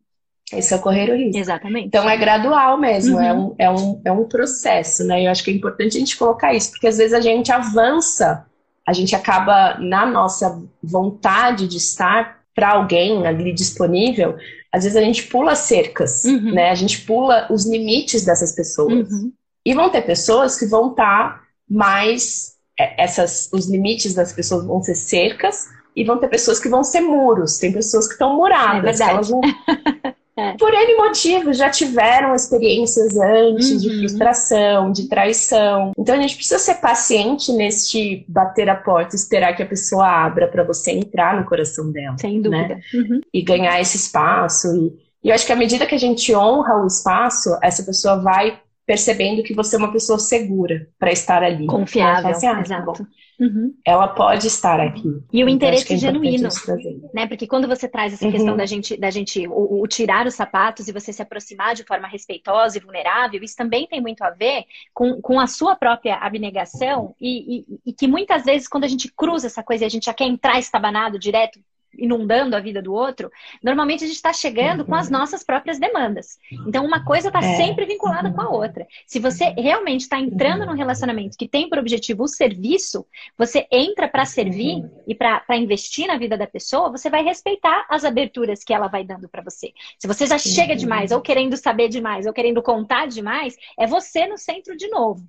Esse 0.53 0.75
é 0.75 0.77
o 0.77 0.81
correr 0.81 1.11
o 1.11 1.17
risco. 1.17 1.39
Exatamente. 1.39 1.87
Então 1.89 2.09
é 2.09 2.17
gradual 2.17 2.79
mesmo, 2.79 3.17
Uhum. 3.17 3.23
é, 3.23 3.33
um, 3.33 3.55
é, 3.59 3.71
um, 3.71 4.03
é 4.05 4.13
um 4.13 4.25
processo, 4.29 5.05
né? 5.05 5.27
Eu 5.27 5.31
acho 5.31 5.43
que 5.43 5.51
é 5.51 5.55
importante 5.55 5.97
a 5.97 6.01
gente 6.01 6.17
colocar 6.17 6.53
isso, 6.55 6.71
porque 6.71 6.87
às 6.87 6.99
vezes 6.99 7.15
a 7.15 7.21
gente 7.21 7.51
avança, 7.51 8.45
a 8.87 8.93
gente 8.93 9.17
acaba 9.17 9.79
na 9.79 10.05
nossa 10.07 10.63
vontade 10.83 11.67
de 11.67 11.79
estar 11.79 12.41
para 12.55 12.73
alguém 12.73 13.27
ali 13.27 13.53
disponível, 13.53 14.37
às 14.71 14.85
vezes 14.85 14.97
a 14.97 15.01
gente 15.01 15.25
pula 15.25 15.55
cercas, 15.57 16.25
Uhum. 16.25 16.53
né? 16.55 16.71
A 16.71 16.75
gente 16.75 17.01
pula 17.03 17.49
os 17.51 17.65
limites 17.67 18.25
dessas 18.25 18.53
pessoas. 18.55 19.11
Uhum. 19.11 19.33
E 19.67 19.73
vão 19.75 19.89
ter 19.91 20.03
pessoas 20.03 20.59
que 20.59 20.67
vão 20.67 20.91
estar 20.91 21.43
mais. 21.69 22.53
é, 22.79 23.03
Essas, 23.03 23.49
os 23.53 23.67
limites 23.69 24.15
das 24.15 24.33
pessoas 24.33 24.65
vão 24.67 24.83
ser 24.83 24.95
cercas 24.95 25.69
e 25.97 26.05
vão 26.05 26.19
ter 26.19 26.29
pessoas 26.29 26.61
que 26.61 26.69
vão 26.69 26.85
ser 26.85 27.01
muros. 27.01 27.57
Tem 27.59 27.73
pessoas 27.73 28.07
que 28.07 28.13
estão 28.13 28.37
muradas. 28.37 29.01
É 29.01 29.09
elas 29.11 29.31
vão, 29.31 29.41
É. 30.37 30.53
Por 30.57 30.73
N 30.75 30.97
motivos, 30.97 31.57
já 31.57 31.71
tiveram 31.71 32.35
experiências 32.35 33.17
antes 33.17 33.81
de 33.81 33.89
Uhum. 33.89 33.99
frustração, 34.01 34.91
de 34.91 35.09
traição. 35.09 35.93
Então 35.97 36.15
a 36.17 36.21
gente 36.21 36.35
precisa 36.35 36.59
ser 36.59 36.75
paciente 36.77 37.53
neste 37.53 38.25
bater 38.29 38.69
a 38.69 38.75
porta, 38.75 39.15
esperar 39.15 39.55
que 39.55 39.63
a 39.63 39.67
pessoa 39.67 40.07
abra 40.09 40.49
para 40.49 40.65
você 40.65 40.91
entrar 40.93 41.39
no 41.39 41.47
coração 41.47 41.91
dela 41.93 42.17
Sem 42.19 42.43
dúvida. 42.43 42.79
Uhum. 42.93 43.21
e 43.33 43.43
ganhar 43.43 43.81
esse 43.81 43.97
espaço. 43.97 44.67
E, 44.77 45.05
e 45.23 45.29
eu 45.29 45.35
acho 45.35 45.47
que 45.47 45.53
à 45.53 45.57
medida 45.57 45.87
que 45.87 45.95
a 45.95 45.99
gente 45.99 46.35
honra 46.35 46.83
o 46.83 46.87
espaço, 46.87 47.57
essa 47.63 47.83
pessoa 47.85 48.17
vai 48.17 48.59
percebendo 48.87 49.43
que 49.43 49.55
você 49.55 49.77
é 49.77 49.79
uma 49.79 49.93
pessoa 49.93 50.19
segura 50.19 50.89
para 50.99 51.11
estar 51.13 51.43
ali. 51.43 51.67
Confiável. 51.67 52.31
assim, 52.31 52.47
ah, 52.47 52.55
tá 52.57 52.61
Exato. 52.61 53.07
Uhum. 53.41 53.75
ela 53.85 54.07
pode 54.07 54.47
estar 54.47 54.79
aqui. 54.79 55.09
E 55.33 55.43
o 55.43 55.49
Então, 55.49 55.49
que 55.49 55.51
interesse 55.53 55.93
é 55.95 55.97
genuíno. 55.97 56.49
né? 57.13 57.27
Porque 57.27 57.47
quando 57.49 57.67
você 57.67 57.89
traz 57.89 58.13
essa 58.13 58.25
Uhum. 58.27 58.31
questão 58.31 58.57
da 58.57 58.65
gente, 58.65 58.97
da 58.97 59.11
gente 59.11 59.47
o, 59.49 59.83
o 59.83 59.87
tirar 59.89 60.25
os 60.27 60.35
sapatos 60.35 60.87
e 60.87 60.93
você 60.93 61.13
se 61.13 61.21
aproximar 61.21 61.75
de 61.75 61.83
forma 61.83 62.07
respeitosa 62.07 62.79
e 62.79 62.81
vulnerável, 62.81 63.43
isso 63.43 63.57
também 63.57 63.87
tem 63.89 64.01
muito 64.01 64.23
a 64.23 64.31
ver 64.31 64.65
com, 64.93 65.21
com 65.21 65.41
a 65.41 65.47
sua 65.49 65.75
própria 65.75 66.17
abnegação 66.17 67.15
e, 67.21 67.59
e- 67.61 67.65
e 67.87 67.93
que 67.93 68.07
muitas 68.07 68.45
vezes 68.45 68.69
quando 68.69 68.85
a 68.85 68.89
gente 68.89 69.13
cruza 69.13 69.47
essa 69.49 69.63
coisa 69.65 69.85
e 69.85 69.87
a 69.87 69.91
gente 69.91 70.05
já 70.07 70.15
quer 70.15 70.27
entrar 70.27 70.59
estabanado 70.59 71.19
direto 71.19 71.59
inundando 71.99 72.57
a 72.57 72.61
vida 72.61 72.81
do 72.83 72.93
outro, 72.93 73.31
normalmente 73.63 74.05
a 74.05 74.07
gente 74.07 74.17
está 74.17 74.33
chegando 74.33 74.85
com 74.85 74.95
as 74.95 75.11
nossas 75.11 75.43
próprias 75.45 75.79
demandas. 75.79 76.39
Então, 76.67 76.85
uma 76.85 77.05
coisa 77.05 77.29
está 77.29 77.41
É. 77.41 77.57
sempre 77.57 77.87
vinculada 77.87 78.33
com 78.33 78.41
a 78.41 78.49
outra. 78.49 78.87
Se 79.07 79.19
você 79.19 79.55
realmente 79.57 80.03
está 80.03 80.19
entrando 80.19 80.67
num 80.67 80.75
relacionamento 80.75 81.37
que 81.37 81.49
tem 81.49 81.69
por 81.69 81.79
objetivo 81.79 82.25
o 82.25 82.29
serviço, 82.29 83.07
você 83.37 83.67
entra 83.71 84.09
para 84.09 84.25
servir 84.25 84.85
e 85.07 85.15
para 85.15 85.45
investir 85.57 86.07
na 86.07 86.17
vida 86.17 86.37
da 86.37 86.47
pessoa, 86.47 86.91
você 86.91 87.09
vai 87.11 87.23
respeitar 87.23 87.87
as 87.89 88.05
aberturas 88.05 88.63
que 88.65 88.73
ela 88.73 88.89
vai 88.89 89.05
dando 89.05 89.29
para 89.29 89.43
você. 89.43 89.73
Se 89.99 90.07
você 90.07 90.27
já 90.27 90.39
chega 90.39 90.75
demais, 90.77 91.11
ou 91.13 91.21
querendo 91.21 91.57
saber 91.57 91.89
demais, 91.89 92.27
ou 92.27 92.33
querendo 92.33 92.63
contar 92.63 93.07
demais, 93.07 93.57
é 93.79 93.87
você 93.87 94.27
no 94.27 94.39
centro 94.39 94.77
de 94.77 94.89
novo. 94.89 95.27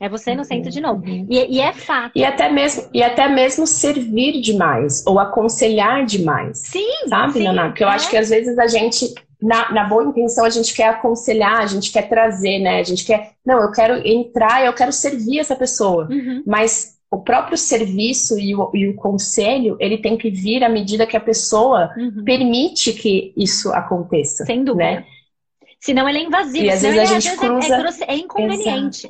É 0.00 0.08
você 0.08 0.34
no 0.34 0.44
centro 0.44 0.70
de 0.70 0.80
novo. 0.80 1.02
E, 1.06 1.56
e 1.56 1.60
é 1.60 1.72
fato. 1.72 2.12
E 2.14 2.24
até 2.24 2.50
mesmo, 2.50 2.84
e 2.92 3.02
até 3.02 3.28
mesmo 3.28 3.66
servir 3.66 4.40
demais, 4.40 5.04
ou 5.06 5.18
aconselhar 5.18 6.04
demais. 6.04 6.58
Sim, 6.58 6.86
Sabe, 7.08 7.32
sim, 7.32 7.42
Naná? 7.44 7.68
Porque 7.68 7.82
eu 7.84 7.88
é. 7.88 7.92
acho 7.92 8.10
que 8.10 8.16
às 8.16 8.28
vezes 8.28 8.58
a 8.58 8.66
gente, 8.66 9.14
na, 9.40 9.72
na 9.72 9.84
boa 9.84 10.04
intenção, 10.04 10.44
a 10.44 10.50
gente 10.50 10.74
quer 10.74 10.88
aconselhar, 10.88 11.60
a 11.62 11.66
gente 11.66 11.90
quer 11.90 12.08
trazer, 12.08 12.58
né? 12.58 12.80
A 12.80 12.82
gente 12.84 13.04
quer, 13.06 13.32
não, 13.44 13.60
eu 13.62 13.70
quero 13.72 14.06
entrar, 14.06 14.64
eu 14.66 14.72
quero 14.74 14.92
servir 14.92 15.38
essa 15.38 15.56
pessoa. 15.56 16.06
Uhum. 16.10 16.42
Mas 16.46 16.96
o 17.10 17.18
próprio 17.22 17.56
serviço 17.56 18.38
e 18.38 18.54
o, 18.54 18.70
e 18.74 18.88
o 18.88 18.94
conselho, 18.96 19.76
ele 19.80 19.96
tem 19.96 20.18
que 20.18 20.28
vir 20.28 20.62
à 20.62 20.68
medida 20.68 21.06
que 21.06 21.16
a 21.16 21.20
pessoa 21.20 21.90
Uhum. 21.96 22.22
permite 22.24 22.92
que 22.92 23.32
isso 23.36 23.72
aconteça. 23.72 24.44
Sem 24.44 24.62
dúvida. 24.62 24.90
né? 24.90 25.04
Senão 25.78 26.08
ele 26.08 26.18
é 26.18 26.22
invasivo. 26.24 26.64
E 26.64 26.70
às 26.70 26.80
senão 26.80 26.94
vezes 26.94 27.10
a 27.14 27.20
gente 27.20 27.28
é, 27.32 27.36
cruza- 27.36 27.74
é, 27.74 27.78
grosse- 27.78 28.04
é 28.08 28.16
inconveniente. 28.16 29.08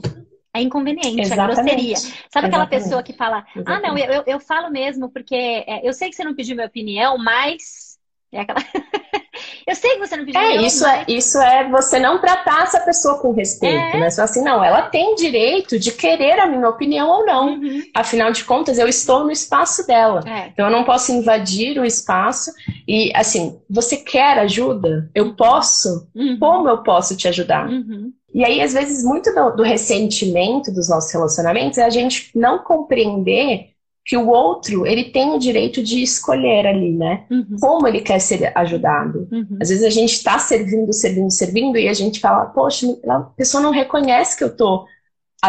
É 0.57 0.63
inconveniente, 0.63 1.21
é 1.21 1.25
Exatamente. 1.25 1.57
grosseria. 1.57 1.97
Sabe 1.97 2.47
aquela 2.47 2.63
Exatamente. 2.65 2.85
pessoa 2.85 3.03
que 3.03 3.13
fala, 3.13 3.45
ah, 3.67 3.81
não, 3.81 3.99
eu, 3.99 4.23
eu, 4.27 4.41
falo 4.41 4.71
mesmo 4.71 5.11
porque 5.11 5.35
é, 5.35 5.87
eu 5.87 5.93
sei 5.93 6.09
que 6.09 6.17
você 6.17 6.25
não 6.25 6.35
pediu 6.35 6.57
minha 6.57 6.67
opinião, 6.67 7.19
mas. 7.19 7.97
É 8.33 8.41
aquela... 8.41 8.61
eu 9.67 9.75
sei 9.75 9.93
que 9.93 9.99
você 9.99 10.17
não 10.17 10.25
pediu 10.25 10.41
É, 10.41 10.49
minha 10.57 10.67
isso 10.67 10.85
opinião, 10.85 11.05
é, 11.07 11.13
isso 11.13 11.39
é 11.39 11.69
você 11.69 11.99
não 11.99 12.21
tratar 12.21 12.63
essa 12.63 12.81
pessoa 12.81 13.19
com 13.19 13.33
respeito, 13.33 13.97
É. 13.97 14.01
né? 14.01 14.11
Só 14.11 14.23
assim, 14.23 14.43
não, 14.43 14.65
ela 14.65 14.83
tem 14.83 15.15
direito 15.15 15.79
de 15.79 15.93
querer 15.93 16.41
a 16.41 16.47
minha 16.47 16.69
opinião 16.69 17.09
ou 17.09 17.27
não. 17.27 17.55
Uhum. 17.55 17.83
Afinal 17.95 18.33
de 18.33 18.45
contas, 18.45 18.79
eu 18.79 18.89
estou 18.89 19.25
no 19.25 19.31
espaço 19.31 19.87
dela. 19.87 20.23
É. 20.27 20.49
Então 20.49 20.67
eu 20.67 20.73
não 20.73 20.85
posso 20.85 21.13
invadir 21.13 21.79
o 21.79 21.85
espaço. 21.85 22.51
E 22.89 23.13
assim, 23.15 23.61
você 23.69 23.97
quer 23.99 24.39
ajuda? 24.39 25.11
Eu 25.15 25.35
posso? 25.35 26.09
Uhum. 26.15 26.39
Como 26.39 26.69
eu 26.69 26.79
posso 26.83 27.17
te 27.17 27.29
ajudar? 27.29 27.69
Uhum. 27.69 28.13
E 28.37 28.45
aí, 28.45 28.61
às 28.61 28.75
vezes, 28.75 29.03
muito 29.03 29.35
do, 29.35 29.57
do 29.57 29.63
ressentimento 29.63 30.71
dos 30.71 30.91
nossos 30.91 31.11
relacionamentos 31.11 31.79
é 31.79 31.85
a 31.85 31.89
gente 31.89 32.31
não 32.35 32.59
compreender 32.59 33.71
que 34.05 34.15
o 34.15 34.29
outro, 34.29 34.87
ele 34.87 35.05
tem 35.05 35.31
o 35.31 35.39
direito 35.39 35.83
de 35.83 36.03
escolher 36.03 36.67
ali, 36.67 36.93
né? 36.93 37.25
Uhum. 37.31 37.57
Como 37.59 37.89
ele 37.89 38.03
quer 38.03 38.19
ser 38.19 38.53
ajudado. 38.55 39.27
Uhum. 39.33 39.57
Às 39.59 39.71
vezes 39.71 39.83
a 39.83 39.89
gente 39.89 40.13
está 40.13 40.39
servindo, 40.39 40.93
servindo, 40.93 41.31
servindo 41.31 41.79
e 41.79 41.89
a 41.89 41.95
gente 41.95 42.21
fala, 42.21 42.45
poxa, 42.45 42.87
a 43.09 43.21
pessoa 43.21 43.63
não 43.63 43.71
reconhece 43.71 44.37
que 44.37 44.45
eu 44.45 44.49
estou 44.49 44.85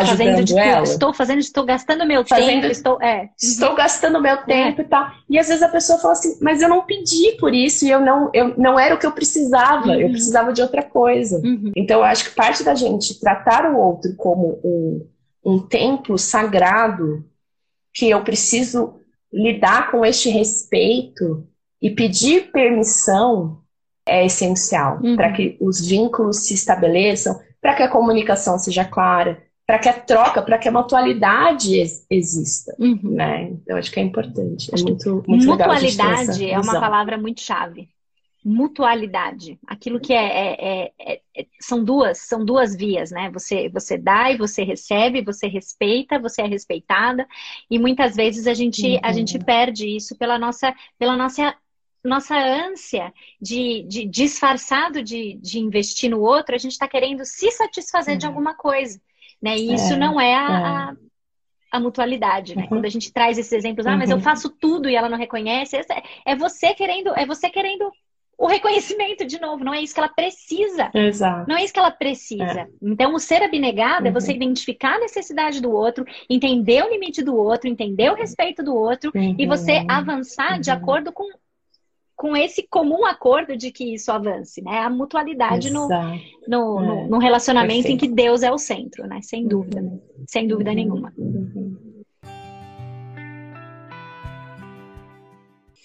ajudando 0.02 0.46
tudo. 0.46 0.58
ela. 0.60 0.84
Estou 0.84 1.14
fazendo, 1.14 1.40
estou 1.40 1.66
gastando 1.66 2.06
meu 2.06 2.26
Fazendo- 2.26 2.48
tempo, 2.62 2.66
estou. 2.68 3.02
É. 3.02 3.30
Estou 3.42 3.76
gastando 3.76 4.22
meu 4.22 4.38
tempo 4.44 4.82
e 4.82 4.84
tal. 4.86 5.08
E 5.30 5.38
às 5.40 5.48
vezes 5.48 5.64
a 5.64 5.70
pessoa 5.70 6.00
fala 6.00 6.14
assim, 6.14 6.38
mas 6.42 6.62
eu 6.62 6.70
não 6.70 6.86
pedi 6.86 7.34
por 7.40 7.54
isso 7.54 7.86
e 7.86 7.90
eu 7.92 8.00
não, 8.00 8.30
eu, 8.34 8.54
não 8.58 8.80
era 8.80 8.96
o 8.96 8.98
que 8.98 9.06
eu 9.06 9.12
precisava, 9.12 9.94
eu 9.96 10.08
Uhum. 10.08 10.12
precisava 10.14 10.54
de 10.54 10.62
outra 10.62 10.84
coisa. 10.84 11.38
Uhum. 11.44 11.72
Então 11.76 12.00
eu 12.00 12.04
acho 12.04 12.30
que 12.30 12.36
parte 12.36 12.64
da 12.64 12.76
gente 12.76 13.20
tratar 13.20 13.72
o 13.72 13.78
outro 13.78 14.16
como 14.16 14.60
um, 14.64 15.08
um 15.46 15.60
templo 15.60 16.18
sagrado 16.18 17.24
que 17.94 18.10
eu 18.10 18.22
preciso 18.24 18.96
lidar 19.34 19.92
com 19.92 20.06
este 20.06 20.30
respeito 20.30 21.46
e 21.82 21.90
pedir 21.90 22.52
permissão 22.52 23.60
é 24.06 24.26
essencial 24.26 25.00
uhum. 25.04 25.16
para 25.16 25.32
que 25.34 25.58
os 25.60 25.86
vínculos 25.86 26.46
se 26.48 26.54
estabeleçam, 26.54 27.38
para 27.62 27.76
que 27.76 27.84
a 27.84 27.90
comunicação 27.90 28.58
seja 28.58 28.86
clara, 28.86 29.42
para 29.68 29.80
que 29.80 29.90
a 29.90 29.94
troca, 29.94 30.42
para 30.42 30.58
que 30.58 30.70
a 30.70 30.72
mutualidade 30.72 31.76
exista, 32.10 32.74
uhum. 32.80 32.98
né? 33.04 33.54
Eu 33.68 33.76
acho 33.76 33.92
que 33.92 34.00
é 34.00 34.04
importante. 34.04 34.72
É 34.74 34.82
muito, 34.82 35.26
muito 35.28 35.46
Mutualidade 35.46 36.50
é 36.50 36.58
uma 36.58 36.80
palavra 36.80 37.18
muito 37.18 37.42
chave. 37.42 37.90
Mutualidade, 38.46 39.60
aquilo 39.68 40.00
que 40.00 40.14
é, 40.14 40.24
é, 40.24 40.86
é, 40.86 40.92
é, 40.98 41.22
é, 41.38 41.46
são 41.60 41.84
duas, 41.84 42.20
são 42.20 42.46
duas 42.46 42.74
vias, 42.78 43.12
né? 43.12 43.30
Você, 43.32 43.68
você 43.68 43.98
dá 43.98 44.32
e 44.32 44.38
você 44.38 44.64
recebe, 44.64 45.22
você 45.22 45.48
respeita, 45.48 46.18
você 46.18 46.44
é 46.44 46.48
respeitada, 46.48 47.28
e 47.70 47.78
muitas 47.78 48.16
vezes 48.16 48.48
a 48.48 48.54
gente, 48.54 48.88
uhum. 48.88 49.00
a 49.04 49.12
gente 49.12 49.38
perde 49.38 49.86
isso 49.86 50.18
pela 50.18 50.40
nossa, 50.40 50.74
pela 50.98 51.18
nossa 51.18 51.54
nossa 52.06 52.38
ânsia 52.38 53.14
de, 53.42 53.84
de 53.84 54.06
disfarçado 54.06 55.04
de, 55.04 55.34
de 55.42 55.60
investir 55.60 56.10
no 56.10 56.22
outro, 56.22 56.56
a 56.56 56.58
gente 56.58 56.72
está 56.72 56.88
querendo 56.88 57.26
se 57.26 57.52
satisfazer 57.52 58.14
uhum. 58.14 58.20
de 58.20 58.26
alguma 58.28 58.54
coisa. 58.54 58.98
Né? 59.42 59.58
E 59.58 59.74
isso 59.74 59.94
é, 59.94 59.98
não 59.98 60.20
é 60.20 60.36
a, 60.36 60.94
é. 60.94 61.78
a, 61.78 61.80
mutualidade, 61.80 62.56
né? 62.56 62.64
Uhum. 62.64 62.70
Quando 62.70 62.86
a 62.86 62.90
gente 62.90 63.12
traz 63.12 63.38
esses 63.38 63.52
exemplos, 63.52 63.86
ah, 63.86 63.96
mas 63.96 64.10
eu 64.10 64.18
uhum. 64.18 64.24
faço 64.24 64.50
tudo 64.50 64.90
e 64.90 64.96
ela 64.96 65.10
não 65.10 65.18
reconhece, 65.18 65.78
é, 65.78 65.86
é 66.26 66.36
você 66.36 66.74
querendo, 66.74 67.10
é 67.16 67.26
você 67.26 67.50
querendo 67.50 67.92
o 68.38 68.46
reconhecimento 68.46 69.26
de 69.26 69.42
novo, 69.42 69.64
não 69.64 69.74
é 69.74 69.82
isso 69.82 69.96
que 69.96 70.00
ela 70.00 70.10
precisa. 70.10 70.92
Exato. 70.94 71.50
Não 71.50 71.58
é 71.58 71.64
isso 71.64 71.74
que 71.74 71.80
ela 71.80 71.90
precisa. 71.90 72.62
É. 72.62 72.68
Então, 72.82 73.16
o 73.16 73.20
ser 73.20 73.42
abnegado 73.42 74.04
uhum. 74.04 74.10
é 74.10 74.12
você 74.12 74.30
uhum. 74.30 74.38
identificar 74.38 74.96
a 74.96 75.00
necessidade 75.00 75.60
do 75.60 75.72
outro, 75.72 76.06
entender 76.30 76.84
o 76.84 76.90
limite 76.90 77.24
do 77.24 77.36
outro, 77.36 77.68
entender 77.68 78.12
o 78.12 78.16
respeito 78.16 78.62
do 78.62 78.76
outro 78.76 79.12
uhum. 79.16 79.36
e 79.40 79.48
você 79.48 79.84
avançar 79.88 80.54
uhum. 80.54 80.62
de 80.62 80.70
acordo 80.70 81.12
com 81.12 81.24
com 82.18 82.36
esse 82.36 82.68
comum 82.68 83.06
acordo 83.06 83.56
de 83.56 83.72
que 83.72 83.94
isso 83.94 84.12
avance, 84.12 84.60
né? 84.64 84.80
A 84.80 84.90
mutualidade 84.90 85.70
no, 85.70 85.88
no, 85.88 85.94
é. 85.94 86.22
no, 86.48 87.08
no, 87.08 87.18
relacionamento 87.20 87.84
Perfeito. 87.84 88.06
em 88.06 88.10
que 88.10 88.14
Deus 88.14 88.42
é 88.42 88.52
o 88.52 88.58
centro, 88.58 89.06
né? 89.06 89.22
Sem 89.22 89.48
dúvida, 89.48 89.80
uhum. 89.80 90.02
sem 90.28 90.48
dúvida 90.48 90.72
uhum. 90.72 90.76
nenhuma. 90.76 91.14
Uhum. 91.16 91.78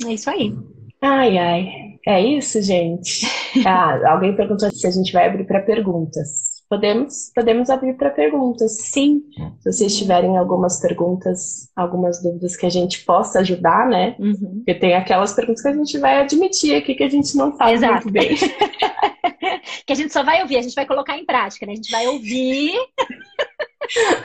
É 0.06 0.14
isso 0.14 0.30
aí. 0.30 0.56
Ai, 1.02 1.36
ai. 1.36 1.98
É 2.06 2.20
isso, 2.20 2.60
gente. 2.62 3.26
Ah, 3.66 4.12
alguém 4.12 4.34
perguntou 4.34 4.70
se 4.70 4.86
a 4.86 4.90
gente 4.90 5.12
vai 5.12 5.28
abrir 5.28 5.44
para 5.44 5.60
perguntas. 5.60 6.51
Podemos, 6.72 7.30
podemos 7.34 7.68
abrir 7.68 7.92
para 7.98 8.08
perguntas. 8.08 8.78
Sim. 8.78 9.22
Se 9.60 9.70
vocês 9.70 9.94
tiverem 9.94 10.38
algumas 10.38 10.80
perguntas, 10.80 11.70
algumas 11.76 12.22
dúvidas 12.22 12.56
que 12.56 12.64
a 12.64 12.70
gente 12.70 13.04
possa 13.04 13.40
ajudar, 13.40 13.86
né? 13.86 14.16
Uhum. 14.18 14.54
Porque 14.64 14.76
tem 14.76 14.94
aquelas 14.94 15.34
perguntas 15.34 15.60
que 15.60 15.68
a 15.68 15.74
gente 15.74 15.98
vai 15.98 16.22
admitir 16.22 16.74
aqui 16.74 16.94
que 16.94 17.04
a 17.04 17.10
gente 17.10 17.36
não 17.36 17.54
sabe 17.54 17.72
Exato. 17.72 17.92
muito 17.92 18.10
bem. 18.10 18.30
que 19.86 19.92
a 19.92 19.94
gente 19.94 20.14
só 20.14 20.22
vai 20.22 20.40
ouvir, 20.40 20.56
a 20.56 20.62
gente 20.62 20.74
vai 20.74 20.86
colocar 20.86 21.18
em 21.18 21.26
prática, 21.26 21.66
né? 21.66 21.72
A 21.72 21.76
gente 21.76 21.90
vai 21.90 22.08
ouvir. 22.08 22.72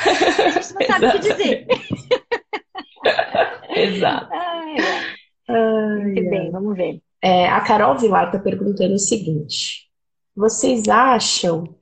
a 0.05 0.49
gente 0.49 0.73
não 0.73 0.87
sabe 0.87 1.05
o 1.05 1.11
que 1.11 1.19
dizer. 1.19 1.67
Exato. 3.75 4.29
Ai, 4.31 4.75
Ai, 5.49 5.99
muito 5.99 6.29
bem, 6.29 6.49
vamos 6.49 6.77
ver. 6.77 7.01
É, 7.21 7.49
a 7.49 7.59
Carol 7.59 7.97
Vilar 7.97 8.27
está 8.27 8.39
perguntando 8.39 8.93
o 8.93 8.99
seguinte: 8.99 9.89
vocês 10.33 10.87
acham 10.87 11.75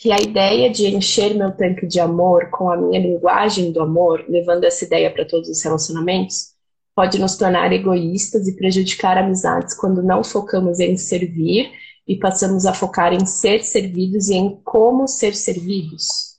que 0.00 0.10
a 0.10 0.16
ideia 0.16 0.70
de 0.70 0.86
encher 0.86 1.34
meu 1.34 1.54
tanque 1.54 1.86
de 1.86 2.00
amor 2.00 2.48
com 2.48 2.70
a 2.70 2.76
minha 2.76 2.98
linguagem 2.98 3.70
do 3.70 3.82
amor, 3.82 4.24
levando 4.26 4.64
essa 4.64 4.86
ideia 4.86 5.10
para 5.10 5.26
todos 5.26 5.50
os 5.50 5.62
relacionamentos, 5.62 6.54
pode 6.94 7.18
nos 7.18 7.36
tornar 7.36 7.70
egoístas 7.70 8.48
e 8.48 8.56
prejudicar 8.56 9.18
amizades 9.18 9.74
quando 9.74 10.02
não 10.02 10.24
focamos 10.24 10.80
em 10.80 10.96
servir 10.96 11.70
e 12.08 12.16
passamos 12.16 12.64
a 12.64 12.72
focar 12.72 13.12
em 13.12 13.26
ser 13.26 13.62
servidos 13.62 14.30
e 14.30 14.36
em 14.36 14.56
como 14.64 15.06
ser 15.06 15.34
servidos? 15.34 16.38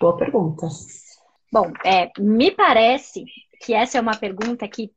Boa 0.00 0.16
pergunta. 0.16 0.68
Bom, 1.52 1.72
é, 1.84 2.12
me 2.20 2.52
parece 2.52 3.24
que 3.64 3.74
essa 3.74 3.98
é 3.98 4.00
uma 4.00 4.16
pergunta 4.16 4.68
que 4.68 4.92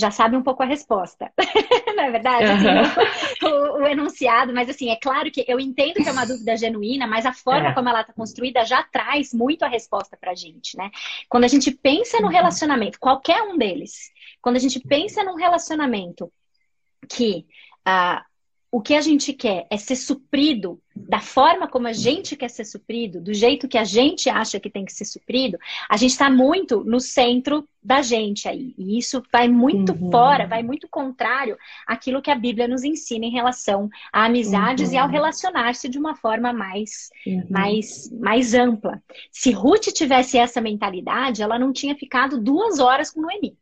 já 0.00 0.10
sabe 0.10 0.36
um 0.36 0.42
pouco 0.42 0.62
a 0.62 0.66
resposta. 0.66 1.30
Não 1.94 2.04
é 2.04 2.10
verdade? 2.10 2.46
Uhum. 2.46 2.80
Assim, 2.80 3.44
o, 3.44 3.82
o, 3.82 3.86
enunciado, 3.86 4.52
mas 4.52 4.68
assim, 4.68 4.90
é 4.90 4.96
claro 4.96 5.30
que 5.30 5.44
eu 5.46 5.60
entendo 5.60 6.02
que 6.02 6.08
é 6.08 6.12
uma 6.12 6.26
dúvida 6.26 6.56
genuína, 6.56 7.06
mas 7.06 7.26
a 7.26 7.32
forma 7.32 7.68
é. 7.68 7.74
como 7.74 7.88
ela 7.88 8.00
está 8.00 8.12
construída 8.12 8.64
já 8.64 8.82
traz 8.82 9.32
muito 9.34 9.64
a 9.64 9.68
resposta 9.68 10.16
pra 10.20 10.34
gente, 10.34 10.76
né? 10.76 10.90
Quando 11.28 11.44
a 11.44 11.48
gente 11.48 11.70
pensa 11.70 12.18
no 12.18 12.26
uhum. 12.26 12.32
relacionamento, 12.32 12.98
qualquer 12.98 13.42
um 13.42 13.56
deles, 13.56 14.10
quando 14.40 14.56
a 14.56 14.60
gente 14.60 14.80
pensa 14.80 15.22
num 15.22 15.36
relacionamento 15.36 16.32
que 17.08 17.46
ah, 17.84 18.24
o 18.72 18.80
que 18.80 18.94
a 18.94 19.00
gente 19.00 19.32
quer 19.32 19.66
é 19.68 19.76
ser 19.76 19.96
suprido 19.96 20.80
da 20.94 21.18
forma 21.18 21.66
como 21.66 21.88
a 21.88 21.92
gente 21.92 22.36
quer 22.36 22.48
ser 22.48 22.64
suprido, 22.64 23.20
do 23.20 23.34
jeito 23.34 23.66
que 23.66 23.78
a 23.78 23.84
gente 23.84 24.28
acha 24.28 24.60
que 24.60 24.70
tem 24.70 24.84
que 24.84 24.92
ser 24.92 25.04
suprido, 25.04 25.58
a 25.88 25.96
gente 25.96 26.10
está 26.10 26.30
muito 26.30 26.84
no 26.84 27.00
centro 27.00 27.66
da 27.82 28.00
gente 28.00 28.48
aí. 28.48 28.74
E 28.78 28.96
isso 28.96 29.22
vai 29.32 29.48
muito 29.48 29.92
uhum. 29.92 30.10
fora, 30.10 30.46
vai 30.46 30.62
muito 30.62 30.86
contrário 30.88 31.56
àquilo 31.86 32.22
que 32.22 32.30
a 32.30 32.34
Bíblia 32.34 32.68
nos 32.68 32.84
ensina 32.84 33.24
em 33.24 33.32
relação 33.32 33.88
a 34.12 34.26
amizades 34.26 34.90
uhum. 34.90 34.94
e 34.94 34.98
ao 34.98 35.06
uhum. 35.06 35.12
relacionar-se 35.12 35.88
de 35.88 35.98
uma 35.98 36.14
forma 36.14 36.52
mais, 36.52 37.10
uhum. 37.26 37.46
mais, 37.50 38.10
mais 38.12 38.54
ampla. 38.54 39.02
Se 39.32 39.50
Ruth 39.50 39.88
tivesse 39.92 40.38
essa 40.38 40.60
mentalidade, 40.60 41.42
ela 41.42 41.58
não 41.58 41.72
tinha 41.72 41.96
ficado 41.96 42.40
duas 42.40 42.78
horas 42.78 43.10
com 43.10 43.22
Noemi 43.22 43.56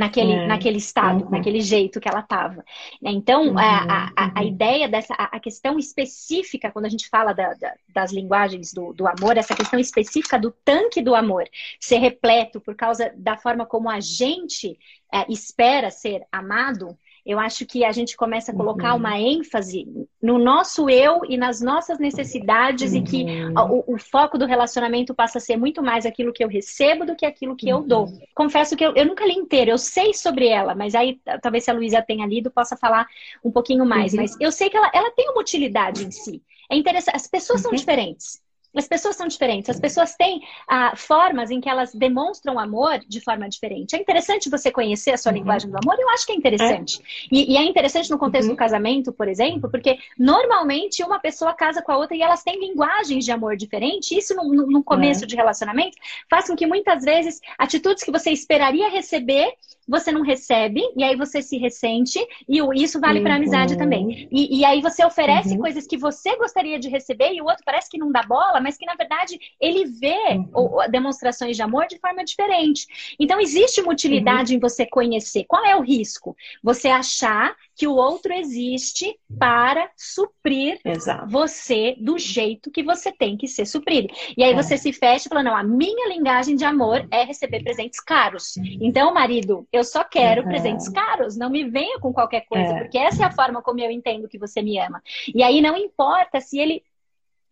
naquele, 0.00 0.32
é. 0.32 0.46
naquele 0.46 0.78
estado, 0.78 1.24
uhum. 1.24 1.30
naquele 1.30 1.60
jeito 1.60 2.00
que 2.00 2.08
ela 2.08 2.20
estava. 2.20 2.64
Então, 3.02 3.48
uhum. 3.48 3.58
a, 3.58 4.10
a, 4.16 4.30
a, 4.34 4.40
uhum. 4.40 4.48
ideia 4.48 4.88
dessa, 4.88 5.14
a, 5.14 5.36
a, 5.36 5.40
questão 5.40 5.78
específica, 5.78 6.70
quando 6.70 6.86
a 6.86 6.88
gente 6.88 7.08
fala 7.08 7.34
da, 7.34 7.52
da, 7.54 7.74
das 7.88 8.10
linguagens 8.10 8.72
do, 8.72 8.94
do 8.94 9.06
amor, 9.06 9.36
essa 9.36 9.54
questão 9.54 9.78
específica 9.78 10.38
do 10.38 10.50
tanque 10.64 11.02
do 11.02 11.14
amor 11.14 11.44
ser 11.78 11.98
repleto 11.98 12.60
por 12.60 12.74
causa 12.74 13.12
da 13.14 13.36
forma 13.36 13.66
como 13.66 13.90
a 13.90 14.00
gente 14.00 14.78
é, 15.12 15.30
espera 15.30 15.90
ser 15.90 16.22
amado, 16.32 16.96
eu 17.24 17.38
acho 17.38 17.66
que 17.66 17.84
a 17.84 17.92
gente 17.92 18.16
começa 18.16 18.52
a 18.52 18.54
colocar 18.54 18.92
uhum. 18.92 18.98
uma 18.98 19.18
ênfase 19.18 19.86
no 20.22 20.38
nosso 20.38 20.88
eu 20.88 21.20
e 21.28 21.36
nas 21.36 21.60
nossas 21.60 21.98
necessidades 21.98 22.92
uhum. 22.92 22.98
e 22.98 23.02
que 23.02 23.24
uhum. 23.24 23.84
o, 23.86 23.94
o, 23.94 23.98
foco 23.98 24.38
do 24.38 24.46
relacionamento 24.46 25.14
passa 25.14 25.38
a 25.38 25.40
ser 25.40 25.56
muito 25.56 25.82
mais 25.82 26.06
aquilo 26.06 26.32
que 26.32 26.42
eu 26.42 26.48
recebo 26.48 27.04
do 27.04 27.16
que 27.16 27.26
aquilo 27.26 27.56
que 27.56 27.68
eu 27.68 27.82
dou. 27.82 28.06
Uhum. 28.06 28.20
Confesso 28.34 28.76
que 28.76 28.84
eu, 28.84 28.94
eu, 28.94 29.04
nunca 29.04 29.24
li 29.24 29.34
inteiro, 29.34 29.70
eu 29.70 29.78
sei 29.78 30.14
sobre 30.14 30.48
ela, 30.48 30.74
mas 30.74 30.94
aí 30.94 31.20
talvez 31.42 31.64
se 31.64 31.70
a 31.70 31.74
Luísa 31.74 32.02
tenha 32.02 32.26
lido, 32.26 32.50
possa 32.50 32.76
falar 32.76 33.06
um 33.44 33.50
pouquinho 33.50 33.84
mais. 33.84 34.12
Uhum. 34.12 34.20
Mas 34.20 34.36
eu 34.40 34.50
sei 34.50 34.70
que 34.70 34.76
ela, 34.76 34.90
ela 34.94 35.10
tem 35.12 35.28
uma 35.30 35.40
utilidade 35.40 36.04
em 36.04 36.10
si. 36.10 36.42
É 36.70 36.76
interessante, 36.76 37.16
as 37.16 37.26
pessoas 37.26 37.60
são 37.60 37.72
diferentes. 37.72 38.40
As 38.76 38.86
pessoas 38.86 39.16
são 39.16 39.26
diferentes, 39.26 39.68
as 39.68 39.80
pessoas 39.80 40.14
têm 40.14 40.40
ah, 40.68 40.94
formas 40.94 41.50
em 41.50 41.60
que 41.60 41.68
elas 41.68 41.92
demonstram 41.92 42.58
amor 42.58 43.00
de 43.00 43.20
forma 43.20 43.48
diferente. 43.48 43.96
É 43.96 43.98
interessante 43.98 44.48
você 44.48 44.70
conhecer 44.70 45.10
a 45.10 45.16
sua 45.16 45.32
uhum. 45.32 45.38
linguagem 45.38 45.70
do 45.70 45.76
amor? 45.76 45.98
Eu 45.98 46.08
acho 46.10 46.24
que 46.24 46.32
é 46.32 46.36
interessante. 46.36 47.00
É. 47.00 47.04
E, 47.32 47.52
e, 47.52 47.56
é 47.56 47.64
interessante 47.64 48.10
no 48.10 48.18
contexto 48.18 48.48
uhum. 48.48 48.54
do 48.54 48.58
casamento, 48.58 49.12
por 49.12 49.26
exemplo, 49.26 49.68
porque 49.68 49.98
normalmente 50.16 51.02
uma 51.02 51.18
pessoa 51.18 51.52
casa 51.52 51.82
com 51.82 51.90
a 51.90 51.98
outra 51.98 52.16
e 52.16 52.22
elas 52.22 52.44
têm 52.44 52.60
linguagens 52.60 53.24
de 53.24 53.32
amor 53.32 53.56
diferentes. 53.56 54.10
Isso 54.12 54.34
no, 54.36 54.44
no 54.66 54.84
começo 54.84 55.24
é. 55.24 55.26
de 55.26 55.34
relacionamento 55.34 55.96
faz 56.28 56.46
com 56.46 56.54
que 56.54 56.66
muitas 56.66 57.02
vezes 57.02 57.40
atitudes 57.58 58.04
que 58.04 58.12
você 58.12 58.30
esperaria 58.30 58.88
receber 58.88 59.52
você 59.90 60.12
não 60.12 60.22
recebe, 60.22 60.80
e 60.96 61.02
aí 61.02 61.16
você 61.16 61.42
se 61.42 61.58
ressente, 61.58 62.18
e 62.48 62.60
isso 62.80 63.00
vale 63.00 63.18
uhum. 63.18 63.24
para 63.24 63.34
amizade 63.34 63.76
também. 63.76 64.28
E, 64.30 64.60
e, 64.60 64.64
aí 64.64 64.80
você 64.80 65.04
oferece 65.04 65.54
uhum. 65.54 65.58
coisas 65.58 65.84
que 65.84 65.98
você 65.98 66.36
gostaria 66.36 66.78
de 66.78 66.88
receber, 66.88 67.32
e 67.32 67.42
o 67.42 67.46
outro 67.46 67.64
parece 67.64 67.90
que 67.90 67.98
não 67.98 68.12
dá 68.12 68.22
bola, 68.22 68.60
mas 68.60 68.76
que 68.76 68.86
na 68.86 68.94
verdade 68.94 69.38
ele 69.60 69.86
vê 69.86 70.38
uhum. 70.54 70.78
demonstrações 70.88 71.56
de 71.56 71.62
amor 71.62 71.88
de 71.88 71.98
forma 71.98 72.24
diferente. 72.24 72.86
Então 73.18 73.40
existe 73.40 73.80
uma 73.80 73.92
utilidade 73.92 74.52
uhum. 74.52 74.58
em 74.58 74.60
você 74.60 74.86
conhecer. 74.86 75.44
Qual 75.48 75.64
é 75.64 75.74
o 75.74 75.82
risco? 75.82 76.36
Você 76.62 76.88
achar 76.88 77.56
que 77.80 77.86
o 77.86 77.94
outro 77.94 78.34
existe 78.34 79.18
para 79.38 79.90
suprir 79.96 80.78
Exato. 80.84 81.26
você 81.30 81.96
do 81.98 82.18
jeito 82.18 82.70
que 82.70 82.82
você 82.82 83.10
tem 83.10 83.38
que 83.38 83.48
ser 83.48 83.64
suprido. 83.64 84.08
E 84.36 84.44
aí 84.44 84.52
é. 84.52 84.54
você 84.54 84.76
se 84.76 84.92
fecha 84.92 85.26
e 85.26 85.28
fala: 85.30 85.42
não, 85.42 85.56
a 85.56 85.64
minha 85.64 86.08
linguagem 86.08 86.56
de 86.56 86.64
amor 86.64 87.08
é 87.10 87.24
receber 87.24 87.62
presentes 87.62 87.98
caros. 87.98 88.58
Então, 88.82 89.14
marido, 89.14 89.66
eu 89.72 89.79
só 89.84 90.04
quero 90.04 90.42
uhum. 90.42 90.48
presentes 90.48 90.88
caros. 90.88 91.36
Não 91.36 91.50
me 91.50 91.64
venha 91.68 91.98
com 91.98 92.12
qualquer 92.12 92.42
coisa, 92.46 92.74
é. 92.74 92.78
porque 92.80 92.98
essa 92.98 93.22
é 93.22 93.26
a 93.26 93.32
forma 93.32 93.62
como 93.62 93.80
eu 93.80 93.90
entendo 93.90 94.28
que 94.28 94.38
você 94.38 94.62
me 94.62 94.78
ama. 94.78 95.02
E 95.34 95.42
aí 95.42 95.60
não 95.60 95.76
importa 95.76 96.40
se 96.40 96.58
ele 96.58 96.82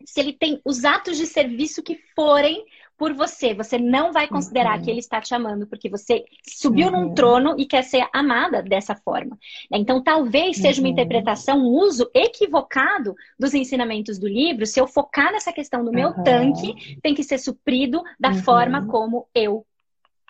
se 0.04 0.20
ele 0.20 0.32
tem 0.32 0.60
os 0.64 0.84
atos 0.84 1.16
de 1.16 1.26
serviço 1.26 1.82
que 1.82 1.98
forem 2.14 2.64
por 2.98 3.14
você. 3.14 3.54
Você 3.54 3.78
não 3.78 4.12
vai 4.12 4.26
considerar 4.26 4.76
uhum. 4.76 4.84
que 4.84 4.90
ele 4.90 4.98
está 4.98 5.20
te 5.20 5.32
amando 5.32 5.66
porque 5.66 5.88
você 5.88 6.24
subiu 6.42 6.88
uhum. 6.88 7.08
num 7.08 7.14
trono 7.14 7.54
e 7.56 7.64
quer 7.64 7.82
ser 7.82 8.06
amada 8.12 8.60
dessa 8.60 8.94
forma. 8.96 9.38
Então, 9.72 10.02
talvez 10.02 10.56
seja 10.56 10.80
uma 10.82 10.88
uhum. 10.88 10.92
interpretação, 10.92 11.58
um 11.58 11.68
uso 11.68 12.10
equivocado 12.12 13.14
dos 13.38 13.54
ensinamentos 13.54 14.18
do 14.18 14.26
livro. 14.26 14.66
Se 14.66 14.80
eu 14.80 14.86
focar 14.86 15.32
nessa 15.32 15.52
questão 15.52 15.84
do 15.84 15.92
meu 15.92 16.12
tanque, 16.24 16.98
tem 17.00 17.14
que 17.14 17.22
ser 17.22 17.38
suprido 17.38 18.02
da 18.18 18.34
forma 18.34 18.80
uhum. 18.80 18.88
como 18.88 19.28
eu 19.32 19.64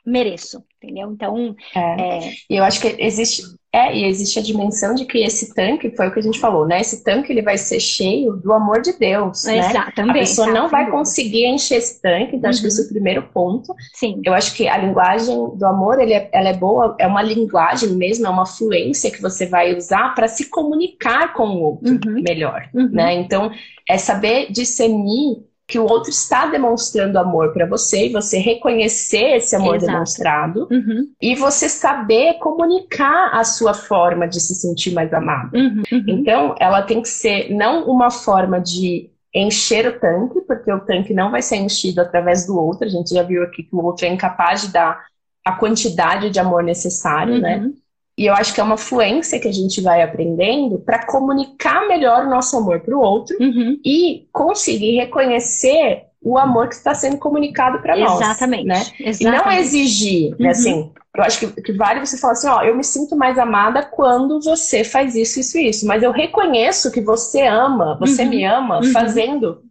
mereço, 0.09 0.65
entendeu? 0.83 1.11
Então, 1.11 1.55
é. 1.75 1.81
É... 1.81 2.33
eu 2.49 2.65
acho 2.65 2.81
que 2.81 2.97
existe 2.99 3.43
é, 3.71 3.95
e 3.95 4.05
existe 4.07 4.39
a 4.39 4.43
dimensão 4.43 4.95
de 4.95 5.05
que 5.05 5.19
esse 5.19 5.55
tanque, 5.55 5.95
foi 5.95 6.09
o 6.09 6.13
que 6.13 6.19
a 6.19 6.23
gente 6.23 6.41
falou, 6.41 6.67
né? 6.67 6.81
Esse 6.81 7.05
tanque 7.05 7.31
ele 7.31 7.43
vai 7.43 7.59
ser 7.59 7.79
cheio 7.79 8.33
do 8.33 8.51
amor 8.55 8.81
de 8.81 8.99
Deus, 8.99 9.45
né? 9.45 9.59
Exatamente. 9.59 10.11
A 10.11 10.21
pessoa 10.21 10.47
não 10.51 10.69
vai 10.69 10.91
conseguir 10.91 11.45
encher 11.45 11.77
esse 11.77 12.01
tanque, 12.01 12.37
então 12.37 12.49
uhum. 12.49 12.49
acho 12.49 12.63
que 12.63 12.67
esse 12.67 12.81
é 12.81 12.83
o 12.83 12.87
uhum. 12.87 12.93
primeiro 12.93 13.23
ponto. 13.25 13.75
Sim. 13.93 14.23
Eu 14.25 14.33
acho 14.33 14.55
que 14.55 14.67
a 14.67 14.79
linguagem 14.79 15.37
do 15.55 15.67
amor, 15.67 16.01
ele 16.01 16.15
é, 16.15 16.31
ela 16.33 16.49
é 16.49 16.55
boa, 16.55 16.97
é 16.99 17.07
uma 17.07 17.21
linguagem 17.21 17.91
mesmo, 17.91 18.27
é 18.27 18.31
uma 18.31 18.47
fluência 18.47 19.11
que 19.11 19.21
você 19.21 19.45
vai 19.45 19.77
usar 19.77 20.15
para 20.15 20.29
se 20.29 20.49
comunicar 20.49 21.35
com 21.35 21.49
o 21.49 21.63
outro 21.63 21.93
uhum. 21.93 22.23
melhor, 22.23 22.71
uhum. 22.73 22.89
né? 22.91 23.15
Então, 23.17 23.51
é 23.87 23.99
saber 23.99 24.51
discernir 24.51 25.47
que 25.69 25.79
o 25.79 25.85
outro 25.85 26.09
está 26.09 26.47
demonstrando 26.47 27.19
amor 27.19 27.53
para 27.53 27.67
você 27.67 28.07
e 28.07 28.13
você 28.13 28.39
reconhecer 28.39 29.37
esse 29.37 29.55
amor 29.55 29.77
Exato. 29.77 29.93
demonstrado 29.93 30.69
uhum. 30.71 31.11
e 31.21 31.35
você 31.35 31.69
saber 31.69 32.39
comunicar 32.39 33.33
a 33.35 33.45
sua 33.45 33.75
forma 33.75 34.27
de 34.27 34.41
se 34.41 34.55
sentir 34.55 34.95
mais 34.95 35.13
amado. 35.13 35.55
Uhum, 35.55 35.83
uhum. 35.93 36.05
Então, 36.09 36.55
ela 36.59 36.81
tem 36.81 37.03
que 37.03 37.09
ser 37.09 37.55
não 37.55 37.87
uma 37.87 38.11
forma 38.11 38.59
de 38.59 39.11
encher 39.35 39.87
o 39.87 40.01
tanque, 40.01 40.41
porque 40.41 40.73
o 40.73 40.81
tanque 40.81 41.13
não 41.13 41.31
vai 41.31 41.43
ser 41.43 41.57
enchido 41.57 42.01
através 42.01 42.47
do 42.47 42.59
outro. 42.59 42.87
A 42.87 42.91
gente 42.91 43.13
já 43.13 43.23
viu 43.23 43.43
aqui 43.43 43.63
que 43.63 43.77
o 43.77 43.85
outro 43.85 44.07
é 44.07 44.09
incapaz 44.09 44.63
de 44.63 44.73
dar 44.73 45.05
a 45.45 45.53
quantidade 45.53 46.31
de 46.31 46.41
amor 46.41 46.63
necessário, 46.63 47.39
né? 47.39 47.71
E 48.19 48.27
eu 48.27 48.35
acho 48.35 48.53
que 48.53 48.61
é 48.61 48.65
uma 48.65 48.77
fluência 48.77 49.39
que 49.39 49.47
a 49.47 49.53
gente 49.53 49.81
vai 49.81 50.03
aprendendo 50.03 50.81
para 50.81 51.07
comunicar 51.07 51.87
melhor 51.87 52.27
o 52.27 52.29
nosso 52.29 52.57
amor 52.57 52.81
para 52.81 52.97
o 52.97 53.01
outro 53.01 53.37
uhum. 53.39 53.79
e 53.85 54.27
conseguir 54.33 54.97
reconhecer 54.97 56.03
o 56.21 56.37
amor 56.37 56.67
que 56.67 56.75
está 56.75 56.93
sendo 56.97 57.17
comunicado 57.17 57.79
para 57.79 57.97
nós. 57.97 58.21
Exatamente. 58.21 58.65
Né? 58.65 58.85
Exatamente. 58.99 59.23
E 59.23 59.25
não 59.25 59.53
exigir, 59.53 60.31
né, 60.37 60.47
uhum. 60.47 60.51
Assim, 60.51 60.93
eu 61.17 61.23
acho 61.23 61.39
que, 61.39 61.63
que 61.63 61.73
vale 61.73 62.05
você 62.05 62.19
falar 62.19 62.33
assim, 62.33 62.49
ó, 62.49 62.63
eu 62.63 62.77
me 62.77 62.83
sinto 62.83 63.15
mais 63.15 63.39
amada 63.39 63.85
quando 63.85 64.41
você 64.41 64.83
faz 64.83 65.15
isso, 65.15 65.39
isso, 65.39 65.57
isso. 65.57 65.87
Mas 65.87 66.03
eu 66.03 66.11
reconheço 66.11 66.91
que 66.91 67.01
você 67.01 67.47
ama, 67.47 67.97
você 68.01 68.25
uhum. 68.25 68.31
me 68.31 68.45
ama 68.45 68.79
uhum. 68.79 68.93
fazendo 68.93 69.63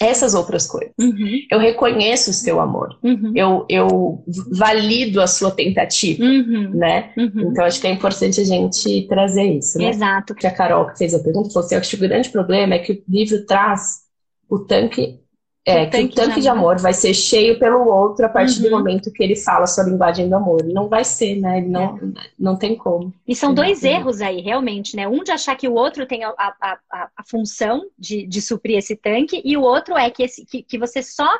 essas 0.00 0.34
outras 0.34 0.66
coisas. 0.66 0.92
Uhum. 0.98 1.40
Eu 1.50 1.58
reconheço 1.58 2.30
o 2.30 2.34
seu 2.34 2.60
amor. 2.60 2.98
Uhum. 3.02 3.32
Eu, 3.34 3.66
eu 3.68 4.24
valido 4.50 5.20
a 5.20 5.26
sua 5.26 5.50
tentativa, 5.50 6.22
uhum. 6.24 6.70
né? 6.74 7.12
Uhum. 7.16 7.50
Então, 7.50 7.64
acho 7.64 7.80
que 7.80 7.86
é 7.86 7.92
importante 7.92 8.40
a 8.40 8.44
gente 8.44 9.06
trazer 9.08 9.44
isso, 9.44 9.78
né? 9.78 9.90
Exato. 9.90 10.34
Que 10.34 10.46
a 10.46 10.50
Carol 10.50 10.86
que 10.86 10.98
fez 10.98 11.14
a 11.14 11.20
pergunta 11.20 11.50
falou 11.50 11.64
assim, 11.64 11.76
acho 11.76 11.90
que 11.90 12.04
o 12.04 12.08
grande 12.08 12.28
problema 12.28 12.74
é 12.74 12.78
que 12.78 12.92
o 12.92 13.02
livro 13.08 13.44
traz 13.46 14.04
o 14.48 14.58
tanque 14.58 15.20
é, 15.66 15.84
o 15.84 15.90
que 15.90 16.04
o 16.04 16.08
tanque 16.10 16.40
de 16.40 16.48
amor. 16.48 16.78
vai 16.78 16.92
ser 16.92 17.14
cheio 17.14 17.58
pelo 17.58 17.86
outro 17.86 18.26
a 18.26 18.28
partir 18.28 18.58
uhum. 18.58 18.64
do 18.64 18.70
momento 18.70 19.10
que 19.10 19.22
ele 19.22 19.34
fala 19.34 19.64
a 19.64 19.66
sua 19.66 19.84
linguagem 19.84 20.28
do 20.28 20.36
amor. 20.36 20.62
Não 20.64 20.88
vai 20.88 21.04
ser, 21.04 21.36
né? 21.36 21.62
Não, 21.62 21.96
é. 21.96 22.00
não 22.38 22.56
tem 22.56 22.76
como. 22.76 23.14
E 23.26 23.34
são 23.34 23.54
dois 23.54 23.82
erros 23.82 24.20
aí, 24.20 24.40
realmente, 24.40 24.94
né? 24.94 25.08
Um 25.08 25.24
de 25.24 25.32
achar 25.32 25.56
que 25.56 25.66
o 25.66 25.74
outro 25.74 26.06
tem 26.06 26.22
a, 26.22 26.34
a, 26.36 26.78
a, 26.90 27.08
a 27.16 27.24
função 27.24 27.86
de, 27.98 28.26
de 28.26 28.42
suprir 28.42 28.76
esse 28.76 28.94
tanque, 28.94 29.40
e 29.42 29.56
o 29.56 29.62
outro 29.62 29.96
é 29.96 30.10
que, 30.10 30.24
esse, 30.24 30.44
que, 30.44 30.62
que 30.62 30.78
você 30.78 31.02
só 31.02 31.30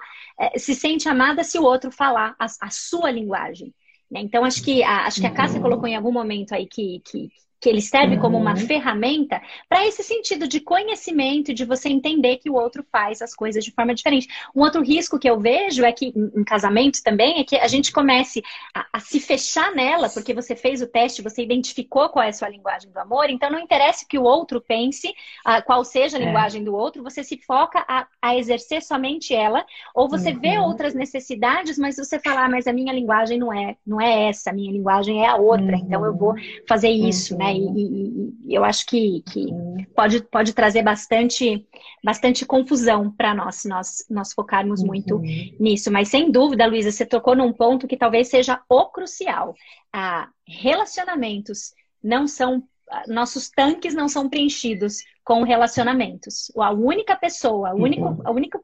é, 0.40 0.58
se 0.58 0.74
sente 0.74 1.08
amada 1.08 1.44
se 1.44 1.58
o 1.58 1.62
outro 1.62 1.90
falar 1.90 2.34
a, 2.38 2.46
a 2.60 2.70
sua 2.70 3.10
linguagem. 3.10 3.74
Né? 4.10 4.20
Então, 4.20 4.44
acho 4.44 4.62
que 4.62 4.82
a, 4.82 5.06
acho 5.06 5.20
que 5.20 5.26
a 5.26 5.30
Cássia 5.30 5.60
colocou 5.60 5.86
em 5.86 5.96
algum 5.96 6.12
momento 6.12 6.54
aí 6.54 6.66
que, 6.66 7.02
que, 7.04 7.30
que 7.64 7.70
ele 7.70 7.80
serve 7.80 8.16
uhum. 8.16 8.20
como 8.20 8.36
uma 8.36 8.50
uhum. 8.50 8.58
ferramenta 8.58 9.40
para 9.70 9.86
esse 9.86 10.02
sentido 10.02 10.46
de 10.46 10.60
conhecimento, 10.60 11.54
de 11.54 11.64
você 11.64 11.88
entender 11.88 12.36
que 12.36 12.50
o 12.50 12.54
outro 12.54 12.84
faz 12.92 13.22
as 13.22 13.34
coisas 13.34 13.64
de 13.64 13.72
forma 13.72 13.94
diferente. 13.94 14.28
Um 14.54 14.60
outro 14.60 14.82
risco 14.82 15.18
que 15.18 15.28
eu 15.28 15.40
vejo 15.40 15.82
é 15.82 15.90
que, 15.90 16.12
em 16.14 16.44
casamento 16.44 17.02
também, 17.02 17.40
é 17.40 17.44
que 17.44 17.56
a 17.56 17.66
gente 17.66 17.90
comece 17.90 18.42
a, 18.74 18.86
a 18.92 19.00
se 19.00 19.18
fechar 19.18 19.72
nela, 19.72 20.10
porque 20.10 20.34
você 20.34 20.54
fez 20.54 20.82
o 20.82 20.86
teste, 20.86 21.22
você 21.22 21.42
identificou 21.42 22.10
qual 22.10 22.22
é 22.22 22.28
a 22.28 22.32
sua 22.34 22.50
linguagem 22.50 22.90
do 22.90 22.98
amor, 22.98 23.30
então 23.30 23.50
não 23.50 23.58
interessa 23.58 24.04
que 24.06 24.18
o 24.18 24.24
outro 24.24 24.60
pense, 24.60 25.08
uh, 25.08 25.64
qual 25.64 25.82
seja 25.86 26.18
a 26.18 26.20
é. 26.20 26.26
linguagem 26.26 26.62
do 26.62 26.74
outro, 26.74 27.02
você 27.02 27.24
se 27.24 27.38
foca 27.46 27.82
a, 27.88 28.06
a 28.20 28.36
exercer 28.36 28.82
somente 28.82 29.34
ela, 29.34 29.64
ou 29.94 30.06
você 30.06 30.32
uhum. 30.32 30.38
vê 30.38 30.58
outras 30.58 30.92
necessidades, 30.92 31.78
mas 31.78 31.96
você 31.96 32.18
fala, 32.18 32.44
ah, 32.44 32.48
mas 32.50 32.66
a 32.66 32.74
minha 32.74 32.92
linguagem 32.92 33.38
não 33.38 33.50
é, 33.50 33.74
não 33.86 33.98
é 33.98 34.28
essa, 34.28 34.50
a 34.50 34.52
minha 34.52 34.70
linguagem 34.70 35.24
é 35.24 35.28
a 35.28 35.36
outra, 35.36 35.76
uhum. 35.76 35.82
então 35.82 36.04
eu 36.04 36.14
vou 36.14 36.34
fazer 36.68 36.90
isso, 36.90 37.34
né? 37.38 37.53
E, 37.54 37.82
e, 37.82 38.34
e, 38.46 38.54
eu 38.54 38.64
acho 38.64 38.86
que, 38.86 39.22
que 39.22 39.46
pode, 39.94 40.22
pode 40.24 40.52
trazer 40.52 40.82
bastante, 40.82 41.66
bastante 42.02 42.44
confusão 42.44 43.10
para 43.10 43.34
nós, 43.34 43.56
se 43.56 43.68
nós, 43.68 44.04
nós 44.10 44.32
focarmos 44.32 44.80
uhum. 44.80 44.86
muito 44.86 45.18
nisso. 45.58 45.90
Mas 45.90 46.08
sem 46.08 46.30
dúvida, 46.30 46.66
Luísa, 46.66 46.90
você 46.90 47.06
tocou 47.06 47.34
num 47.34 47.52
ponto 47.52 47.86
que 47.86 47.96
talvez 47.96 48.28
seja 48.28 48.60
o 48.68 48.86
crucial. 48.86 49.54
Ah, 49.92 50.28
relacionamentos 50.46 51.72
não 52.02 52.26
são. 52.26 52.62
Nossos 53.08 53.48
tanques 53.48 53.94
não 53.94 54.08
são 54.08 54.28
preenchidos 54.28 54.98
com 55.24 55.42
relacionamentos. 55.42 56.52
A 56.56 56.70
única 56.70 57.16
pessoa, 57.16 57.70
a 57.70 57.74
única, 57.74 58.04
uhum. 58.04 58.20
a 58.24 58.30
única 58.30 58.60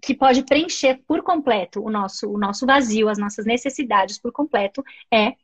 que 0.00 0.14
pode 0.14 0.42
preencher 0.44 1.02
por 1.06 1.22
completo 1.22 1.84
o 1.84 1.90
nosso, 1.90 2.30
o 2.30 2.38
nosso 2.38 2.66
vazio, 2.66 3.08
as 3.08 3.18
nossas 3.18 3.44
necessidades 3.44 4.18
por 4.18 4.32
completo 4.32 4.82
é 5.12 5.34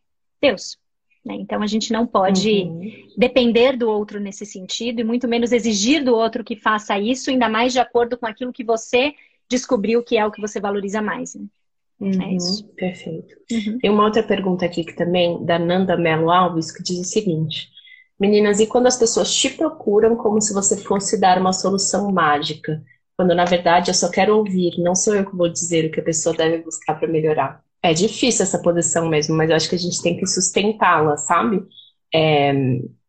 Deus. 0.41 0.79
Né? 1.25 1.35
Então 1.35 1.63
a 1.63 1.67
gente 1.67 1.93
não 1.93 2.07
pode 2.07 2.63
uhum. 2.63 2.91
depender 3.17 3.77
do 3.77 3.89
outro 3.89 4.19
nesse 4.19 4.47
sentido 4.47 5.01
e 5.01 5.05
muito 5.05 5.29
menos 5.29 5.53
exigir 5.53 6.03
do 6.03 6.15
outro 6.15 6.43
que 6.43 6.57
faça 6.57 6.99
isso, 6.99 7.31
ainda 7.31 7.49
mais 7.49 7.73
de 7.73 7.79
acordo 7.79 8.17
com 8.17 8.27
aquilo 8.27 8.53
que 8.53 8.65
você 8.65 9.13
descobriu 9.49 10.03
que 10.03 10.17
é 10.17 10.25
o 10.25 10.31
que 10.31 10.41
você 10.41 10.61
valoriza 10.61 11.03
mais. 11.03 11.35
Né? 11.35 11.45
É 12.01 12.05
uhum, 12.05 12.23
é 12.23 12.35
isso. 12.35 12.67
Perfeito. 12.69 13.35
Uhum. 13.51 13.79
Tem 13.79 13.91
uma 13.91 14.05
outra 14.05 14.23
pergunta 14.23 14.65
aqui 14.65 14.85
que 14.85 14.95
também, 14.95 15.45
da 15.45 15.59
Nanda 15.59 15.97
Melo 15.97 16.31
Alves, 16.31 16.73
que 16.73 16.83
diz 16.83 16.99
o 16.99 17.05
seguinte: 17.05 17.69
Meninas, 18.19 18.59
e 18.61 18.67
quando 18.67 18.87
as 18.87 18.97
pessoas 18.97 19.35
te 19.35 19.51
procuram 19.51 20.17
como 20.17 20.41
se 20.41 20.55
você 20.55 20.77
fosse 20.77 21.21
dar 21.21 21.39
uma 21.39 21.53
solução 21.53 22.11
mágica? 22.11 22.83
Quando 23.17 23.35
na 23.35 23.45
verdade 23.45 23.91
eu 23.91 23.95
só 23.95 24.11
quero 24.11 24.35
ouvir, 24.37 24.79
não 24.79 24.95
sou 24.95 25.15
eu 25.15 25.27
que 25.29 25.37
vou 25.37 25.49
dizer 25.49 25.85
o 25.85 25.91
que 25.91 26.01
a 26.01 26.05
pessoa 26.05 26.35
deve 26.35 26.63
buscar 26.63 26.95
para 26.95 27.07
melhorar. 27.07 27.63
É 27.83 27.95
difícil 27.95 28.43
essa 28.43 28.61
posição 28.61 29.09
mesmo, 29.09 29.37
mas 29.37 29.49
eu 29.49 29.57
acho 29.57 29.69
que 29.69 29.75
a 29.75 29.79
gente 29.79 30.03
tem 30.03 30.17
que 30.17 30.27
sustentá-la, 30.27 31.17
sabe? 31.17 31.63
É, 32.15 32.53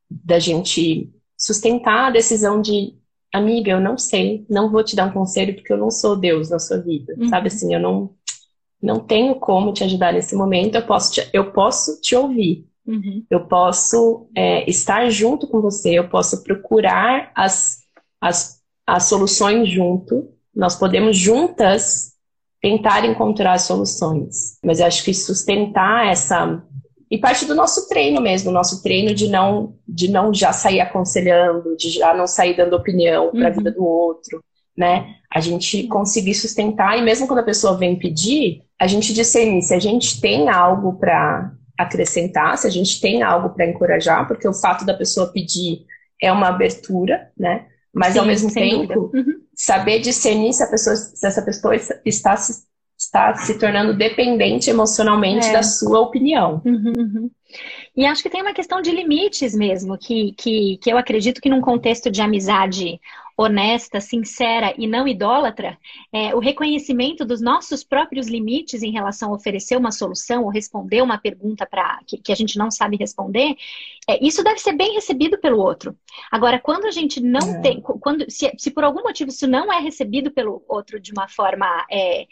da 0.10 0.40
gente 0.40 1.12
sustentar 1.38 2.08
a 2.08 2.12
decisão 2.12 2.62
de, 2.62 2.94
amiga, 3.34 3.72
eu 3.72 3.82
não 3.82 3.98
sei, 3.98 4.46
não 4.50 4.70
vou 4.70 4.84
te 4.84 4.96
dar 4.96 5.08
um 5.08 5.14
conselho 5.14 5.56
porque 5.56 5.74
eu 5.74 5.78
não 5.78 5.90
sou 5.90 6.16
Deus 6.16 6.50
na 6.50 6.60
sua 6.60 6.78
vida, 6.78 7.16
uhum. 7.18 7.30
sabe? 7.30 7.48
Assim, 7.48 7.74
eu 7.74 7.80
não, 7.80 8.12
não 8.82 9.00
tenho 9.00 9.36
como 9.36 9.74
te 9.74 9.84
ajudar 9.84 10.14
nesse 10.14 10.36
momento, 10.36 10.76
eu 10.76 10.86
posso 10.86 11.14
te, 11.14 11.30
eu 11.34 11.52
posso 11.52 12.00
te 12.00 12.16
ouvir, 12.16 12.68
uhum. 12.86 13.26
eu 13.30 13.48
posso 13.48 14.30
é, 14.36 14.70
estar 14.70 15.10
junto 15.10 15.48
com 15.48 15.62
você, 15.62 15.98
eu 15.98 16.10
posso 16.10 16.44
procurar 16.44 17.32
as, 17.36 17.80
as, 18.20 18.62
as 18.86 19.06
soluções 19.06 19.70
junto, 19.70 20.30
nós 20.54 20.76
podemos 20.76 21.18
juntas 21.18 22.11
tentar 22.62 23.04
encontrar 23.06 23.58
soluções. 23.60 24.58
Mas 24.64 24.80
eu 24.80 24.86
acho 24.86 25.04
que 25.04 25.14
sustentar 25.14 26.08
essa 26.08 26.64
e 27.10 27.18
parte 27.18 27.44
do 27.44 27.54
nosso 27.54 27.90
treino 27.90 28.22
mesmo, 28.22 28.52
nosso 28.52 28.82
treino 28.82 29.14
de 29.14 29.28
não 29.28 29.76
de 29.86 30.10
não 30.10 30.34
já 30.34 30.54
sair 30.54 30.80
aconselhando, 30.80 31.76
de 31.76 31.90
já 31.90 32.14
não 32.14 32.26
sair 32.26 32.56
dando 32.56 32.74
opinião 32.74 33.32
para 33.32 33.48
a 33.48 33.50
uhum. 33.50 33.58
vida 33.58 33.72
do 33.72 33.84
outro, 33.84 34.42
né? 34.78 35.16
A 35.30 35.42
gente 35.42 35.88
conseguir 35.88 36.36
sustentar 36.36 36.98
e 36.98 37.02
mesmo 37.02 37.28
quando 37.28 37.40
a 37.40 37.44
pessoa 37.44 37.78
vem 37.78 38.00
pedir, 38.00 38.62
a 38.80 38.88
gente 38.88 39.14
discernir 39.14 39.62
se 39.62 39.74
a 39.74 39.80
gente 39.80 40.22
tem 40.22 40.48
algo 40.50 40.94
para 40.94 41.52
acrescentar, 41.78 42.58
se 42.58 42.68
a 42.68 42.70
gente 42.70 43.02
tem 43.02 43.22
algo 43.22 43.50
para 43.50 43.68
encorajar, 43.68 44.26
porque 44.28 44.48
o 44.48 44.54
fato 44.54 44.86
da 44.86 44.94
pessoa 44.94 45.32
pedir 45.34 45.86
é 46.22 46.32
uma 46.32 46.48
abertura, 46.48 47.30
né? 47.38 47.66
Mas 47.94 48.14
Sim, 48.14 48.20
ao 48.20 48.26
mesmo 48.26 48.54
tempo, 48.54 49.12
uhum. 49.14 49.42
Saber 49.62 50.00
discernir 50.00 50.54
se, 50.54 50.64
a 50.64 50.68
pessoa, 50.68 50.96
se 50.96 51.26
essa 51.26 51.40
pessoa 51.44 51.76
está 52.04 52.36
se, 52.36 52.64
está 52.98 53.36
se 53.36 53.60
tornando 53.60 53.96
dependente 53.96 54.72
emocionalmente 54.72 55.46
é. 55.46 55.54
da 55.54 55.62
sua 55.62 56.00
opinião. 56.00 56.64
Uhum, 56.66 56.94
uhum. 56.98 57.32
E 57.96 58.04
acho 58.04 58.24
que 58.24 58.30
tem 58.30 58.42
uma 58.42 58.56
questão 58.56 58.82
de 58.82 58.90
limites 58.90 59.54
mesmo, 59.54 60.00
que, 60.00 60.34
que, 60.36 60.78
que 60.78 60.92
eu 60.92 60.98
acredito 60.98 61.40
que 61.40 61.50
num 61.50 61.62
contexto 61.62 62.10
de 62.10 62.22
amizade 62.24 63.00
honesta, 63.42 64.00
sincera 64.00 64.74
e 64.78 64.88
não 64.88 65.08
idólatra, 65.08 65.78
é, 66.12 66.34
o 66.36 66.40
reconhecimento 66.40 67.26
dos 67.26 67.42
nossos 67.42 67.84
próprios 67.84 68.28
limites 68.28 68.84
em 68.84 68.92
relação 68.92 69.32
a 69.32 69.36
oferecer 69.36 69.76
uma 69.78 69.92
solução 69.92 70.44
ou 70.44 70.50
responder 70.50 71.02
uma 71.02 71.18
pergunta 71.18 71.66
para 71.66 72.00
que, 72.06 72.18
que, 72.18 72.32
a 72.32 72.36
gente 72.36 72.58
não 72.58 72.70
sabe 72.70 72.98
responder, 72.98 73.56
é, 74.08 74.24
isso 74.26 74.44
deve 74.44 74.60
ser 74.60 74.74
bem 74.74 74.94
recebido 74.94 75.38
pelo 75.40 75.60
outro. 75.60 75.98
Agora, 76.32 76.60
quando 76.60 76.86
a 76.86 76.92
gente 76.92 77.20
não 77.20 77.56
é. 77.58 77.62
tem, 77.62 77.82
quando 77.82 78.30
se, 78.30 78.52
se, 78.58 78.72
por 78.72 78.84
algum 78.84 79.04
motivo 79.04 79.30
isso 79.30 79.48
não 79.48 79.72
é 79.72 79.80
recebido 79.80 80.32
pelo 80.32 80.64
outro 80.68 81.00
de 81.00 81.12
uma 81.12 81.28
forma 81.28 81.86
é, 81.92 82.28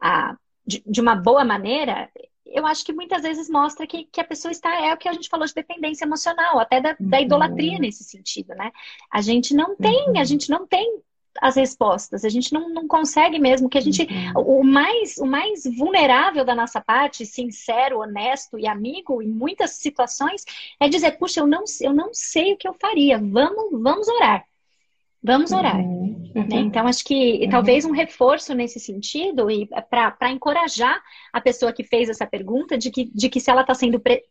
a, 0.00 0.36
de, 0.66 0.82
de 0.86 1.00
uma 1.00 1.14
boa 1.14 1.44
maneira, 1.44 2.10
eu 2.50 2.66
acho 2.66 2.84
que 2.84 2.92
muitas 2.92 3.22
vezes 3.22 3.48
mostra 3.48 3.86
que, 3.86 4.04
que 4.04 4.20
a 4.20 4.24
pessoa 4.24 4.52
está, 4.52 4.72
é 4.84 4.92
o 4.92 4.96
que 4.96 5.08
a 5.08 5.12
gente 5.12 5.28
falou 5.28 5.46
de 5.46 5.54
dependência 5.54 6.04
emocional, 6.04 6.58
até 6.58 6.80
da, 6.80 6.96
da 6.98 7.18
uhum. 7.18 7.22
idolatria 7.22 7.78
nesse 7.78 8.04
sentido, 8.04 8.54
né? 8.54 8.70
A 9.10 9.20
gente 9.20 9.54
não 9.54 9.76
tem, 9.76 10.10
uhum. 10.10 10.18
a 10.18 10.24
gente 10.24 10.50
não 10.50 10.66
tem 10.66 11.00
as 11.40 11.56
respostas, 11.56 12.24
a 12.24 12.28
gente 12.28 12.52
não, 12.52 12.68
não 12.68 12.88
consegue 12.88 13.38
mesmo, 13.38 13.68
que 13.68 13.78
a 13.78 13.80
gente, 13.80 14.02
uhum. 14.02 14.60
o, 14.60 14.64
mais, 14.64 15.18
o 15.18 15.26
mais 15.26 15.64
vulnerável 15.64 16.44
da 16.44 16.54
nossa 16.54 16.80
parte, 16.80 17.24
sincero, 17.24 18.00
honesto 18.00 18.58
e 18.58 18.66
amigo, 18.66 19.22
em 19.22 19.28
muitas 19.28 19.72
situações, 19.72 20.44
é 20.80 20.88
dizer, 20.88 21.18
puxa, 21.18 21.40
eu 21.40 21.46
não, 21.46 21.64
eu 21.80 21.92
não 21.92 22.10
sei 22.12 22.54
o 22.54 22.56
que 22.56 22.66
eu 22.66 22.74
faria, 22.74 23.18
vamos, 23.18 23.70
vamos 23.80 24.08
orar. 24.08 24.44
Vamos 25.22 25.50
orar. 25.52 25.76
Uhum. 25.76 26.46
Né? 26.48 26.60
Então, 26.60 26.86
acho 26.86 27.04
que 27.04 27.42
uhum. 27.42 27.50
talvez 27.50 27.84
um 27.84 27.90
reforço 27.90 28.54
nesse 28.54 28.78
sentido, 28.78 29.50
e 29.50 29.68
para 29.90 30.30
encorajar 30.30 31.00
a 31.32 31.40
pessoa 31.40 31.72
que 31.72 31.82
fez 31.82 32.08
essa 32.08 32.26
pergunta, 32.26 32.78
de 32.78 32.90
que, 32.90 33.10
de 33.12 33.28
que 33.28 33.40
se 33.40 33.50
ela 33.50 33.62
está 33.62 33.74
sendo, 33.74 33.98
pre... 33.98 34.22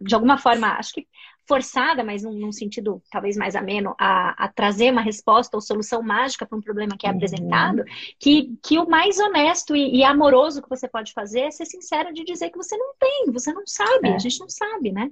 de 0.00 0.14
alguma 0.14 0.38
forma, 0.38 0.68
acho 0.74 0.92
que 0.92 1.06
forçada, 1.46 2.04
mas 2.04 2.22
num, 2.22 2.34
num 2.34 2.52
sentido 2.52 3.02
talvez 3.10 3.34
mais 3.36 3.56
ameno, 3.56 3.94
a, 3.98 4.44
a, 4.44 4.48
trazer 4.48 4.92
uma 4.92 5.00
resposta 5.00 5.56
ou 5.56 5.62
solução 5.62 6.02
mágica 6.02 6.44
para 6.44 6.58
um 6.58 6.60
problema 6.60 6.96
que 6.96 7.06
é 7.06 7.10
uhum. 7.10 7.16
apresentado, 7.16 7.84
que, 8.20 8.56
que 8.62 8.78
o 8.78 8.88
mais 8.88 9.18
honesto 9.18 9.74
e, 9.74 9.96
e, 9.96 10.04
amoroso 10.04 10.62
que 10.62 10.68
você 10.68 10.86
pode 10.86 11.12
fazer 11.12 11.40
é 11.40 11.50
ser 11.50 11.64
sincero 11.64 12.12
de 12.12 12.22
dizer 12.22 12.50
que 12.50 12.58
você 12.58 12.76
não 12.76 12.92
tem, 12.98 13.32
você 13.32 13.52
não 13.52 13.66
sabe, 13.66 14.08
é. 14.08 14.14
a 14.14 14.18
gente 14.18 14.38
não 14.38 14.48
sabe, 14.48 14.92
né? 14.92 15.10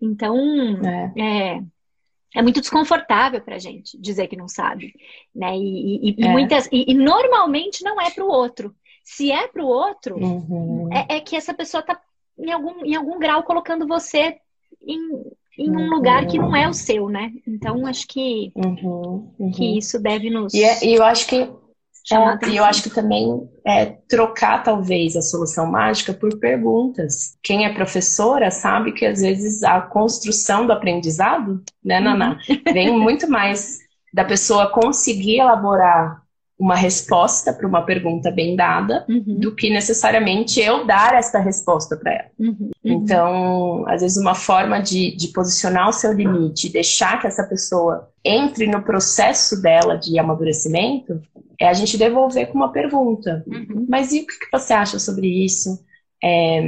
Então, 0.00 0.36
é, 0.84 1.12
é 1.56 1.62
é 2.34 2.42
muito 2.42 2.60
desconfortável 2.60 3.40
para 3.40 3.56
a 3.56 3.58
gente 3.58 3.98
dizer 4.00 4.26
que 4.28 4.36
não 4.36 4.48
sabe, 4.48 4.94
né? 5.34 5.56
E, 5.56 6.10
e, 6.10 6.16
e 6.18 6.24
é. 6.24 6.28
muitas 6.28 6.68
e, 6.70 6.90
e, 6.90 6.94
normalmente 6.94 7.82
não 7.82 8.00
é 8.00 8.10
para 8.10 8.24
o 8.24 8.28
outro. 8.28 8.74
Se 9.02 9.30
é 9.30 9.46
para 9.46 9.64
o 9.64 9.68
outro, 9.68 10.16
uhum. 10.16 10.88
é, 10.92 11.16
é, 11.16 11.20
que 11.20 11.36
essa 11.36 11.54
pessoa 11.54 11.80
está 11.80 11.98
em 12.38 12.50
algum, 12.50 12.84
em 12.84 12.94
algum 12.94 13.18
grau 13.18 13.42
colocando 13.42 13.86
você 13.86 14.36
em, 14.86 14.98
em 15.58 15.70
um 15.70 15.76
uhum. 15.76 15.90
lugar 15.90 16.26
que 16.26 16.38
não 16.38 16.54
é 16.54 16.68
o 16.68 16.74
seu, 16.74 17.08
né? 17.08 17.32
Então 17.46 17.86
acho 17.86 18.06
que 18.06 18.52
uhum. 18.54 19.32
que 19.54 19.62
uhum. 19.62 19.78
isso 19.78 19.98
deve 20.00 20.28
nos. 20.28 20.52
E, 20.52 20.64
é, 20.64 20.84
e 20.84 20.94
eu 20.94 21.04
acho 21.04 21.26
que 21.26 21.48
é, 22.12 22.48
e 22.48 22.56
eu 22.56 22.64
acho 22.64 22.84
que 22.84 22.90
também 22.90 23.48
é 23.64 23.86
trocar, 24.08 24.62
talvez, 24.62 25.16
a 25.16 25.22
solução 25.22 25.66
mágica 25.66 26.12
por 26.12 26.38
perguntas. 26.38 27.36
Quem 27.42 27.64
é 27.64 27.74
professora 27.74 28.50
sabe 28.50 28.92
que, 28.92 29.04
às 29.04 29.20
vezes, 29.20 29.62
a 29.64 29.80
construção 29.80 30.66
do 30.66 30.72
aprendizado, 30.72 31.62
né, 31.84 31.98
Naná, 31.98 32.38
uhum. 32.48 32.72
vem 32.72 32.96
muito 32.96 33.28
mais 33.28 33.78
da 34.14 34.24
pessoa 34.24 34.70
conseguir 34.70 35.40
elaborar 35.40 36.25
uma 36.58 36.74
resposta 36.74 37.52
para 37.52 37.66
uma 37.66 37.82
pergunta 37.82 38.30
bem 38.30 38.56
dada 38.56 39.04
uhum. 39.08 39.38
do 39.38 39.54
que 39.54 39.68
necessariamente 39.68 40.58
eu 40.58 40.86
dar 40.86 41.14
essa 41.14 41.38
resposta 41.38 41.96
para 41.96 42.12
ela. 42.12 42.30
Uhum. 42.38 42.56
uhum. 42.58 42.70
Então, 42.82 43.84
às 43.86 44.00
vezes, 44.00 44.16
uma 44.16 44.34
forma 44.34 44.80
de, 44.80 45.14
de 45.14 45.28
posicionar 45.28 45.88
o 45.88 45.92
seu 45.92 46.12
limite, 46.12 46.72
deixar 46.72 47.20
que 47.20 47.26
essa 47.26 47.44
pessoa 47.44 48.10
entre 48.24 48.66
no 48.66 48.82
processo 48.82 49.60
dela 49.60 49.96
de 49.96 50.18
amadurecimento, 50.18 51.20
é 51.60 51.68
a 51.68 51.74
gente 51.74 51.98
devolver 51.98 52.48
com 52.48 52.54
uma 52.54 52.72
pergunta. 52.72 53.44
Uhum. 53.46 53.86
Mas 53.88 54.12
e 54.12 54.20
o 54.20 54.26
que 54.26 54.34
você 54.50 54.72
acha 54.72 54.98
sobre 54.98 55.26
isso? 55.44 55.84
É, 56.24 56.62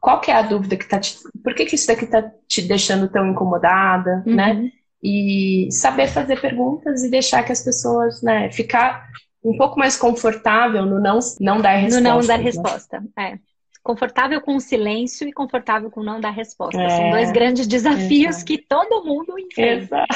qual 0.00 0.20
que 0.20 0.30
é 0.30 0.34
a 0.34 0.42
dúvida 0.42 0.76
que 0.76 0.84
está 0.84 0.98
te... 0.98 1.18
Por 1.42 1.54
que, 1.54 1.66
que 1.66 1.74
isso 1.74 1.86
daqui 1.86 2.04
está 2.04 2.30
te 2.48 2.62
deixando 2.62 3.08
tão 3.08 3.30
incomodada, 3.30 4.22
uhum. 4.26 4.34
né? 4.34 4.70
E 5.02 5.68
saber 5.70 6.08
fazer 6.08 6.40
perguntas 6.40 7.04
e 7.04 7.10
deixar 7.10 7.42
que 7.42 7.52
as 7.52 7.62
pessoas, 7.62 8.22
né, 8.22 8.50
ficar 8.50 9.06
um 9.44 9.56
pouco 9.56 9.78
mais 9.78 9.96
confortável 9.96 10.86
no 10.86 11.00
não, 11.00 11.18
não 11.40 11.60
dar 11.60 11.76
resposta. 11.76 12.00
No 12.00 12.08
não 12.08 12.26
dar 12.26 12.38
né? 12.38 12.44
resposta, 12.44 13.04
é. 13.18 13.38
Confortável 13.82 14.40
com 14.40 14.56
o 14.56 14.60
silêncio 14.60 15.28
e 15.28 15.32
confortável 15.32 15.90
com 15.90 16.02
não 16.02 16.18
dar 16.18 16.30
resposta. 16.30 16.80
É. 16.80 16.88
São 16.88 17.10
dois 17.10 17.30
grandes 17.30 17.66
desafios 17.66 18.36
Exato. 18.36 18.46
que 18.46 18.58
todo 18.58 19.04
mundo 19.04 19.38
enfrenta. 19.38 20.04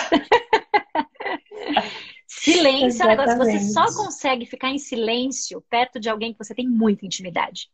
Silêncio 2.27 3.03
é 3.03 3.07
um 3.07 3.09
negócio 3.09 3.39
que 3.39 3.45
você 3.45 3.73
só 3.73 3.87
consegue 3.95 4.47
ficar 4.47 4.71
em 4.71 4.79
silêncio 4.79 5.63
perto 5.69 5.99
de 5.99 6.09
alguém 6.09 6.33
que 6.33 6.39
você 6.39 6.55
tem 6.55 6.67
muita 6.67 7.05
intimidade. 7.05 7.69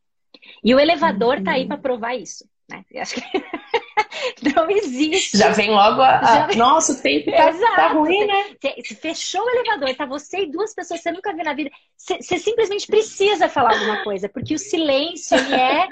E 0.62 0.74
o 0.74 0.80
elevador 0.80 1.38
uhum. 1.38 1.44
tá 1.44 1.52
aí 1.52 1.62
uhum. 1.62 1.68
para 1.68 1.78
provar 1.78 2.14
isso. 2.14 2.44
Né? 2.68 2.84
Eu 2.90 3.02
acho 3.02 3.14
que 3.14 3.22
não 4.54 4.70
existe. 4.70 5.36
Já 5.36 5.50
vem 5.50 5.70
logo 5.70 6.00
a. 6.00 6.48
Nossa, 6.56 6.92
o 6.92 7.02
tempo 7.02 7.30
tá, 7.30 7.52
tá 7.52 7.88
ruim, 7.88 8.26
né? 8.26 8.56
Você 8.60 8.94
fechou 8.94 9.42
o 9.42 9.50
elevador, 9.50 9.94
tá 9.94 10.06
você 10.06 10.44
e 10.44 10.50
duas 10.50 10.74
pessoas 10.74 11.00
que 11.00 11.04
você 11.04 11.12
nunca 11.12 11.34
viu 11.34 11.44
na 11.44 11.54
vida. 11.54 11.70
Você 11.96 12.38
simplesmente 12.38 12.86
precisa 12.86 13.48
falar 13.48 13.74
alguma 13.74 14.02
coisa, 14.02 14.28
porque 14.28 14.54
o 14.54 14.58
silêncio 14.58 15.36
é 15.36 15.88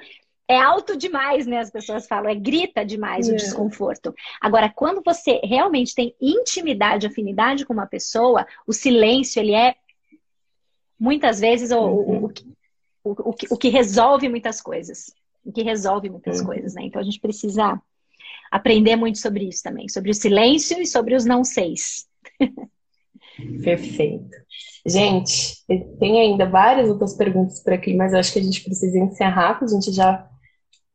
é 0.49 0.59
alto 0.59 0.97
demais, 0.97 1.47
né? 1.47 1.59
As 1.59 1.70
pessoas 1.70 2.07
falam, 2.07 2.31
é 2.31 2.35
grita 2.35 2.85
demais 2.85 3.28
é. 3.28 3.32
o 3.32 3.36
desconforto. 3.36 4.15
Agora, 4.40 4.69
quando 4.69 5.03
você 5.03 5.40
realmente 5.43 5.94
tem 5.94 6.15
intimidade, 6.20 7.07
afinidade 7.07 7.65
com 7.65 7.73
uma 7.73 7.86
pessoa, 7.86 8.47
o 8.66 8.73
silêncio, 8.73 9.40
ele 9.40 9.55
é 9.55 9.74
muitas 10.99 11.40
vezes 11.40 11.70
o, 11.70 11.81
uhum. 11.81 12.24
o, 12.24 13.11
o, 13.11 13.31
o, 13.31 13.32
que, 13.32 13.47
o 13.51 13.57
que 13.57 13.69
resolve 13.69 14.28
muitas 14.28 14.61
coisas. 14.61 15.15
Que 15.55 15.62
resolve 15.62 16.09
muitas 16.09 16.40
uhum. 16.40 16.47
coisas, 16.47 16.74
né? 16.74 16.82
Então 16.85 17.01
a 17.01 17.05
gente 17.05 17.20
precisa 17.20 17.81
aprender 18.51 18.97
muito 18.97 19.19
sobre 19.19 19.48
isso 19.48 19.62
também, 19.62 19.89
sobre 19.89 20.10
o 20.10 20.14
silêncio 20.14 20.81
e 20.81 20.86
sobre 20.86 21.14
os 21.14 21.24
não 21.24 21.43
seis. 21.43 22.06
Perfeito. 23.64 24.36
Gente, 24.85 25.56
tem 25.98 26.20
ainda 26.20 26.44
várias 26.44 26.89
outras 26.89 27.14
perguntas 27.14 27.62
por 27.62 27.73
aqui, 27.73 27.94
mas 27.94 28.12
eu 28.12 28.19
acho 28.19 28.32
que 28.32 28.39
a 28.39 28.43
gente 28.43 28.62
precisa 28.62 28.98
encerrar, 28.98 29.55
porque 29.55 29.64
a 29.66 29.81
gente 29.81 29.93
já 29.93 30.28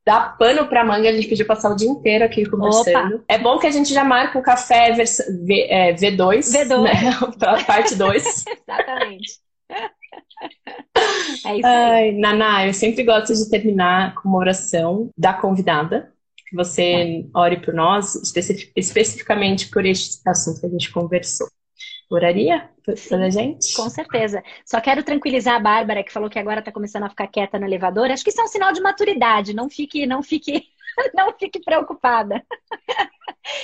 dá 0.06 0.22
pano 0.22 0.68
pra 0.68 0.86
manga, 0.86 1.10
a 1.10 1.14
gente 1.14 1.28
podia 1.28 1.45
passar 1.45 1.72
o 1.72 1.76
dia 1.76 1.90
inteiro 1.90 2.24
aqui 2.24 2.45
conversando. 2.45 3.15
Opa. 3.15 3.26
É 3.28 3.38
bom 3.38 3.57
que 3.57 3.68
a 3.68 3.72
gente 3.72 3.94
já 3.94 4.03
marca 4.03 4.40
o 4.40 4.41
café 4.41 4.94
vers... 4.94 5.18
v, 5.45 5.68
é, 5.69 5.94
V2, 5.94 6.40
V2. 6.40 6.84
Né? 6.84 6.94
pra 7.38 7.64
parte 7.65 7.95
2.Ecificamente. 7.95 9.40
É 11.45 11.56
isso. 11.58 11.68
Ai, 11.68 12.12
Naná, 12.14 12.68
eu 12.68 12.74
sempre 12.74 13.04
gosto 13.04 13.34
de 13.34 13.49
terminar 13.49 14.16
com 14.16 14.30
uma 14.30 14.38
oração 14.38 15.10
da 15.18 15.34
convidada. 15.34 16.12
Que 16.49 16.56
você 16.56 17.26
tá. 17.34 17.41
ore 17.41 17.58
por 17.58 17.74
nós, 17.74 18.16
especific, 18.16 18.72
especificamente 18.74 19.70
por 19.70 19.86
este 19.86 20.22
assunto 20.26 20.62
que 20.62 20.66
a 20.66 20.70
gente 20.70 20.91
conversou. 20.91 21.48
Oraria 22.10 22.70
pela 23.10 23.30
gente? 23.30 23.74
Com 23.74 23.90
certeza. 23.90 24.41
Só 24.66 24.80
quero 24.80 25.04
tranquilizar 25.04 25.56
a 25.56 25.60
Bárbara, 25.60 26.04
que 26.04 26.14
falou 26.14 26.30
que 26.30 26.40
agora 26.40 26.60
está 26.60 26.72
começando 26.72 27.04
a 27.04 27.10
ficar 27.10 27.28
quieta 27.28 27.60
no 27.60 27.66
elevador. 27.66 28.10
Acho 28.10 28.24
que 28.24 28.30
isso 28.30 28.40
é 28.40 28.45
um 28.45 28.48
sinal 28.48 28.72
de 28.72 28.80
maturidade. 28.80 29.54
Não 29.54 29.70
fique, 29.70 30.06
não 30.06 30.24
fique, 30.24 30.64
não 31.14 31.34
fique 31.38 31.60
preocupada. 31.60 32.44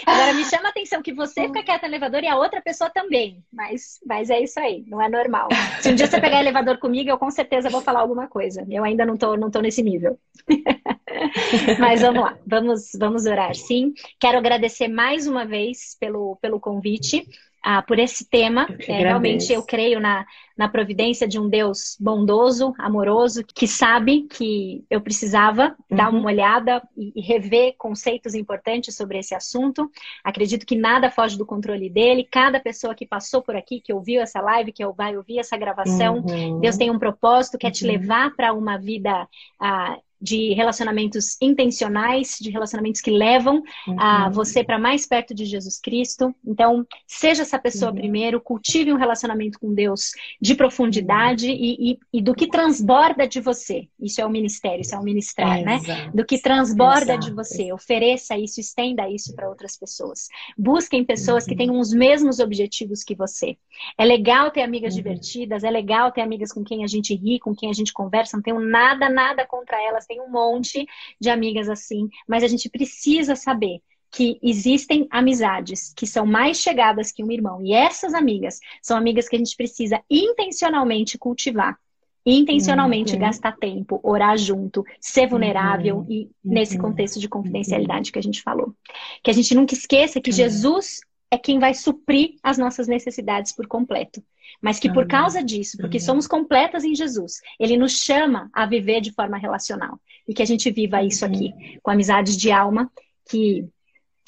Agora 0.05 0.33
me 0.33 0.45
chama 0.45 0.67
a 0.67 0.69
atenção 0.69 1.01
que 1.01 1.13
você 1.13 1.43
fica 1.47 1.63
quieta 1.63 1.87
no 1.87 1.93
elevador 1.93 2.23
e 2.23 2.27
a 2.27 2.37
outra 2.37 2.61
pessoa 2.61 2.89
também. 2.89 3.43
Mas, 3.51 3.99
mas 4.05 4.29
é 4.29 4.39
isso 4.39 4.59
aí, 4.59 4.83
não 4.87 5.01
é 5.01 5.09
normal. 5.09 5.49
Se 5.81 5.89
um 5.89 5.95
dia 5.95 6.07
você 6.07 6.21
pegar 6.21 6.39
elevador 6.39 6.77
comigo, 6.77 7.09
eu 7.09 7.17
com 7.17 7.29
certeza 7.29 7.69
vou 7.69 7.81
falar 7.81 7.99
alguma 7.99 8.27
coisa. 8.27 8.65
Eu 8.69 8.83
ainda 8.83 9.05
não 9.05 9.17
tô, 9.17 9.35
não 9.35 9.51
tô 9.51 9.59
nesse 9.59 9.83
nível. 9.83 10.17
mas 11.79 12.01
vamos 12.01 12.23
lá, 12.23 12.37
vamos, 12.45 12.91
vamos 12.97 13.25
orar 13.25 13.55
sim. 13.55 13.93
Quero 14.19 14.37
agradecer 14.37 14.87
mais 14.87 15.27
uma 15.27 15.45
vez 15.45 15.97
pelo, 15.99 16.37
pelo 16.37 16.59
convite 16.59 17.27
ah, 17.63 17.81
por 17.81 17.97
esse 17.97 18.29
tema. 18.29 18.67
É, 18.87 18.97
realmente 18.99 19.51
eu 19.53 19.63
creio 19.63 19.99
na, 19.99 20.25
na 20.57 20.67
providência 20.67 21.25
de 21.25 21.39
um 21.39 21.47
Deus 21.47 21.95
bondoso, 21.97 22.73
amoroso, 22.77 23.41
que 23.43 23.65
sabe 23.65 24.23
que 24.23 24.83
eu 24.89 24.99
precisava 24.99 25.75
uhum. 25.89 25.97
dar 25.97 26.09
uma 26.09 26.25
olhada 26.25 26.81
e, 26.97 27.13
e, 27.15 27.21
rever 27.21 27.75
conceitos 27.77 28.35
importantes 28.35 28.95
sobre 28.95 29.17
esse 29.17 29.33
assunto. 29.33 29.89
Acredito 30.23 30.65
que 30.65 30.75
nada 30.75 31.09
foge 31.09 31.37
do 31.37 31.45
controle 31.45 31.89
dele. 31.89 32.27
Cada 32.29 32.59
pessoa 32.59 32.93
que 32.93 33.05
passou 33.05 33.41
por 33.41 33.55
aqui, 33.55 33.79
que 33.79 33.93
ouviu 33.93 34.21
essa 34.21 34.41
live, 34.41 34.73
que 34.73 34.85
vai 34.87 35.15
ouvir 35.15 35.39
essa 35.39 35.55
gravação, 35.55 36.17
uhum. 36.17 36.59
Deus 36.59 36.75
tem 36.75 36.91
um 36.91 36.99
propósito, 36.99 37.57
quer 37.57 37.67
uhum. 37.67 37.73
te 37.73 37.87
levar 37.87 38.35
para 38.35 38.51
uma 38.51 38.77
vida. 38.77 39.25
Ah, 39.59 39.97
de 40.23 40.53
relacionamentos 40.53 41.35
intencionais, 41.41 42.37
de 42.39 42.49
relacionamentos 42.49 43.01
que 43.01 43.11
levam 43.11 43.61
uhum. 43.85 43.99
a 43.99 44.29
você 44.29 44.63
para 44.63 44.79
mais 44.79 45.05
perto 45.05 45.33
de 45.33 45.43
Jesus 45.43 45.81
Cristo. 45.81 46.33
Então, 46.47 46.87
seja 47.05 47.41
essa 47.41 47.59
pessoa 47.59 47.91
uhum. 47.91 47.97
primeiro, 47.97 48.39
cultive 48.39 48.93
um 48.93 48.97
relacionamento 48.97 49.59
com 49.59 49.73
Deus 49.73 50.11
de 50.39 50.55
profundidade 50.55 51.47
uhum. 51.47 51.53
e, 51.53 51.91
e, 51.91 51.99
e, 52.13 52.21
do 52.21 52.33
que 52.33 52.47
transborda 52.47 53.27
de 53.27 53.41
você. 53.41 53.89
Isso 53.99 54.21
é 54.21 54.25
o 54.25 54.29
ministério, 54.29 54.79
isso 54.79 54.95
é 54.95 54.97
o 54.97 55.03
ministrar, 55.03 55.59
é, 55.59 55.63
né? 55.63 55.75
Exato. 55.75 56.15
Do 56.15 56.25
que 56.25 56.41
transborda 56.41 57.15
exato. 57.15 57.25
de 57.25 57.33
você. 57.33 57.73
Ofereça 57.73 58.37
isso, 58.37 58.61
estenda 58.61 59.09
isso 59.09 59.35
para 59.35 59.49
outras 59.49 59.75
pessoas. 59.75 60.29
Busquem 60.57 61.03
pessoas 61.03 61.43
que 61.43 61.51
uhum. 61.51 61.57
tenham 61.57 61.79
os 61.79 61.91
mesmos 61.91 62.39
objetivos 62.39 63.03
que 63.03 63.13
você. 63.13 63.57
É 63.97 64.05
legal 64.05 64.51
ter 64.51 64.61
amigas 64.61 64.93
uhum. 64.93 65.01
divertidas, 65.01 65.65
é 65.65 65.69
legal 65.69 66.13
ter 66.13 66.21
amigas 66.21 66.53
com 66.53 66.63
quem 66.63 66.81
a 66.85 66.87
gente 66.87 67.13
ri, 67.13 67.39
com 67.39 67.53
quem 67.53 67.69
a 67.69 67.73
gente 67.73 67.91
conversa, 67.91 68.37
não 68.37 68.41
tenho 68.41 68.61
nada, 68.61 69.09
nada 69.09 69.45
contra 69.45 69.81
elas 69.83 70.05
tem 70.13 70.21
um 70.21 70.29
monte 70.29 70.85
de 71.19 71.29
amigas 71.29 71.67
assim, 71.67 72.07
mas 72.27 72.43
a 72.43 72.47
gente 72.47 72.69
precisa 72.69 73.35
saber 73.35 73.79
que 74.11 74.37
existem 74.43 75.07
amizades 75.09 75.91
que 75.95 76.05
são 76.05 76.23
mais 76.23 76.57
chegadas 76.57 77.11
que 77.11 77.23
um 77.23 77.31
irmão. 77.31 77.65
E 77.65 77.73
essas 77.73 78.13
amigas 78.13 78.59
são 78.79 78.95
amigas 78.95 79.27
que 79.27 79.35
a 79.35 79.39
gente 79.39 79.57
precisa 79.57 80.01
intencionalmente 80.09 81.17
cultivar 81.17 81.77
intencionalmente 82.25 83.15
uhum. 83.15 83.19
gastar 83.19 83.51
tempo, 83.57 83.99
orar 84.01 84.37
junto, 84.37 84.85
ser 84.97 85.27
vulnerável 85.27 85.97
uhum. 85.97 86.05
e 86.09 86.29
nesse 86.41 86.77
uhum. 86.77 86.83
contexto 86.83 87.19
de 87.19 87.27
confidencialidade 87.27 88.13
que 88.13 88.17
a 88.17 88.21
gente 88.21 88.41
falou. 88.41 88.73
Que 89.21 89.29
a 89.29 89.33
gente 89.33 89.53
nunca 89.53 89.73
esqueça 89.73 90.21
que 90.21 90.31
Jesus 90.31 91.01
é 91.33 91.37
quem 91.37 91.57
vai 91.57 91.73
suprir 91.73 92.35
as 92.43 92.57
nossas 92.57 92.87
necessidades 92.87 93.51
por 93.51 93.67
completo. 93.67 94.23
Mas 94.61 94.79
que 94.79 94.91
por 94.91 95.07
causa 95.07 95.43
disso, 95.43 95.77
porque 95.77 95.99
somos 95.99 96.27
completas 96.27 96.83
em 96.83 96.93
Jesus, 96.93 97.41
ele 97.59 97.75
nos 97.75 98.03
chama 98.03 98.49
a 98.53 98.65
viver 98.65 99.01
de 99.01 99.11
forma 99.11 99.37
relacional. 99.37 99.99
E 100.27 100.33
que 100.33 100.43
a 100.43 100.45
gente 100.45 100.69
viva 100.69 101.03
isso 101.03 101.25
aqui, 101.25 101.51
com 101.81 101.91
amizades 101.91 102.37
de 102.37 102.51
alma 102.51 102.89
que 103.29 103.65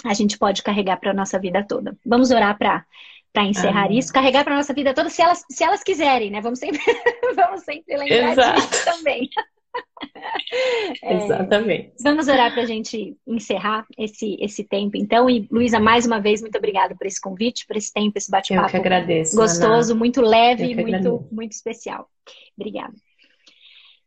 a 0.03 0.13
gente 0.13 0.37
pode 0.37 0.63
carregar 0.63 0.97
para 0.99 1.11
a 1.11 1.13
nossa 1.13 1.39
vida 1.39 1.63
toda. 1.65 1.95
Vamos 2.05 2.31
orar 2.31 2.57
para 2.57 2.83
para 3.31 3.43
encerrar 3.43 3.91
isso, 3.91 4.13
carregar 4.13 4.45
para 4.45 4.55
nossa 4.55 4.73
vida 4.73 4.93
toda, 4.93 5.09
se 5.09 5.21
elas, 5.21 5.43
se 5.51 5.61
elas 5.61 5.83
quiserem, 5.83 6.31
né? 6.31 6.39
Vamos 6.39 6.57
sempre, 6.57 6.79
vamos 7.35 7.63
sempre 7.63 7.97
lembrar 7.97 8.31
Exato. 8.31 8.61
disso 8.61 8.85
também. 8.85 9.29
É, 11.03 11.13
Exatamente. 11.13 11.93
Vamos 12.01 12.27
orar 12.27 12.53
para 12.53 12.63
a 12.63 12.65
gente 12.65 13.17
encerrar 13.27 13.85
esse, 13.97 14.37
esse 14.39 14.63
tempo, 14.63 14.95
então. 14.97 15.29
E, 15.29 15.47
Luísa, 15.51 15.79
mais 15.79 16.05
uma 16.05 16.19
vez, 16.19 16.41
muito 16.41 16.57
obrigada 16.57 16.95
por 16.95 17.05
esse 17.05 17.19
convite, 17.19 17.65
por 17.65 17.75
esse 17.75 17.91
tempo, 17.91 18.17
esse 18.17 18.29
bate-papo. 18.29 18.67
Eu 18.67 18.71
que 18.71 18.77
agradeço. 18.77 19.35
Gostoso, 19.35 19.91
Ana. 19.91 19.99
muito 19.99 20.21
leve, 20.21 20.75
muito, 20.75 21.27
muito 21.31 21.51
especial. 21.51 22.09
Obrigada. 22.57 22.93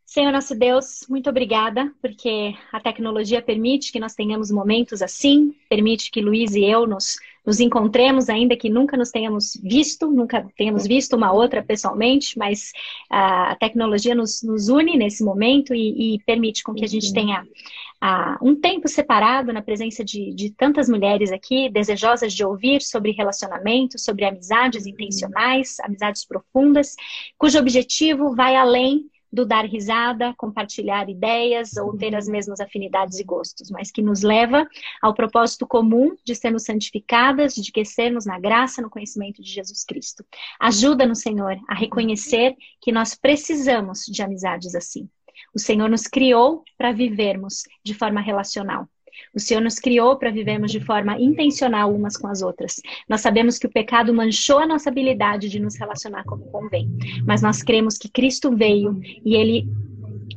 Senhor 0.05 0.31
nosso 0.31 0.55
Deus, 0.57 1.05
muito 1.07 1.29
obrigada, 1.29 1.93
porque 2.01 2.55
a 2.73 2.79
tecnologia 2.79 3.43
permite 3.43 3.91
que 3.91 3.99
nós 3.99 4.15
tenhamos 4.15 4.49
momentos 4.49 5.03
assim, 5.03 5.53
permite 5.69 6.09
que 6.09 6.19
Luiz 6.19 6.55
e 6.55 6.65
eu 6.65 6.87
nos, 6.87 7.17
nos 7.45 7.59
encontremos, 7.59 8.29
ainda 8.29 8.55
que 8.55 8.69
nunca 8.69 8.97
nos 8.97 9.11
tenhamos 9.11 9.59
visto, 9.61 10.09
nunca 10.09 10.45
tenhamos 10.57 10.85
visto 10.85 11.15
uma 11.15 11.31
outra 11.31 11.63
pessoalmente, 11.63 12.37
mas 12.37 12.71
a 13.09 13.55
tecnologia 13.59 14.13
nos, 14.13 14.43
nos 14.43 14.69
une 14.69 14.97
nesse 14.97 15.23
momento 15.23 15.73
e, 15.73 16.15
e, 16.15 16.19
permite 16.23 16.63
com 16.63 16.73
que 16.73 16.85
a 16.85 16.87
gente 16.87 17.13
tenha 17.13 17.43
uh, 17.43 18.47
um 18.47 18.55
tempo 18.55 18.87
separado 18.87 19.51
na 19.53 19.61
presença 19.61 20.03
de, 20.03 20.33
de 20.33 20.51
tantas 20.51 20.89
mulheres 20.89 21.31
aqui, 21.31 21.69
desejosas 21.69 22.33
de 22.33 22.43
ouvir 22.43 22.81
sobre 22.81 23.11
relacionamento, 23.11 23.97
sobre 23.97 24.25
amizades 24.25 24.85
intencionais, 24.85 25.79
amizades 25.81 26.25
profundas, 26.25 26.95
cujo 27.37 27.59
objetivo 27.59 28.35
vai 28.35 28.55
além 28.55 29.09
do 29.31 29.45
dar 29.45 29.65
risada, 29.65 30.33
compartilhar 30.37 31.09
ideias 31.09 31.77
ou 31.77 31.95
ter 31.95 32.15
as 32.15 32.27
mesmas 32.27 32.59
afinidades 32.59 33.19
e 33.19 33.23
gostos, 33.23 33.69
mas 33.69 33.91
que 33.91 34.01
nos 34.01 34.21
leva 34.21 34.67
ao 35.01 35.13
propósito 35.13 35.67
comum 35.67 36.15
de 36.23 36.35
sermos 36.35 36.63
santificadas, 36.63 37.53
de 37.53 37.71
crescermos 37.71 38.25
na 38.25 38.39
graça, 38.39 38.81
no 38.81 38.89
conhecimento 38.89 39.41
de 39.41 39.51
Jesus 39.51 39.83
Cristo. 39.83 40.25
Ajuda-nos, 40.59 41.19
Senhor, 41.19 41.57
a 41.67 41.75
reconhecer 41.75 42.55
que 42.81 42.91
nós 42.91 43.15
precisamos 43.15 44.05
de 44.05 44.21
amizades 44.21 44.75
assim. 44.75 45.07
O 45.53 45.59
Senhor 45.59 45.89
nos 45.89 46.03
criou 46.03 46.63
para 46.77 46.91
vivermos 46.91 47.63
de 47.83 47.93
forma 47.93 48.21
relacional. 48.21 48.87
O 49.33 49.39
Senhor 49.39 49.61
nos 49.61 49.79
criou 49.79 50.17
para 50.17 50.31
vivermos 50.31 50.71
de 50.71 50.79
forma 50.79 51.19
intencional 51.19 51.93
umas 51.93 52.17
com 52.17 52.27
as 52.27 52.41
outras. 52.41 52.81
Nós 53.07 53.21
sabemos 53.21 53.57
que 53.57 53.67
o 53.67 53.71
pecado 53.71 54.13
manchou 54.13 54.59
a 54.59 54.65
nossa 54.65 54.89
habilidade 54.89 55.49
de 55.49 55.59
nos 55.59 55.75
relacionar 55.75 56.23
como 56.23 56.45
convém, 56.45 56.89
mas 57.25 57.41
nós 57.41 57.61
cremos 57.61 57.97
que 57.97 58.09
Cristo 58.09 58.55
veio 58.55 58.99
e 59.23 59.35
ele 59.35 59.67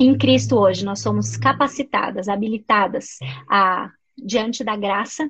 em 0.00 0.16
Cristo 0.16 0.58
hoje 0.58 0.84
nós 0.84 1.00
somos 1.00 1.36
capacitadas, 1.36 2.28
habilitadas 2.28 3.18
a 3.48 3.90
diante 4.16 4.64
da 4.64 4.76
graça 4.76 5.28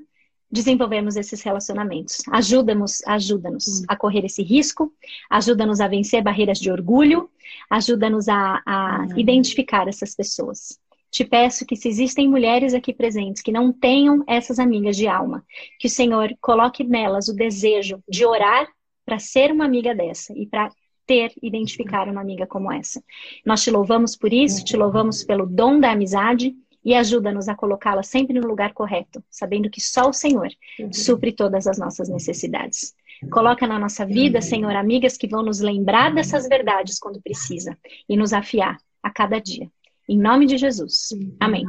desenvolvermos 0.50 1.16
esses 1.16 1.40
relacionamentos. 1.42 2.18
Ajuda-nos, 2.30 3.02
ajuda-nos 3.06 3.82
a 3.88 3.96
correr 3.96 4.26
esse 4.26 4.42
risco, 4.42 4.92
ajuda-nos 5.30 5.80
a 5.80 5.88
vencer 5.88 6.22
barreiras 6.22 6.58
de 6.58 6.70
orgulho, 6.70 7.30
ajuda-nos 7.70 8.28
a, 8.28 8.60
a 8.66 9.06
identificar 9.16 9.88
essas 9.88 10.14
pessoas 10.14 10.78
te 11.12 11.26
peço 11.26 11.66
que 11.66 11.76
se 11.76 11.89
existem 11.89 12.26
mulheres 12.26 12.72
aqui 12.72 12.90
presentes 12.90 13.43
que 13.43 13.52
não 13.52 13.70
tenham 13.70 14.24
essas 14.26 14.59
amigas 14.59 14.97
de 14.97 15.06
alma, 15.06 15.44
que 15.78 15.86
o 15.86 15.90
Senhor 15.90 16.34
coloque 16.40 16.82
nelas 16.82 17.28
o 17.28 17.36
desejo 17.36 18.02
de 18.09 18.24
orar 18.24 18.66
para 19.05 19.18
ser 19.18 19.52
uma 19.52 19.66
amiga 19.66 19.94
dessa 19.94 20.32
e 20.34 20.47
para 20.47 20.70
ter, 21.06 21.30
identificar 21.43 22.09
uma 22.09 22.22
amiga 22.22 22.47
como 22.47 22.72
essa. 22.72 23.02
Nós 23.44 23.62
te 23.62 23.70
louvamos 23.70 24.16
por 24.16 24.32
isso, 24.32 24.64
te 24.64 24.74
louvamos 24.74 25.22
pelo 25.22 25.44
dom 25.44 25.78
da 25.78 25.93
amizade 25.93 26.55
e 26.82 26.94
ajuda-nos 26.94 27.47
a 27.47 27.55
colocá-la 27.55 28.02
sempre 28.02 28.40
no 28.40 28.48
lugar 28.48 28.72
correto, 28.72 29.22
sabendo 29.30 29.68
que 29.68 29.82
só 29.82 30.09
o 30.09 30.14
Senhor 30.14 30.48
supre 30.90 31.30
todas 31.30 31.66
as 31.66 31.78
nossas 31.78 32.09
necessidades. 32.09 32.94
Coloca 33.30 33.66
na 33.66 33.78
nossa 33.78 34.06
vida, 34.06 34.40
Senhor, 34.40 34.74
amigas 34.74 35.18
que 35.18 35.28
vão 35.28 35.43
nos 35.43 35.60
lembrar 35.60 36.14
dessas 36.14 36.48
verdades 36.48 36.98
quando 36.98 37.20
precisa 37.20 37.76
e 38.09 38.16
nos 38.16 38.32
afiar 38.32 38.78
a 39.02 39.10
cada 39.10 39.39
dia. 39.39 39.70
Em 40.12 40.18
nome 40.18 40.44
de 40.44 40.59
Jesus. 40.59 41.09
Amém. 41.40 41.64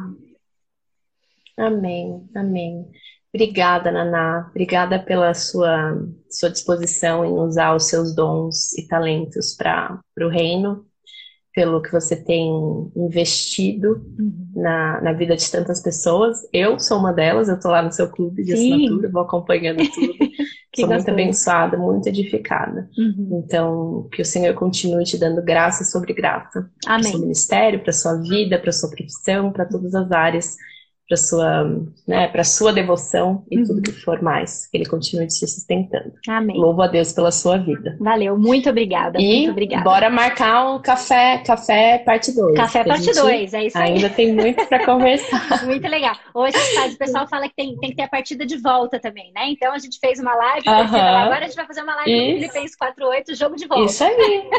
Amém. 1.57 2.30
Amém. 2.36 2.86
Obrigada, 3.34 3.90
Naná. 3.90 4.48
Obrigada 4.49 4.99
pela 4.99 5.34
sua, 5.34 5.98
sua 6.30 6.49
disposição 6.49 7.24
em 7.24 7.32
usar 7.32 7.74
os 7.74 7.88
seus 7.88 8.14
dons 8.14 8.74
e 8.74 8.86
talentos 8.86 9.56
para 9.56 10.03
o 10.20 10.28
reino, 10.28 10.86
pelo 11.53 11.82
que 11.82 11.90
você 11.90 12.22
tem 12.22 12.52
investido 12.98 14.06
uhum. 14.20 14.52
na, 14.53 14.99
na 14.99 15.14
vida 15.14 15.38
de 15.38 15.49
tantas 15.49 15.82
pessoas. 15.82 16.38
Eu 16.52 16.78
sou 16.80 16.99
uma 16.99 17.14
delas, 17.14 17.48
eu 17.48 17.56
estou 17.56 17.72
lá 17.72 17.82
no 17.82 17.94
seu 17.94 18.11
clube 18.11 18.44
de 18.44 18.57
Sim. 18.57 18.74
assinatura, 18.74 19.10
vou 19.10 19.22
acompanhando 19.22 19.90
tudo. 19.90 20.15
sou 20.76 20.88
muito 20.88 21.10
abençoada, 21.10 21.78
muito 21.78 22.08
edificada. 22.08 22.90
Uhum. 22.98 23.44
Então, 23.45 24.08
que 24.12 24.22
o 24.22 24.26
Senhor 24.26 24.54
continue 24.56 25.04
te 25.04 25.18
dando 25.18 25.41
graça 25.41 25.84
sobre 25.84 26.14
graça. 26.14 26.70
Para 26.84 27.00
o 27.00 27.04
seu 27.04 27.20
ministério, 27.20 27.80
para 27.80 27.94
sua 27.94 28.16
vida, 28.16 28.58
para 28.58 28.72
sua 28.72 28.90
profissão, 28.90 29.52
para 29.52 29.66
todas 29.66 29.94
as 29.94 30.12
áreas 30.12 30.58
para 31.14 31.18
sua, 31.18 31.64
né, 32.07 32.27
para 32.27 32.44
sua 32.44 32.73
devoção 32.73 33.44
e 33.49 33.60
uhum. 33.60 33.65
tudo 33.65 33.81
que 33.84 33.91
for 33.91 34.22
mais. 34.22 34.68
Que 34.68 34.77
ele 34.77 34.85
continue 34.85 35.27
te 35.27 35.48
sustentando. 35.48 36.14
Amém. 36.27 36.57
Louvo 36.57 36.81
a 36.81 36.88
Deus 36.88 37.14
pela 37.14 37.31
sua 37.31 37.57
vida. 37.57 37.95
Valeu, 37.99 38.38
muito 38.38 38.69
obrigada. 38.69 39.19
E 39.22 39.38
muito 39.38 39.52
obrigada. 39.52 39.84
bora 39.84 40.10
marcar 40.10 40.72
um 40.72 40.81
café, 40.81 41.38
café 41.45 41.99
parte 41.99 42.34
2. 42.34 42.56
Café 42.56 42.84
parte 42.84 43.14
2, 43.14 43.53
é 43.53 43.65
isso 43.65 43.77
aí. 43.77 43.94
Ainda 43.94 44.10
tem 44.10 44.34
muito 44.34 44.65
para 44.65 44.84
conversar. 44.85 45.65
muito 45.65 45.88
legal. 45.88 46.15
Hoje 46.34 46.57
o 46.91 46.98
pessoal 46.98 47.27
fala 47.27 47.48
que 47.48 47.56
tem, 47.56 47.77
tem 47.77 47.91
que 47.91 47.95
ter 47.95 48.03
a 48.03 48.07
partida 48.07 48.45
de 48.45 48.57
volta 48.57 48.99
também, 48.99 49.31
né? 49.35 49.49
Então 49.49 49.72
a 49.72 49.77
gente 49.77 49.99
fez 49.99 50.19
uma 50.19 50.34
live, 50.34 50.68
uhum. 50.68 50.73
agora 50.73 51.40
a 51.40 51.48
gente 51.48 51.56
vai 51.56 51.68
fazer 51.68 51.84
uma 51.84 51.95
live 51.98 52.11
isso. 52.11 52.34
no 52.34 52.40
Filipenses 52.40 52.76
48, 52.76 53.35
jogo 53.35 53.56
de 53.56 53.68
volta. 53.68 53.85
Isso 53.85 54.03
aí. 54.03 54.49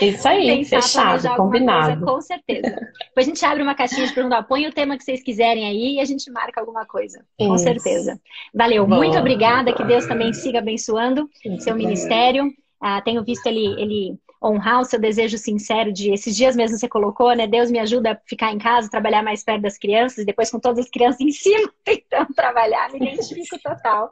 Isso 0.00 0.28
aí, 0.28 0.64
fechado, 0.64 1.36
combinado. 1.36 2.04
Coisa, 2.04 2.06
com 2.06 2.20
certeza. 2.20 2.70
Depois 3.08 3.26
a 3.26 3.30
gente 3.30 3.44
abre 3.44 3.62
uma 3.62 3.74
caixinha 3.74 4.06
de 4.06 4.12
perguntar, 4.12 4.42
põe 4.42 4.66
o 4.66 4.72
tema 4.72 4.96
que 4.96 5.04
vocês 5.04 5.22
quiserem 5.22 5.61
aí 5.64 5.94
e 5.94 6.00
a 6.00 6.04
gente 6.04 6.30
marca 6.30 6.60
alguma 6.60 6.86
coisa. 6.86 7.24
Isso. 7.38 7.48
Com 7.48 7.58
certeza. 7.58 8.20
Valeu, 8.54 8.86
Bom. 8.86 8.96
muito 8.96 9.18
obrigada. 9.18 9.72
Que 9.72 9.84
Deus 9.84 10.06
também 10.06 10.32
siga 10.32 10.58
abençoando 10.58 11.28
seu 11.60 11.74
ministério. 11.74 12.52
Ah, 12.80 13.00
tenho 13.00 13.22
visto 13.22 13.46
ele, 13.46 13.80
ele 13.80 14.18
honrar 14.42 14.80
o 14.80 14.84
seu 14.84 14.98
desejo 14.98 15.38
sincero 15.38 15.92
de 15.92 16.12
esses 16.12 16.34
dias 16.34 16.56
mesmo 16.56 16.76
você 16.76 16.88
colocou, 16.88 17.32
né? 17.34 17.46
Deus 17.46 17.70
me 17.70 17.78
ajuda 17.78 18.12
a 18.12 18.18
ficar 18.26 18.52
em 18.52 18.58
casa, 18.58 18.90
trabalhar 18.90 19.22
mais 19.22 19.44
perto 19.44 19.62
das 19.62 19.78
crianças, 19.78 20.18
e 20.18 20.24
depois 20.24 20.50
com 20.50 20.58
todas 20.58 20.80
as 20.80 20.90
crianças 20.90 21.20
em 21.20 21.30
cima 21.30 21.72
tentando 21.84 22.34
trabalhar, 22.34 22.90
me 22.90 22.98
identifico 22.98 23.58
total. 23.62 24.10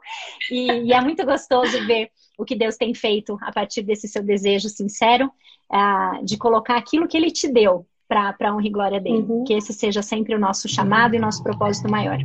E, 0.49 0.71
e, 0.87 0.93
é 0.93 1.01
muito 1.01 1.25
gostoso 1.25 1.85
ver 1.85 2.09
o 2.37 2.45
que 2.45 2.55
Deus 2.55 2.77
tem 2.77 2.93
feito 2.93 3.37
a 3.41 3.51
partir 3.51 3.81
desse 3.81 4.07
seu 4.07 4.23
desejo 4.23 4.69
sincero 4.69 5.29
uh, 5.71 6.23
de 6.23 6.37
colocar 6.37 6.77
aquilo 6.77 7.07
que 7.07 7.17
Ele 7.17 7.29
te 7.29 7.51
deu 7.51 7.85
para 8.11 8.49
a 8.49 8.55
honra 8.55 8.67
e 8.67 8.69
glória 8.69 8.99
dele. 8.99 9.25
Uhum. 9.27 9.43
Que 9.45 9.53
esse 9.53 9.73
seja 9.73 10.01
sempre 10.01 10.35
o 10.35 10.39
nosso 10.39 10.67
chamado 10.67 11.15
e 11.15 11.19
nosso 11.19 11.41
propósito 11.41 11.89
maior. 11.89 12.17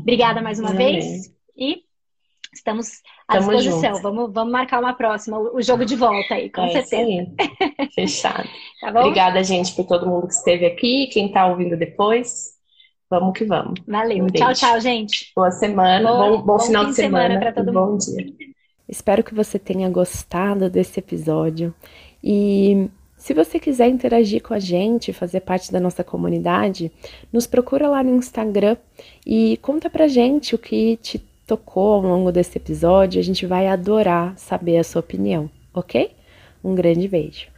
Obrigada 0.00 0.42
mais 0.42 0.60
uma 0.60 0.70
Amém. 0.70 1.00
vez 1.00 1.34
e 1.56 1.82
estamos 2.52 3.00
à 3.26 3.38
Tamo 3.38 3.56
disposição. 3.56 4.02
Vamos, 4.02 4.32
vamos 4.32 4.52
marcar 4.52 4.80
uma 4.80 4.92
próxima, 4.92 5.38
o 5.38 5.62
jogo 5.62 5.84
de 5.84 5.96
volta 5.96 6.34
aí, 6.34 6.50
com 6.50 6.62
é 6.62 6.82
certeza. 6.82 7.32
Fechado. 7.94 8.48
tá 8.80 8.88
Obrigada, 8.90 9.42
gente, 9.42 9.74
por 9.74 9.86
todo 9.86 10.06
mundo 10.06 10.26
que 10.26 10.34
esteve 10.34 10.66
aqui, 10.66 11.08
quem 11.12 11.26
está 11.26 11.46
ouvindo 11.46 11.76
depois. 11.76 12.58
Vamos 13.08 13.36
que 13.36 13.44
vamos. 13.44 13.80
Valeu. 13.88 14.24
Um 14.24 14.26
tchau, 14.28 14.52
tchau, 14.52 14.80
gente. 14.80 15.32
Boa 15.34 15.50
semana, 15.50 16.08
bom, 16.08 16.36
bom, 16.38 16.42
bom 16.42 16.58
final 16.60 16.84
de 16.84 16.94
semana, 16.94 17.34
semana 17.34 17.40
para 17.40 17.52
todo 17.52 17.72
bom 17.72 17.86
mundo. 17.92 17.98
dia. 17.98 18.50
Espero 18.88 19.24
que 19.24 19.34
você 19.34 19.58
tenha 19.58 19.88
gostado 19.88 20.68
desse 20.68 21.00
episódio 21.00 21.74
e 22.22 22.88
se 23.20 23.34
você 23.34 23.60
quiser 23.60 23.86
interagir 23.86 24.42
com 24.42 24.54
a 24.54 24.58
gente, 24.58 25.12
fazer 25.12 25.40
parte 25.40 25.70
da 25.70 25.78
nossa 25.78 26.02
comunidade, 26.02 26.90
nos 27.30 27.46
procura 27.46 27.86
lá 27.86 28.02
no 28.02 28.16
Instagram 28.16 28.78
e 29.26 29.58
conta 29.60 29.90
pra 29.90 30.08
gente 30.08 30.54
o 30.54 30.58
que 30.58 30.96
te 30.96 31.18
tocou 31.46 31.92
ao 31.92 32.00
longo 32.00 32.32
desse 32.32 32.56
episódio. 32.56 33.20
A 33.20 33.22
gente 33.22 33.44
vai 33.44 33.66
adorar 33.66 34.32
saber 34.38 34.78
a 34.78 34.84
sua 34.84 35.00
opinião, 35.00 35.50
ok? 35.74 36.12
Um 36.64 36.74
grande 36.74 37.06
beijo. 37.06 37.49